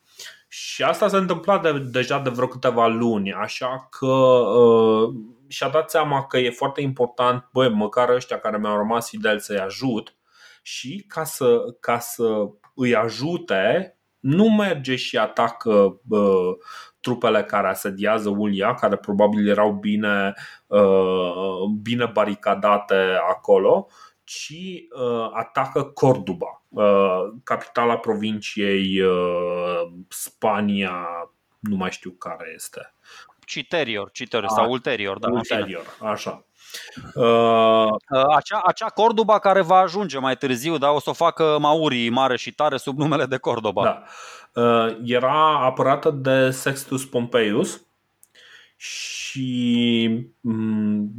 Și 0.48 0.82
asta 0.82 1.08
s-a 1.08 1.16
întâmplat 1.16 1.62
de, 1.62 1.78
deja 1.78 2.18
de 2.18 2.30
vreo 2.30 2.46
câteva 2.46 2.86
luni, 2.86 3.32
așa 3.32 3.88
că 3.90 4.36
și-a 5.48 5.68
dat 5.68 5.90
seama 5.90 6.26
că 6.26 6.38
e 6.38 6.50
foarte 6.50 6.80
important, 6.80 7.48
băi, 7.52 7.68
măcar 7.68 8.08
ăștia 8.08 8.38
care 8.38 8.58
mi-au 8.58 8.76
rămas 8.76 9.08
fideli 9.08 9.40
să-i 9.40 9.58
ajut 9.58 10.15
și 10.66 11.04
ca 11.08 11.24
să, 11.24 11.64
ca 11.80 11.98
să 11.98 12.48
îi 12.74 12.94
ajute, 12.94 13.96
nu 14.18 14.50
merge 14.50 14.96
și 14.96 15.16
atacă 15.18 16.00
uh, 16.08 16.56
trupele 17.00 17.44
care 17.44 17.68
asediază 17.68 18.28
Ulia, 18.28 18.74
care 18.74 18.96
probabil 18.96 19.48
erau 19.48 19.72
bine, 19.72 20.34
uh, 20.66 21.62
bine 21.82 22.06
baricadate 22.06 23.18
acolo, 23.28 23.88
ci 24.24 24.54
uh, 25.00 25.30
atacă 25.32 25.82
Corduba, 25.82 26.64
uh, 26.68 27.32
capitala 27.44 27.98
provinciei 27.98 29.00
uh, 29.00 29.92
Spania, 30.08 31.06
nu 31.60 31.76
mai 31.76 31.90
știu 31.90 32.10
care 32.10 32.52
este. 32.54 32.94
Citerior, 33.46 34.10
Citerior 34.12 34.50
sau 34.50 34.70
ulterior, 34.70 35.18
da. 35.18 35.28
Ulterior, 35.30 35.96
așa. 36.00 36.44
Uh, 37.14 37.88
acea, 38.34 38.60
acea 38.64 38.86
Cordoba 38.86 39.38
care 39.38 39.60
va 39.60 39.76
ajunge 39.76 40.18
mai 40.18 40.36
târziu, 40.36 40.78
da, 40.78 40.90
o 40.90 41.00
să 41.00 41.10
o 41.10 41.12
facă 41.12 41.58
Maurii 41.60 42.08
mare 42.08 42.36
și 42.36 42.54
tare 42.54 42.76
sub 42.76 42.98
numele 42.98 43.24
de 43.26 43.36
Cordoba. 43.36 43.82
Da. 43.82 44.02
Uh, 44.62 44.96
era 45.04 45.64
apărată 45.64 46.10
de 46.10 46.50
Sextus 46.50 47.04
Pompeius 47.04 47.80
și 48.76 50.28
mm, 50.40 51.12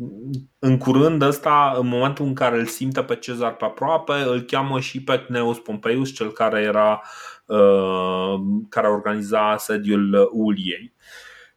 în 0.60 0.78
curând 0.78 1.22
ăsta, 1.22 1.76
în 1.80 1.88
momentul 1.88 2.26
în 2.26 2.34
care 2.34 2.60
îl 2.60 2.66
simte 2.66 3.04
pe 3.04 3.16
Cezar 3.16 3.56
pe 3.56 3.66
aproape, 3.66 4.14
îl 4.14 4.41
cheamă 4.41 4.80
și 4.80 5.04
pe 5.04 5.20
Cneus 5.20 5.58
Pompeius, 5.58 6.14
cel 6.14 6.32
care 6.32 6.62
era 6.62 7.02
uh, 7.45 8.40
care 8.70 8.88
organiza 8.88 9.58
sediul 9.58 10.30
Uliei. 10.32 10.94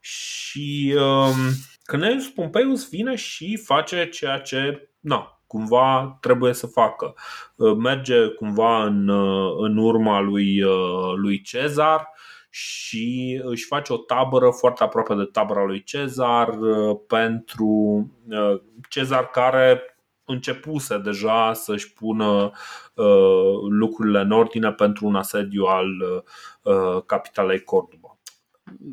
Și 0.00 0.94
uh, 0.96 1.34
Cneius 1.82 2.28
Pompeius 2.28 2.88
vine 2.88 3.14
și 3.14 3.56
face 3.56 4.08
ceea 4.08 4.38
ce 4.38 4.90
na, 5.00 5.40
cumva 5.50 6.18
trebuie 6.20 6.52
să 6.52 6.66
facă. 6.66 7.14
Uh, 7.56 7.76
merge 7.76 8.26
cumva 8.26 8.84
în, 8.84 9.08
uh, 9.08 9.54
în 9.58 9.76
urma 9.76 10.20
lui, 10.20 10.62
uh, 10.62 11.12
lui 11.16 11.40
Cezar 11.40 12.08
și 12.50 13.40
își 13.44 13.66
face 13.66 13.92
o 13.92 13.96
tabără 13.96 14.50
foarte 14.50 14.82
aproape 14.82 15.14
de 15.14 15.24
tabăra 15.24 15.64
lui 15.64 15.82
Cezar 15.82 16.58
pentru 17.06 18.06
Cezar 18.88 19.26
care 19.30 19.96
începuse 20.24 20.98
deja 20.98 21.52
să-și 21.52 21.92
pună 21.92 22.50
lucrurile 23.68 24.20
în 24.20 24.30
ordine 24.30 24.72
pentru 24.72 25.06
un 25.06 25.14
asediu 25.14 25.64
al 25.64 26.24
capitalei 27.06 27.60
Cordoba 27.60 27.99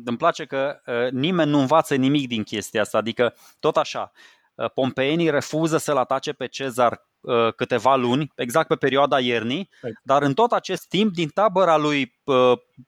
îmi 0.04 0.16
place 0.16 0.44
că 0.44 0.80
uh, 0.86 1.10
nimeni 1.10 1.50
nu 1.50 1.58
învață 1.58 1.94
nimic 1.94 2.28
din 2.28 2.42
chestia 2.42 2.80
asta, 2.80 2.98
adică 2.98 3.34
tot 3.58 3.76
așa, 3.76 4.12
uh, 4.54 4.70
pompeenii 4.70 5.30
refuză 5.30 5.76
să-l 5.76 5.96
atace 5.96 6.32
pe 6.32 6.46
Cezar 6.46 7.06
uh, 7.20 7.52
câteva 7.54 7.96
luni, 7.96 8.32
exact 8.36 8.68
pe 8.68 8.74
perioada 8.74 9.20
iernii, 9.20 9.68
dar 10.02 10.22
în 10.22 10.34
tot 10.34 10.52
acest 10.52 10.88
timp, 10.88 11.12
din 11.12 11.28
tabăra 11.28 11.76
lui, 11.76 12.20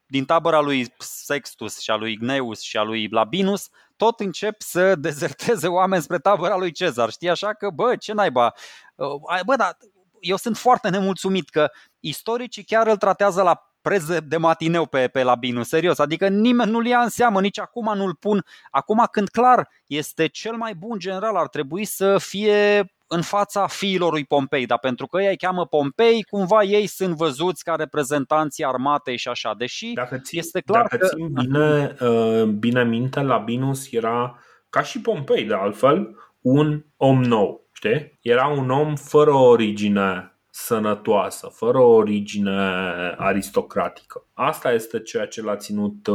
din 0.07 0.25
tabăra 0.25 0.61
lui 0.61 0.95
Sextus 0.99 1.79
și 1.79 1.91
a 1.91 1.97
lui 1.97 2.17
Gneus 2.17 2.61
și 2.61 2.77
a 2.77 2.83
lui 2.83 3.09
Labinus, 3.11 3.69
tot 3.97 4.21
încep 4.21 4.61
să 4.61 4.95
dezerteze 4.95 5.69
oameni 5.69 6.03
spre 6.03 6.19
tabăra 6.19 6.57
lui 6.57 6.73
Cezar. 6.73 7.11
Știi 7.11 7.31
așa 7.31 7.55
că, 7.55 7.71
bă, 7.71 7.97
ce 7.97 8.12
naiba? 8.12 8.55
Bă, 9.45 9.57
dar 9.57 9.77
eu 10.21 10.37
sunt 10.37 10.57
foarte 10.57 10.89
nemulțumit 10.89 11.49
că 11.49 11.71
istoricii 12.01 12.65
chiar 12.65 12.87
îl 12.87 12.97
tratează 12.97 13.43
la 13.43 13.70
preț 13.82 14.05
de 14.05 14.36
matineu 14.36 14.86
pe, 14.86 15.09
pe 15.09 15.23
Labinu, 15.23 15.62
serios. 15.62 15.98
Adică 15.98 16.28
nimeni 16.28 16.70
nu-l 16.70 16.86
ia 16.86 16.98
în 16.98 17.09
seamă, 17.09 17.40
nici 17.40 17.59
acum 17.59 17.93
nu-l 17.97 18.15
pun. 18.15 18.44
Acum 18.70 19.07
când 19.11 19.28
clar 19.28 19.69
este 19.86 20.27
cel 20.27 20.57
mai 20.57 20.74
bun 20.74 20.98
general, 20.98 21.36
ar 21.36 21.48
trebui 21.48 21.85
să 21.85 22.19
fie 22.19 22.90
în 23.12 23.23
fața 23.23 23.66
fiilor 23.66 24.12
lui 24.12 24.24
Pompei, 24.24 24.66
dar 24.66 24.78
pentru 24.78 25.07
că 25.07 25.23
ei 25.23 25.36
cheamă 25.36 25.66
Pompei, 25.66 26.23
cumva 26.23 26.62
ei 26.62 26.86
sunt 26.86 27.15
văzuți 27.15 27.65
ca 27.65 27.74
reprezentanții 27.74 28.65
armatei 28.65 29.16
și 29.16 29.28
așa, 29.28 29.55
deși 29.59 29.93
dacă 29.93 30.19
țin, 30.19 30.39
este 30.39 30.61
clar 30.61 30.82
dacă 30.82 30.97
că... 30.97 31.07
țin 31.07 31.32
bine, 31.32 31.97
uh, 32.01 32.43
bine 32.43 32.85
minte, 32.85 33.20
Labinus 33.20 33.93
era, 33.93 34.39
ca 34.69 34.82
și 34.82 35.01
Pompei 35.01 35.44
de 35.44 35.55
altfel, 35.55 36.16
un 36.40 36.85
om 36.97 37.23
nou, 37.23 37.69
știi? 37.73 38.19
Era 38.20 38.47
un 38.47 38.70
om 38.70 38.97
fără 38.97 39.31
origine 39.31 40.35
sănătoasă, 40.65 41.47
fără 41.53 41.78
o 41.78 41.95
origine 41.95 42.51
aristocratică. 43.19 44.27
Asta 44.35 44.73
este 44.73 45.01
ceea 45.01 45.27
ce 45.27 45.43
l-a 45.43 45.57
ținut 45.57 46.09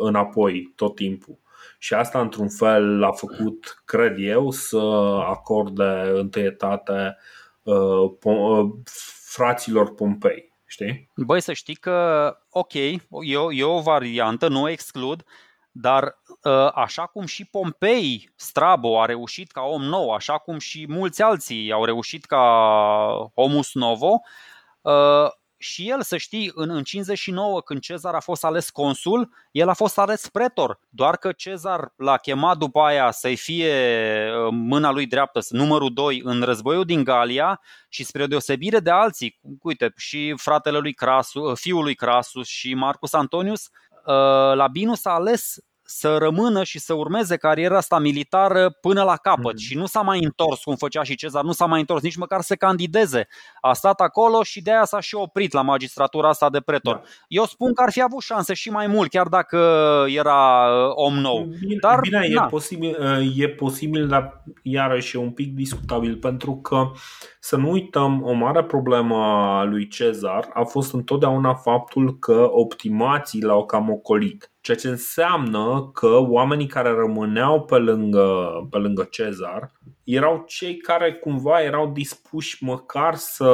înapoi 0.00 0.72
tot 0.76 0.94
timpul. 0.94 1.38
Și 1.78 1.94
asta, 1.94 2.20
într-un 2.20 2.48
fel, 2.48 3.02
a 3.04 3.12
făcut, 3.12 3.82
cred 3.84 4.14
eu, 4.18 4.50
să 4.50 4.78
acorde 5.26 6.12
întâietate 6.14 7.16
fraților 9.24 9.94
Pompei. 9.94 10.52
Știi? 10.66 11.10
Băi, 11.16 11.40
să 11.40 11.52
știi 11.52 11.74
că, 11.74 12.36
ok, 12.50 12.74
e 12.74 13.36
o, 13.36 13.52
e 13.52 13.64
o 13.64 13.80
variantă, 13.80 14.48
nu 14.48 14.68
exclud, 14.68 15.24
dar 15.70 16.04
ă, 16.04 16.27
așa 16.74 17.06
cum 17.06 17.26
și 17.26 17.44
Pompei, 17.44 18.32
Strabo 18.36 19.00
a 19.00 19.04
reușit 19.04 19.50
ca 19.50 19.60
om 19.60 19.82
nou, 19.82 20.10
așa 20.10 20.38
cum 20.38 20.58
și 20.58 20.86
mulți 20.88 21.22
alții 21.22 21.72
au 21.72 21.84
reușit 21.84 22.24
ca 22.24 22.42
homus 23.34 23.74
novo, 23.74 24.20
ă, 24.84 25.32
și 25.60 25.88
el, 25.88 26.02
să 26.02 26.16
știi, 26.16 26.50
în, 26.54 26.70
în 26.70 26.82
59, 26.82 27.60
când 27.60 27.80
Cezar 27.80 28.14
a 28.14 28.20
fost 28.20 28.44
ales 28.44 28.70
consul, 28.70 29.32
el 29.50 29.68
a 29.68 29.72
fost 29.72 29.98
ales 29.98 30.28
pretor. 30.28 30.80
Doar 30.88 31.16
că 31.16 31.32
Cezar 31.32 31.92
l-a 31.96 32.16
chemat 32.16 32.56
după 32.56 32.80
aia 32.80 33.10
să-i 33.10 33.36
fie 33.36 33.74
ă, 34.34 34.50
mâna 34.50 34.90
lui 34.90 35.06
dreaptă, 35.06 35.40
numărul 35.48 35.92
2 35.92 36.20
în 36.24 36.42
războiul 36.42 36.84
din 36.84 37.04
Galia 37.04 37.60
și 37.88 38.04
spre 38.04 38.26
deosebire 38.26 38.80
de 38.80 38.90
alții, 38.90 39.38
uite, 39.62 39.92
și 39.96 40.34
fratele 40.36 40.78
lui 40.78 40.94
Crasus, 40.94 41.60
fiul 41.60 41.82
lui 41.82 41.94
Crasus 41.94 42.46
și 42.46 42.74
Marcus 42.74 43.12
Antonius, 43.12 43.68
Labinus 44.54 45.04
a 45.04 45.10
ales 45.10 45.56
să 45.90 46.16
rămână 46.16 46.64
și 46.64 46.78
să 46.78 46.94
urmeze 46.94 47.36
cariera 47.36 47.76
asta 47.76 47.98
militară 47.98 48.70
până 48.70 49.02
la 49.02 49.16
capăt 49.16 49.52
mm. 49.52 49.58
și 49.58 49.76
nu 49.76 49.86
s-a 49.86 50.00
mai 50.00 50.24
întors 50.24 50.62
cum 50.62 50.76
făcea 50.76 51.02
și 51.02 51.14
Cezar, 51.14 51.44
nu 51.44 51.52
s-a 51.52 51.66
mai 51.66 51.80
întors 51.80 52.02
nici 52.02 52.16
măcar 52.16 52.40
să 52.40 52.54
candideze. 52.54 53.28
A 53.60 53.72
stat 53.72 54.00
acolo 54.00 54.42
și 54.42 54.62
de 54.62 54.70
aia 54.70 54.84
s-a 54.84 55.00
și 55.00 55.14
oprit 55.14 55.52
la 55.52 55.62
magistratura 55.62 56.28
asta 56.28 56.50
de 56.50 56.60
pretor. 56.60 56.94
Da. 56.94 57.02
Eu 57.28 57.44
spun 57.44 57.74
că 57.74 57.82
ar 57.82 57.92
fi 57.92 58.02
avut 58.02 58.22
șanse 58.22 58.54
și 58.54 58.70
mai 58.70 58.86
mult, 58.86 59.10
chiar 59.10 59.26
dacă 59.26 59.56
era 60.08 60.66
uh, 60.66 60.92
om 60.94 61.14
nou. 61.14 61.44
Bine, 61.60 61.76
dar, 61.80 62.00
bine 62.00 62.26
e, 62.30 62.46
posibil, 62.48 62.96
uh, 63.00 63.32
e 63.36 63.48
posibil, 63.48 64.08
dar 64.08 64.42
iarăși 64.62 65.16
e 65.16 65.20
un 65.20 65.30
pic 65.30 65.54
discutabil 65.54 66.16
pentru 66.16 66.56
că 66.56 66.90
să 67.48 67.56
nu 67.56 67.70
uităm, 67.70 68.22
o 68.22 68.32
mare 68.32 68.64
problemă 68.64 69.16
a 69.16 69.64
lui 69.64 69.88
Cezar 69.88 70.48
a 70.52 70.64
fost 70.64 70.92
întotdeauna 70.92 71.54
faptul 71.54 72.18
că 72.18 72.48
optimații 72.50 73.42
l-au 73.42 73.66
cam 73.66 73.90
ocolit 73.90 74.52
Ceea 74.60 74.76
ce 74.76 74.88
înseamnă 74.88 75.90
că 75.92 76.18
oamenii 76.28 76.66
care 76.66 76.90
rămâneau 76.90 77.64
pe 77.64 77.76
lângă, 77.76 78.48
pe 78.70 78.78
lângă 78.78 79.06
Cezar 79.10 79.72
erau 80.04 80.44
cei 80.46 80.76
care 80.76 81.12
cumva 81.12 81.62
erau 81.62 81.86
dispuși 81.86 82.64
măcar 82.64 83.14
să 83.14 83.48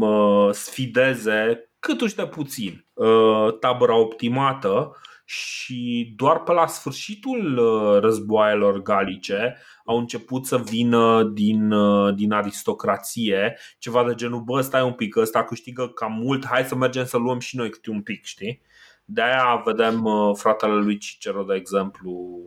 uh, 0.00 0.48
sfideze 0.50 1.70
cât 1.78 2.14
de 2.14 2.26
puțin 2.26 2.86
uh, 2.94 3.58
tabăra 3.60 3.96
optimată 3.96 4.96
și 5.32 6.12
doar 6.16 6.42
pe 6.42 6.52
la 6.52 6.66
sfârșitul 6.66 7.58
uh, 7.58 8.00
războaielor 8.00 8.82
galice 8.82 9.56
au 9.84 9.98
început 9.98 10.46
să 10.46 10.58
vină 10.58 11.22
din, 11.22 11.70
uh, 11.70 12.14
din 12.14 12.32
aristocrație 12.32 13.58
ceva 13.78 14.04
de 14.04 14.14
genul, 14.14 14.40
bă, 14.40 14.60
stai 14.60 14.82
un 14.82 14.92
pic, 14.92 15.16
ăsta 15.16 15.44
câștigă 15.44 15.88
cam 15.88 16.12
mult, 16.12 16.46
hai 16.46 16.64
să 16.64 16.74
mergem 16.74 17.04
să 17.04 17.16
luăm 17.16 17.38
și 17.38 17.56
noi 17.56 17.70
câte 17.70 17.90
un 17.90 18.02
pic, 18.02 18.24
știi? 18.24 18.62
De-aia 19.04 19.62
vedem 19.64 20.04
uh, 20.04 20.36
fratele 20.36 20.74
lui 20.74 20.98
Cicero, 20.98 21.42
de 21.42 21.54
exemplu, 21.54 22.40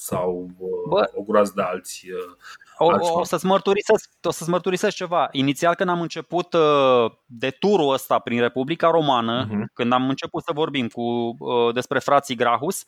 sau 0.00 0.50
uh, 0.58 0.68
Bă, 0.88 1.10
o 1.14 1.22
groază 1.22 1.52
de 1.54 1.62
alți. 1.62 2.06
Uh, 2.78 2.88
o, 2.88 3.18
o, 3.18 3.24
să-ți 3.24 3.46
mărturisesc, 3.46 4.10
o 4.22 4.30
să-ți 4.30 4.50
mărturisesc 4.50 4.96
ceva. 4.96 5.28
Inițial, 5.32 5.74
când 5.74 5.90
am 5.90 6.00
început 6.00 6.56
de 7.26 7.50
turul 7.50 7.92
ăsta 7.92 8.18
prin 8.18 8.40
Republica 8.40 8.90
Romană, 8.90 9.46
uh-huh. 9.46 9.72
când 9.72 9.92
am 9.92 10.08
început 10.08 10.42
să 10.42 10.50
vorbim 10.54 10.88
cu, 10.88 11.36
despre 11.72 11.98
frații 11.98 12.34
Grahus, 12.34 12.84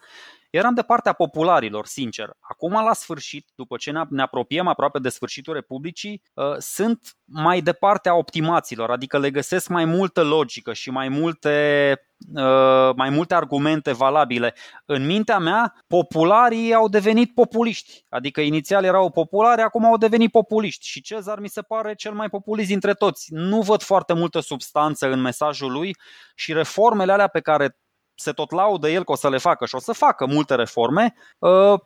Eram 0.53 0.74
de 0.74 0.83
partea 0.83 1.12
popularilor, 1.12 1.87
sincer. 1.87 2.31
Acum, 2.41 2.73
la 2.73 2.93
sfârșit, 2.93 3.49
după 3.55 3.77
ce 3.77 3.93
ne 4.09 4.23
apropiem 4.23 4.66
aproape 4.66 4.99
de 4.99 5.09
sfârșitul 5.09 5.55
Republicii, 5.55 6.23
uh, 6.35 6.45
sunt 6.59 7.16
mai 7.24 7.61
de 7.61 7.73
partea 7.73 8.15
optimaților, 8.15 8.91
adică 8.91 9.19
le 9.19 9.31
găsesc 9.31 9.69
mai 9.69 9.85
multă 9.85 10.23
logică 10.23 10.73
și 10.73 10.91
mai 10.91 11.09
multe, 11.09 11.97
uh, 12.35 12.95
mai 12.97 13.11
multe 13.11 13.35
argumente 13.35 13.93
valabile. 13.93 14.55
În 14.85 15.07
mintea 15.07 15.39
mea, 15.39 15.74
popularii 15.87 16.74
au 16.74 16.89
devenit 16.89 17.35
populiști, 17.35 18.05
adică 18.09 18.41
inițial 18.41 18.85
erau 18.85 19.11
populari, 19.11 19.62
acum 19.62 19.85
au 19.85 19.97
devenit 19.97 20.31
populiști 20.31 20.87
și 20.87 21.01
Cezar 21.01 21.39
mi 21.39 21.49
se 21.49 21.62
pare 21.62 21.95
cel 21.95 22.12
mai 22.12 22.29
populist 22.29 22.69
dintre 22.69 22.95
toți. 22.95 23.27
Nu 23.31 23.61
văd 23.61 23.83
foarte 23.83 24.12
multă 24.12 24.41
substanță 24.41 25.07
în 25.12 25.20
mesajul 25.20 25.73
lui 25.73 25.97
și 26.35 26.53
reformele 26.53 27.12
alea 27.12 27.29
pe 27.29 27.41
care 27.41 27.77
se 28.14 28.32
tot 28.32 28.51
laudă 28.51 28.90
el 28.90 29.05
că 29.05 29.12
o 29.12 29.16
să 29.16 29.28
le 29.28 29.39
facă 29.39 29.66
și 29.66 29.74
o 29.74 29.78
să 29.78 29.93
facă 29.93 30.26
multe 30.26 30.55
reforme, 30.55 31.14
uh, 31.39 31.80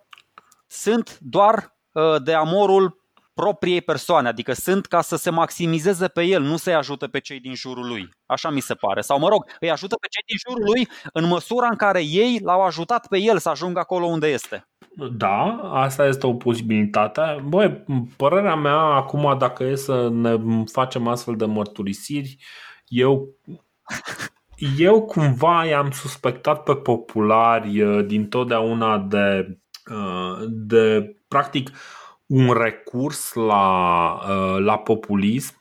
sunt 0.66 1.19
doar 1.20 1.77
uh, 1.93 2.23
de 2.23 2.35
amorul 2.35 3.05
propriei 3.35 3.81
persoane, 3.81 4.28
adică 4.28 4.53
sunt 4.53 4.86
ca 4.86 5.01
să 5.01 5.16
se 5.16 5.31
maximizeze 5.31 6.09
pe 6.09 6.23
el, 6.23 6.43
nu 6.43 6.57
să-i 6.57 6.74
ajute 6.74 7.07
pe 7.07 7.19
cei 7.19 7.40
din 7.40 7.55
jurul 7.55 7.86
lui. 7.86 8.09
Așa 8.27 8.51
mi 8.51 8.61
se 8.61 8.74
pare. 8.74 9.01
Sau 9.01 9.19
mă 9.19 9.28
rog, 9.28 9.44
îi 9.61 9.70
ajută 9.70 9.97
pe 10.01 10.07
cei 10.11 10.23
din 10.27 10.36
jurul 10.48 10.65
lui 10.65 10.89
în 11.12 11.24
măsura 11.24 11.66
în 11.69 11.77
care 11.77 12.05
ei 12.05 12.40
l-au 12.43 12.62
ajutat 12.62 13.07
pe 13.07 13.19
el 13.19 13.39
să 13.39 13.48
ajungă 13.48 13.78
acolo 13.78 14.07
unde 14.07 14.27
este. 14.27 14.69
Da, 15.11 15.61
asta 15.73 16.07
este 16.07 16.27
o 16.27 16.35
posibilitate. 16.35 17.44
Băi, 17.48 17.85
părerea 18.16 18.55
mea 18.55 18.78
acum, 18.78 19.39
dacă 19.39 19.65
e 19.65 19.74
să 19.74 20.09
ne 20.09 20.36
facem 20.73 21.07
astfel 21.07 21.36
de 21.36 21.44
mărturisiri, 21.44 22.36
eu 22.86 23.28
eu 24.57 25.05
cumva 25.05 25.65
i-am 25.65 25.91
suspectat 25.91 26.62
pe 26.62 26.74
populari 26.74 27.83
uh, 27.83 28.07
din 28.07 28.28
totdeauna 28.28 28.99
de, 28.99 29.59
uh, 29.91 30.45
de 30.49 31.16
practic 31.28 31.70
un 32.27 32.53
recurs 32.53 33.33
la, 33.33 34.12
uh, 34.12 34.57
la 34.59 34.78
populism 34.78 35.57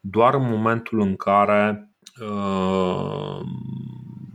doar 0.00 0.34
în 0.34 0.48
momentul 0.48 1.00
în 1.00 1.16
care 1.16 1.86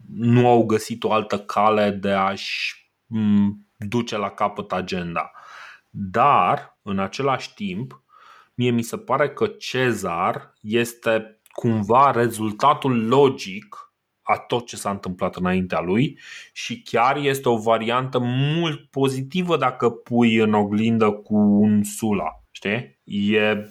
nu 0.08 0.48
au 0.48 0.66
găsit 0.66 1.04
o 1.04 1.12
altă 1.12 1.40
cale 1.40 1.90
de 1.90 2.12
a-și 2.12 2.92
duce 3.78 4.18
la 4.18 4.30
capăt 4.30 4.72
agenda. 4.72 5.32
Dar, 5.90 6.80
în 6.82 7.00
același 7.00 7.54
timp, 7.54 8.02
mie 8.54 8.70
mi 8.70 8.82
se 8.82 8.98
pare 8.98 9.30
că 9.30 9.48
Cezar 9.48 10.54
este 10.62 11.42
cumva 11.52 12.12
rezultatul 12.12 13.08
logic 13.08 13.87
a 14.28 14.38
tot 14.38 14.66
ce 14.66 14.76
s-a 14.76 14.90
întâmplat 14.90 15.36
înaintea 15.36 15.82
lui 15.82 16.20
și 16.54 16.82
chiar 16.82 17.18
este 17.18 17.50
o 17.50 17.58
variantă 17.58 18.20
mult 18.22 18.90
pozitivă 18.90 19.58
dacă 19.58 19.90
pui 19.90 20.36
în 20.36 20.54
oglindă 20.54 21.12
cu 21.12 21.36
un 21.36 21.84
Sula. 21.84 22.44
Știi? 22.52 23.00
E 23.04 23.70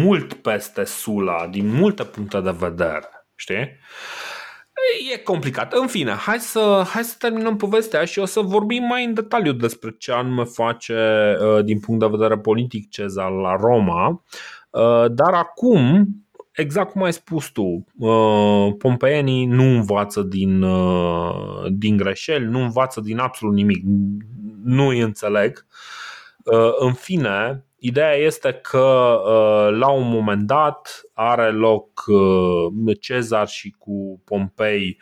mult 0.00 0.32
peste 0.32 0.84
Sula 0.84 1.46
din 1.46 1.74
multe 1.74 2.04
puncte 2.04 2.40
de 2.40 2.54
vedere. 2.58 3.08
Știi? 3.34 3.78
E 5.12 5.18
complicat. 5.18 5.72
În 5.72 5.86
fine, 5.86 6.10
hai 6.10 6.38
să, 6.38 6.84
hai 6.92 7.04
să 7.04 7.14
terminăm 7.18 7.56
povestea 7.56 8.04
și 8.04 8.18
o 8.18 8.24
să 8.24 8.40
vorbim 8.40 8.82
mai 8.82 9.04
în 9.04 9.14
detaliu 9.14 9.52
despre 9.52 9.94
ce 9.98 10.12
anume 10.12 10.44
face 10.44 10.94
uh, 11.40 11.64
din 11.64 11.80
punct 11.80 12.00
de 12.00 12.06
vedere 12.06 12.38
politic 12.38 12.90
Cezar 12.90 13.30
la 13.30 13.56
Roma. 13.56 14.22
Uh, 14.70 15.04
dar 15.10 15.32
acum 15.32 16.06
exact 16.56 16.90
cum 16.90 17.02
ai 17.02 17.12
spus 17.12 17.46
tu, 17.46 17.84
uh, 17.98 18.74
pompeienii 18.78 19.44
nu 19.44 19.62
învață 19.62 20.22
din, 20.22 20.62
uh, 20.62 21.64
din 21.70 21.96
greșeli, 21.96 22.44
nu 22.44 22.60
învață 22.60 23.00
din 23.00 23.18
absolut 23.18 23.54
nimic, 23.54 23.82
nu 24.64 24.86
îi 24.86 25.00
înțeleg. 25.00 25.66
Uh, 26.44 26.72
în 26.78 26.92
fine, 26.92 27.64
ideea 27.78 28.12
este 28.12 28.52
că 28.52 29.18
la 29.78 29.88
un 29.88 30.08
moment 30.08 30.42
dat 30.42 31.00
are 31.12 31.50
loc 31.50 32.04
Cezar 33.00 33.48
și 33.48 33.74
cu 33.78 34.22
Pompei 34.24 35.00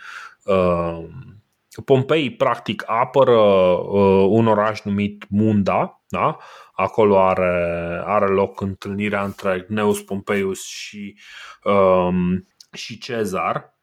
Pompei 1.85 2.31
practic 2.31 2.83
apără 2.87 3.39
un 4.29 4.47
oraș 4.47 4.83
numit 4.83 5.27
Munda, 5.29 6.03
da? 6.09 6.37
Acolo 6.77 7.21
are, 7.21 8.03
are 8.05 8.27
loc 8.27 8.61
întâlnirea 8.61 9.25
între 9.25 9.65
Gneus 9.69 10.01
Pompeius 10.01 10.65
și, 10.65 11.19
um, 11.63 12.49
și 12.73 12.99
Cezar. 12.99 13.79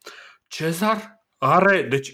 Cezar 0.48 1.24
are. 1.38 1.82
Deci, 1.82 2.14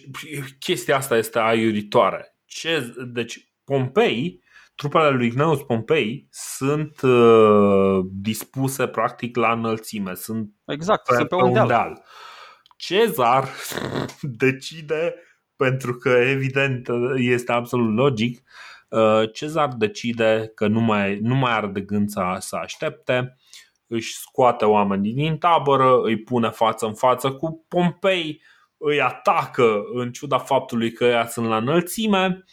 chestia 0.60 0.96
asta 0.96 1.18
este 1.18 1.40
aiuritoare. 1.40 2.36
Cez, 2.46 2.90
deci, 2.96 3.52
Pompei, 3.64 4.44
trupele 4.76 5.10
lui 5.10 5.30
Gneus 5.30 5.62
Pompei 5.62 6.28
sunt 6.32 7.02
uh, 7.02 8.00
dispuse 8.12 8.88
practic 8.88 9.36
la 9.36 9.52
înălțime. 9.52 10.14
Sunt 10.14 10.50
exact, 10.66 11.08
pe, 11.08 11.26
pe 11.26 11.36
un 11.36 11.54
deal. 11.54 11.68
deal. 11.68 12.04
Cezar 12.76 13.50
decide, 14.22 15.16
pentru 15.56 15.94
că 15.94 16.10
evident 16.10 16.88
este 17.16 17.52
absolut 17.52 17.96
logic, 17.96 18.38
Uh, 18.40 18.46
Cezar 19.34 19.74
decide 19.78 20.52
că 20.56 20.68
nu 20.68 20.80
mai, 20.80 21.20
nu 21.22 21.36
mai 21.36 21.52
are 21.52 21.68
de 21.68 21.82
gând 21.82 22.10
să, 22.10 22.36
să 22.40 22.56
aștepte 22.56 23.38
își 23.88 24.14
scoate 24.18 24.66
oamenii 24.66 25.14
din 25.14 25.38
tabără, 25.38 26.02
îi 26.02 26.18
pune 26.18 26.50
față 26.50 26.86
în 26.86 26.94
față 26.94 27.32
cu 27.32 27.66
Pompei, 27.68 28.42
îi 28.78 29.02
atacă 29.02 29.82
în 29.94 30.12
ciuda 30.12 30.38
faptului 30.38 30.92
că 30.92 31.06
ea 31.06 31.28
sunt 31.28 31.48
la 31.48 31.58
înălțime 31.58 32.44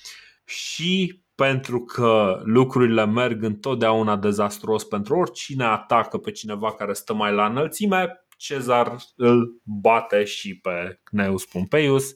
și 0.45 1.23
pentru 1.35 1.81
că 1.85 2.41
lucrurile 2.45 3.07
merg 3.07 3.43
întotdeauna 3.43 4.17
dezastruos 4.17 4.85
pentru 4.85 5.17
oricine 5.17 5.65
atacă 5.65 6.19
pe 6.19 6.31
cineva 6.31 6.75
care 6.75 6.93
stă 6.93 7.15
mai 7.15 7.33
la 7.33 7.47
înălțime, 7.47 8.19
Cezar 8.37 8.97
îl 9.17 9.61
bate 9.63 10.25
și 10.25 10.59
pe 10.59 11.01
Cneus 11.05 11.45
Pompeius 11.45 12.15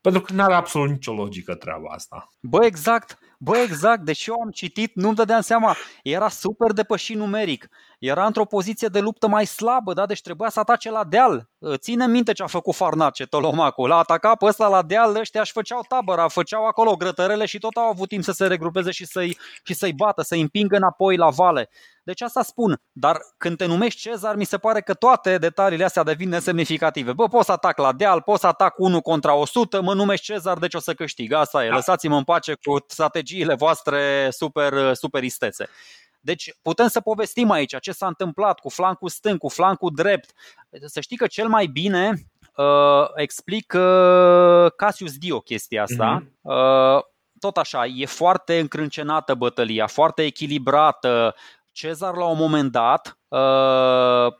pentru 0.00 0.20
că 0.20 0.32
nu 0.32 0.42
are 0.42 0.54
absolut 0.54 0.88
nicio 0.88 1.12
logică 1.12 1.54
treaba 1.54 1.88
asta. 1.88 2.28
Bă, 2.40 2.64
exact, 2.64 3.18
bă, 3.44 3.56
exact, 3.56 4.04
deși 4.04 4.28
eu 4.30 4.36
am 4.40 4.50
citit, 4.50 4.94
nu-mi 4.94 5.14
dădeam 5.14 5.40
seama, 5.40 5.76
era 6.02 6.28
super 6.28 6.72
depășit 6.72 7.16
numeric, 7.16 7.68
era 8.04 8.26
într-o 8.26 8.44
poziție 8.44 8.88
de 8.88 9.00
luptă 9.00 9.28
mai 9.28 9.46
slabă, 9.46 9.92
da? 9.92 10.06
deci 10.06 10.20
trebuia 10.20 10.50
să 10.50 10.60
atace 10.60 10.90
la 10.90 11.04
deal. 11.04 11.50
Ține 11.76 12.06
minte 12.06 12.32
ce 12.32 12.42
a 12.42 12.46
făcut 12.46 12.74
Farnace, 12.74 13.24
Tolomacul, 13.24 13.88
l-a 13.88 13.96
atacat 13.96 14.38
pe 14.38 14.44
ăsta 14.44 14.68
la 14.68 14.82
deal, 14.82 15.16
ăștia 15.16 15.40
își 15.40 15.52
făceau 15.52 15.84
tabăra, 15.88 16.28
făceau 16.28 16.66
acolo 16.66 16.96
grătărele 16.96 17.46
și 17.46 17.58
tot 17.58 17.76
au 17.76 17.88
avut 17.88 18.08
timp 18.08 18.24
să 18.24 18.32
se 18.32 18.46
regrupeze 18.46 18.90
și 18.90 19.06
să-i, 19.06 19.38
și 19.64 19.74
să-i 19.74 19.92
bată, 19.92 20.22
să-i 20.22 20.40
împingă 20.40 20.76
înapoi 20.76 21.16
la 21.16 21.28
vale. 21.28 21.68
Deci 22.04 22.20
asta 22.20 22.42
spun, 22.42 22.82
dar 22.92 23.20
când 23.36 23.56
te 23.56 23.66
numești 23.66 24.00
Cezar, 24.00 24.36
mi 24.36 24.44
se 24.44 24.58
pare 24.58 24.80
că 24.80 24.94
toate 24.94 25.38
detaliile 25.38 25.84
astea 25.84 26.02
devin 26.02 26.28
nesemnificative. 26.28 27.12
Bă, 27.12 27.28
poți 27.28 27.46
să 27.46 27.52
atac 27.52 27.78
la 27.78 27.92
deal, 27.92 28.22
poți 28.22 28.40
să 28.40 28.46
atac 28.46 28.74
1 28.78 29.00
contra 29.00 29.34
100, 29.34 29.82
mă 29.82 29.94
numești 29.94 30.24
Cezar, 30.24 30.58
deci 30.58 30.74
o 30.74 30.78
să 30.78 30.94
câștig. 30.94 31.32
Asta 31.32 31.64
e, 31.64 31.68
da. 31.68 31.74
lăsați-mă 31.74 32.16
în 32.16 32.24
pace 32.24 32.54
cu 32.62 32.84
strategiile 32.86 33.54
voastre 33.54 34.28
super, 34.30 34.94
super 34.94 35.22
istețe. 35.22 35.68
Deci 36.24 36.54
putem 36.62 36.88
să 36.88 37.00
povestim 37.00 37.50
aici 37.50 37.80
ce 37.80 37.92
s-a 37.92 38.06
întâmplat 38.06 38.58
cu 38.58 38.68
flancul 38.68 39.08
stâng, 39.08 39.38
cu 39.38 39.48
flancul 39.48 39.90
drept. 39.94 40.32
Să 40.84 41.00
știi 41.00 41.16
că 41.16 41.26
cel 41.26 41.48
mai 41.48 41.66
bine 41.66 42.12
uh, 42.56 43.06
explic 43.14 43.72
uh, 43.76 44.72
Cassius 44.76 45.18
Dio 45.18 45.40
chestia 45.40 45.82
asta. 45.82 46.22
Mm-hmm. 46.22 46.40
Uh, 46.40 47.02
tot 47.38 47.56
așa, 47.56 47.86
e 47.86 48.06
foarte 48.06 48.58
încrâncenată 48.58 49.34
bătălia, 49.34 49.86
foarte 49.86 50.22
echilibrată, 50.22 51.34
Cezar 51.72 52.16
la 52.16 52.24
un 52.24 52.38
moment 52.38 52.72
dat 52.72 53.18
uh, 53.28 54.32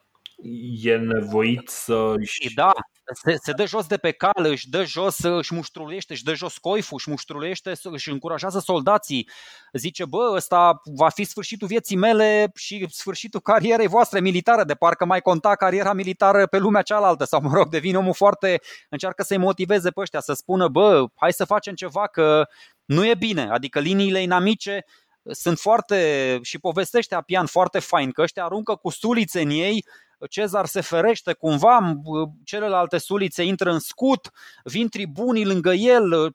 e 0.82 0.96
nevoit 0.96 1.68
să 1.68 2.14
Da, 2.54 2.72
se, 3.12 3.36
se 3.42 3.52
dă 3.52 3.66
jos 3.66 3.86
de 3.86 3.96
pe 3.96 4.10
cale, 4.10 4.48
își 4.48 4.68
dă 4.68 4.84
jos, 4.84 5.18
își 5.18 5.54
muștrulește, 5.54 6.12
își 6.12 6.22
dă 6.22 6.34
jos 6.34 6.58
coiful, 6.58 6.96
își 6.98 7.10
muștrulește, 7.10 7.72
își 7.82 8.10
încurajează 8.10 8.58
soldații. 8.58 9.28
Zice, 9.72 10.04
bă, 10.04 10.32
ăsta 10.34 10.80
va 10.84 11.08
fi 11.08 11.24
sfârșitul 11.24 11.68
vieții 11.68 11.96
mele 11.96 12.52
și 12.54 12.86
sfârșitul 12.90 13.40
carierei 13.40 13.86
voastre 13.86 14.20
militare, 14.20 14.64
de 14.64 14.74
parcă 14.74 15.04
mai 15.04 15.20
conta 15.20 15.54
cariera 15.54 15.92
militară 15.92 16.46
pe 16.46 16.58
lumea 16.58 16.82
cealaltă. 16.82 17.24
Sau, 17.24 17.40
mă 17.40 17.50
rog, 17.54 17.68
devine 17.68 17.96
omul 17.96 18.14
foarte... 18.14 18.60
încearcă 18.88 19.22
să-i 19.22 19.36
motiveze 19.36 19.90
pe 19.90 20.00
ăștia, 20.00 20.20
să 20.20 20.32
spună, 20.32 20.68
bă, 20.68 21.04
hai 21.14 21.32
să 21.32 21.44
facem 21.44 21.74
ceva, 21.74 22.06
că 22.06 22.46
nu 22.84 23.06
e 23.06 23.14
bine. 23.14 23.48
Adică 23.50 23.78
liniile 23.80 24.22
inamice 24.22 24.84
sunt 25.30 25.58
foarte, 25.58 26.38
și 26.42 26.58
povestește 26.58 27.14
Apian 27.14 27.46
foarte 27.46 27.78
fain, 27.78 28.10
că 28.10 28.22
ăștia 28.22 28.44
aruncă 28.44 28.74
cu 28.74 28.90
sulițe 28.90 29.40
în 29.40 29.50
ei, 29.50 29.84
Cezar 30.30 30.66
se 30.66 30.80
ferește 30.80 31.32
cumva, 31.32 32.00
celelalte 32.44 32.98
sulițe 32.98 33.42
intră 33.42 33.70
în 33.70 33.78
scut, 33.78 34.30
vin 34.64 34.88
tribunii 34.88 35.46
lângă 35.46 35.72
el, 35.72 36.34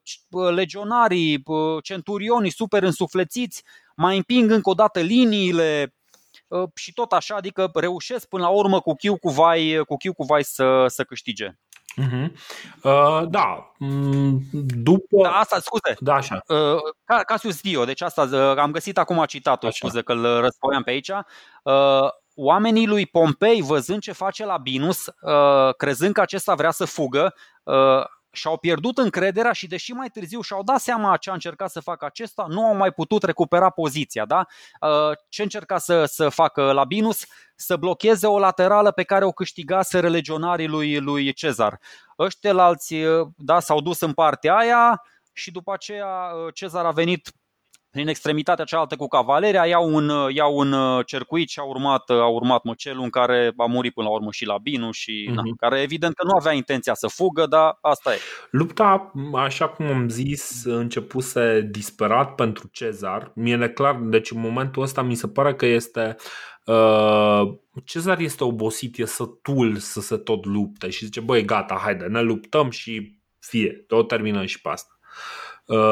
legionarii, 0.54 1.42
centurionii 1.82 2.50
super 2.50 2.82
însuflețiți, 2.82 3.62
mai 3.96 4.16
împing 4.16 4.50
încă 4.50 4.70
o 4.70 4.74
dată 4.74 5.00
liniile, 5.00 5.94
și 6.74 6.92
tot 6.92 7.12
așa, 7.12 7.34
adică 7.34 7.70
reușesc 7.74 8.28
până 8.28 8.42
la 8.42 8.48
urmă 8.48 8.80
cu 8.80 8.94
chiu 8.94 9.16
cu 9.16 9.30
vai, 9.30 9.82
cu 9.86 9.96
chiu 9.96 10.12
cu 10.12 10.24
vai 10.24 10.44
să, 10.44 10.84
să 10.88 11.04
câștige. 11.04 11.58
Uh-huh. 11.98 12.30
Uh, 12.82 13.22
da. 13.28 13.72
Mm, 13.78 14.42
după. 14.76 15.22
Da, 15.22 15.30
asta, 15.30 15.60
scuze. 15.60 15.96
Da, 15.98 16.14
așa. 16.14 16.42
Uh, 16.46 17.22
Casius 17.26 17.60
Dio, 17.60 17.84
deci 17.84 18.00
asta 18.00 18.22
uh, 18.22 18.58
am 18.58 18.70
găsit 18.70 18.98
acum 18.98 19.24
citatul, 19.24 19.68
așa. 19.68 19.78
scuze 19.78 20.02
că 20.02 20.12
îl 20.12 20.40
răspoiam 20.40 20.82
pe 20.82 20.90
aici. 20.90 21.08
Uh, 21.62 22.08
oamenii 22.40 22.86
lui 22.86 23.06
Pompei, 23.06 23.62
văzând 23.62 24.00
ce 24.00 24.12
face 24.12 24.44
la 24.44 24.56
Binus, 24.56 25.06
uh, 25.06 25.74
crezând 25.76 26.14
că 26.14 26.20
acesta 26.20 26.54
vrea 26.54 26.70
să 26.70 26.84
fugă, 26.84 27.34
uh, 27.62 28.04
și-au 28.30 28.56
pierdut 28.56 28.98
încrederea 28.98 29.52
și 29.52 29.66
deși 29.66 29.92
mai 29.92 30.08
târziu 30.08 30.40
și-au 30.40 30.62
dat 30.62 30.80
seama 30.80 31.16
ce 31.16 31.30
a 31.30 31.32
încercat 31.32 31.70
să 31.70 31.80
facă 31.80 32.04
acesta, 32.04 32.46
nu 32.48 32.64
au 32.64 32.74
mai 32.74 32.92
putut 32.92 33.22
recupera 33.22 33.70
poziția. 33.70 34.24
Da? 34.24 34.46
Uh, 34.80 35.16
ce 35.28 35.42
încerca 35.42 35.78
să, 35.78 36.04
să 36.04 36.28
facă 36.28 36.72
Labinus? 36.72 37.24
Să 37.56 37.76
blocheze 37.76 38.26
o 38.26 38.38
laterală 38.38 38.90
pe 38.90 39.02
care 39.02 39.24
o 39.24 39.32
câștigase 39.32 40.00
legionarii 40.00 40.68
lui, 40.68 40.98
lui 40.98 41.32
Cezar. 41.32 41.80
Ăștia 42.18 42.54
alți 42.54 42.94
da, 43.36 43.60
s-au 43.60 43.80
dus 43.80 44.00
în 44.00 44.12
partea 44.12 44.56
aia 44.56 45.02
și 45.32 45.50
după 45.50 45.72
aceea 45.72 46.32
Cezar 46.54 46.84
a 46.84 46.90
venit 46.90 47.32
prin 47.90 48.08
extremitatea 48.08 48.64
cealaltă 48.64 48.96
cu 48.96 49.06
cavaleria, 49.06 49.66
iau 49.66 49.94
un, 49.94 50.10
iau 50.30 50.56
un 50.56 50.72
uh, 50.72 51.06
circuit 51.06 51.48
și 51.48 51.58
a 51.58 51.62
urmat, 51.62 52.08
uh, 52.08 52.16
a 52.16 52.26
urmat 52.26 52.62
măcelul 52.64 53.02
în 53.02 53.10
care 53.10 53.52
a 53.56 53.64
murit 53.64 53.94
până 53.94 54.08
la 54.08 54.14
urmă 54.14 54.30
și 54.30 54.44
la 54.44 54.58
Binu 54.58 54.90
și 54.90 55.28
mm-hmm. 55.30 55.34
na, 55.34 55.42
care 55.56 55.80
evident 55.80 56.14
că 56.14 56.24
nu 56.24 56.36
avea 56.36 56.52
intenția 56.52 56.94
să 56.94 57.06
fugă, 57.06 57.46
dar 57.46 57.78
asta 57.80 58.12
e. 58.12 58.18
Lupta, 58.50 59.12
așa 59.34 59.68
cum 59.68 59.86
am 59.86 60.08
zis, 60.08 60.64
începuse 60.64 61.68
disperat 61.70 62.34
pentru 62.34 62.68
Cezar. 62.72 63.32
Mie 63.34 63.58
e 63.62 63.68
clar, 63.68 63.94
deci 63.94 64.30
în 64.30 64.40
momentul 64.40 64.82
ăsta 64.82 65.02
mi 65.02 65.14
se 65.14 65.28
pare 65.28 65.54
că 65.54 65.66
este 65.66 66.16
Uh, 66.68 67.58
Cezar 67.84 68.18
este 68.18 68.44
obosit, 68.44 68.98
e 68.98 69.04
sătul 69.04 69.76
să 69.76 70.00
se 70.00 70.16
tot 70.16 70.44
lupte 70.44 70.90
și 70.90 71.04
zice, 71.04 71.20
băi, 71.20 71.44
gata, 71.44 71.80
haide, 71.82 72.06
ne 72.06 72.20
luptăm 72.20 72.70
și 72.70 73.20
fie, 73.38 73.84
tot 73.86 74.08
terminăm 74.08 74.44
și 74.44 74.60
pe 74.60 74.68
asta. 74.68 74.98
Uh, 75.02 75.47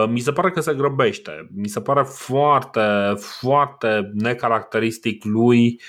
mi 0.09 0.21
se 0.21 0.33
pare 0.33 0.51
că 0.51 0.61
se 0.61 0.75
grăbește. 0.75 1.49
Mi 1.55 1.69
se 1.69 1.81
pare 1.81 2.03
foarte, 2.03 3.15
foarte 3.17 4.11
necaracteristic 4.15 5.25
lui 5.25 5.81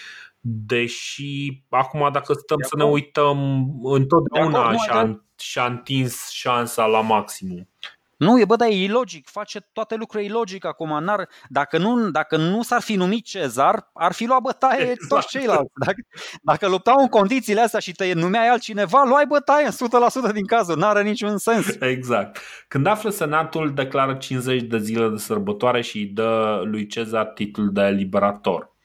Deși 0.49 1.63
acum 1.69 2.09
dacă 2.11 2.33
stăm 2.33 2.57
să 2.61 2.75
ne 2.75 2.83
uităm 2.83 3.69
Întotdeauna 3.83 4.75
și-a, 4.75 5.23
și-a 5.37 5.65
întins 5.65 6.29
șansa 6.29 6.85
la 6.85 7.01
maximum 7.01 7.69
nu, 8.17 8.39
e 8.39 8.45
bă, 8.45 8.55
dar 8.55 8.67
e 8.67 8.83
ilogic, 8.83 9.27
face 9.27 9.59
toate 9.73 9.95
lucrurile 9.95 10.29
ilogic 10.29 10.65
acum. 10.65 11.03
N-ar, 11.03 11.29
dacă, 11.49 11.77
nu, 11.77 12.09
dacă 12.09 12.37
nu 12.37 12.63
s-ar 12.63 12.81
fi 12.81 12.95
numit 12.95 13.25
Cezar, 13.25 13.89
ar 13.93 14.13
fi 14.13 14.25
luat 14.25 14.41
bătaie 14.41 14.81
exact. 14.81 15.07
toți 15.07 15.27
ceilalți. 15.27 15.71
Dacă, 15.85 16.01
dacă 16.41 16.67
luptau 16.67 17.01
în 17.01 17.07
condițiile 17.07 17.61
astea 17.61 17.79
și 17.79 17.91
te 17.91 18.13
numeai 18.13 18.47
altcineva, 18.47 19.03
luai 19.03 19.25
bătaie 19.25 19.65
în 19.65 20.29
100% 20.29 20.33
din 20.33 20.45
cazul, 20.45 20.77
n-are 20.77 21.03
niciun 21.03 21.37
sens. 21.37 21.67
Exact. 21.79 22.39
Când 22.67 22.85
află 22.85 23.09
senatul, 23.09 23.73
declară 23.73 24.13
50 24.13 24.61
de 24.61 24.77
zile 24.77 25.09
de 25.09 25.17
sărbătoare 25.17 25.81
și 25.81 25.97
îi 25.97 26.05
dă 26.05 26.61
lui 26.63 26.87
Cezar 26.87 27.25
titlul 27.25 27.71
de 27.71 27.81
liberator. 27.81 28.75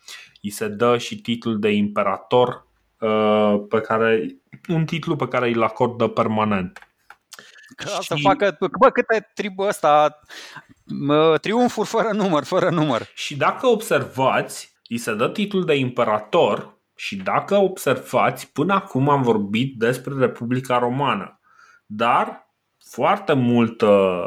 Îi 0.43 0.51
se 0.51 0.69
dă 0.69 0.99
și 0.99 1.21
titlul 1.21 1.59
de 1.59 1.71
imperator, 1.71 2.67
uh, 2.99 3.55
pe 3.69 3.81
care, 3.81 4.37
un 4.69 4.85
titlu 4.85 5.17
pe 5.17 5.29
care 5.29 5.53
îl 5.53 5.63
acordă 5.63 6.07
permanent. 6.07 6.92
Că 7.85 8.01
și... 8.01 8.07
să 8.07 8.15
facă, 8.23 8.57
bă, 8.79 8.91
câte 8.91 9.31
tribul 9.35 9.67
ăsta, 9.67 10.21
triumfuri 11.41 11.89
fără 11.89 12.11
număr, 12.13 12.45
fără 12.45 12.71
număr. 12.71 13.09
Și 13.15 13.37
dacă 13.37 13.67
observați, 13.67 14.73
îi 14.89 14.99
se 14.99 15.15
dă 15.15 15.29
titlul 15.29 15.65
de 15.65 15.75
imperator 15.75 16.81
și 16.95 17.17
dacă 17.17 17.55
observați, 17.57 18.53
până 18.53 18.75
acum 18.75 19.09
am 19.09 19.23
vorbit 19.23 19.79
despre 19.79 20.15
Republica 20.19 20.79
Romană. 20.79 21.41
Dar 21.87 22.51
foarte 22.91 23.33
multă 23.33 24.21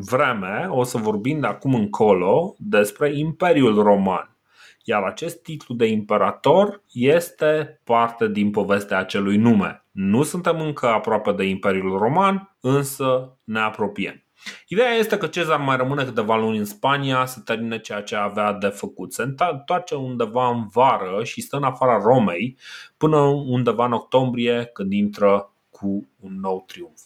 vreme 0.00 0.66
o 0.70 0.84
să 0.84 0.98
vorbim 0.98 1.40
de 1.40 1.46
acum 1.46 1.74
încolo 1.74 2.54
despre 2.58 3.18
Imperiul 3.18 3.82
Roman. 3.82 4.36
Iar 4.84 5.02
acest 5.02 5.42
titlu 5.42 5.74
de 5.74 5.86
imperator 5.86 6.82
este 6.92 7.80
parte 7.84 8.28
din 8.28 8.50
povestea 8.50 8.98
acelui 8.98 9.36
nume. 9.36 9.86
Nu 10.00 10.22
suntem 10.22 10.60
încă 10.60 10.86
aproape 10.86 11.32
de 11.32 11.44
Imperiul 11.44 11.98
Roman, 11.98 12.56
însă 12.60 13.38
ne 13.44 13.60
apropiem. 13.60 14.24
Ideea 14.68 14.90
este 14.90 15.18
că 15.18 15.26
Cezar 15.26 15.60
mai 15.60 15.76
rămâne 15.76 16.04
câteva 16.04 16.36
luni 16.36 16.58
în 16.58 16.64
Spania 16.64 17.26
să 17.26 17.40
termine 17.40 17.78
ceea 17.78 18.02
ce 18.02 18.16
avea 18.16 18.52
de 18.52 18.66
făcut. 18.66 19.12
Se 19.12 19.22
întoarce 19.22 19.94
undeva 19.94 20.48
în 20.48 20.66
vară 20.66 21.24
și 21.24 21.40
stă 21.40 21.56
în 21.56 21.62
afara 21.62 21.98
Romei 21.98 22.58
până 22.96 23.16
undeva 23.46 23.84
în 23.84 23.92
octombrie 23.92 24.64
când 24.64 24.92
intră 24.92 25.52
cu 25.70 26.08
un 26.20 26.40
nou 26.40 26.64
triumf. 26.66 27.00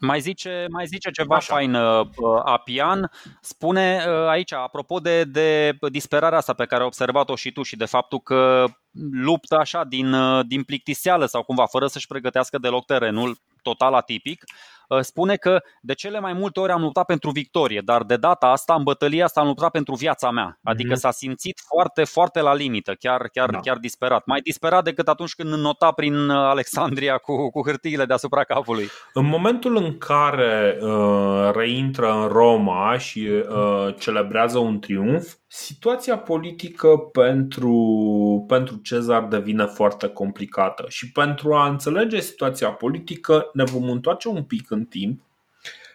Mai 0.00 0.20
zice, 0.20 0.66
mai 0.70 0.86
zice 0.86 1.10
ceva 1.10 1.36
Așa. 1.36 1.54
fain 1.54 1.74
uh, 1.74 2.06
Apian. 2.44 3.10
Spune 3.40 4.04
uh, 4.08 4.28
aici, 4.28 4.52
apropo 4.52 4.98
de, 4.98 5.24
de 5.24 5.78
disperarea 5.90 6.38
asta 6.38 6.52
pe 6.52 6.64
care 6.64 6.80
ai 6.80 6.86
observat-o 6.86 7.36
și 7.36 7.52
tu 7.52 7.62
și 7.62 7.76
de 7.76 7.84
faptul 7.84 8.20
că 8.20 8.64
luptă 9.10 9.56
așa 9.56 9.84
din, 9.84 10.12
uh, 10.12 10.46
din 10.46 10.62
plictiseală 10.62 11.26
sau 11.26 11.42
cumva 11.42 11.66
fără 11.66 11.86
să-și 11.86 12.06
pregătească 12.06 12.58
deloc 12.58 12.84
terenul, 12.84 13.36
total 13.62 13.94
atipic, 13.94 14.44
Uh, 14.44 14.79
spune 15.00 15.36
că 15.36 15.62
de 15.80 15.94
cele 15.94 16.20
mai 16.20 16.32
multe 16.32 16.60
ori 16.60 16.72
am 16.72 16.80
luptat 16.80 17.04
pentru 17.04 17.30
victorie, 17.30 17.80
dar 17.84 18.02
de 18.02 18.16
data 18.16 18.46
asta, 18.46 18.74
în 18.74 18.82
bătălia 18.82 19.24
asta, 19.24 19.40
am 19.40 19.46
luptat 19.46 19.70
pentru 19.70 19.94
viața 19.94 20.30
mea. 20.30 20.58
Adică 20.62 20.92
mm-hmm. 20.92 20.98
s-a 20.98 21.10
simțit 21.10 21.60
foarte, 21.74 22.04
foarte 22.04 22.40
la 22.40 22.54
limită, 22.54 22.94
chiar, 22.94 23.28
chiar, 23.28 23.50
da. 23.50 23.58
chiar 23.58 23.76
disperat. 23.76 24.26
Mai 24.26 24.40
disperat 24.40 24.84
decât 24.84 25.08
atunci 25.08 25.34
când 25.34 25.54
nota 25.54 25.92
prin 25.92 26.28
uh, 26.28 26.36
Alexandria 26.36 27.18
cu, 27.18 27.50
cu 27.50 27.62
hârtiile 27.64 28.04
deasupra 28.04 28.44
capului. 28.44 28.88
În 29.12 29.26
momentul 29.26 29.76
în 29.76 29.98
care 29.98 30.78
uh, 30.80 31.50
reintră 31.54 32.12
în 32.12 32.28
Roma 32.28 32.98
și 32.98 33.28
uh, 33.28 33.94
celebrează 33.98 34.58
un 34.58 34.78
triumf, 34.78 35.34
situația 35.52 36.18
politică 36.18 36.96
pentru, 36.96 38.44
pentru 38.48 38.76
Cezar 38.76 39.24
devine 39.24 39.64
foarte 39.64 40.08
complicată 40.08 40.84
și 40.88 41.12
pentru 41.12 41.54
a 41.54 41.68
înțelege 41.68 42.20
situația 42.20 42.70
politică 42.70 43.50
ne 43.52 43.64
vom 43.64 43.90
întoarce 43.90 44.28
un 44.28 44.42
pic 44.42 44.70
în 44.70 44.84
timp, 44.84 45.20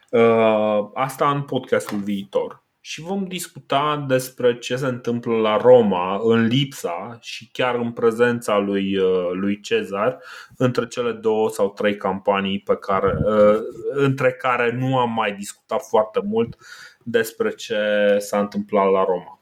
uh, 0.10 0.90
asta 0.94 1.30
în 1.30 1.42
podcastul 1.42 1.98
viitor 1.98 2.64
și 2.80 3.02
vom 3.02 3.26
discuta 3.26 4.06
despre 4.08 4.58
ce 4.58 4.76
se 4.76 4.86
întâmplă 4.86 5.36
la 5.36 5.58
Roma 5.58 6.20
în 6.24 6.46
lipsa 6.46 7.18
și 7.22 7.50
chiar 7.52 7.76
în 7.76 7.92
prezența 7.92 8.58
lui, 8.58 8.98
uh, 8.98 9.30
lui 9.32 9.60
Cezar 9.60 10.18
între 10.58 10.88
cele 10.88 11.12
două 11.12 11.50
sau 11.50 11.70
trei 11.70 11.98
campanii 11.98 12.60
pe 12.60 12.76
care, 12.76 13.18
uh, 13.24 13.58
între 13.92 14.32
care 14.32 14.72
nu 14.72 14.98
am 14.98 15.12
mai 15.12 15.34
discutat 15.34 15.82
foarte 15.88 16.20
mult 16.24 16.58
despre 17.04 17.50
ce 17.50 17.78
s-a 18.20 18.40
întâmplat 18.40 18.92
la 18.92 19.04
Roma. 19.04 19.40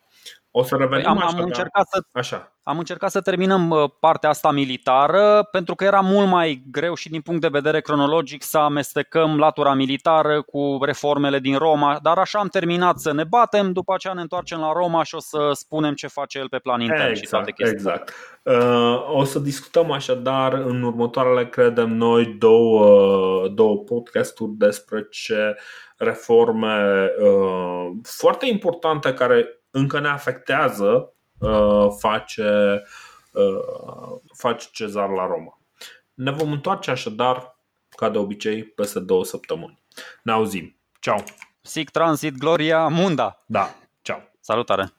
O 0.56 0.64
să 0.64 0.76
revenim 0.76 1.08
am, 1.08 1.18
așa, 1.18 1.38
am, 1.38 1.44
încercat 1.44 1.88
să, 1.88 2.04
așa. 2.12 2.54
am 2.64 2.78
încercat 2.78 3.12
să 3.12 3.22
terminăm 3.22 3.94
partea 4.00 4.30
asta 4.30 4.52
militară 4.52 5.48
pentru 5.52 5.76
că 5.76 5.84
era 5.84 6.00
mult 6.00 6.28
mai 6.28 6.64
greu 6.72 6.94
și 6.94 7.10
din 7.10 7.22
punct 7.22 7.42
de 7.42 7.48
vedere 7.48 7.82
cronologic 7.82 8.44
să 8.44 8.58
amestecăm 8.58 9.38
latura 9.38 9.74
militară 9.74 10.42
cu 10.42 10.78
reformele 10.82 11.40
din 11.40 11.58
Roma, 11.58 12.00
dar 12.02 12.18
așa 12.18 12.40
am 12.40 12.48
terminat 12.48 13.00
să 13.00 13.14
ne 13.14 13.24
batem, 13.24 13.72
după 13.72 13.94
aceea 13.94 14.14
ne 14.14 14.22
întoarcem 14.22 14.60
la 14.60 14.72
Roma 14.72 15.04
și 15.04 15.16
o 15.16 15.20
să 15.20 15.50
spunem 15.54 15.94
ce 15.94 16.08
face 16.08 16.38
el 16.38 16.50
pe 16.50 16.60
plan 16.60 16.82
intern 16.82 17.10
exact, 17.10 17.26
și 17.26 17.32
toate 17.32 17.52
chestii. 17.52 17.78
Exact. 17.78 18.14
Uh, 18.44 19.10
o 19.10 19.24
să 19.24 19.40
discutăm 19.40 19.92
așadar 19.92 20.54
în 20.54 20.84
următoarele, 20.84 21.50
credem 21.50 21.90
noi, 21.90 22.26
două, 22.26 23.48
două 23.48 23.78
podcasturi 23.78 24.52
despre 24.52 25.08
ce 25.10 25.56
reforme 25.98 27.08
uh, 27.20 27.92
foarte 28.04 28.48
importante 28.48 29.14
care 29.14 29.63
încă 29.74 30.00
ne 30.00 30.08
afectează 30.08 31.14
uh, 31.40 31.88
face, 32.00 32.82
uh, 33.32 34.20
face 34.38 34.68
Cezar 34.72 35.10
la 35.10 35.26
Roma. 35.26 35.60
Ne 36.14 36.32
vom 36.32 36.52
întoarce 36.52 36.92
așadar, 36.92 37.60
ca 37.90 38.10
de 38.10 38.18
obicei, 38.18 38.64
peste 38.64 39.00
două 39.00 39.26
săptămâni. 39.26 39.84
Ne 40.24 40.32
auzim. 40.32 40.78
Ciao! 41.00 41.24
Sic 41.62 41.90
transit 41.90 42.38
gloria 42.38 42.88
munda! 42.88 43.38
Da, 43.46 43.76
ciao! 44.02 44.22
Salutare! 44.40 44.94